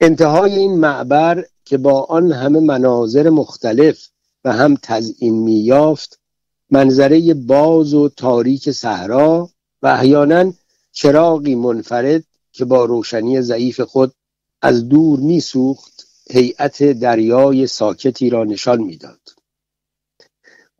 انتهای 0.00 0.56
این 0.56 0.78
معبر 0.78 1.44
که 1.64 1.78
با 1.78 2.02
آن 2.04 2.32
همه 2.32 2.60
مناظر 2.60 3.30
مختلف 3.30 4.08
و 4.46 4.52
هم 4.52 4.76
تزئین 4.82 5.34
می 5.34 5.60
یافت 5.60 6.20
منظره 6.70 7.34
باز 7.34 7.94
و 7.94 8.08
تاریک 8.08 8.70
صحرا 8.70 9.50
و 9.82 9.86
احیانا 9.86 10.52
چراغی 10.92 11.54
منفرد 11.54 12.24
که 12.52 12.64
با 12.64 12.84
روشنی 12.84 13.42
ضعیف 13.42 13.80
خود 13.80 14.12
از 14.62 14.88
دور 14.88 15.20
میسوخت 15.20 16.08
هیئت 16.30 16.82
دریای 16.82 17.66
ساکتی 17.66 18.30
را 18.30 18.44
نشان 18.44 18.80
می‌داد. 18.80 19.20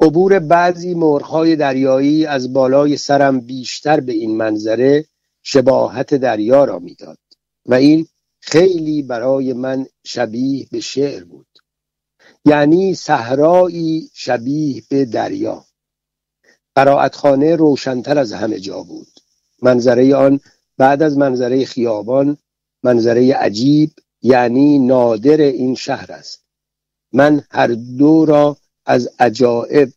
عبور 0.00 0.38
بعضی 0.38 0.94
مرغهای 0.94 1.56
دریایی 1.56 2.26
از 2.26 2.52
بالای 2.52 2.96
سرم 2.96 3.40
بیشتر 3.40 4.00
به 4.00 4.12
این 4.12 4.36
منظره 4.36 5.04
شباهت 5.42 6.14
دریا 6.14 6.64
را 6.64 6.78
می‌داد 6.78 7.18
و 7.66 7.74
این 7.74 8.06
خیلی 8.40 9.02
برای 9.02 9.52
من 9.52 9.86
شبیه 10.04 10.66
به 10.72 10.80
شعر 10.80 11.24
بود. 11.24 11.45
یعنی 12.46 12.94
صحرایی 12.94 14.10
شبیه 14.14 14.82
به 14.88 15.04
دریا. 15.04 15.64
قرائتخانه 16.74 17.56
روشنتر 17.56 18.18
از 18.18 18.32
همه 18.32 18.60
جا 18.60 18.82
بود. 18.82 19.08
منظره 19.62 20.14
آن 20.14 20.40
بعد 20.78 21.02
از 21.02 21.18
منظره 21.18 21.64
خیابان 21.64 22.38
منظره 22.82 23.34
عجیب 23.34 23.90
یعنی 24.22 24.78
نادر 24.78 25.40
این 25.40 25.74
شهر 25.74 26.12
است. 26.12 26.44
من 27.12 27.44
هر 27.50 27.66
دو 27.98 28.24
را 28.24 28.56
از 28.86 29.08
عجائب 29.18 29.92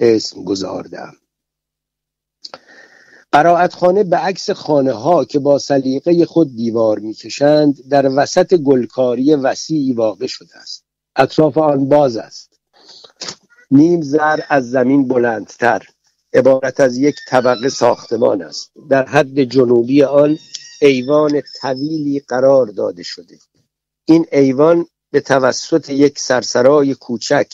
اسم 0.00 0.44
گذاردم 0.44 1.12
قرائتخانه 3.32 4.04
به 4.04 4.16
عکس 4.16 4.50
خانه 4.50 4.92
ها 4.92 5.24
که 5.24 5.38
با 5.38 5.58
سلیقه 5.58 6.26
خود 6.26 6.56
دیوار 6.56 6.98
می‌کشند 6.98 7.88
در 7.88 8.10
وسط 8.16 8.54
گلکاری 8.54 9.34
وسیعی 9.34 9.92
واقع 9.92 10.26
شده 10.26 10.56
است. 10.56 10.85
اطراف 11.16 11.58
آن 11.58 11.88
باز 11.88 12.16
است. 12.16 12.60
نیم 13.70 14.02
زر 14.02 14.40
از 14.48 14.70
زمین 14.70 15.08
بلندتر 15.08 15.82
عبارت 16.34 16.80
از 16.80 16.96
یک 16.96 17.16
طبقه 17.28 17.68
ساختمان 17.68 18.42
است. 18.42 18.72
در 18.90 19.06
حد 19.06 19.42
جنوبی 19.44 20.02
آن 20.02 20.38
ایوان 20.80 21.42
طویلی 21.60 22.20
قرار 22.28 22.66
داده 22.66 23.02
شده. 23.02 23.38
این 24.04 24.26
ایوان 24.32 24.86
به 25.10 25.20
توسط 25.20 25.90
یک 25.90 26.18
سرسرای 26.18 26.94
کوچک 26.94 27.52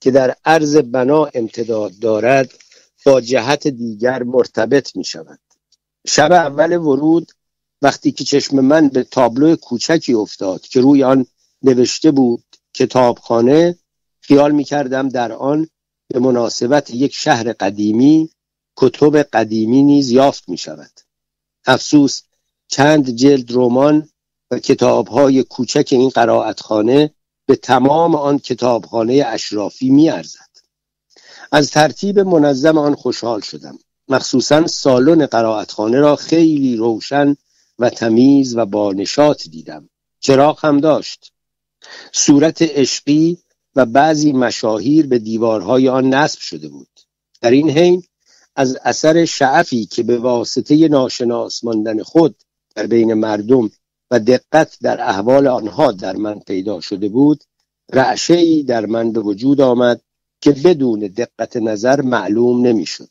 که 0.00 0.10
در 0.10 0.36
عرض 0.44 0.76
بنا 0.76 1.24
امتداد 1.34 1.92
دارد 2.00 2.50
با 3.06 3.20
جهت 3.20 3.68
دیگر 3.68 4.22
مرتبط 4.22 4.96
می 4.96 5.04
شود 5.04 5.38
شب 6.06 6.32
اول 6.32 6.76
ورود 6.76 7.32
وقتی 7.82 8.12
که 8.12 8.24
چشم 8.24 8.60
من 8.60 8.88
به 8.88 9.04
تابلو 9.04 9.56
کوچکی 9.56 10.14
افتاد 10.14 10.60
که 10.60 10.80
روی 10.80 11.04
آن 11.04 11.26
نوشته 11.62 12.10
بود 12.10 12.44
کتابخانه 12.74 13.78
خیال 14.20 14.52
می 14.52 14.64
کردم 14.64 15.08
در 15.08 15.32
آن 15.32 15.68
به 16.08 16.18
مناسبت 16.18 16.90
یک 16.90 17.14
شهر 17.14 17.52
قدیمی 17.52 18.30
کتب 18.76 19.16
قدیمی 19.16 19.82
نیز 19.82 20.10
یافت 20.10 20.48
می 20.48 20.58
شود 20.58 21.00
افسوس 21.66 22.22
چند 22.68 23.10
جلد 23.10 23.52
رمان 23.52 24.08
و 24.50 24.58
کتابهای 24.58 25.42
کوچک 25.42 25.88
این 25.90 26.08
قرائتخانه 26.08 27.14
به 27.46 27.56
تمام 27.56 28.14
آن 28.14 28.38
کتابخانه 28.38 29.24
اشرافی 29.26 29.90
می 29.90 30.10
ارزد. 30.10 30.52
از 31.52 31.70
ترتیب 31.70 32.18
منظم 32.18 32.78
آن 32.78 32.94
خوشحال 32.94 33.40
شدم. 33.40 33.78
مخصوصا 34.08 34.66
سالن 34.66 35.26
قرائتخانه 35.26 36.00
را 36.00 36.16
خیلی 36.16 36.76
روشن 36.76 37.36
و 37.78 37.90
تمیز 37.90 38.56
و 38.56 38.66
با 38.66 38.92
نشاط 38.92 39.48
دیدم. 39.48 39.88
چراغ 40.20 40.64
هم 40.64 40.80
داشت. 40.80 41.31
صورت 42.12 42.62
عشقی 42.62 43.38
و 43.76 43.86
بعضی 43.86 44.32
مشاهیر 44.32 45.06
به 45.06 45.18
دیوارهای 45.18 45.88
آن 45.88 46.14
نصب 46.14 46.38
شده 46.38 46.68
بود 46.68 47.00
در 47.40 47.50
این 47.50 47.70
حین 47.70 48.02
از 48.56 48.78
اثر 48.84 49.24
شعفی 49.24 49.86
که 49.86 50.02
به 50.02 50.18
واسطه 50.18 50.88
ناشناس 50.88 51.64
ماندن 51.64 52.02
خود 52.02 52.36
در 52.74 52.86
بین 52.86 53.14
مردم 53.14 53.70
و 54.10 54.18
دقت 54.18 54.76
در 54.82 55.00
احوال 55.00 55.46
آنها 55.46 55.92
در 55.92 56.16
من 56.16 56.38
پیدا 56.38 56.80
شده 56.80 57.08
بود 57.08 57.44
رعشه 57.92 58.62
در 58.62 58.86
من 58.86 59.12
به 59.12 59.20
وجود 59.20 59.60
آمد 59.60 60.00
که 60.40 60.52
بدون 60.52 61.00
دقت 61.00 61.56
نظر 61.56 62.00
معلوم 62.00 62.66
نمی‌شد. 62.66 63.10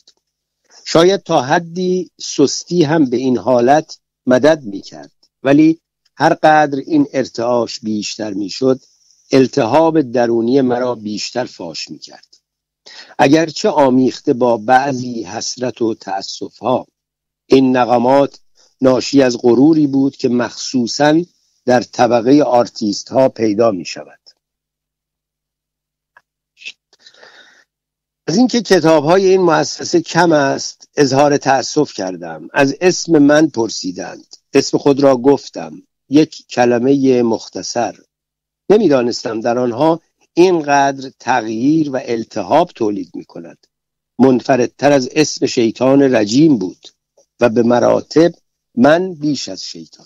شاید 0.86 1.24
تا 1.24 1.42
حدی 1.42 2.12
سستی 2.22 2.84
هم 2.84 3.06
به 3.06 3.18
این 3.18 3.38
حالت 3.38 3.98
مدد 4.26 4.64
می 4.64 4.82
کرد 4.82 5.12
ولی 5.44 5.81
هر 6.18 6.34
قدر 6.34 6.80
این 6.80 7.08
ارتعاش 7.14 7.80
بیشتر 7.80 8.34
می‌شد 8.34 8.80
التهاب 9.32 10.02
درونی 10.02 10.62
مرا 10.62 10.96
بیشتر 10.96 11.46
فاش 11.46 11.90
می 11.90 12.00
کرد 12.00 12.28
اگرچه 13.20 13.70
آمیخته 13.70 14.34
با 14.34 14.58
بعضی 14.58 15.24
حسرت 15.24 15.82
و 15.82 15.94
تأسف 15.94 16.58
ها 16.58 16.88
این 17.46 17.78
نغمات 17.78 18.40
ناشی 18.82 19.22
از 19.22 19.38
غروری 19.38 19.88
بود 19.88 20.16
که 20.16 20.30
مخصوصا 20.30 21.22
در 21.66 21.82
طبقه 21.82 22.44
آرتیست 22.44 23.10
ها 23.10 23.30
پیدا 23.30 23.72
می 23.72 23.86
شود 23.86 24.20
از 28.28 28.38
اینکه 28.38 28.62
کتاب 28.62 29.06
های 29.06 29.28
این 29.28 29.42
مؤسسه 29.42 30.02
کم 30.02 30.32
است 30.32 30.90
اظهار 30.96 31.38
تأسف 31.38 31.94
کردم. 31.94 32.48
از 32.54 32.76
اسم 32.82 33.18
من 33.18 33.48
پرسیدند. 33.48 34.36
اسم 34.54 34.78
خود 34.78 35.04
را 35.04 35.18
گفتم. 35.18 35.82
یک 36.12 36.48
کلمه 36.50 37.24
مختصر. 37.24 37.96
نمی‌دانستم 38.70 39.40
در 39.40 39.58
آنها 39.58 40.02
اینقدر 40.34 41.12
تغییر 41.20 41.92
و 41.92 42.00
التهاب 42.04 42.72
تولید 42.76 43.12
می 43.16 43.26
کند 43.26 43.68
منفردتر 44.20 44.92
از 44.92 45.10
اسم 45.12 45.46
شیطان 45.46 46.02
رجیم 46.02 46.58
بود 46.58 46.88
و 47.40 47.50
به 47.50 47.64
مراتب 47.64 48.32
من 48.76 49.14
بیش 49.14 49.50
از 49.50 49.64
شیطان. 49.64 50.06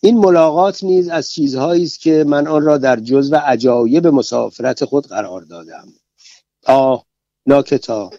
این 0.00 0.18
ملاقات 0.18 0.84
نیز 0.84 1.08
از 1.08 1.30
چیزهایی 1.30 1.84
است 1.84 2.00
که 2.00 2.24
من 2.26 2.46
آن 2.46 2.62
را 2.62 2.78
در 2.78 2.96
جزو 2.96 3.36
عجایب 3.36 4.06
مسافرت 4.06 4.84
خود 4.84 5.06
قرار 5.06 5.42
دادم. 5.42 5.88
آه 6.66 7.06
ناکتا 7.46 8.10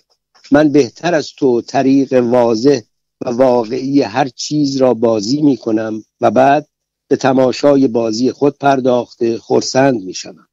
من 0.51 0.71
بهتر 0.71 1.13
از 1.13 1.29
تو 1.37 1.61
طریق 1.61 2.13
واضح 2.13 2.81
و 3.21 3.29
واقعی 3.29 4.01
هر 4.01 4.27
چیز 4.27 4.77
را 4.77 4.93
بازی 4.93 5.41
می 5.41 5.57
کنم 5.57 6.03
و 6.21 6.31
بعد 6.31 6.67
به 7.07 7.15
تماشای 7.15 7.87
بازی 7.87 8.31
خود 8.31 8.57
پرداخته 8.57 9.37
خورسند 9.37 10.03
می 10.03 10.13
شدم. 10.13 10.47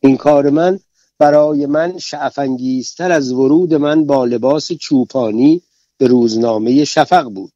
این 0.00 0.16
کار 0.16 0.50
من 0.50 0.80
برای 1.18 1.66
من 1.66 1.98
شعفنگیزتر 1.98 3.12
از 3.12 3.32
ورود 3.32 3.74
من 3.74 4.06
با 4.06 4.24
لباس 4.24 4.72
چوپانی 4.72 5.62
به 5.98 6.06
روزنامه 6.06 6.84
شفق 6.84 7.24
بود 7.24 7.52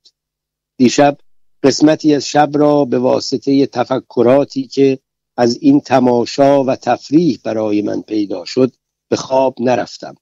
دیشب 0.76 1.18
قسمتی 1.62 2.14
از 2.14 2.26
شب 2.26 2.50
را 2.54 2.84
به 2.84 2.98
واسطه 2.98 3.66
تفکراتی 3.66 4.66
که 4.66 4.98
از 5.36 5.58
این 5.60 5.80
تماشا 5.80 6.64
و 6.64 6.76
تفریح 6.76 7.40
برای 7.44 7.82
من 7.82 8.02
پیدا 8.02 8.44
شد 8.44 8.72
به 9.08 9.16
خواب 9.16 9.54
نرفتم 9.60 10.14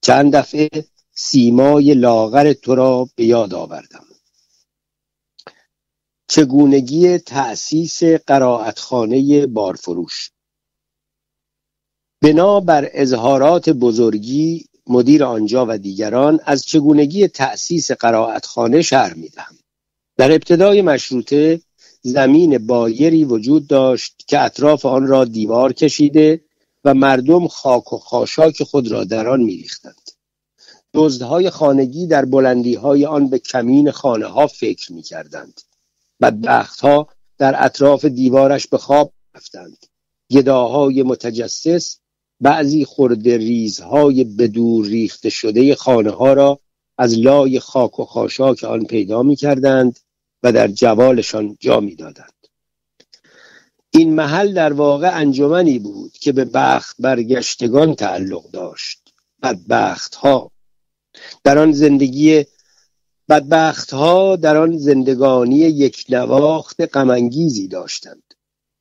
چند 0.00 0.36
دفعه 0.36 0.68
سیمای 1.14 1.94
لاغر 1.94 2.52
تو 2.52 2.74
را 2.74 3.08
به 3.16 3.24
یاد 3.24 3.54
آوردم. 3.54 4.04
چگونگی 6.28 7.18
تأسیس 7.18 8.02
قرائتخانه 8.04 9.46
بارفروش. 9.46 10.30
بنا 12.22 12.60
بر 12.60 12.88
اظهارات 12.92 13.70
بزرگی 13.70 14.66
مدیر 14.86 15.24
آنجا 15.24 15.66
و 15.68 15.78
دیگران 15.78 16.40
از 16.44 16.64
چگونگی 16.64 17.28
تأسیس 17.28 17.90
قرائتخانه 17.90 18.82
شهر 18.82 19.14
می‌دهم. 19.14 19.58
در 20.16 20.32
ابتدای 20.32 20.82
مشروطه 20.82 21.60
زمین 22.02 22.66
بایری 22.66 23.24
وجود 23.24 23.66
داشت 23.66 24.24
که 24.26 24.40
اطراف 24.40 24.86
آن 24.86 25.06
را 25.06 25.24
دیوار 25.24 25.72
کشیده 25.72 26.44
و 26.84 26.94
مردم 26.94 27.48
خاک 27.48 27.92
و 27.92 27.98
خاشاک 27.98 28.62
خود 28.62 28.88
را 28.88 29.04
در 29.04 29.28
آن 29.28 29.40
میریختند. 29.40 30.01
دزدهای 30.94 31.50
خانگی 31.50 32.06
در 32.06 32.24
بلندی 32.24 32.74
های 32.74 33.06
آن 33.06 33.28
به 33.28 33.38
کمین 33.38 33.90
خانه 33.90 34.26
ها 34.26 34.46
فکر 34.46 34.92
می 34.92 35.02
کردند 35.02 35.60
بدبخت 36.20 36.80
ها 36.80 37.08
در 37.38 37.64
اطراف 37.64 38.04
دیوارش 38.04 38.66
به 38.66 38.78
خواب 38.78 39.12
رفتند. 39.34 39.86
گداهای 40.30 41.02
متجسس 41.02 41.98
بعضی 42.40 42.84
خورده 42.84 43.36
ریزهای 43.36 44.24
بدور 44.24 44.86
ریخته 44.86 45.30
شده 45.30 45.74
خانه 45.74 46.10
ها 46.10 46.32
را 46.32 46.60
از 46.98 47.18
لای 47.18 47.60
خاک 47.60 48.00
و 48.00 48.04
خاشاک 48.04 48.64
آن 48.64 48.84
پیدا 48.84 49.22
می 49.22 49.36
کردند 49.36 49.98
و 50.42 50.52
در 50.52 50.68
جوالشان 50.68 51.56
جا 51.60 51.80
می 51.80 51.94
دادند. 51.94 52.32
این 53.90 54.14
محل 54.14 54.54
در 54.54 54.72
واقع 54.72 55.16
انجمنی 55.16 55.78
بود 55.78 56.12
که 56.12 56.32
به 56.32 56.44
بخت 56.44 56.96
برگشتگان 56.98 57.94
تعلق 57.94 58.50
داشت. 58.50 59.14
بدبخت 59.42 60.14
ها 60.14 60.50
در 61.44 61.58
آن 61.58 61.72
زندگی 61.72 62.44
بدبخت 63.28 63.92
ها 63.92 64.36
در 64.36 64.56
آن 64.56 64.78
زندگانی 64.78 65.56
یک 65.56 66.04
نواخت 66.08 66.80
غمانگیزی 66.96 67.68
داشتند 67.68 68.22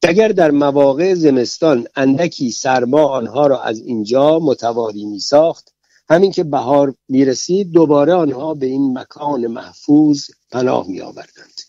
اگر 0.03 0.27
در 0.27 0.51
مواقع 0.51 1.13
زمستان 1.13 1.87
اندکی 1.95 2.51
سرما 2.51 3.05
آنها 3.05 3.47
را 3.47 3.61
از 3.61 3.79
اینجا 3.79 4.39
متواری 4.39 5.05
می 5.05 5.19
ساخت 5.19 5.73
همین 6.09 6.31
که 6.31 6.43
بهار 6.43 6.95
می 7.09 7.25
رسید 7.25 7.71
دوباره 7.71 8.13
آنها 8.13 8.53
به 8.53 8.65
این 8.65 8.97
مکان 8.99 9.47
محفوظ 9.47 10.25
پناه 10.51 10.87
می 10.87 11.01
آوردند 11.01 11.61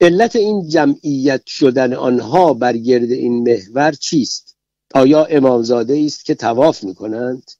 علت 0.00 0.36
این 0.36 0.68
جمعیت 0.68 1.42
شدن 1.46 1.92
آنها 1.92 2.54
بر 2.54 2.76
گرد 2.76 3.10
این 3.10 3.42
محور 3.42 3.92
چیست؟ 3.92 4.56
آیا 4.94 5.24
امامزاده 5.24 6.02
است 6.06 6.24
که 6.24 6.34
تواف 6.34 6.84
می 6.84 6.94
کنند؟ 6.94 7.50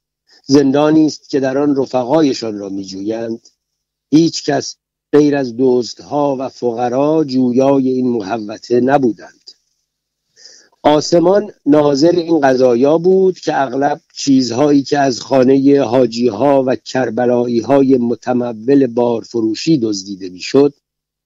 زندانی 0.47 1.07
است 1.07 1.31
که 1.31 1.41
در 1.41 1.59
آن 1.59 1.77
رفقایشان 1.77 2.59
را 2.59 2.69
میجویند. 2.69 3.49
هیچ 4.11 4.45
کس 4.45 4.77
غیر 5.13 5.37
از 5.37 5.55
دزدها 5.59 6.37
و 6.39 6.49
فقرا 6.49 7.25
جویای 7.25 7.89
این 7.89 8.09
محوته 8.09 8.81
نبودند. 8.81 9.51
آسمان 10.83 11.53
ناظر 11.67 12.11
این 12.11 12.41
قضایا 12.41 12.99
بود 12.99 13.39
که 13.39 13.63
اغلب 13.63 14.01
چیزهایی 14.15 14.83
که 14.83 14.99
از 14.99 15.21
خانه 15.21 15.83
حاجی 15.83 16.29
ها 16.29 16.65
و 16.67 16.77
کربلایی 16.77 17.61
های 17.61 17.97
متمول 17.97 18.87
بارفروشی 18.87 19.79
دزدیده 19.79 20.29
می‌شد 20.29 20.75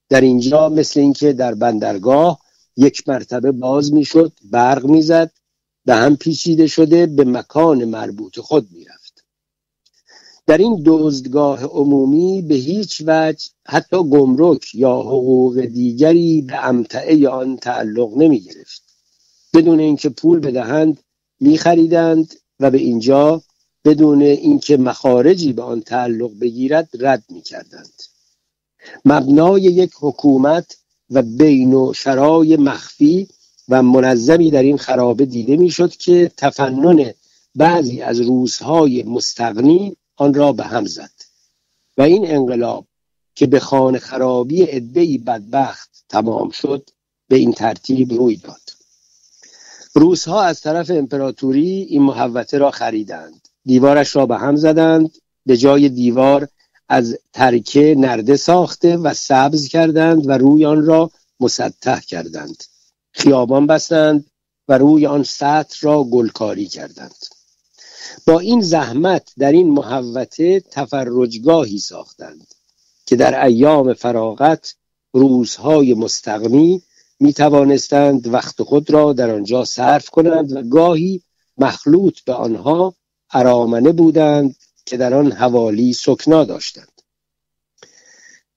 در 0.09 0.21
اینجا 0.21 0.69
مثل 0.69 0.99
اینکه 0.99 1.33
در 1.33 1.53
بندرگاه 1.53 2.39
یک 2.77 3.09
مرتبه 3.09 3.51
باز 3.51 3.93
می‌شد 3.93 4.31
برق 4.51 4.85
می‌زد 4.85 5.31
به 5.85 5.95
هم 5.95 6.17
پیچیده 6.17 6.67
شده 6.67 7.05
به 7.05 7.23
مکان 7.23 7.85
مربوط 7.85 8.39
خود 8.39 8.67
می‌رفت. 8.71 8.98
در 10.49 10.57
این 10.57 10.81
دزدگاه 10.85 11.63
عمومی 11.63 12.41
به 12.41 12.55
هیچ 12.55 13.03
وجه 13.05 13.45
حتی 13.65 13.97
گمرک 13.97 14.75
یا 14.75 14.95
حقوق 14.95 15.61
دیگری 15.61 16.41
به 16.41 16.65
امتعه 16.65 17.29
آن 17.29 17.57
تعلق 17.57 18.17
نمی 18.17 18.39
گرفت 18.39 18.81
بدون 19.53 19.79
اینکه 19.79 20.09
پول 20.09 20.39
بدهند 20.39 20.99
می 21.39 21.57
خریدند 21.57 22.35
و 22.59 22.71
به 22.71 22.77
اینجا 22.77 23.41
بدون 23.85 24.21
اینکه 24.21 24.77
مخارجی 24.77 25.53
به 25.53 25.61
آن 25.61 25.81
تعلق 25.81 26.31
بگیرد 26.41 26.89
رد 26.99 27.23
می 27.29 27.41
کردند 27.41 28.03
مبنای 29.05 29.61
یک 29.61 29.91
حکومت 29.99 30.77
و 31.09 31.21
بین 31.21 31.73
و 31.73 31.93
شرای 31.93 32.57
مخفی 32.57 33.27
و 33.69 33.83
منظمی 33.83 34.51
در 34.51 34.63
این 34.63 34.77
خرابه 34.77 35.25
دیده 35.25 35.57
می‌شد 35.57 35.91
که 35.91 36.31
تفنن 36.37 37.13
بعضی 37.55 38.01
از 38.01 38.21
روزهای 38.21 39.03
مستقنی 39.03 39.95
آن 40.19 40.33
را 40.33 40.53
به 40.53 40.63
هم 40.63 40.85
زد. 40.85 41.11
و 41.97 42.01
این 42.01 42.31
انقلاب 42.31 42.85
که 43.35 43.47
به 43.47 43.59
خانه 43.59 43.99
خرابی 43.99 44.63
عدهای 44.63 45.17
بدبخت 45.17 46.03
تمام 46.09 46.49
شد 46.49 46.89
به 47.27 47.35
این 47.35 47.53
ترتیب 47.53 48.13
روی 48.13 48.35
داد. 48.35 48.61
روسها 49.93 50.41
از 50.41 50.61
طرف 50.61 50.89
امپراتوری 50.89 51.69
این 51.69 52.01
محوته 52.01 52.57
را 52.57 52.71
خریدند. 52.71 53.47
دیوارش 53.65 54.15
را 54.15 54.25
به 54.25 54.37
هم 54.37 54.55
زدند. 54.55 55.11
به 55.45 55.57
جای 55.57 55.89
دیوار 55.89 56.47
از 56.89 57.17
ترکه 57.33 57.95
نرده 57.97 58.35
ساخته 58.35 58.97
و 58.97 59.13
سبز 59.13 59.67
کردند 59.67 60.27
و 60.27 60.31
روی 60.31 60.65
آن 60.65 60.85
را 60.85 61.11
مسطح 61.39 61.99
کردند. 61.99 62.63
خیابان 63.11 63.67
بستند 63.67 64.25
و 64.67 64.77
روی 64.77 65.05
آن 65.05 65.23
سطح 65.23 65.77
را 65.81 66.03
گلکاری 66.03 66.65
کردند. 66.65 67.38
با 68.25 68.39
این 68.39 68.61
زحمت 68.61 69.31
در 69.37 69.51
این 69.51 69.69
محوته 69.69 70.59
تفرجگاهی 70.59 71.79
ساختند 71.79 72.47
که 73.05 73.15
در 73.15 73.45
ایام 73.45 73.93
فراغت 73.93 74.75
روزهای 75.13 75.93
مستقمی 75.93 76.81
می 77.19 77.33
توانستند 77.33 78.33
وقت 78.33 78.63
خود 78.63 78.89
را 78.89 79.13
در 79.13 79.31
آنجا 79.31 79.65
صرف 79.65 80.09
کنند 80.09 80.55
و 80.55 80.63
گاهی 80.63 81.21
مخلوط 81.57 82.19
به 82.25 82.33
آنها 82.33 82.95
ارامنه 83.33 83.91
بودند 83.91 84.55
که 84.85 84.97
در 84.97 85.13
آن 85.13 85.31
حوالی 85.31 85.93
سکنا 85.93 86.43
داشتند. 86.43 87.01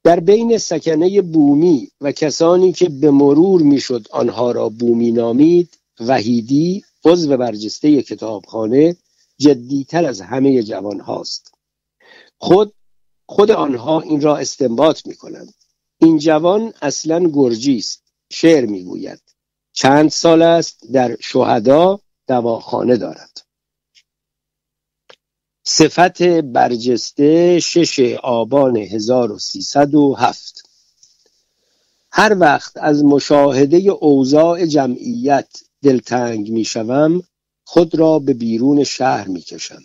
در 0.05 0.21
بین 0.21 0.59
سکنه 0.59 1.23
بومی 1.23 1.89
و 2.01 2.13
کسانی 2.13 2.73
که 2.73 2.89
به 2.89 3.11
مرور 3.11 3.63
می‌شد 3.63 4.07
آنها 4.11 4.51
را 4.51 4.69
بومی 4.69 5.13
نامید 5.13 5.79
وحیدی 6.01 6.85
عضو 7.05 7.37
برجسته 7.37 8.03
کتابخانه 8.03 8.97
جدیتر 9.43 10.05
از 10.05 10.21
همه 10.21 10.63
جوان 10.63 11.01
هاست. 11.01 11.55
خود 12.39 12.75
خود 13.27 13.51
آنها 13.51 14.01
این 14.01 14.21
را 14.21 14.37
استنباط 14.37 15.07
می 15.07 15.17
کنند 15.17 15.55
این 15.99 16.19
جوان 16.19 16.73
اصلا 16.83 17.31
گرجی 17.35 17.77
است 17.77 18.03
شعر 18.31 18.67
می‌گوید. 18.67 19.23
چند 19.73 20.11
سال 20.11 20.43
است 20.43 20.93
در 20.93 21.17
شهدا 21.21 22.01
دواخانه 22.27 22.97
دارد. 22.97 23.41
صفت 25.65 26.23
برجسته 26.23 27.61
شش 27.61 28.17
آبان 28.23 28.77
1307 28.77 30.63
هر 32.13 32.37
وقت 32.39 32.77
از 32.77 33.05
مشاهده 33.05 33.77
اوضاع 33.77 34.67
جمعیت 34.67 35.49
دلتنگ 35.83 36.51
می‌شوم 36.51 37.23
خود 37.73 37.95
را 37.95 38.19
به 38.19 38.35
بیرون 38.35 38.85
شهر 38.85 39.29
می‌کشم 39.29 39.83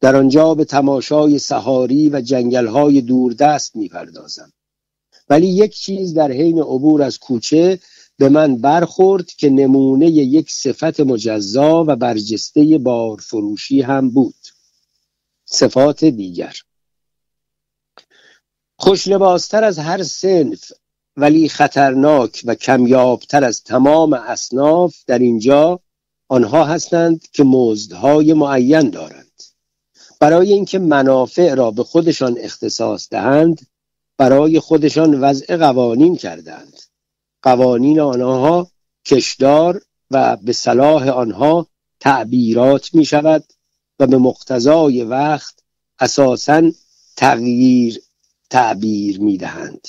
در 0.00 0.16
آنجا 0.16 0.54
به 0.54 0.64
تماشای 0.64 1.38
سهاری 1.38 2.08
و 2.08 2.20
جنگلهای 2.20 3.00
دوردست 3.00 3.76
می‌پردازم 3.76 4.52
ولی 5.28 5.46
یک 5.46 5.74
چیز 5.74 6.14
در 6.14 6.32
حین 6.32 6.58
عبور 6.58 7.02
از 7.02 7.18
کوچه 7.18 7.78
به 8.16 8.28
من 8.28 8.56
برخورد 8.56 9.26
که 9.26 9.50
نمونه 9.50 10.06
یک 10.06 10.50
صفت 10.50 11.00
مجزا 11.00 11.84
و 11.84 11.96
برجسته 11.96 12.78
بارفروشی 12.78 13.82
هم 13.82 14.10
بود. 14.10 14.48
صفات 15.44 16.04
دیگر. 16.04 16.54
خوشلباستر 18.78 19.64
از 19.64 19.78
هر 19.78 20.02
سنف 20.02 20.72
ولی 21.16 21.48
خطرناک 21.48 22.42
و 22.44 22.54
کمیابتر 22.54 23.44
از 23.44 23.62
تمام 23.62 24.12
اصناف 24.12 24.96
در 25.06 25.18
اینجا 25.18 25.80
آنها 26.28 26.64
هستند 26.64 27.28
که 27.32 27.44
مزدهای 27.44 28.32
معین 28.32 28.90
دارند. 28.90 29.42
برای 30.20 30.52
اینکه 30.52 30.78
منافع 30.78 31.54
را 31.54 31.70
به 31.70 31.84
خودشان 31.84 32.36
اختصاص 32.38 33.08
دهند 33.10 33.66
برای 34.16 34.60
خودشان 34.60 35.20
وضع 35.20 35.56
قوانین 35.56 36.16
کردند. 36.16 36.80
قوانین 37.42 38.00
آنها 38.00 38.70
کشدار 39.04 39.82
و 40.10 40.36
به 40.36 40.52
صلاح 40.52 41.08
آنها 41.08 41.66
تعبیرات 42.00 42.94
می 42.94 43.04
شود 43.04 43.44
و 43.98 44.06
به 44.06 44.18
مقتضای 44.18 45.02
وقت 45.04 45.54
اساسا 45.98 46.70
تغییر 47.16 48.02
تعبیر 48.50 49.20
می 49.20 49.38
دهند 49.38 49.88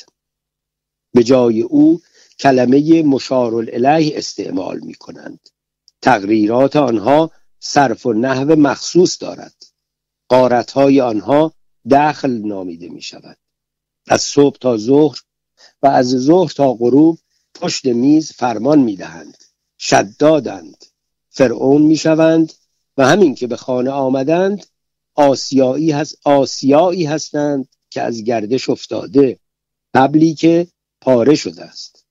به 1.14 1.24
جای 1.24 1.62
او 1.62 2.02
کلمه 2.40 3.04
مشار 3.04 3.56
الیه 3.56 4.18
استعمال 4.18 4.80
می 4.80 4.94
کنند 4.94 5.50
تغییرات 6.02 6.76
آنها 6.76 7.32
صرف 7.60 8.06
و 8.06 8.14
نحو 8.14 8.56
مخصوص 8.56 9.22
دارد. 9.22 9.54
قارتهای 10.30 11.02
آنها 11.02 11.54
دخل 11.92 12.32
نامیده 12.32 12.90
می 12.90 13.02
شود 13.02 13.38
از 14.08 14.22
صبح 14.22 14.58
تا 14.58 14.78
ظهر 14.78 15.18
و 15.82 15.88
از 15.88 16.08
ظهر 16.08 16.52
تا 16.52 16.74
غروب 16.74 17.20
پشت 17.56 17.86
میز 17.86 18.32
فرمان 18.32 18.80
می 18.80 18.96
دهند 18.96 19.38
شدادند. 19.78 20.86
فرعون 21.30 21.82
می 21.82 21.98
شوند 21.98 22.54
و 22.98 23.08
همین 23.08 23.36
که 23.36 23.48
به 23.48 23.56
خانه 23.56 23.92
آمدند 23.92 24.66
آسیایی, 25.16 25.92
هست 25.92 26.18
آسیایی 26.24 27.06
هستند 27.06 27.68
که 27.90 28.02
از 28.02 28.24
گردش 28.24 28.70
افتاده 28.70 29.40
قبلی 29.94 30.34
که 30.34 30.68
پاره 31.02 31.36
شده 31.36 31.64
است. 31.64 32.06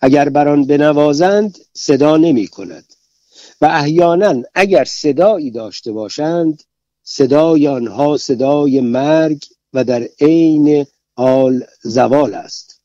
اگر 0.00 0.28
بر 0.28 0.48
آن 0.48 0.66
بنوازند 0.66 1.58
صدا 1.72 2.16
نمی 2.16 2.46
کند 2.46 2.93
و 3.60 3.66
احیانا 3.66 4.42
اگر 4.54 4.84
صدایی 4.84 5.50
داشته 5.50 5.92
باشند 5.92 6.62
صدای 7.02 7.68
آنها 7.68 8.16
صدای 8.16 8.80
مرگ 8.80 9.44
و 9.72 9.84
در 9.84 10.08
عین 10.20 10.86
حال 11.16 11.64
زوال 11.82 12.34
است. 12.34 12.80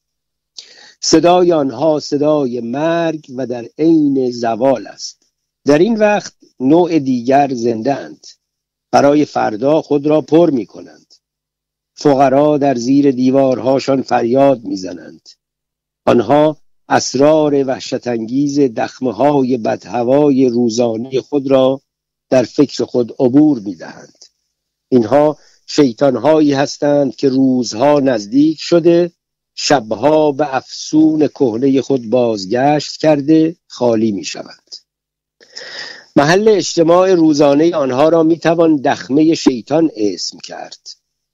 صدای 1.01 1.51
آنها 1.51 1.99
صدای 1.99 2.59
مرگ 2.59 3.25
و 3.35 3.47
در 3.47 3.65
عین 3.77 4.31
زوال 4.31 4.87
است. 4.87 5.31
در 5.65 5.77
این 5.77 5.95
وقت 5.97 6.33
نوع 6.59 6.99
دیگر 6.99 7.53
زندند 7.53 8.27
برای 8.91 9.25
فردا 9.25 9.81
خود 9.81 10.07
را 10.07 10.21
پر 10.21 10.49
می 10.49 10.65
کنند. 10.65 11.13
فقرا 11.93 12.57
در 12.57 12.75
زیر 12.75 13.11
دیوارهاشان 13.11 14.01
فریاد 14.01 14.63
می‌زنند 14.63 15.29
آنها 16.05 16.57
اسرار 16.89 17.63
وحشتانگیز 17.67 18.59
دخمه 18.59 19.13
های 19.13 19.57
بدهوای 19.57 20.49
روزانه 20.49 21.21
خود 21.21 21.51
را 21.51 21.81
در 22.29 22.43
فکر 22.43 22.85
خود 22.85 23.15
عبور 23.19 23.59
می‌دهند. 23.59 24.25
اینها 24.89 25.37
شیطانهایی 25.67 26.53
هستند 26.53 27.15
که 27.15 27.29
روزها 27.29 27.99
نزدیک 27.99 28.57
شده 28.59 29.11
شبها 29.55 30.31
به 30.31 30.55
افسون 30.55 31.27
کهنه 31.27 31.81
خود 31.81 32.09
بازگشت 32.09 32.97
کرده 32.97 33.55
خالی 33.67 34.11
می 34.11 34.23
شود 34.23 34.63
محل 36.15 36.47
اجتماع 36.47 37.13
روزانه 37.13 37.75
آنها 37.75 38.09
را 38.09 38.23
می 38.23 38.39
توان 38.39 38.75
دخمه 38.75 39.35
شیطان 39.35 39.91
اسم 39.95 40.37
کرد. 40.39 40.89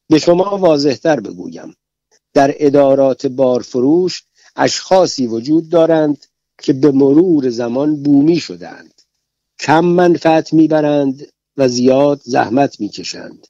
به 0.09 0.19
شما 0.19 0.57
واضحتر 0.57 1.19
بگویم. 1.19 1.75
در 2.33 2.55
ادارات 2.57 3.27
بارفروش 3.27 4.23
اشخاصی 4.55 5.27
وجود 5.27 5.69
دارند 5.69 6.25
که 6.57 6.73
به 6.73 6.91
مرور 6.91 7.49
زمان 7.49 8.03
بومی 8.03 8.39
شدند. 8.39 9.01
کم 9.59 9.85
منفعت 9.85 10.53
می‌برند 10.53 11.27
و 11.57 11.67
زیاد 11.67 12.21
زحمت 12.23 12.79
می‌کشند. 12.79 13.47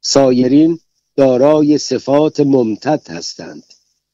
سایرین 0.00 0.80
دارای 1.16 1.78
صفات 1.78 2.40
ممتد 2.40 3.10
هستند. 3.10 3.64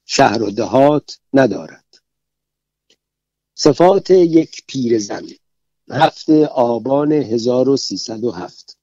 شهر 0.07 0.43
و 0.43 0.51
دهات 0.51 1.19
ندارد. 1.35 1.85
صفات 3.55 4.11
یک 4.11 4.63
پیرزن 4.67 5.27
هفته 5.91 6.47
آبان 6.47 7.13
1307 7.13 8.77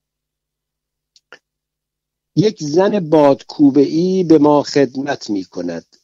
یک 2.35 2.63
زن 2.63 3.09
بادکوبه 3.09 3.81
ای 3.81 4.23
به 4.23 4.37
ما 4.37 4.63
خدمت 4.63 5.29
می 5.29 5.43
کند 5.43 5.98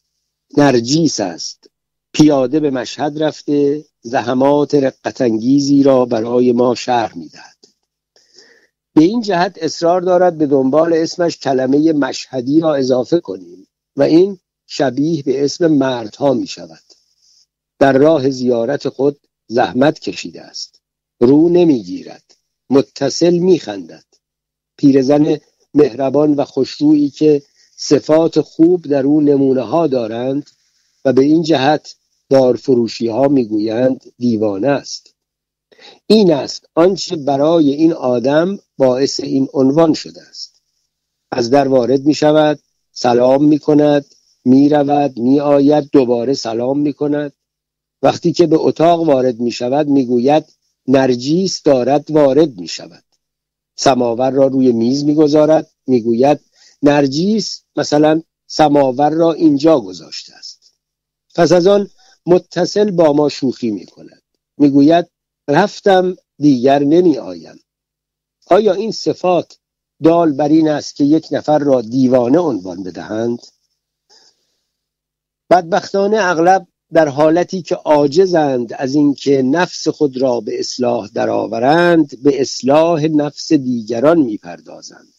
نرجیس 0.58 1.20
است. 1.20 1.70
پیاده 2.14 2.60
به 2.60 2.70
مشهد 2.70 3.24
رفته 3.24 3.86
زحمات 4.02 4.76
رقتانگیزی 4.76 5.84
را 5.84 6.06
برای 6.06 6.52
ما 6.52 6.76
شرح 6.76 7.18
می‌دهد. 7.18 7.56
به 8.94 9.04
این 9.04 9.22
جهت 9.22 9.58
اصرار 9.62 10.02
دارد 10.02 10.38
به 10.38 10.46
دنبال 10.46 10.94
اسمش 10.94 11.38
کلمه 11.38 11.94
مشهدی 11.94 12.60
را 12.60 12.76
اضافه 12.76 13.20
کنیم 13.20 13.68
و 13.96 14.04
این 14.04 14.40
شبیه 14.68 15.24
به 15.24 15.46
اسم 15.46 15.68
مردها 15.68 16.34
می 16.34 16.48
شود 16.48 16.84
در 17.80 17.94
راه 17.94 18.30
زیارت 18.30 18.90
خود 18.90 19.20
زحمت 19.48 20.00
کشیده 20.00 20.42
است. 20.42 20.82
رو 21.20 21.50
نمی‌گیرد. 21.50 22.36
متصل 22.70 23.38
میخندد. 23.38 24.06
پیرزن 24.78 25.38
مهربان 25.74 26.34
و 26.34 26.46
خوشرویی 26.46 27.10
که 27.10 27.44
صفات 27.76 28.42
خوب 28.42 28.82
در 28.82 29.04
او 29.04 29.22
نمونه 29.22 29.62
ها 29.62 29.88
دارند 29.88 30.50
و 31.06 31.14
به 31.14 31.22
این 31.22 31.44
جهت 31.44 31.96
دارفروشی 32.30 33.08
ها 33.08 33.28
می‌گویند 33.28 34.02
دیوانه 34.18 34.68
است. 34.68 35.16
این 36.08 36.34
است 36.34 36.66
آنچه 36.76 37.16
برای 37.16 37.72
این 37.72 37.94
آدم 37.94 38.60
باعث 38.78 39.20
این 39.20 39.48
عنوان 39.54 39.94
شده 39.94 40.22
است. 40.22 40.62
از 41.32 41.50
در 41.50 41.68
وارد 41.68 42.06
می 42.06 42.14
شود 42.14 42.60
سلام 42.92 43.46
می 43.46 43.60
کند 43.60 44.06
می 44.46 44.70
رود 44.70 45.20
می 45.20 45.40
آید 45.40 45.90
دوباره 45.92 46.34
سلام 46.34 46.80
می 46.80 46.94
کند 46.94 47.34
وقتی 48.02 48.34
که 48.34 48.48
به 48.48 48.58
اتاق 48.60 49.02
وارد 49.02 49.40
می 49.40 49.52
شود 49.52 49.88
می 49.88 50.06
گوید 50.06 50.46
نرجیس 50.88 51.64
دارد 51.64 52.12
وارد 52.12 52.60
می 52.60 52.68
شود 52.68 53.04
سماور 53.76 54.32
را 54.32 54.48
روی 54.48 54.72
میز 54.72 55.04
می 55.04 55.16
گذارد 55.16 55.68
می 55.88 56.02
گوید 56.02 56.40
نرجیس 56.86 57.64
مثلا 57.76 58.22
سماور 58.48 59.10
را 59.10 59.34
اینجا 59.34 59.80
گذاشته 59.80 60.36
است. 60.36 60.74
پس 61.36 61.52
از 61.52 61.68
آن 61.68 61.90
متصل 62.26 62.92
با 62.92 63.14
ما 63.14 63.30
شوخی 63.30 63.72
می 63.72 63.86
کند 63.86 64.22
می 64.58 64.70
گوید 64.70 65.06
رفتم 65.48 66.16
دیگر 66.38 66.80
نمی 66.80 67.18
آیم 67.18 67.60
آیا 68.48 68.74
این 68.74 68.92
صفات 68.92 69.58
دال 70.04 70.32
بر 70.32 70.50
این 70.50 70.70
است 70.70 70.96
که 70.96 71.04
یک 71.04 71.28
نفر 71.32 71.60
را 71.60 71.82
دیوانه 71.82 72.40
عنوان 72.40 72.84
بدهند؟ 72.84 73.40
بدبختانه 75.50 76.18
اغلب 76.20 76.68
در 76.94 77.08
حالتی 77.08 77.62
که 77.62 77.76
عاجزند 77.76 78.74
از 78.74 78.96
اینکه 78.96 79.42
نفس 79.42 79.88
خود 79.88 80.22
را 80.22 80.40
به 80.40 80.60
اصلاح 80.60 81.10
درآورند 81.14 82.24
به 82.24 82.42
اصلاح 82.42 83.06
نفس 83.06 83.54
دیگران 83.54 84.20
می‌پردازند. 84.20 85.15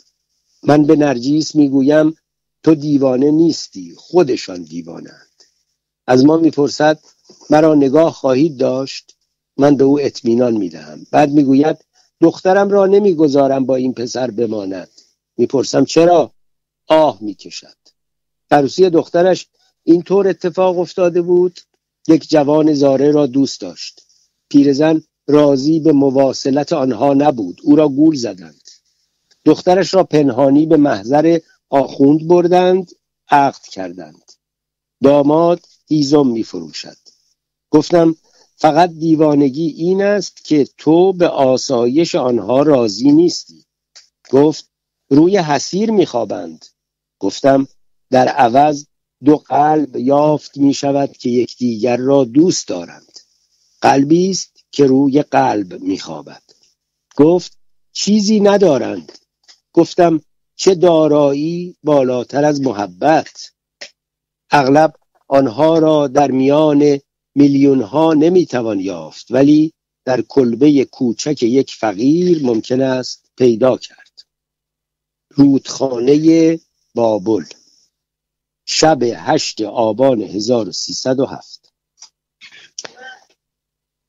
من 0.67 0.83
به 0.83 0.97
نرجیس 0.97 1.55
می‌گویم 1.55 2.17
تو 2.63 2.75
دیوانه 2.75 3.31
نیستی 3.31 3.95
خودشان 3.97 4.63
دیوانند 4.63 5.43
از 6.07 6.25
ما 6.25 6.37
می‌پرسد 6.37 6.99
مرا 7.51 7.75
نگاه 7.75 8.13
خواهید 8.13 8.57
داشت؟ 8.57 9.17
من 9.57 9.77
به 9.77 9.85
او 9.85 10.01
اطمینان 10.01 10.57
می‌دهم. 10.57 11.07
بعد 11.11 11.31
می‌گوید 11.31 11.77
دخترم 12.21 12.69
را 12.69 12.87
نمی‌گذارم 12.87 13.67
با 13.67 13.77
این 13.77 13.95
پسر 13.95 14.31
بماند. 14.31 14.89
می‌پرسم 15.37 15.85
چرا؟ 15.85 16.33
آه 16.87 17.19
می‌کشد. 17.21 17.77
عروسی 18.51 18.91
دخترش 18.91 19.47
اینطور 19.85 20.29
اتفاق 20.29 20.79
افتاده 20.79 21.23
بود 21.23 21.61
یک 22.09 22.29
جوان 22.29 22.75
زاره 22.75 23.11
را 23.11 23.27
دوست 23.27 23.61
داشت. 23.61 24.03
پیرزن 24.49 25.03
راضی 25.27 25.81
به 25.81 25.93
مواصلت 25.93 26.73
آنها 26.73 27.15
نبود 27.15 27.61
او 27.63 27.77
را 27.77 27.89
گول 27.89 28.17
زدند. 28.17 28.66
دخترش 29.47 29.95
را 29.95 30.05
پنهانی 30.05 30.67
به 30.67 30.77
محضر 30.77 31.39
آخوند 31.71 32.29
بردند 32.29 32.93
عقد 33.31 33.63
کردند. 33.63 34.33
داماد 35.03 35.61
هیزم 35.89 36.27
می 36.27 36.43
فروشد 36.43 36.97
گفتم 37.71 38.17
فقط 38.57 38.91
دیوانگی 38.91 39.69
این 39.69 40.03
است 40.03 40.45
که 40.45 40.69
تو 40.79 41.13
به 41.13 41.29
آسایش 41.29 42.15
آنها 42.15 42.63
راضی 42.63 43.13
نیستی. 43.13 43.65
گفت 44.31 44.71
روی 45.09 45.39
حسیر 45.39 45.91
میخوابند. 45.91 46.67
گفتم 47.19 47.69
در 48.11 48.29
عوض 48.29 48.87
دو 49.25 49.37
قلب 49.37 49.97
یافت 49.97 50.57
می 50.57 50.75
شود 50.75 51.13
که 51.13 51.29
یکدیگر 51.29 51.97
را 51.97 52.25
دوست 52.25 52.69
دارند. 52.69 53.19
قلبی 53.81 54.31
است 54.31 54.65
که 54.71 54.87
روی 54.87 55.23
قلب 55.23 55.81
میخوابد. 55.81 56.43
گفت 57.17 57.59
چیزی 57.93 58.41
ندارند. 58.41 59.13
گفتم 59.77 60.21
چه 60.57 60.75
دارایی 60.75 61.77
بالاتر 61.83 62.45
از 62.45 62.61
محبت. 62.61 63.51
اغلب 64.51 64.95
آنها 65.29 65.79
را 65.79 66.07
در 66.07 66.31
میان 66.31 67.01
میلیون 67.35 67.83
ها 67.83 68.15
نمی‌توان 68.15 68.81
یافت 68.81 69.27
ولی 69.31 69.73
در 70.05 70.21
کلبه 70.21 70.85
کوچک 70.85 71.43
یک 71.43 71.75
فقیر 71.75 72.47
ممکن 72.47 72.81
است 72.81 73.31
پیدا 73.37 73.77
کرد. 73.77 74.23
رودخانه 75.31 76.59
بابل 76.95 77.45
شب 78.67 79.03
هشت 79.03 79.61
آبان 79.61 80.23
1307 80.23 81.73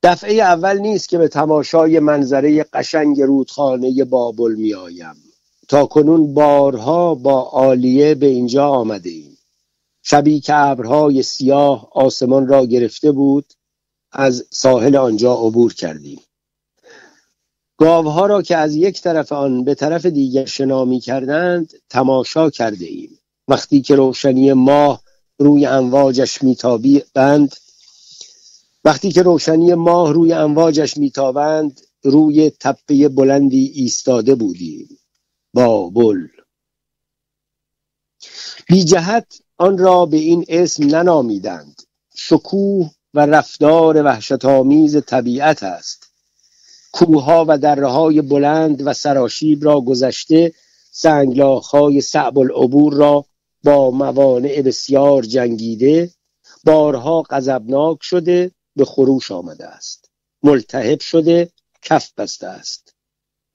دفعه 0.03 0.33
اول 0.33 0.77
نیست 0.77 1.09
که 1.09 1.17
به 1.17 1.27
تماشای 1.27 1.99
منظره 1.99 2.63
قشنگ 2.63 3.21
رودخانه 3.21 4.03
بابل 4.03 4.55
می 4.55 4.73
آیم 4.73 5.26
تا 5.67 5.85
کنون 5.85 6.33
بارها 6.33 7.15
با 7.15 7.41
عالیه 7.41 8.15
به 8.15 8.25
اینجا 8.25 8.67
آمده 8.67 9.09
ایم 9.09 9.37
شبی 10.03 10.39
که 10.39 10.55
ابرهای 10.55 11.23
سیاه 11.23 11.89
آسمان 11.91 12.47
را 12.47 12.65
گرفته 12.65 13.11
بود 13.11 13.45
از 14.11 14.45
ساحل 14.49 14.95
آنجا 14.95 15.33
عبور 15.33 15.73
کردیم. 15.73 16.21
گاوها 17.77 18.25
را 18.25 18.41
که 18.41 18.57
از 18.57 18.75
یک 18.75 19.01
طرف 19.01 19.31
آن 19.31 19.63
به 19.63 19.75
طرف 19.75 20.05
دیگر 20.05 20.45
شنا 20.45 20.85
می 20.85 20.99
کردند 20.99 21.73
تماشا 21.89 22.49
کرده 22.49 22.85
ایم 22.85 23.19
وقتی 23.47 23.81
که 23.81 23.95
روشنی 23.95 24.53
ماه 24.53 25.01
روی 25.39 25.65
امواجش 25.65 26.39
بند 27.13 27.55
وقتی 28.85 29.11
که 29.11 29.21
روشنی 29.21 29.73
ماه 29.73 30.13
روی 30.13 30.33
امواجش 30.33 30.97
میتابند 30.97 31.81
روی 32.03 32.49
تپه 32.49 33.09
بلندی 33.09 33.71
ایستاده 33.75 34.35
بودیم. 34.35 34.97
بابل. 35.57 36.27
بی 38.67 38.83
جهت 38.83 39.41
آن 39.57 39.77
را 39.77 40.05
به 40.05 40.17
این 40.17 40.45
اسم 40.47 40.83
ننامیدند. 40.83 41.81
شکوه 42.15 42.91
و 43.13 43.25
رفتار 43.25 44.03
وحشتآمیز 44.03 45.05
طبیعت 45.05 45.63
است. 45.63 46.07
کوهها 46.91 47.45
و 47.47 47.57
دره 47.57 48.21
بلند 48.21 48.87
و 48.87 48.93
سراشیب 48.93 49.65
را 49.65 49.81
گذشته 49.81 50.53
سنگلاخهای 50.91 52.01
صعب 52.01 52.39
العبور 52.39 52.93
را 52.93 53.25
با 53.63 53.91
موانع 53.91 54.61
بسیار 54.61 55.23
جنگیده 55.23 56.11
بارها 56.63 57.21
غضبناک 57.21 57.97
شده 58.01 58.51
به 58.75 58.85
خروش 58.85 59.31
آمده 59.31 59.65
است. 59.65 60.09
ملتهب 60.43 60.99
شده 60.99 61.51
کف 61.81 62.13
بسته 62.17 62.47
است. 62.47 62.93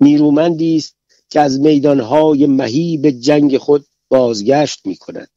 نیرومندی 0.00 0.76
است 0.76 0.96
که 1.32 1.40
از 1.40 1.60
میدانهای 1.60 2.46
مهیب 2.46 3.10
جنگ 3.10 3.58
خود 3.58 3.86
بازگشت 4.08 4.86
می 4.86 4.96
کند 4.96 5.30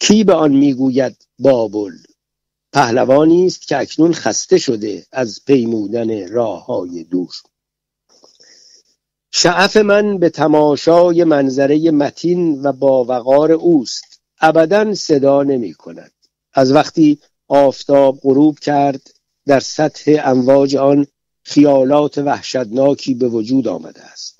کی 0.00 0.24
به 0.24 0.34
آن 0.34 0.52
می‌گوید 0.52 1.26
بابل؟ 1.38 1.92
پهلوانی 2.72 3.46
است 3.46 3.68
که 3.68 3.78
اکنون 3.78 4.12
خسته 4.12 4.58
شده 4.58 5.06
از 5.12 5.40
پیمودن 5.46 6.28
راه 6.28 6.66
های 6.66 7.04
دور 7.04 7.34
شعف 9.30 9.76
من 9.76 10.18
به 10.18 10.30
تماشای 10.30 11.24
منظره 11.24 11.90
متین 11.90 12.62
و 12.62 12.72
با 12.72 13.04
وقار 13.04 13.52
اوست. 13.52 14.20
ابدا 14.40 14.94
صدا 14.94 15.42
نمی 15.42 15.74
کند 15.74 16.12
از 16.52 16.72
وقتی 16.72 17.18
آفتاب 17.48 18.18
غروب 18.22 18.58
کرد 18.58 19.14
در 19.46 19.60
سطح 19.60 20.20
امواج 20.24 20.76
آن 20.76 21.06
خیالات 21.42 22.18
وحشتناکی 22.18 23.14
به 23.14 23.28
وجود 23.28 23.68
آمده 23.68 24.02
است. 24.02 24.31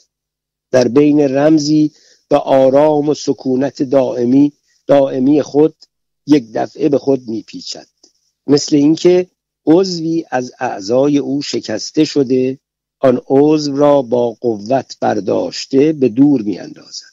در 0.73 0.89
بین 0.89 1.21
رمزی 1.21 1.91
به 2.29 2.37
آرام 2.37 3.09
و 3.09 3.15
سکونت 3.15 3.83
دائمی 3.83 4.53
دائمی 4.87 5.43
خود 5.43 5.75
یک 6.27 6.53
دفعه 6.55 6.89
به 6.89 6.99
خود 6.99 7.29
میپیچد. 7.29 7.87
مثل 8.47 8.77
اینکه 8.77 9.27
عضوی 9.67 10.25
از 10.31 10.53
اعضای 10.59 11.19
او 11.19 11.43
شکسته 11.43 12.05
شده 12.05 12.59
آن 13.01 13.21
عضو 13.27 13.77
را 13.77 14.03
با 14.03 14.37
قوت 14.41 14.97
برداشته 15.01 15.93
به 15.93 16.09
دور 16.09 16.43
میاندازد. 16.43 17.13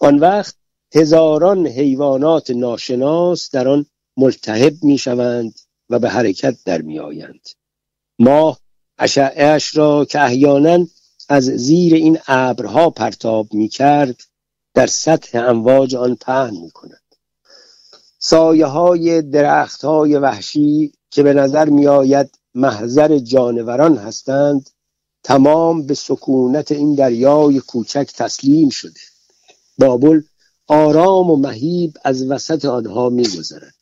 آن 0.00 0.18
وقت 0.18 0.54
هزاران 0.94 1.66
حیوانات 1.66 2.50
ناشناس 2.50 3.50
در 3.50 3.68
آن 3.68 3.86
ملتهب 4.16 4.74
می‌شوند 4.82 5.60
و 5.90 5.98
به 5.98 6.08
حرکت 6.08 6.56
در 6.64 6.82
میآیند. 6.82 7.48
ماه 8.18 8.60
اشعهاش 8.98 9.76
را 9.76 10.04
که 10.04 10.20
احیانا 10.20 10.86
از 11.28 11.44
زیر 11.44 11.94
این 11.94 12.18
ابرها 12.26 12.90
پرتاب 12.90 13.54
می‌کرد 13.54 14.20
در 14.74 14.86
سطح 14.86 15.38
امواج 15.38 15.94
آن 15.94 16.14
پهن 16.14 16.56
می‌کند. 16.56 17.02
سایه 18.18 18.66
های 18.66 19.22
درخت 19.22 19.84
های 19.84 20.16
وحشی 20.16 20.92
که 21.10 21.22
به 21.22 21.34
نظر 21.34 21.68
میآید 21.68 22.38
محضر 22.54 23.18
جانوران 23.18 23.96
هستند 23.96 24.70
تمام 25.22 25.86
به 25.86 25.94
سکونت 25.94 26.72
این 26.72 26.94
دریای 26.94 27.60
کوچک 27.60 28.10
تسلیم 28.16 28.68
شده. 28.68 29.00
بابل 29.78 30.22
آرام 30.66 31.30
و 31.30 31.36
مهیب 31.36 31.96
از 32.04 32.30
وسط 32.30 32.64
آنها 32.64 33.08
میگذرد. 33.08 33.74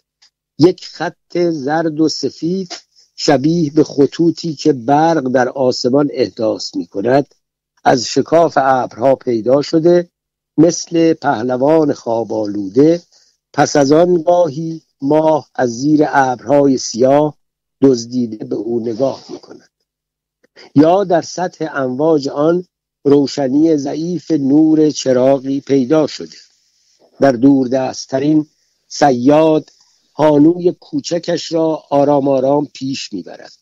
یک 0.58 0.86
خط 0.86 1.38
زرد 1.38 2.00
و 2.00 2.08
سفید 2.08 2.74
شبیه 3.16 3.70
به 3.70 3.84
خطوطی 3.84 4.54
که 4.54 4.72
برق 4.72 5.28
در 5.28 5.48
آسمان 5.48 6.08
احداث 6.12 6.76
می 6.76 6.86
کند 6.86 7.34
از 7.84 8.04
شکاف 8.06 8.58
ابرها 8.60 9.14
پیدا 9.14 9.62
شده 9.62 10.08
مثل 10.58 11.14
پهلوان 11.14 11.92
خوابالوده 11.92 13.02
پس 13.52 13.76
از 13.76 13.92
آن 13.92 14.22
گاهی 14.22 14.82
ماه 15.02 15.50
از 15.54 15.70
زیر 15.70 16.04
ابرهای 16.08 16.78
سیاه 16.78 17.36
دزدیده 17.82 18.44
به 18.44 18.56
او 18.56 18.80
نگاه 18.80 19.24
می 19.28 19.38
کند 19.38 19.70
یا 20.74 21.04
در 21.04 21.22
سطح 21.22 21.68
امواج 21.74 22.28
آن 22.28 22.64
روشنی 23.04 23.76
ضعیف 23.76 24.30
نور 24.30 24.90
چراغی 24.90 25.60
پیدا 25.60 26.06
شده. 26.06 26.36
در 27.20 27.32
دور 27.32 27.68
دستترین 27.68 28.46
سیاد 28.88 29.70
هانوی 30.14 30.72
کوچکش 30.80 31.52
را 31.52 31.82
آرام 31.90 32.28
آرام 32.28 32.66
پیش 32.74 33.12
می‌برد. 33.12 33.56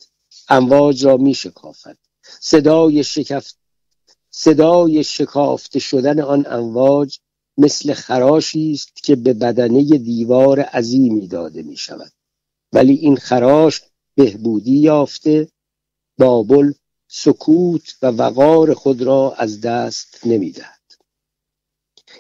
امواج 0.48 1.04
را 1.04 1.16
میشکافد. 1.16 1.98
صدای 2.40 3.04
شکفت 3.04 3.56
صدای 4.30 5.04
شکافته 5.04 5.78
شدن 5.78 6.20
آن 6.20 6.46
امواج 6.46 7.18
مثل 7.58 7.94
خراشی 7.94 8.72
است 8.72 8.96
که 8.96 9.16
به 9.16 9.32
بدنه 9.32 9.82
دیوار 9.82 10.60
عظیمی 10.60 11.28
داده 11.28 11.62
می 11.62 11.76
شود 11.76 12.12
ولی 12.72 12.92
این 12.92 13.16
خراش 13.16 13.82
بهبودی 14.14 14.78
یافته 14.78 15.48
بابل 16.18 16.72
سکوت 17.08 17.96
و 18.02 18.06
وقار 18.06 18.74
خود 18.74 19.02
را 19.02 19.34
از 19.38 19.60
دست 19.60 20.26
نمی‌دهد. 20.26 20.80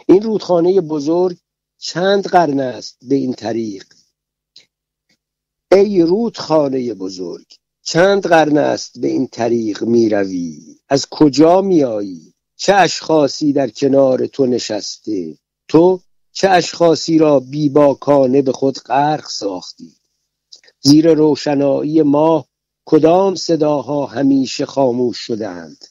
این 0.08 0.22
رودخانه 0.22 0.80
بزرگ 0.80 1.38
چند 1.78 2.26
قرن 2.26 2.60
است 2.60 2.98
به 3.02 3.14
این 3.14 3.34
طریق 3.34 3.84
ای 5.72 6.02
رودخانه 6.02 6.94
بزرگ 6.94 7.46
چند 7.82 8.26
قرن 8.26 8.58
است 8.58 9.00
به 9.00 9.08
این 9.08 9.26
طریق 9.26 9.82
می 9.82 10.08
روی؟ 10.08 10.60
از 10.88 11.06
کجا 11.10 11.60
می 11.60 11.84
آیی؟ 11.84 12.34
چه 12.56 12.74
اشخاصی 12.74 13.52
در 13.52 13.68
کنار 13.68 14.26
تو 14.26 14.46
نشسته؟ 14.46 15.38
تو 15.68 16.00
چه 16.32 16.50
اشخاصی 16.50 17.18
را 17.18 17.40
بیباکانه 17.40 18.42
به 18.42 18.52
خود 18.52 18.78
غرق 18.78 19.26
ساختی؟ 19.28 19.92
زیر 20.80 21.14
روشنایی 21.14 22.02
ماه 22.02 22.46
کدام 22.84 23.34
صداها 23.34 24.06
همیشه 24.06 24.66
خاموش 24.66 25.18
شدهاند؟ 25.18 25.84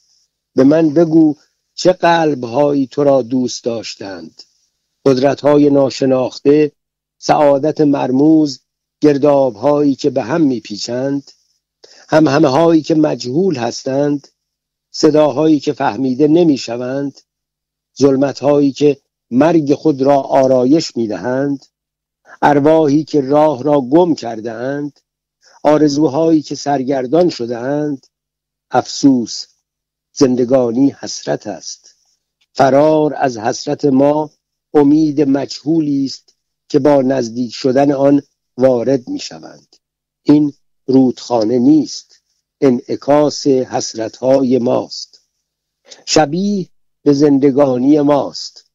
به 0.55 0.63
من 0.63 0.89
بگو 0.89 1.35
چه 1.75 1.93
قلبهایی 1.93 2.87
تو 2.87 3.03
را 3.03 3.21
دوست 3.21 3.63
داشتند؟ 3.63 4.43
قدرتهای 5.05 5.69
ناشناخته 5.69 6.71
سعادت 7.17 7.81
مرموز 7.81 8.59
گردابهایی 9.01 9.95
که 9.95 10.09
به 10.09 10.23
هم 10.23 10.41
میپیچند 10.41 11.31
هم 12.09 12.27
همه 12.27 12.47
هایی 12.47 12.81
که 12.81 12.95
مجهول 12.95 13.55
هستند 13.55 14.27
صداهایی 14.91 15.59
که 15.59 15.73
فهمیده 15.73 16.27
نمی‌شوند 16.27 17.21
ظلمتهایی 18.01 18.71
که 18.71 18.97
مرگ 19.31 19.73
خود 19.73 20.01
را 20.01 20.21
آرایش 20.21 20.97
می‌دهند 20.97 21.65
ارواحی 22.41 23.03
که 23.03 23.21
راه 23.21 23.63
را 23.63 23.81
گم 23.81 24.15
کرده 24.15 24.51
اند 24.51 24.99
آرزوهایی 25.63 26.41
که 26.41 26.55
سرگردان 26.55 27.29
شده 27.29 27.57
اند 27.57 28.07
افسوس 28.71 29.45
زندگانی 30.13 30.95
حسرت 30.99 31.47
است. 31.47 31.95
فرار 32.53 33.13
از 33.17 33.37
حسرت 33.37 33.85
ما 33.85 34.29
امید 34.73 35.21
مجهولی 35.21 36.05
است 36.05 36.35
که 36.69 36.79
با 36.79 37.01
نزدیک 37.01 37.55
شدن 37.55 37.91
آن 37.91 38.21
وارد 38.61 39.07
می 39.07 39.19
شوند 39.19 39.75
این 40.23 40.53
رودخانه 40.85 41.59
نیست. 41.59 42.21
انعکاس 42.61 43.47
حسرتهای 43.47 44.57
ماست. 44.57 45.21
شبیه 46.05 46.67
به 47.03 47.13
زندگانی 47.13 48.01
ماست. 48.01 48.71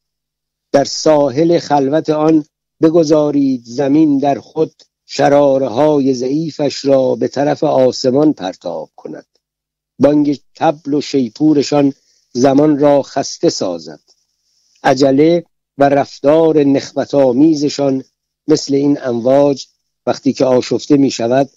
در 0.71 0.83
ساحل 0.83 1.59
خلوت 1.59 2.09
آن 2.09 2.45
بگذارید 2.81 3.63
زمین 3.65 4.17
در 4.17 4.39
خود 4.39 4.73
شراره 5.05 5.67
های 5.67 6.13
ضعیفش 6.13 6.85
را 6.85 7.15
به 7.15 7.27
طرف 7.27 7.63
آسمان 7.63 8.33
پرتاب 8.33 8.89
کند. 8.95 9.27
بانگ 9.99 10.39
تبل 10.55 10.93
و 10.93 11.01
شیپورشان 11.01 11.93
زمان 12.33 12.79
را 12.79 13.01
خسته 13.01 13.49
سازد. 13.49 14.01
عجله 14.83 15.45
و 15.77 15.89
رفتار 15.89 16.63
نخبت 16.63 17.13
آمیزشان 17.13 18.03
مثل 18.47 18.75
این 18.75 18.97
امواج 19.01 19.67
وقتی 20.07 20.33
که 20.33 20.45
آشفته 20.45 20.97
می 20.97 21.11
شود 21.11 21.49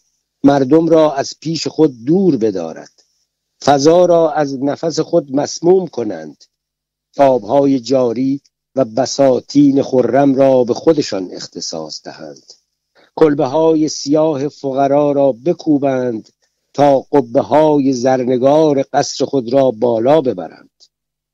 مردم 0.45 0.89
را 0.89 1.15
از 1.15 1.35
پیش 1.41 1.67
خود 1.67 2.05
دور 2.05 2.37
بدارد. 2.37 2.91
فضا 3.65 4.07
را 4.07 4.33
از 4.33 4.63
نفس 4.63 5.01
خود 5.01 5.37
مسموم 5.37 5.87
کنند. 5.87 6.45
آبهای 7.19 7.81
جاری 7.81 8.41
و 8.75 8.85
بساتین 8.85 9.83
خرم 9.83 10.35
را 10.35 10.65
به 10.65 10.75
خودشان 10.75 11.29
اختصاص 11.33 12.03
دهند. 12.05 12.53
کلبه 13.17 13.47
های 13.47 13.89
سیاه 13.89 14.49
فقرا 14.49 15.13
را 15.13 15.33
بکوبند 15.33 16.29
تا 16.75 17.01
قبه 17.01 17.41
های 17.41 17.93
زرنگار 17.93 18.85
قصر 18.93 19.25
خود 19.25 19.53
را 19.53 19.71
بالا 19.71 20.21
ببرند. 20.21 20.71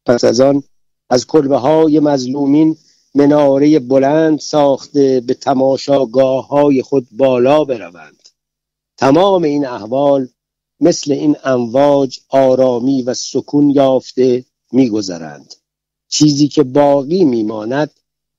پس 0.07 0.25
از 0.25 0.41
آن 0.41 0.63
از 1.11 1.27
کلبه 1.27 1.57
های 1.57 2.01
مظلومین 2.01 2.77
مناره 3.17 3.79
بلند 3.79 4.41
ساخته 4.41 5.21
به 5.21 5.35
تماشاگاه 5.35 6.49
های 6.49 6.83
خود 6.83 7.09
بالا 7.13 7.65
بروند. 7.65 8.29
تمام 8.97 9.43
این 9.43 9.67
احوال 9.67 10.29
مثل 10.81 11.13
این 11.13 11.37
امواج 11.45 12.21
آرامی 12.29 13.03
و 13.03 13.15
سکون 13.15 13.71
یافته 13.71 14.45
میگذرند. 14.73 15.55
چیزی 16.09 16.49
که 16.49 16.63
باقی 16.63 17.25
میماند 17.25 17.91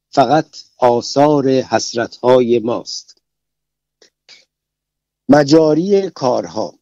فقط 0.10 0.46
آثار 0.78 1.50
حسرتهای 1.50 2.60
ماست. 2.60 3.22
مجاری 5.30 6.10
کارها 6.10 6.74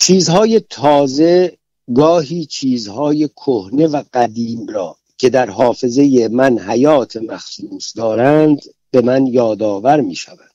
چیزهای 0.00 0.60
تازه 0.60 1.58
گاهی 1.94 2.46
چیزهای 2.46 3.28
کهنه 3.28 3.86
و 3.86 4.02
قدیم 4.12 4.66
را 4.66 4.96
که 5.18 5.30
در 5.30 5.50
حافظه 5.50 6.28
من 6.32 6.58
حیات 6.58 7.16
مخصوص 7.16 7.96
دارند 7.96 8.62
به 8.90 9.00
من 9.00 9.26
یادآور 9.26 10.00
می 10.00 10.14
شود 10.14 10.54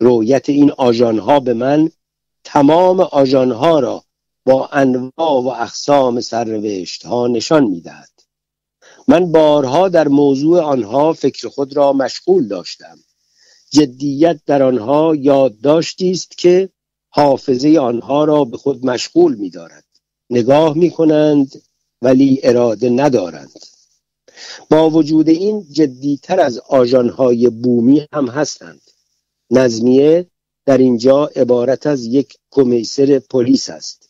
رویت 0.00 0.48
این 0.48 0.70
آژانها 0.70 1.40
به 1.40 1.54
من 1.54 1.90
تمام 2.44 3.00
آژانها 3.00 3.80
را 3.80 4.04
با 4.44 4.68
انواع 4.72 5.42
و 5.42 5.46
اقسام 5.46 6.20
سرنوشت 6.20 7.06
ها 7.06 7.26
نشان 7.26 7.64
می‌دهد. 7.64 8.10
من 9.08 9.32
بارها 9.32 9.88
در 9.88 10.08
موضوع 10.08 10.60
آنها 10.60 11.12
فکر 11.12 11.48
خود 11.48 11.76
را 11.76 11.92
مشغول 11.92 12.48
داشتم. 12.48 12.98
جدیت 13.70 14.40
در 14.46 14.62
آنها 14.62 15.14
یادداشتی 15.14 16.10
است 16.10 16.38
که 16.38 16.68
حافظه 17.08 17.78
آنها 17.78 18.24
را 18.24 18.44
به 18.44 18.56
خود 18.56 18.86
مشغول 18.86 19.34
می 19.34 19.50
دارد. 19.50 19.84
نگاه 20.30 20.76
می 20.78 20.90
کنند 20.90 21.62
ولی 22.04 22.40
اراده 22.42 22.90
ندارند. 22.90 23.60
با 24.70 24.90
وجود 24.90 25.28
این 25.28 25.66
جدیتر 25.72 26.40
از 26.40 26.58
آژانهای 26.58 27.48
بومی 27.48 28.06
هم 28.12 28.28
هستند. 28.28 28.80
نظمیه 29.50 30.26
در 30.66 30.78
اینجا 30.78 31.26
عبارت 31.26 31.86
از 31.86 32.04
یک 32.04 32.34
کمیسر 32.50 33.18
پلیس 33.18 33.70
است. 33.70 34.08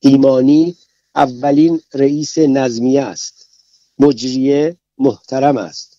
ایمانی 0.00 0.76
اولین 1.14 1.80
رئیس 1.94 2.38
نظمیه 2.38 3.02
است. 3.02 3.46
مجریه 3.98 4.76
محترم 4.98 5.56
است. 5.56 5.98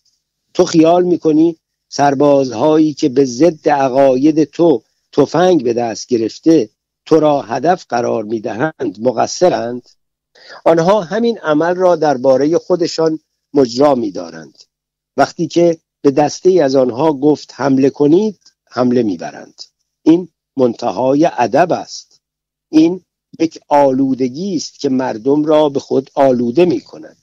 تو 0.54 0.66
خیال 0.66 1.04
می‌کنی 1.04 1.58
سربازهایی 1.90 2.94
که 2.94 3.10
به 3.10 3.26
ضد 3.26 3.70
عقاید 3.70 4.44
تو 4.44 4.82
تفنگ 5.12 5.64
به 5.64 5.74
دست 5.74 6.08
گرفته 6.08 6.70
تو 7.06 7.20
را 7.20 7.42
هدف 7.42 7.86
قرار 7.90 8.24
می‌دهند 8.24 8.98
مقصرند؟ 9.00 9.90
آنها 10.66 11.02
همین 11.02 11.40
عمل 11.40 11.76
را 11.76 11.96
درباره 11.96 12.58
خودشان 12.58 13.20
مجرا 13.54 13.96
میدارند. 13.96 14.58
وقتی 15.18 15.48
که 15.48 15.78
به 16.02 16.12
دسته 16.12 16.62
از 16.64 16.76
آنها 16.76 17.14
گفت 17.14 17.54
حمله 17.56 17.90
کنید 17.90 18.40
حمله 18.70 19.04
می‌برند. 19.04 19.64
این 20.04 20.28
منتهای 20.58 21.30
ادب 21.38 21.72
است. 21.72 22.22
این 22.70 23.02
یک 23.40 23.60
آلودگی 23.68 24.56
است 24.56 24.80
که 24.80 24.90
مردم 24.90 25.46
را 25.46 25.70
به 25.70 25.80
خود 25.80 26.10
آلوده 26.16 26.66
می 26.66 26.82
کند 26.82 27.18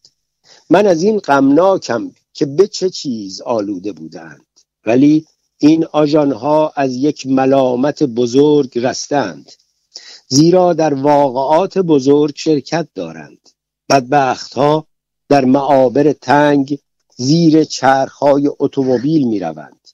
من 0.71 0.87
از 0.87 1.03
این 1.03 1.19
غمناکم 1.19 2.11
که 2.35 2.47
به 2.47 2.67
چه 2.67 2.91
چیز 2.91 3.41
آلوده 3.41 3.93
بودند 3.93 4.47
ولی 4.87 5.27
این 5.59 5.85
آژانها 5.85 6.73
از 6.77 6.95
یک 6.95 7.27
ملامت 7.27 8.03
بزرگ 8.03 8.79
رستند. 8.79 9.53
زیرا 10.29 10.73
در 10.73 10.95
واقعات 10.95 11.79
بزرگ 11.79 12.35
شرکت 12.37 12.89
دارند. 12.95 13.49
بدبخت 13.89 14.55
ها 14.55 14.87
در 15.29 15.45
معابر 15.45 16.13
تنگ 16.13 16.79
زیر 17.17 17.65
چرخهای 17.65 18.51
اتومبیل 18.59 19.29
می 19.29 19.41
روند 19.41 19.89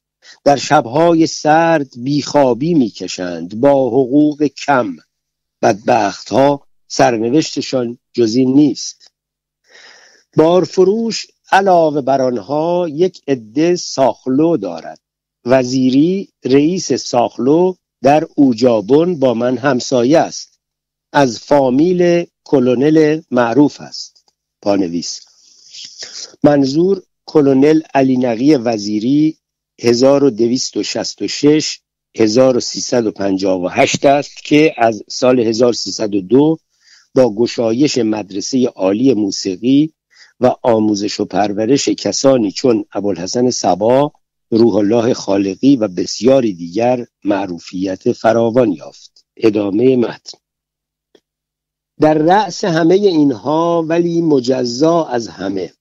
در 0.44 0.56
شبهای 0.56 1.26
سرد 1.26 1.88
بیخوابی 1.96 2.74
می 2.74 2.90
کشند 2.90 3.60
با 3.60 3.88
حقوق 3.88 4.42
کم. 4.42 4.96
بدبخت 5.62 6.28
ها 6.32 6.66
سرنوشتشان 6.88 7.98
جزی 8.12 8.44
نیست. 8.44 9.10
بارفروش 10.36 11.26
علاوه 11.52 12.00
بر 12.00 12.22
آنها 12.22 12.88
یک 12.88 13.22
عده 13.28 13.76
ساخلو 13.76 14.56
دارد. 14.56 15.00
وزیری 15.44 16.28
رئیس 16.44 16.92
ساخلو 16.92 17.74
در 18.04 18.26
اوجابون 18.34 19.18
با 19.18 19.34
من 19.34 19.58
همسایه 19.58 20.18
است. 20.18 20.58
از 21.12 21.38
فامیل 21.38 22.24
کلونل 22.44 23.20
معروف 23.30 23.80
است. 23.80 24.24
پانویس 24.62 25.20
منظور 26.42 27.02
کلونل 27.26 27.80
علی 27.94 28.16
نقی 28.16 28.54
وزیری 28.54 29.38
1266 29.82 31.80
1358 32.16 34.04
است 34.04 34.36
که 34.44 34.74
از 34.76 35.02
سال 35.08 35.40
1302 35.40 36.58
با 37.14 37.34
گشایش 37.34 37.98
مدرسه 37.98 38.66
عالی 38.66 39.14
موسیقی 39.14 39.92
و 40.40 40.54
آموزش 40.62 41.20
و 41.20 41.24
پرورش 41.24 41.88
کسانی 41.88 42.52
چون 42.52 42.84
ابوالحسن 42.92 43.50
سبا 43.50 44.12
روح 44.56 44.74
الله 44.74 45.14
خالقی 45.14 45.76
و 45.76 45.88
بسیاری 45.88 46.54
دیگر 46.54 47.06
معروفیت 47.24 48.12
فراوان 48.12 48.72
یافت. 48.72 49.24
ادامه 49.36 49.96
متن. 49.96 50.38
در 52.00 52.14
رأس 52.14 52.64
همه 52.64 52.94
اینها 52.94 53.84
ولی 53.88 54.22
مجزا 54.22 55.04
از 55.04 55.28
همه. 55.28 55.72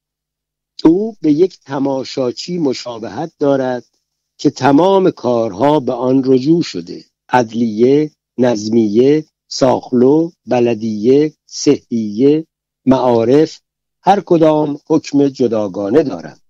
او 0.83 1.15
به 1.21 1.31
یک 1.31 1.59
تماشاچی 1.59 2.57
مشابهت 2.57 3.31
دارد 3.39 3.85
که 4.37 4.49
تمام 4.49 5.11
کارها 5.11 5.79
به 5.79 5.93
آن 5.93 6.23
رجوع 6.25 6.61
شده. 6.61 7.05
عدلیه 7.29 8.11
نظمیه 8.37 9.25
ساخلو 9.47 10.31
بلدیه 10.45 11.33
صحیه 11.45 12.47
معارف 12.85 13.59
هر 14.01 14.19
کدام 14.19 14.79
حکم 14.87 15.27
جداگانه 15.27 16.03
دارد. 16.03 16.42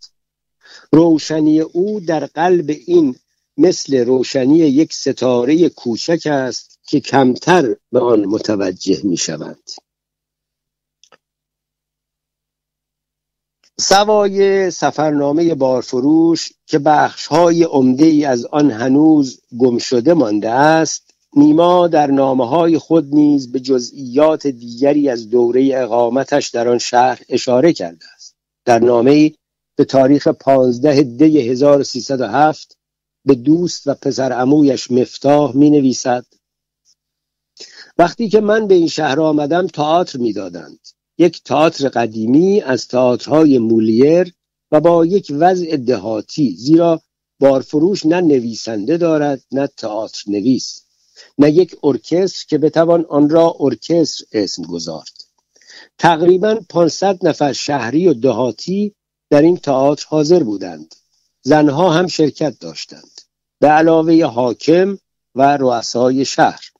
روشنی 0.93 1.59
او 1.59 1.99
در 1.99 2.25
قلب 2.25 2.69
این 2.87 3.15
مثل 3.57 4.05
روشنی 4.05 4.57
یک 4.57 4.93
ستاره 4.93 5.69
کوچک 5.69 6.27
است 6.31 6.79
که 6.87 6.99
کمتر 6.99 7.75
به 7.91 7.99
آن 7.99 8.25
متوجه 8.25 9.01
می 9.03 9.17
شود 9.17 9.59
سوای 13.79 14.71
سفرنامه 14.71 15.55
بارفروش 15.55 16.51
که 16.65 16.79
بخش 16.79 17.27
های 17.27 17.63
عمده 17.63 18.05
ای 18.05 18.25
از 18.25 18.45
آن 18.45 18.71
هنوز 18.71 19.41
گم 19.57 19.77
شده 19.77 20.13
مانده 20.13 20.49
است 20.49 21.13
نیما 21.35 21.87
در 21.87 22.07
نامه 22.07 22.47
های 22.47 22.77
خود 22.77 23.15
نیز 23.15 23.51
به 23.51 23.59
جزئیات 23.59 24.47
دیگری 24.47 25.09
از 25.09 25.29
دوره 25.29 25.71
اقامتش 25.73 26.49
در 26.49 26.67
آن 26.67 26.77
شهر 26.77 27.21
اشاره 27.29 27.73
کرده 27.73 28.05
است. 28.15 28.35
در 28.65 28.79
نامه 28.79 29.31
به 29.75 29.85
تاریخ 29.85 30.27
15 30.27 31.03
دی 31.03 31.49
1307 31.49 32.77
به 33.25 33.35
دوست 33.35 33.87
و 33.87 33.93
پسر 33.93 34.41
امویش 34.41 34.91
مفتاح 34.91 35.55
می 35.55 35.69
نویسد 35.69 36.25
وقتی 37.97 38.29
که 38.29 38.41
من 38.41 38.67
به 38.67 38.75
این 38.75 38.87
شهر 38.87 39.21
آمدم 39.21 39.67
تئاتر 39.67 40.19
می‌دادند. 40.19 40.79
یک 41.17 41.43
تئاتر 41.43 41.89
قدیمی 41.89 42.61
از 42.61 42.87
تئاترهای 42.87 43.57
مولیر 43.57 44.33
و 44.71 44.81
با 44.81 45.05
یک 45.05 45.33
وضع 45.39 45.77
دهاتی 45.77 46.55
زیرا 46.55 47.01
بارفروش 47.39 48.05
نه 48.05 48.21
نویسنده 48.21 48.97
دارد 48.97 49.43
نه 49.51 49.67
تئاتر 49.67 50.23
نویس 50.27 50.83
نه 51.37 51.51
یک 51.51 51.75
ارکستر 51.83 52.45
که 52.49 52.57
بتوان 52.57 53.05
آن 53.09 53.29
را 53.29 53.55
ارکستر 53.59 54.25
اسم 54.31 54.63
گذارد. 54.63 55.23
تقریبا 55.97 56.59
500 56.69 57.27
نفر 57.27 57.53
شهری 57.53 58.07
و 58.07 58.13
دهاتی 58.13 58.95
در 59.33 59.41
این 59.41 59.57
تئاتر 59.57 60.05
حاضر 60.09 60.43
بودند. 60.43 60.95
زنها 61.41 61.89
هم 61.89 62.07
شرکت 62.07 62.59
داشتند. 62.59 63.21
به 63.59 63.67
علاوه 63.67 64.25
حاکم 64.25 64.97
و 65.35 65.57
رؤسای 65.57 66.25
شهر. 66.25 66.71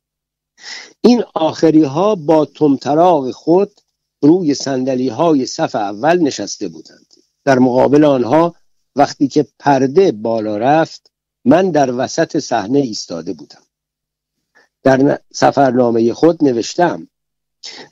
این 1.02 1.24
آخری 1.34 1.84
ها 1.84 2.16
با 2.16 2.46
تمطراق 2.46 3.32
خود 3.32 3.72
روی 4.22 4.54
سندلی 4.54 5.10
های 5.10 5.46
صف 5.46 5.76
اول 5.76 6.20
نشسته 6.20 6.68
بودند. 6.68 7.14
در 7.46 7.60
مقابل 7.60 8.04
آنها 8.04 8.56
وقتی 8.96 9.28
که 9.28 9.48
پرده 9.60 10.12
بالا 10.12 10.58
رفت 10.58 11.12
من 11.46 11.72
در 11.72 11.92
وسط 11.92 12.38
صحنه 12.38 12.80
ایستاده 12.80 13.34
بودم. 13.34 13.64
در 14.84 15.20
سفرنامه 15.32 16.14
خود 16.14 16.44
نوشتم 16.44 17.08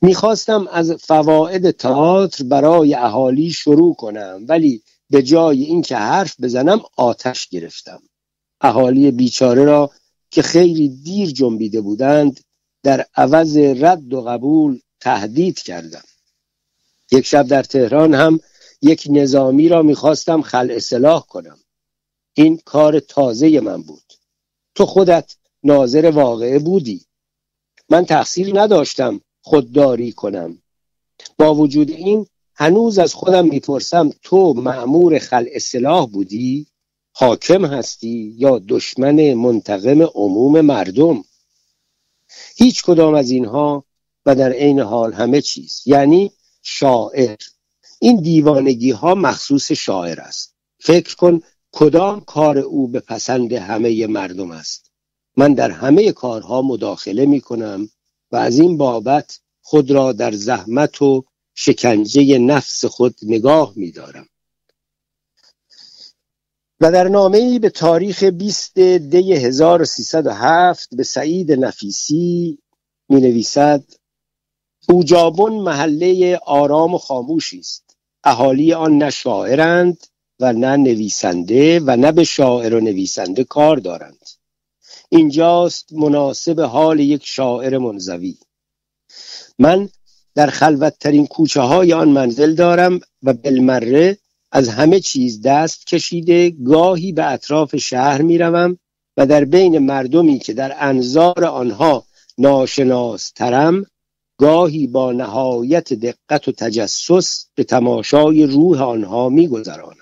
می‌خواستم 0.01 0.67
از 0.67 0.91
فواید 0.91 1.71
تئاتر 1.71 2.43
برای 2.43 2.93
اهالی 2.93 3.51
شروع 3.51 3.95
کنم 3.95 4.45
ولی 4.47 4.83
به 5.09 5.23
جای 5.23 5.63
اینکه 5.63 5.95
حرف 5.97 6.35
بزنم 6.41 6.81
آتش 6.97 7.47
گرفتم. 7.47 8.01
اهالی 8.61 9.11
بیچاره 9.11 9.65
را 9.65 9.91
که 10.31 10.41
خیلی 10.41 10.89
دیر 10.89 11.31
جنبیده 11.31 11.81
بودند 11.81 12.39
در 12.83 13.05
عوض 13.15 13.57
رد 13.57 14.13
و 14.13 14.21
قبول 14.21 14.79
تهدید 14.99 15.59
کردم. 15.59 16.03
یک 17.11 17.25
شب 17.25 17.47
در 17.47 17.63
تهران 17.63 18.13
هم 18.13 18.39
یک 18.81 19.07
نظامی 19.09 19.69
را 19.69 19.81
می‌خواستم 19.81 20.41
خل 20.41 20.71
اصلاح 20.71 21.25
کنم. 21.25 21.57
این 22.33 22.61
کار 22.65 22.99
تازه 22.99 23.59
من 23.59 23.81
بود. 23.81 24.13
تو 24.75 24.85
خودت 24.85 25.35
ناظر 25.63 26.05
واقعه 26.05 26.59
بودی. 26.59 27.05
من 27.89 28.05
تقصیر 28.05 28.61
نداشتم. 28.61 29.21
خودداری 29.41 30.11
کنم. 30.11 30.57
با 31.37 31.55
وجود 31.55 31.91
این 31.91 32.25
هنوز 32.55 32.99
از 32.99 33.13
خودم 33.13 33.45
می‌پرسم 33.45 34.09
تو 34.23 34.53
معمور 34.53 35.19
خل 35.19 35.45
اصلاح 35.51 36.09
بودی؟ 36.09 36.67
حاکم 37.13 37.65
هستی 37.65 38.35
یا 38.37 38.61
دشمن 38.67 39.33
منتقم 39.33 40.01
عموم 40.01 40.61
مردم؟ 40.61 41.23
هیچ 42.55 42.83
کدام 42.83 43.13
از 43.13 43.31
اینها 43.31 43.85
و 44.25 44.35
در 44.35 44.51
عین 44.51 44.79
حال 44.79 45.13
همه 45.13 45.41
چیز. 45.41 45.81
یعنی 45.85 46.31
شاعر. 46.61 47.37
این 47.99 48.21
دیوانگی 48.21 48.91
ها 48.91 49.15
مخصوص 49.15 49.71
شاعر 49.71 50.19
است. 50.19 50.55
فکر 50.79 51.15
کن 51.15 51.41
کدام 51.71 52.19
کار 52.19 52.57
او 52.57 52.87
به 52.87 52.99
پسند 52.99 53.53
همه 53.53 54.07
مردم 54.07 54.51
است. 54.51 54.91
من 55.37 55.53
در 55.53 55.71
همه 55.71 56.11
کارها 56.11 56.61
مداخله 56.61 57.25
می 57.25 57.41
کنم 57.41 57.89
و 58.31 58.35
از 58.35 58.59
این 58.59 58.77
بابت 58.77 59.39
خود 59.61 59.91
را 59.91 60.11
در 60.11 60.31
زحمت 60.31 61.01
و 61.01 61.23
شکنجه 61.55 62.37
نفس 62.37 62.85
خود 62.85 63.15
نگاه 63.23 63.73
می 63.75 63.91
دارم 63.91 64.27
و 66.81 66.91
در 66.91 67.07
نامه 67.07 67.59
به 67.59 67.69
تاریخ 67.69 68.23
20 68.23 68.79
دی 68.79 69.33
1307 69.33 70.95
به 70.95 71.03
سعید 71.03 71.51
نفیسی 71.51 72.59
می 73.09 73.21
نویسد 73.21 73.83
اوجابون 74.89 75.53
محله 75.53 76.37
آرام 76.37 76.93
و 76.93 76.97
خاموشی 76.97 77.59
است. 77.59 77.97
اهالی 78.23 78.73
آن 78.73 78.97
نه 78.97 79.09
شاعرند 79.09 80.07
و 80.39 80.53
نه 80.53 80.77
نویسنده 80.77 81.79
و 81.79 81.95
نه 81.95 82.11
به 82.11 82.23
شاعر 82.23 82.75
و 82.75 82.79
نویسنده 82.79 83.43
کار 83.43 83.77
دارند. 83.77 84.29
اینجاست 85.13 85.93
مناسب 85.93 86.59
حال 86.59 86.99
یک 86.99 87.21
شاعر 87.25 87.77
منزوی. 87.77 88.37
من 89.59 89.89
در 90.35 90.47
خلوتترین 90.47 91.27
کوچه 91.27 91.61
های 91.61 91.93
آن 91.93 92.09
منزل 92.09 92.55
دارم 92.55 92.99
و 93.23 93.33
بالمره 93.33 94.17
از 94.51 94.69
همه 94.69 94.99
چیز 94.99 95.41
دست 95.41 95.87
کشیده 95.87 96.49
گاهی 96.49 97.11
به 97.11 97.31
اطراف 97.31 97.75
شهر 97.75 98.21
می‌روم 98.21 98.77
و 99.17 99.25
در 99.25 99.45
بین 99.45 99.79
مردمی 99.79 100.39
که 100.39 100.53
در 100.53 100.75
انظار 100.79 101.45
آنها 101.45 102.05
ناشناس 102.37 103.31
ترم 103.31 103.85
گاهی 104.37 104.87
با 104.87 105.11
نهایت 105.11 105.93
دقت 105.93 106.47
و 106.47 106.51
تجسس 106.51 107.45
به 107.55 107.63
تماشای 107.63 108.43
روح 108.43 108.81
آنها 108.81 109.29
میگذرانم. 109.29 109.95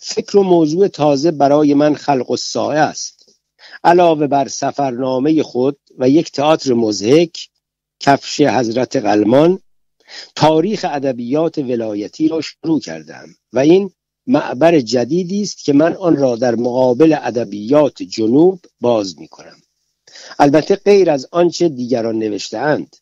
فکر 0.00 0.36
و 0.36 0.42
موضوع 0.42 0.88
تازه 0.88 1.30
برای 1.30 1.74
من 1.74 1.94
خلق 1.94 2.30
الساعه 2.30 2.78
است. 2.78 3.19
علاوه 3.84 4.26
بر 4.26 4.48
سفرنامه 4.48 5.42
خود 5.42 5.78
و 5.98 6.08
یک 6.08 6.32
تئاتر 6.32 6.72
مزهک 6.72 7.48
کفش 8.00 8.40
حضرت 8.40 8.96
قلمان 8.96 9.60
تاریخ 10.34 10.86
ادبیات 10.88 11.58
ولایتی 11.58 12.28
را 12.28 12.40
شروع 12.40 12.80
کردم 12.80 13.28
و 13.52 13.58
این 13.58 13.90
معبر 14.26 14.80
جدیدی 14.80 15.42
است 15.42 15.64
که 15.64 15.72
من 15.72 15.96
آن 15.96 16.16
را 16.16 16.36
در 16.36 16.54
مقابل 16.54 17.16
ادبیات 17.22 18.02
جنوب 18.02 18.60
باز 18.80 19.18
می 19.18 19.28
کنم 19.28 19.56
البته 20.38 20.76
غیر 20.76 21.10
از 21.10 21.26
آنچه 21.32 21.68
دیگران 21.68 22.18
نوشتهاند 22.18 22.96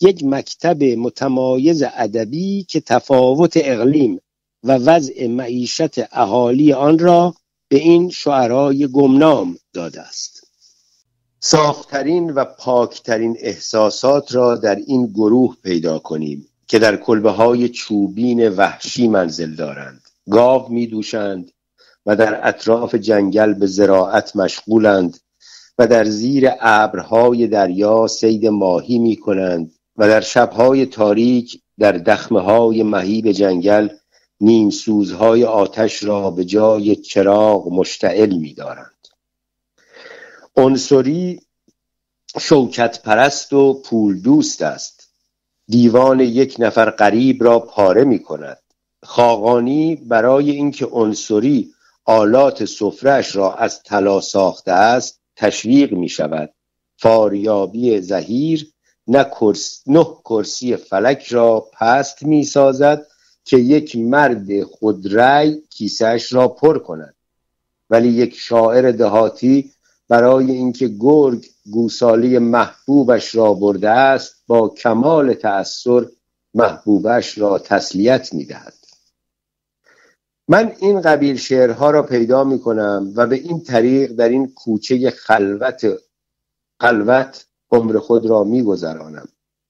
یک 0.00 0.24
مکتب 0.24 0.84
متمایز 0.84 1.82
ادبی 1.82 2.66
که 2.68 2.80
تفاوت 2.80 3.52
اقلیم 3.56 4.20
و 4.62 4.72
وضع 4.72 5.26
معیشت 5.26 6.14
اهالی 6.14 6.72
آن 6.72 6.98
را 6.98 7.34
به 7.74 7.80
این 7.80 8.10
شعرای 8.10 8.88
گمنام 8.88 9.58
داده 9.72 10.00
است. 10.00 10.46
صافترین 11.40 12.30
و 12.30 12.44
پاکترین 12.44 13.36
احساسات 13.40 14.34
را 14.34 14.56
در 14.56 14.74
این 14.74 15.06
گروه 15.06 15.56
پیدا 15.62 15.98
کنیم 15.98 16.48
که 16.66 16.78
در 16.78 16.96
کلبه 16.96 17.30
های 17.30 17.68
چوبین 17.68 18.48
وحشی 18.48 19.08
منزل 19.08 19.54
دارند. 19.54 20.00
گاو 20.30 20.72
می 20.72 20.86
دوشند 20.86 21.50
و 22.06 22.16
در 22.16 22.48
اطراف 22.48 22.94
جنگل 22.94 23.54
به 23.54 23.66
زراعت 23.66 24.36
مشغولند 24.36 25.18
و 25.78 25.86
در 25.86 26.04
زیر 26.04 26.50
ابرهای 26.60 27.46
دریا 27.46 28.06
سید 28.06 28.46
ماهی 28.46 28.98
می 28.98 29.16
کنند 29.16 29.74
و 29.96 30.08
در 30.08 30.20
شبهای 30.20 30.86
تاریک 30.86 31.60
در 31.78 31.92
دخمه 31.92 32.40
های 32.40 32.82
مهیب 32.82 33.32
جنگل 33.32 33.88
نیم 34.40 34.70
سوزهای 34.70 35.44
آتش 35.44 36.04
را 36.04 36.30
به 36.30 36.44
جای 36.44 36.96
چراغ 36.96 37.68
مشتعل 37.68 38.34
می 38.34 38.54
دارند 38.54 39.08
عنصری 40.56 41.40
شوکت 42.40 43.02
پرست 43.02 43.52
و 43.52 43.82
پول 43.82 44.20
دوست 44.20 44.62
است. 44.62 45.08
دیوان 45.68 46.20
یک 46.20 46.56
نفر 46.58 46.90
قریب 46.90 47.44
را 47.44 47.58
پاره 47.58 48.04
می 48.04 48.22
کند 48.22 48.58
خاقانی 49.02 49.96
برای 49.96 50.50
اینکه 50.50 50.86
عنصری 50.86 51.74
آلات 52.04 52.64
سفرش 52.64 53.36
را 53.36 53.54
از 53.54 53.82
طلا 53.82 54.20
ساخته 54.20 54.72
است 54.72 55.20
تشویق 55.36 55.92
می 55.92 56.08
شود 56.08 56.54
فاریابی 56.96 58.00
زهیر 58.00 58.72
نه, 59.06 59.24
کرس، 59.24 59.82
نه 59.86 60.04
کرسی 60.24 60.76
فلک 60.76 61.26
را 61.26 61.68
پست 61.72 62.22
می 62.22 62.44
سازد 62.44 63.06
که 63.44 63.56
یک 63.56 63.96
مرد 63.96 64.62
خودرأی 64.62 65.62
کیسهش 65.70 66.32
را 66.32 66.48
پر 66.48 66.78
کند 66.78 67.14
ولی 67.90 68.08
یک 68.08 68.34
شاعر 68.36 68.92
دهاتی 68.92 69.70
برای 70.08 70.50
اینکه 70.50 70.88
گرگ 70.88 71.46
گوسالی 71.70 72.38
محبوبش 72.38 73.34
را 73.34 73.54
برده 73.54 73.90
است 73.90 74.34
با 74.46 74.68
کمال 74.68 75.34
تأثیر 75.34 76.08
محبوبش 76.54 77.38
را 77.38 77.58
تسلیت 77.58 78.34
می‌دهد 78.34 78.74
من 80.48 80.72
این 80.80 81.00
قبیل 81.00 81.36
شعرها 81.36 81.90
را 81.90 82.02
پیدا 82.02 82.44
می 82.44 82.60
کنم 82.60 83.12
و 83.16 83.26
به 83.26 83.36
این 83.36 83.60
طریق 83.60 84.12
در 84.12 84.28
این 84.28 84.52
کوچه 84.54 85.10
خلوت 85.10 85.86
خلوت 86.80 87.46
عمر 87.70 87.98
خود 87.98 88.26
را 88.26 88.44
می 88.44 88.62
گذرانم. 88.62 89.28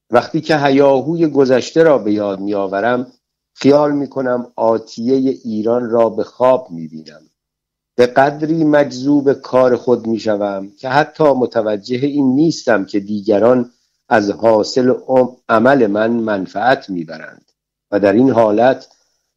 وقتی 0.09 0.41
که 0.41 0.57
هیاهوی 0.57 1.27
گذشته 1.27 1.83
را 1.83 1.97
به 1.97 2.13
یاد 2.13 2.39
می 2.39 2.53
آورم 2.53 3.11
خیال 3.57 3.91
می 3.91 4.07
کنم 4.07 4.51
آتیه 4.55 5.15
ایران 5.43 5.89
را 5.89 6.09
به 6.09 6.23
خواب 6.23 6.67
می 6.71 6.87
بینم 6.87 7.21
به 7.95 8.05
قدری 8.05 8.63
مجذوب 8.63 9.33
کار 9.33 9.75
خود 9.75 10.07
می 10.07 10.19
شوم 10.19 10.71
که 10.79 10.89
حتی 10.89 11.23
متوجه 11.23 11.97
این 11.97 12.35
نیستم 12.35 12.85
که 12.85 12.99
دیگران 12.99 13.71
از 14.09 14.31
حاصل 14.31 14.93
عمل 15.49 15.87
من 15.87 16.11
منفعت 16.11 16.89
می‌برند 16.89 17.51
و 17.91 17.99
در 17.99 18.13
این 18.13 18.29
حالت 18.29 18.87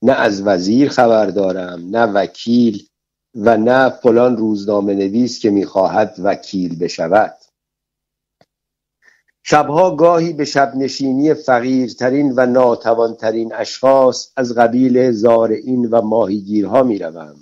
نه 0.02 0.12
از 0.12 0.42
وزیر 0.42 0.88
خبر 0.88 1.26
دارم 1.26 1.88
نه 1.90 2.02
وکیل 2.02 2.86
و 3.34 3.56
نه 3.56 3.90
فلان 3.90 4.36
روزنامه 4.36 4.94
نویس 4.94 5.38
که 5.40 5.50
می‌خواهد 5.50 6.14
وکیل 6.18 6.78
بشود. 6.78 7.36
شبها 9.50 9.96
گاهی 9.96 10.32
به 10.32 10.44
شب 10.44 10.72
نشینی 10.76 11.34
فقیرترین 11.34 12.32
و 12.36 12.46
ناتوانترین 12.46 13.54
اشخاص 13.54 14.28
از 14.36 14.54
قبیل 14.54 15.12
زارعین 15.12 15.84
و 15.90 16.02
ماهیگیرها 16.02 16.82
می‌روم. 16.82 17.36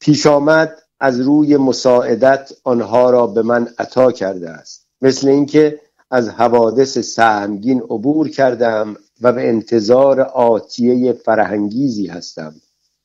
پیش 0.00 0.26
آمد 0.26 0.78
از 1.00 1.20
روی 1.20 1.56
مساعدت 1.56 2.52
آنها 2.64 3.10
را 3.10 3.26
به 3.26 3.42
من 3.42 3.68
عطا 3.78 4.12
کرده 4.12 4.50
است. 4.50 4.86
مثل 5.02 5.28
اینکه 5.28 5.80
از 6.10 6.28
حوادث 6.28 6.98
سهمگین 6.98 7.80
عبور 7.80 8.28
کردم 8.28 8.96
و 9.20 9.32
به 9.32 9.48
انتظار 9.48 10.20
آتیه 10.20 11.12
فرهنگیزی 11.12 12.06
هستم. 12.06 12.54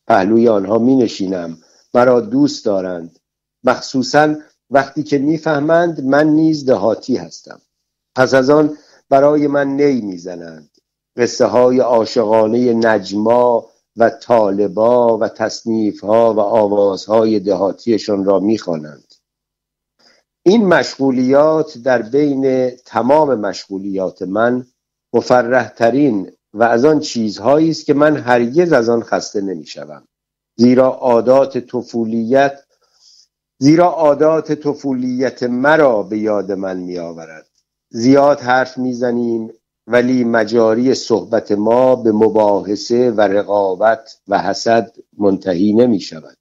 پهلوی 0.08 0.48
آنها 0.48 0.78
می 0.78 0.96
نشینم 0.96 1.58
مرا 1.94 2.22
دوست 2.22 2.66
دارند. 2.66 3.20
مخصوصا 3.64 4.36
وقتی 4.70 5.04
که 5.04 5.18
می‌فهمند 5.18 6.04
من 6.04 6.28
نیز 6.28 6.66
دهاتی 6.66 7.16
هستم. 7.16 7.62
پس 8.16 8.34
از 8.34 8.50
آن 8.50 8.78
برای 9.10 9.48
من 9.48 9.68
نی 9.68 10.02
می‌زنند. 10.02 10.70
قصه 11.18 11.46
های 11.46 11.80
عاشقانه 11.80 12.74
نجما 12.74 13.66
و 13.98 14.10
طالبا 14.10 15.18
و 15.18 15.28
تصنیف 15.28 16.04
ها 16.04 16.34
و 16.34 16.40
آوازهای 16.40 17.40
دهاتیشان 17.40 18.26
را 18.26 18.40
می‌خوانند. 18.40 19.14
این 20.46 20.66
مشغولیات 20.66 21.78
در 21.78 22.02
بین 22.02 22.70
تمام 22.70 23.36
مشغولیات 23.36 24.22
من 24.22 24.66
مفرحترین 25.14 26.32
و 26.54 26.64
از 26.64 26.86
آن 26.86 27.00
چیزهایی 27.00 27.70
است 27.70 27.86
که 27.86 27.94
من 27.94 28.18
هرگز 28.18 28.74
از 28.74 28.90
آن 28.90 29.04
خسته 29.04 29.42
نمی‌شوم. 29.42 30.08
زیرا 30.56 30.88
عادات 30.88 31.58
طفولیت 31.58 32.64
زیرا 33.60 33.86
عادات 33.86 34.52
طفولیت 34.52 35.44
مرا 35.44 36.04
به 36.04 36.18
یاد 36.18 36.52
من 36.52 36.78
می 36.78 36.98
آورد 37.00 37.53
زیاد 37.96 38.40
حرف 38.40 38.78
می‌زنیم 38.78 39.54
ولی 39.88 40.24
مجاری 40.24 40.94
صحبت 40.94 41.52
ما 41.52 41.96
به 41.96 42.12
مباحثه 42.12 43.12
و 43.12 43.22
رقابت 43.22 44.18
و 44.28 44.40
حسد 44.40 44.96
منتهی 45.18 45.74
نمی 45.74 46.00
شود 46.00 46.38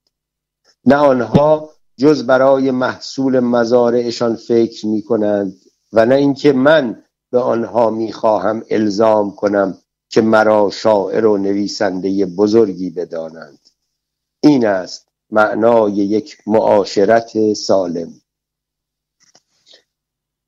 نه 0.87 0.97
آنها 0.97 1.71
جز 1.97 2.27
برای 2.27 2.71
محصول 2.71 3.41
مزارعشان 3.41 4.37
فکر 4.37 4.87
می 4.87 5.03
کنند 5.03 5.55
و 5.93 6.07
نه 6.07 6.15
اینکه 6.15 6.53
من 6.53 7.03
به 7.31 7.39
آنها 7.39 7.91
می 7.91 8.13
خواهم 8.13 8.63
الزام 8.71 9.31
کنم 9.31 9.79
که 10.09 10.21
مرا 10.21 10.71
شاعر 10.71 11.27
و 11.27 11.37
نویسنده 11.39 12.27
بزرگی 12.27 12.91
بدانند. 12.91 13.59
این 14.41 14.67
است 14.67 15.09
معنای 15.31 15.93
یک 15.93 16.39
معاشرت 16.47 17.53
سالم. 17.55 18.22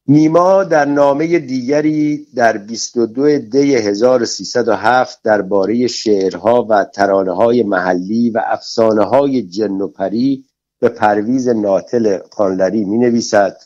نیما 0.09 0.65
در 0.65 0.85
نامه 0.85 1.39
دیگری 1.39 2.27
در 2.35 2.59
22 2.59 3.39
دی 3.39 3.75
1307 3.75 5.23
درباره 5.23 5.87
شعرها 5.87 6.67
و 6.71 6.85
ترانه 6.85 7.33
های 7.33 7.63
محلی 7.63 8.31
و 8.31 8.43
افسانه 8.47 9.05
های 9.05 9.43
جن 9.43 9.81
و 9.81 9.89
پری 9.89 10.45
به 10.81 10.89
پرویز 10.89 11.49
ناتل 11.49 12.19
خانلری 12.33 12.85
می 12.85 12.99
نویسد 12.99 13.57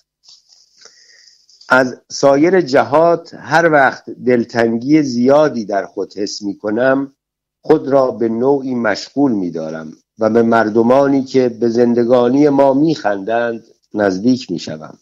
از 1.69 2.01
سایر 2.09 2.61
جهات 2.61 3.35
هر 3.35 3.73
وقت 3.73 4.11
دلتنگی 4.11 5.03
زیادی 5.03 5.65
در 5.65 5.87
خود 5.87 6.19
حس 6.19 6.43
می 6.43 6.59
کنم 6.59 7.13
خود 7.61 7.89
را 7.89 8.11
به 8.11 8.29
نوعی 8.29 8.75
مشغول 8.75 9.33
می 9.33 9.51
دارم 9.51 9.93
و 10.19 10.31
به 10.31 10.43
مردمانی 10.43 11.25
که 11.25 11.49
به 11.49 11.69
زندگانی 11.69 12.49
ما 12.49 12.75
می 12.75 12.95
خندند 12.95 13.65
نزدیک 13.95 14.51
می 14.51 14.59
شوم. 14.59 14.99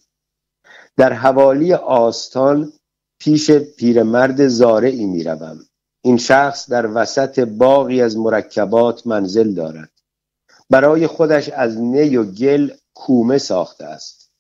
در 0.97 1.13
حوالی 1.13 1.75
آستان 1.75 2.73
پیش 3.19 3.51
پیرمرد 3.51 4.49
زارعی 4.49 5.07
می 5.07 5.25
روم. 5.25 5.59
این 6.03 6.17
شخص 6.17 6.71
در 6.71 6.87
وسط 6.95 7.39
باقی 7.39 8.03
از 8.03 8.17
مرکبات 8.17 9.07
منزل 9.07 9.55
دارد. 9.55 9.91
برای 10.71 11.07
خودش 11.07 11.49
از 11.49 11.81
نی 11.81 12.17
و 12.17 12.25
گل 12.25 12.71
کومه 12.95 13.39
ساخته 13.39 13.85
است. 13.85 14.31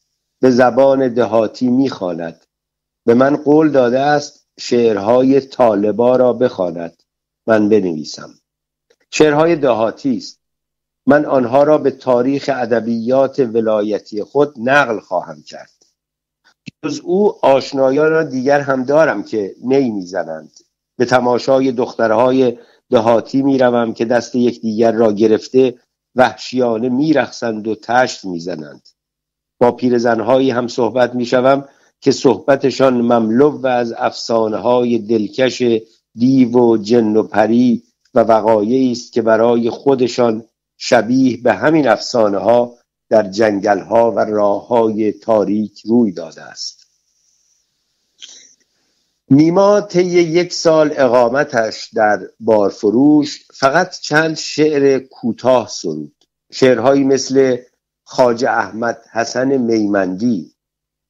به 0.41 0.51
زبان 0.51 1.15
دهاتی 1.15 1.69
می‌خواند. 1.69 2.47
به 3.05 3.15
من 3.15 3.37
قول 3.37 3.71
داده 3.71 4.01
است 4.01 4.47
شعرهای 4.59 5.41
طالبا 5.41 6.17
را 6.17 6.33
بخواند. 6.33 7.03
من 7.47 7.69
بنویسم. 7.69 8.35
شعرهای 9.11 9.57
دهاتی 9.57 10.17
است. 10.17 10.41
من 11.07 11.25
آنها 11.25 11.63
را 11.63 11.79
به 11.79 11.91
تاریخ 11.91 12.51
ادبیات 12.55 13.39
ولایتی 13.39 14.23
خود 14.23 14.55
نقل 14.57 15.01
خواهم 15.01 15.43
کرد. 15.43 15.76
جز 16.85 17.01
او 17.05 17.47
آشنایان 17.47 18.29
دیگر 18.29 18.61
هم 18.61 18.85
دارم 18.85 19.23
که 19.23 19.55
نی 19.65 19.91
می‌زنند. 19.91 20.51
به 20.99 21.05
تماشای 21.05 21.73
دخترهای 21.73 22.59
دهاتی 22.91 23.43
می‌روم 23.43 23.95
که 23.95 24.05
دست 24.05 24.35
یکدیگر 24.35 24.93
را 24.93 25.13
گرفته 25.13 25.75
وحشیانه 26.15 26.89
میرخسند 26.89 27.69
و 27.69 27.75
تشت 27.75 28.25
می‌زنند. 28.25 28.89
با 29.61 29.73
پیرزنهایی 29.73 30.51
هم 30.51 30.69
صحبت 30.69 31.15
می‌شوم 31.15 31.65
که 32.01 32.13
صحبتشان 32.13 32.95
مملو 33.01 33.67
از 33.67 33.95
افسانه 33.99 34.57
های 34.57 34.99
دلکش 34.99 35.63
دیو 36.15 36.51
و 36.51 36.77
جن 36.77 37.17
و 37.17 37.23
پری 37.23 37.83
و 38.15 38.21
وقایعی 38.21 38.93
است 38.93 39.13
که 39.13 39.23
برای 39.23 39.71
خودشان 39.71 40.45
شبیه 40.79 41.37
به 41.43 41.53
همین 41.53 41.89
افسانه 41.89 42.39
ها 42.39 42.75
در 43.09 43.23
جنگل 43.23 43.81
ها 43.81 44.11
و 44.13 44.19
راه 44.19 44.67
های 44.67 45.13
تاریک 45.13 45.83
روی 45.87 46.13
داده 46.13 46.43
است. 46.43 46.87
نیما 49.31 49.81
طی 49.81 50.05
یک 50.05 50.53
سال 50.53 50.95
اقامتش 50.97 51.91
در 51.95 52.21
بارفروش 52.41 53.45
فقط 53.55 53.99
چند 54.01 54.37
شعر 54.37 54.99
کوتاه 54.99 55.69
سرود 55.69 56.15
شعرهایی 56.53 57.05
مثل 57.05 57.57
خاج 58.05 58.45
احمد 58.45 59.03
حسن 59.13 59.57
میمندی 59.57 60.53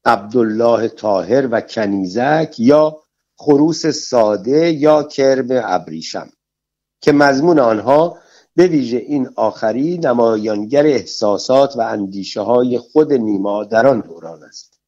عبدالله 0.05 0.87
تاهر 0.87 1.47
و 1.51 1.61
کنیزک 1.61 2.55
یا 2.57 2.97
خروس 3.35 3.87
ساده 3.87 4.71
یا 4.71 5.03
کرم 5.03 5.47
ابریشم 5.49 6.29
که 7.01 7.11
مضمون 7.11 7.59
آنها 7.59 8.17
به 8.57 8.67
ویژه 8.67 8.97
این 8.97 9.29
آخری 9.35 9.97
نمایانگر 9.97 10.85
احساسات 10.85 11.75
و 11.75 11.81
اندیشه 11.81 12.41
های 12.41 12.77
خود 12.77 13.13
نیما 13.13 13.63
در 13.63 13.87
آن 13.87 13.99
دوران 13.99 14.43
است. 14.43 14.79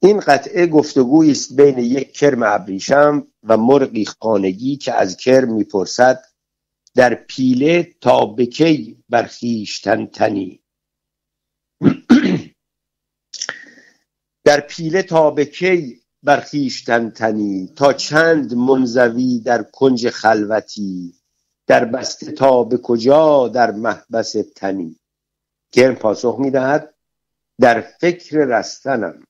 این 0.00 0.20
قطعه 0.20 0.66
گفتگویی 0.66 1.30
است 1.30 1.56
بین 1.56 1.78
یک 1.78 2.12
کرم 2.12 2.42
ابریشم 2.42 3.26
و 3.42 3.56
مرغی 3.56 4.04
خانگی 4.04 4.76
که 4.76 4.92
از 4.92 5.16
کرم 5.16 5.54
می‌پرسد 5.54 6.24
در 6.94 7.14
پیله 7.14 7.94
تا 8.00 8.26
به 8.26 8.46
کی 8.46 9.04
برخیشتن 9.08 10.06
تنی؟ 10.06 10.62
در 14.44 14.60
پیله 14.60 15.02
تا 15.02 15.30
به 15.30 15.44
کی 15.44 16.00
برخیشتن 16.22 17.10
تنی؟ 17.10 17.72
تا 17.76 17.92
چند 17.92 18.54
منزوی 18.54 19.40
در 19.40 19.62
کنج 19.62 20.08
خلوتی؟ 20.08 21.15
در 21.66 21.84
بسته 21.84 22.32
تا 22.32 22.64
به 22.64 22.78
کجا 22.78 23.48
در 23.48 23.70
محبس 23.70 24.36
تنی؟ 24.56 25.00
کرم 25.72 25.94
پاسخ 25.94 26.36
می‌دهد 26.38 26.94
در 27.60 27.80
فکر 27.80 28.36
رستنم. 28.36 29.24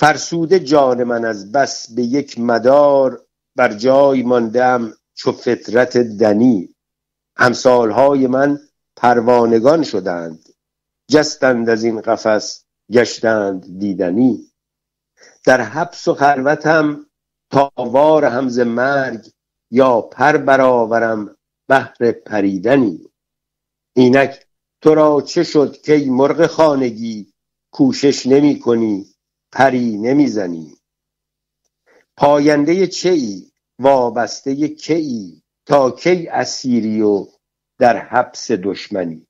فرسوده 0.00 0.60
جان 0.60 1.04
من 1.04 1.24
از 1.24 1.52
بس 1.52 1.90
به 1.94 2.02
یک 2.02 2.38
مدار 2.38 3.26
بر 3.56 3.72
جای 3.72 4.22
ماندم 4.22 4.94
چو 5.14 5.32
فطرت 5.32 5.96
دنی. 5.98 6.74
همسالهای 7.36 8.26
من 8.26 8.58
پروانگان 8.96 9.82
شدند 9.82 10.48
جستند 11.10 11.70
از 11.70 11.84
این 11.84 12.00
قفس 12.00 12.64
گشتند 12.92 13.78
دیدنی. 13.78 14.52
در 15.44 15.60
حبس 15.60 16.08
و 16.08 16.14
خلوتم 16.14 17.06
تاوار 17.50 18.24
همز 18.24 18.58
مرگ 18.58 19.33
یا 19.74 20.00
پر 20.00 20.36
برآورم 20.36 21.36
بهر 21.68 22.12
پریدنی. 22.12 23.10
اینک 23.96 24.46
تو 24.82 24.94
را 24.94 25.20
چه 25.20 25.42
شد 25.44 25.76
کی 25.76 26.10
مرغ 26.10 26.46
خانگی؟ 26.46 27.32
کوشش 27.72 28.26
نمی 28.26 28.60
کنی 28.60 29.06
پری 29.52 29.98
نمی‌زنی 29.98 30.76
پاینده 32.16 32.86
چه 32.86 33.10
ای 33.10 33.50
وابسته 33.78 34.68
کی 34.68 34.94
ای 34.94 35.42
تا 35.66 35.90
کی 35.90 36.28
اسیری 36.28 37.02
و 37.02 37.26
در 37.78 37.96
حبس 37.98 38.50
دشمنی؟ 38.50 39.26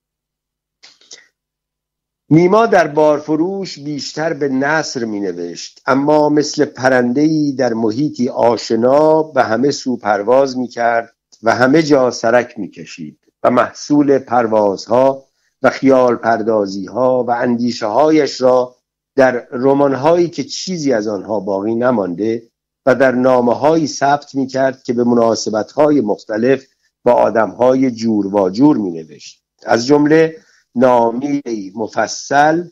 نیما 2.31 2.67
در 2.67 2.87
بارفروش 2.87 3.79
بیشتر 3.79 4.33
به 4.33 4.49
نصر 4.49 5.05
می 5.05 5.21
نوشت 5.21 5.83
اما 5.87 6.29
مثل 6.29 6.65
پرندهی 6.65 7.53
در 7.53 7.73
محیطی 7.75 8.29
آشنا 8.29 9.23
به 9.23 9.43
همه 9.43 9.71
سو 9.71 9.97
پرواز 9.97 10.59
می 10.59 10.69
کرد 10.69 11.15
و 11.43 11.55
همه 11.55 11.83
جا 11.83 12.11
سرک 12.11 12.59
می 12.59 12.71
کشید 12.71 13.19
و 13.43 13.51
محصول 13.51 14.19
پروازها 14.19 15.25
و 15.63 15.71
خیال 15.71 16.17
پردازی 16.17 16.87
ها 16.87 17.25
و 17.25 17.31
اندیشه 17.31 17.87
هایش 17.87 18.41
را 18.41 18.77
در 19.17 19.47
رمان 19.53 19.95
هایی 19.95 20.29
که 20.29 20.45
چیزی 20.45 20.93
از 20.93 21.09
آنها 21.09 21.41
باقی 21.41 21.75
نمانده 21.75 22.43
و 22.87 22.95
در 22.95 23.13
نامه 23.13 23.55
هایی 23.55 23.87
ثبت 23.87 24.35
می 24.35 24.47
کرد 24.47 24.83
که 24.83 24.93
به 24.93 25.05
مناسبت 25.05 25.73
های 25.73 26.01
مختلف 26.01 26.65
با 27.05 27.13
آدم 27.13 27.51
های 27.51 27.91
جور 27.91 28.35
و 28.35 28.51
جور 28.51 28.77
می 28.77 28.91
نوشت 28.91 29.43
از 29.67 29.87
جمله 29.87 30.44
نامی 30.75 31.43
مفصل 31.75 32.69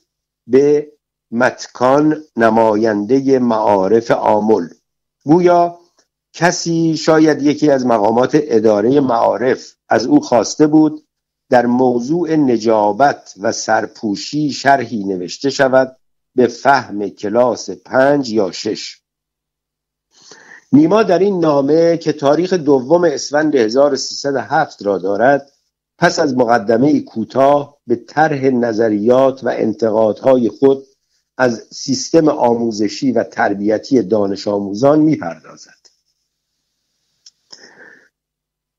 به 0.46 0.92
متکان 1.30 2.22
نماینده 2.36 3.38
معارف 3.38 4.10
آمل. 4.10 4.68
گویا 5.24 5.78
کسی 6.32 6.96
شاید 6.96 7.42
یکی 7.42 7.70
از 7.70 7.86
مقامات 7.86 8.30
اداره 8.34 9.00
معارف 9.00 9.72
از 9.88 10.06
او 10.06 10.20
خواسته 10.20 10.66
بود 10.66 11.06
در 11.50 11.66
موضوع 11.66 12.36
نجابت 12.36 13.34
و 13.40 13.52
سرپوشی 13.52 14.52
شرحی 14.52 15.04
نوشته 15.04 15.50
شود 15.50 15.96
به 16.34 16.46
فهم 16.46 17.08
کلاس 17.08 17.70
پنج 17.70 18.32
یا 18.32 18.52
شش. 18.52 19.02
نیما 20.72 21.02
در 21.02 21.18
این 21.18 21.40
نامه 21.40 21.96
که 21.96 22.12
تاریخ 22.12 22.52
دوم 22.52 23.04
اسفند 23.04 23.56
1307 23.56 24.82
را 24.82 24.98
دارد 24.98 25.52
پس 25.98 26.18
از 26.18 26.36
مقدمه 26.36 27.00
کوتاه 27.00 27.71
به 27.86 27.96
طرح 27.96 28.44
نظریات 28.44 29.44
و 29.44 29.48
انتقادهای 29.48 30.48
خود 30.48 30.86
از 31.38 31.66
سیستم 31.70 32.28
آموزشی 32.28 33.12
و 33.12 33.24
تربیتی 33.24 34.02
دانش 34.02 34.48
آموزان 34.48 35.00
می‌پردازد. 35.00 35.82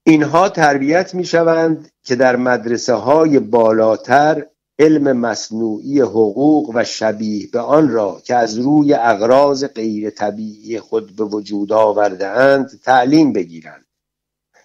اینها 0.03 0.49
تربیت 0.49 1.15
می 1.15 1.25
شوند 1.25 1.91
که 2.03 2.15
در 2.15 2.35
مدرسه 2.35 2.93
های 2.93 3.39
بالاتر 3.39 4.45
علم 4.79 5.17
مصنوعی 5.17 6.01
حقوق 6.01 6.71
و 6.73 6.83
شبیه 6.83 7.47
به 7.47 7.59
آن 7.59 7.89
را 7.89 8.21
که 8.23 8.35
از 8.35 8.57
روی 8.57 8.93
اغراض 8.93 9.65
غیر 9.65 10.09
طبیعی 10.09 10.79
خود 10.79 11.15
به 11.15 11.23
وجود 11.23 11.73
آورده 11.73 12.27
اند 12.27 12.79
تعلیم 12.83 13.33
بگیرند. 13.33 13.85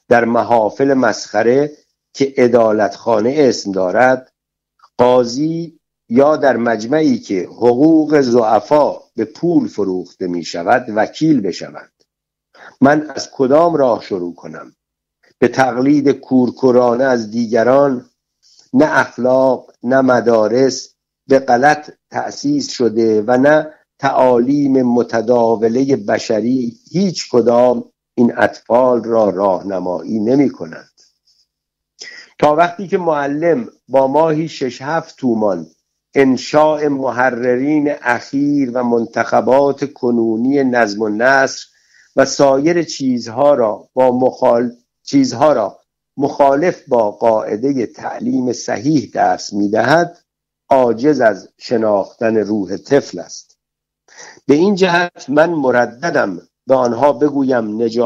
در 0.08 0.24
محافل 0.24 0.94
مسخره 0.94 1.72
که 2.18 2.34
ادالتخانه 2.36 3.34
اسم 3.36 3.72
دارد 3.72 4.32
قاضی 4.98 5.78
یا 6.08 6.36
در 6.36 6.56
مجمعی 6.56 7.18
که 7.18 7.42
حقوق 7.42 8.20
زعفا 8.20 8.96
به 9.16 9.24
پول 9.24 9.68
فروخته 9.68 10.26
می 10.26 10.44
شود 10.44 10.86
وکیل 10.96 11.40
بشوند 11.40 11.92
من 12.80 13.10
از 13.10 13.30
کدام 13.30 13.76
راه 13.76 14.02
شروع 14.02 14.34
کنم؟ 14.34 14.72
به 15.38 15.48
تقلید 15.48 16.10
کورکورانه 16.10 17.04
از 17.04 17.30
دیگران 17.30 18.10
نه 18.72 18.98
اخلاق 18.98 19.70
نه 19.82 20.00
مدارس 20.00 20.94
به 21.28 21.38
غلط 21.38 21.90
تأسیس 22.10 22.70
شده 22.70 23.22
و 23.26 23.36
نه 23.36 23.74
تعالیم 23.98 24.82
متداوله 24.82 25.96
بشری 25.96 26.78
هیچ 26.90 27.30
کدام 27.30 27.84
این 28.14 28.38
اطفال 28.38 29.04
را 29.04 29.30
راهنمایی 29.30 30.20
نمی 30.20 30.50
کنند 30.50 30.97
تا 32.38 32.54
وقتی 32.54 32.88
که 32.88 32.98
معلم 32.98 33.68
با 33.88 34.06
ماهی 34.06 34.48
شش 34.48 34.82
هفت 34.82 35.16
تومان 35.16 35.66
انشاء 36.14 36.88
محررین 36.88 37.94
اخیر 38.02 38.70
و 38.74 38.84
منتخبات 38.84 39.92
کنونی 39.92 40.64
نظم 40.64 41.02
و 41.02 41.08
نصر 41.08 41.66
و 42.16 42.24
سایر 42.24 42.82
چیزها 42.82 43.54
را 43.54 43.88
با 43.94 44.18
مخال... 44.18 44.72
چیزها 45.02 45.52
را 45.52 45.78
مخالف 46.16 46.88
با 46.88 47.10
قاعده 47.10 47.86
تعلیم 47.86 48.52
صحیح 48.52 49.10
درس 49.14 49.52
می‌دهد 49.52 50.18
عاجز 50.70 51.20
از 51.20 51.48
شناختن 51.58 52.36
روح 52.36 52.76
طفل 52.76 53.18
است. 53.18 53.58
به 54.46 54.54
این 54.54 54.74
جهت 54.74 55.30
من 55.30 55.50
مرددم 55.50 56.40
به 56.66 56.74
آنها 56.74 57.12
بگویم 57.12 57.82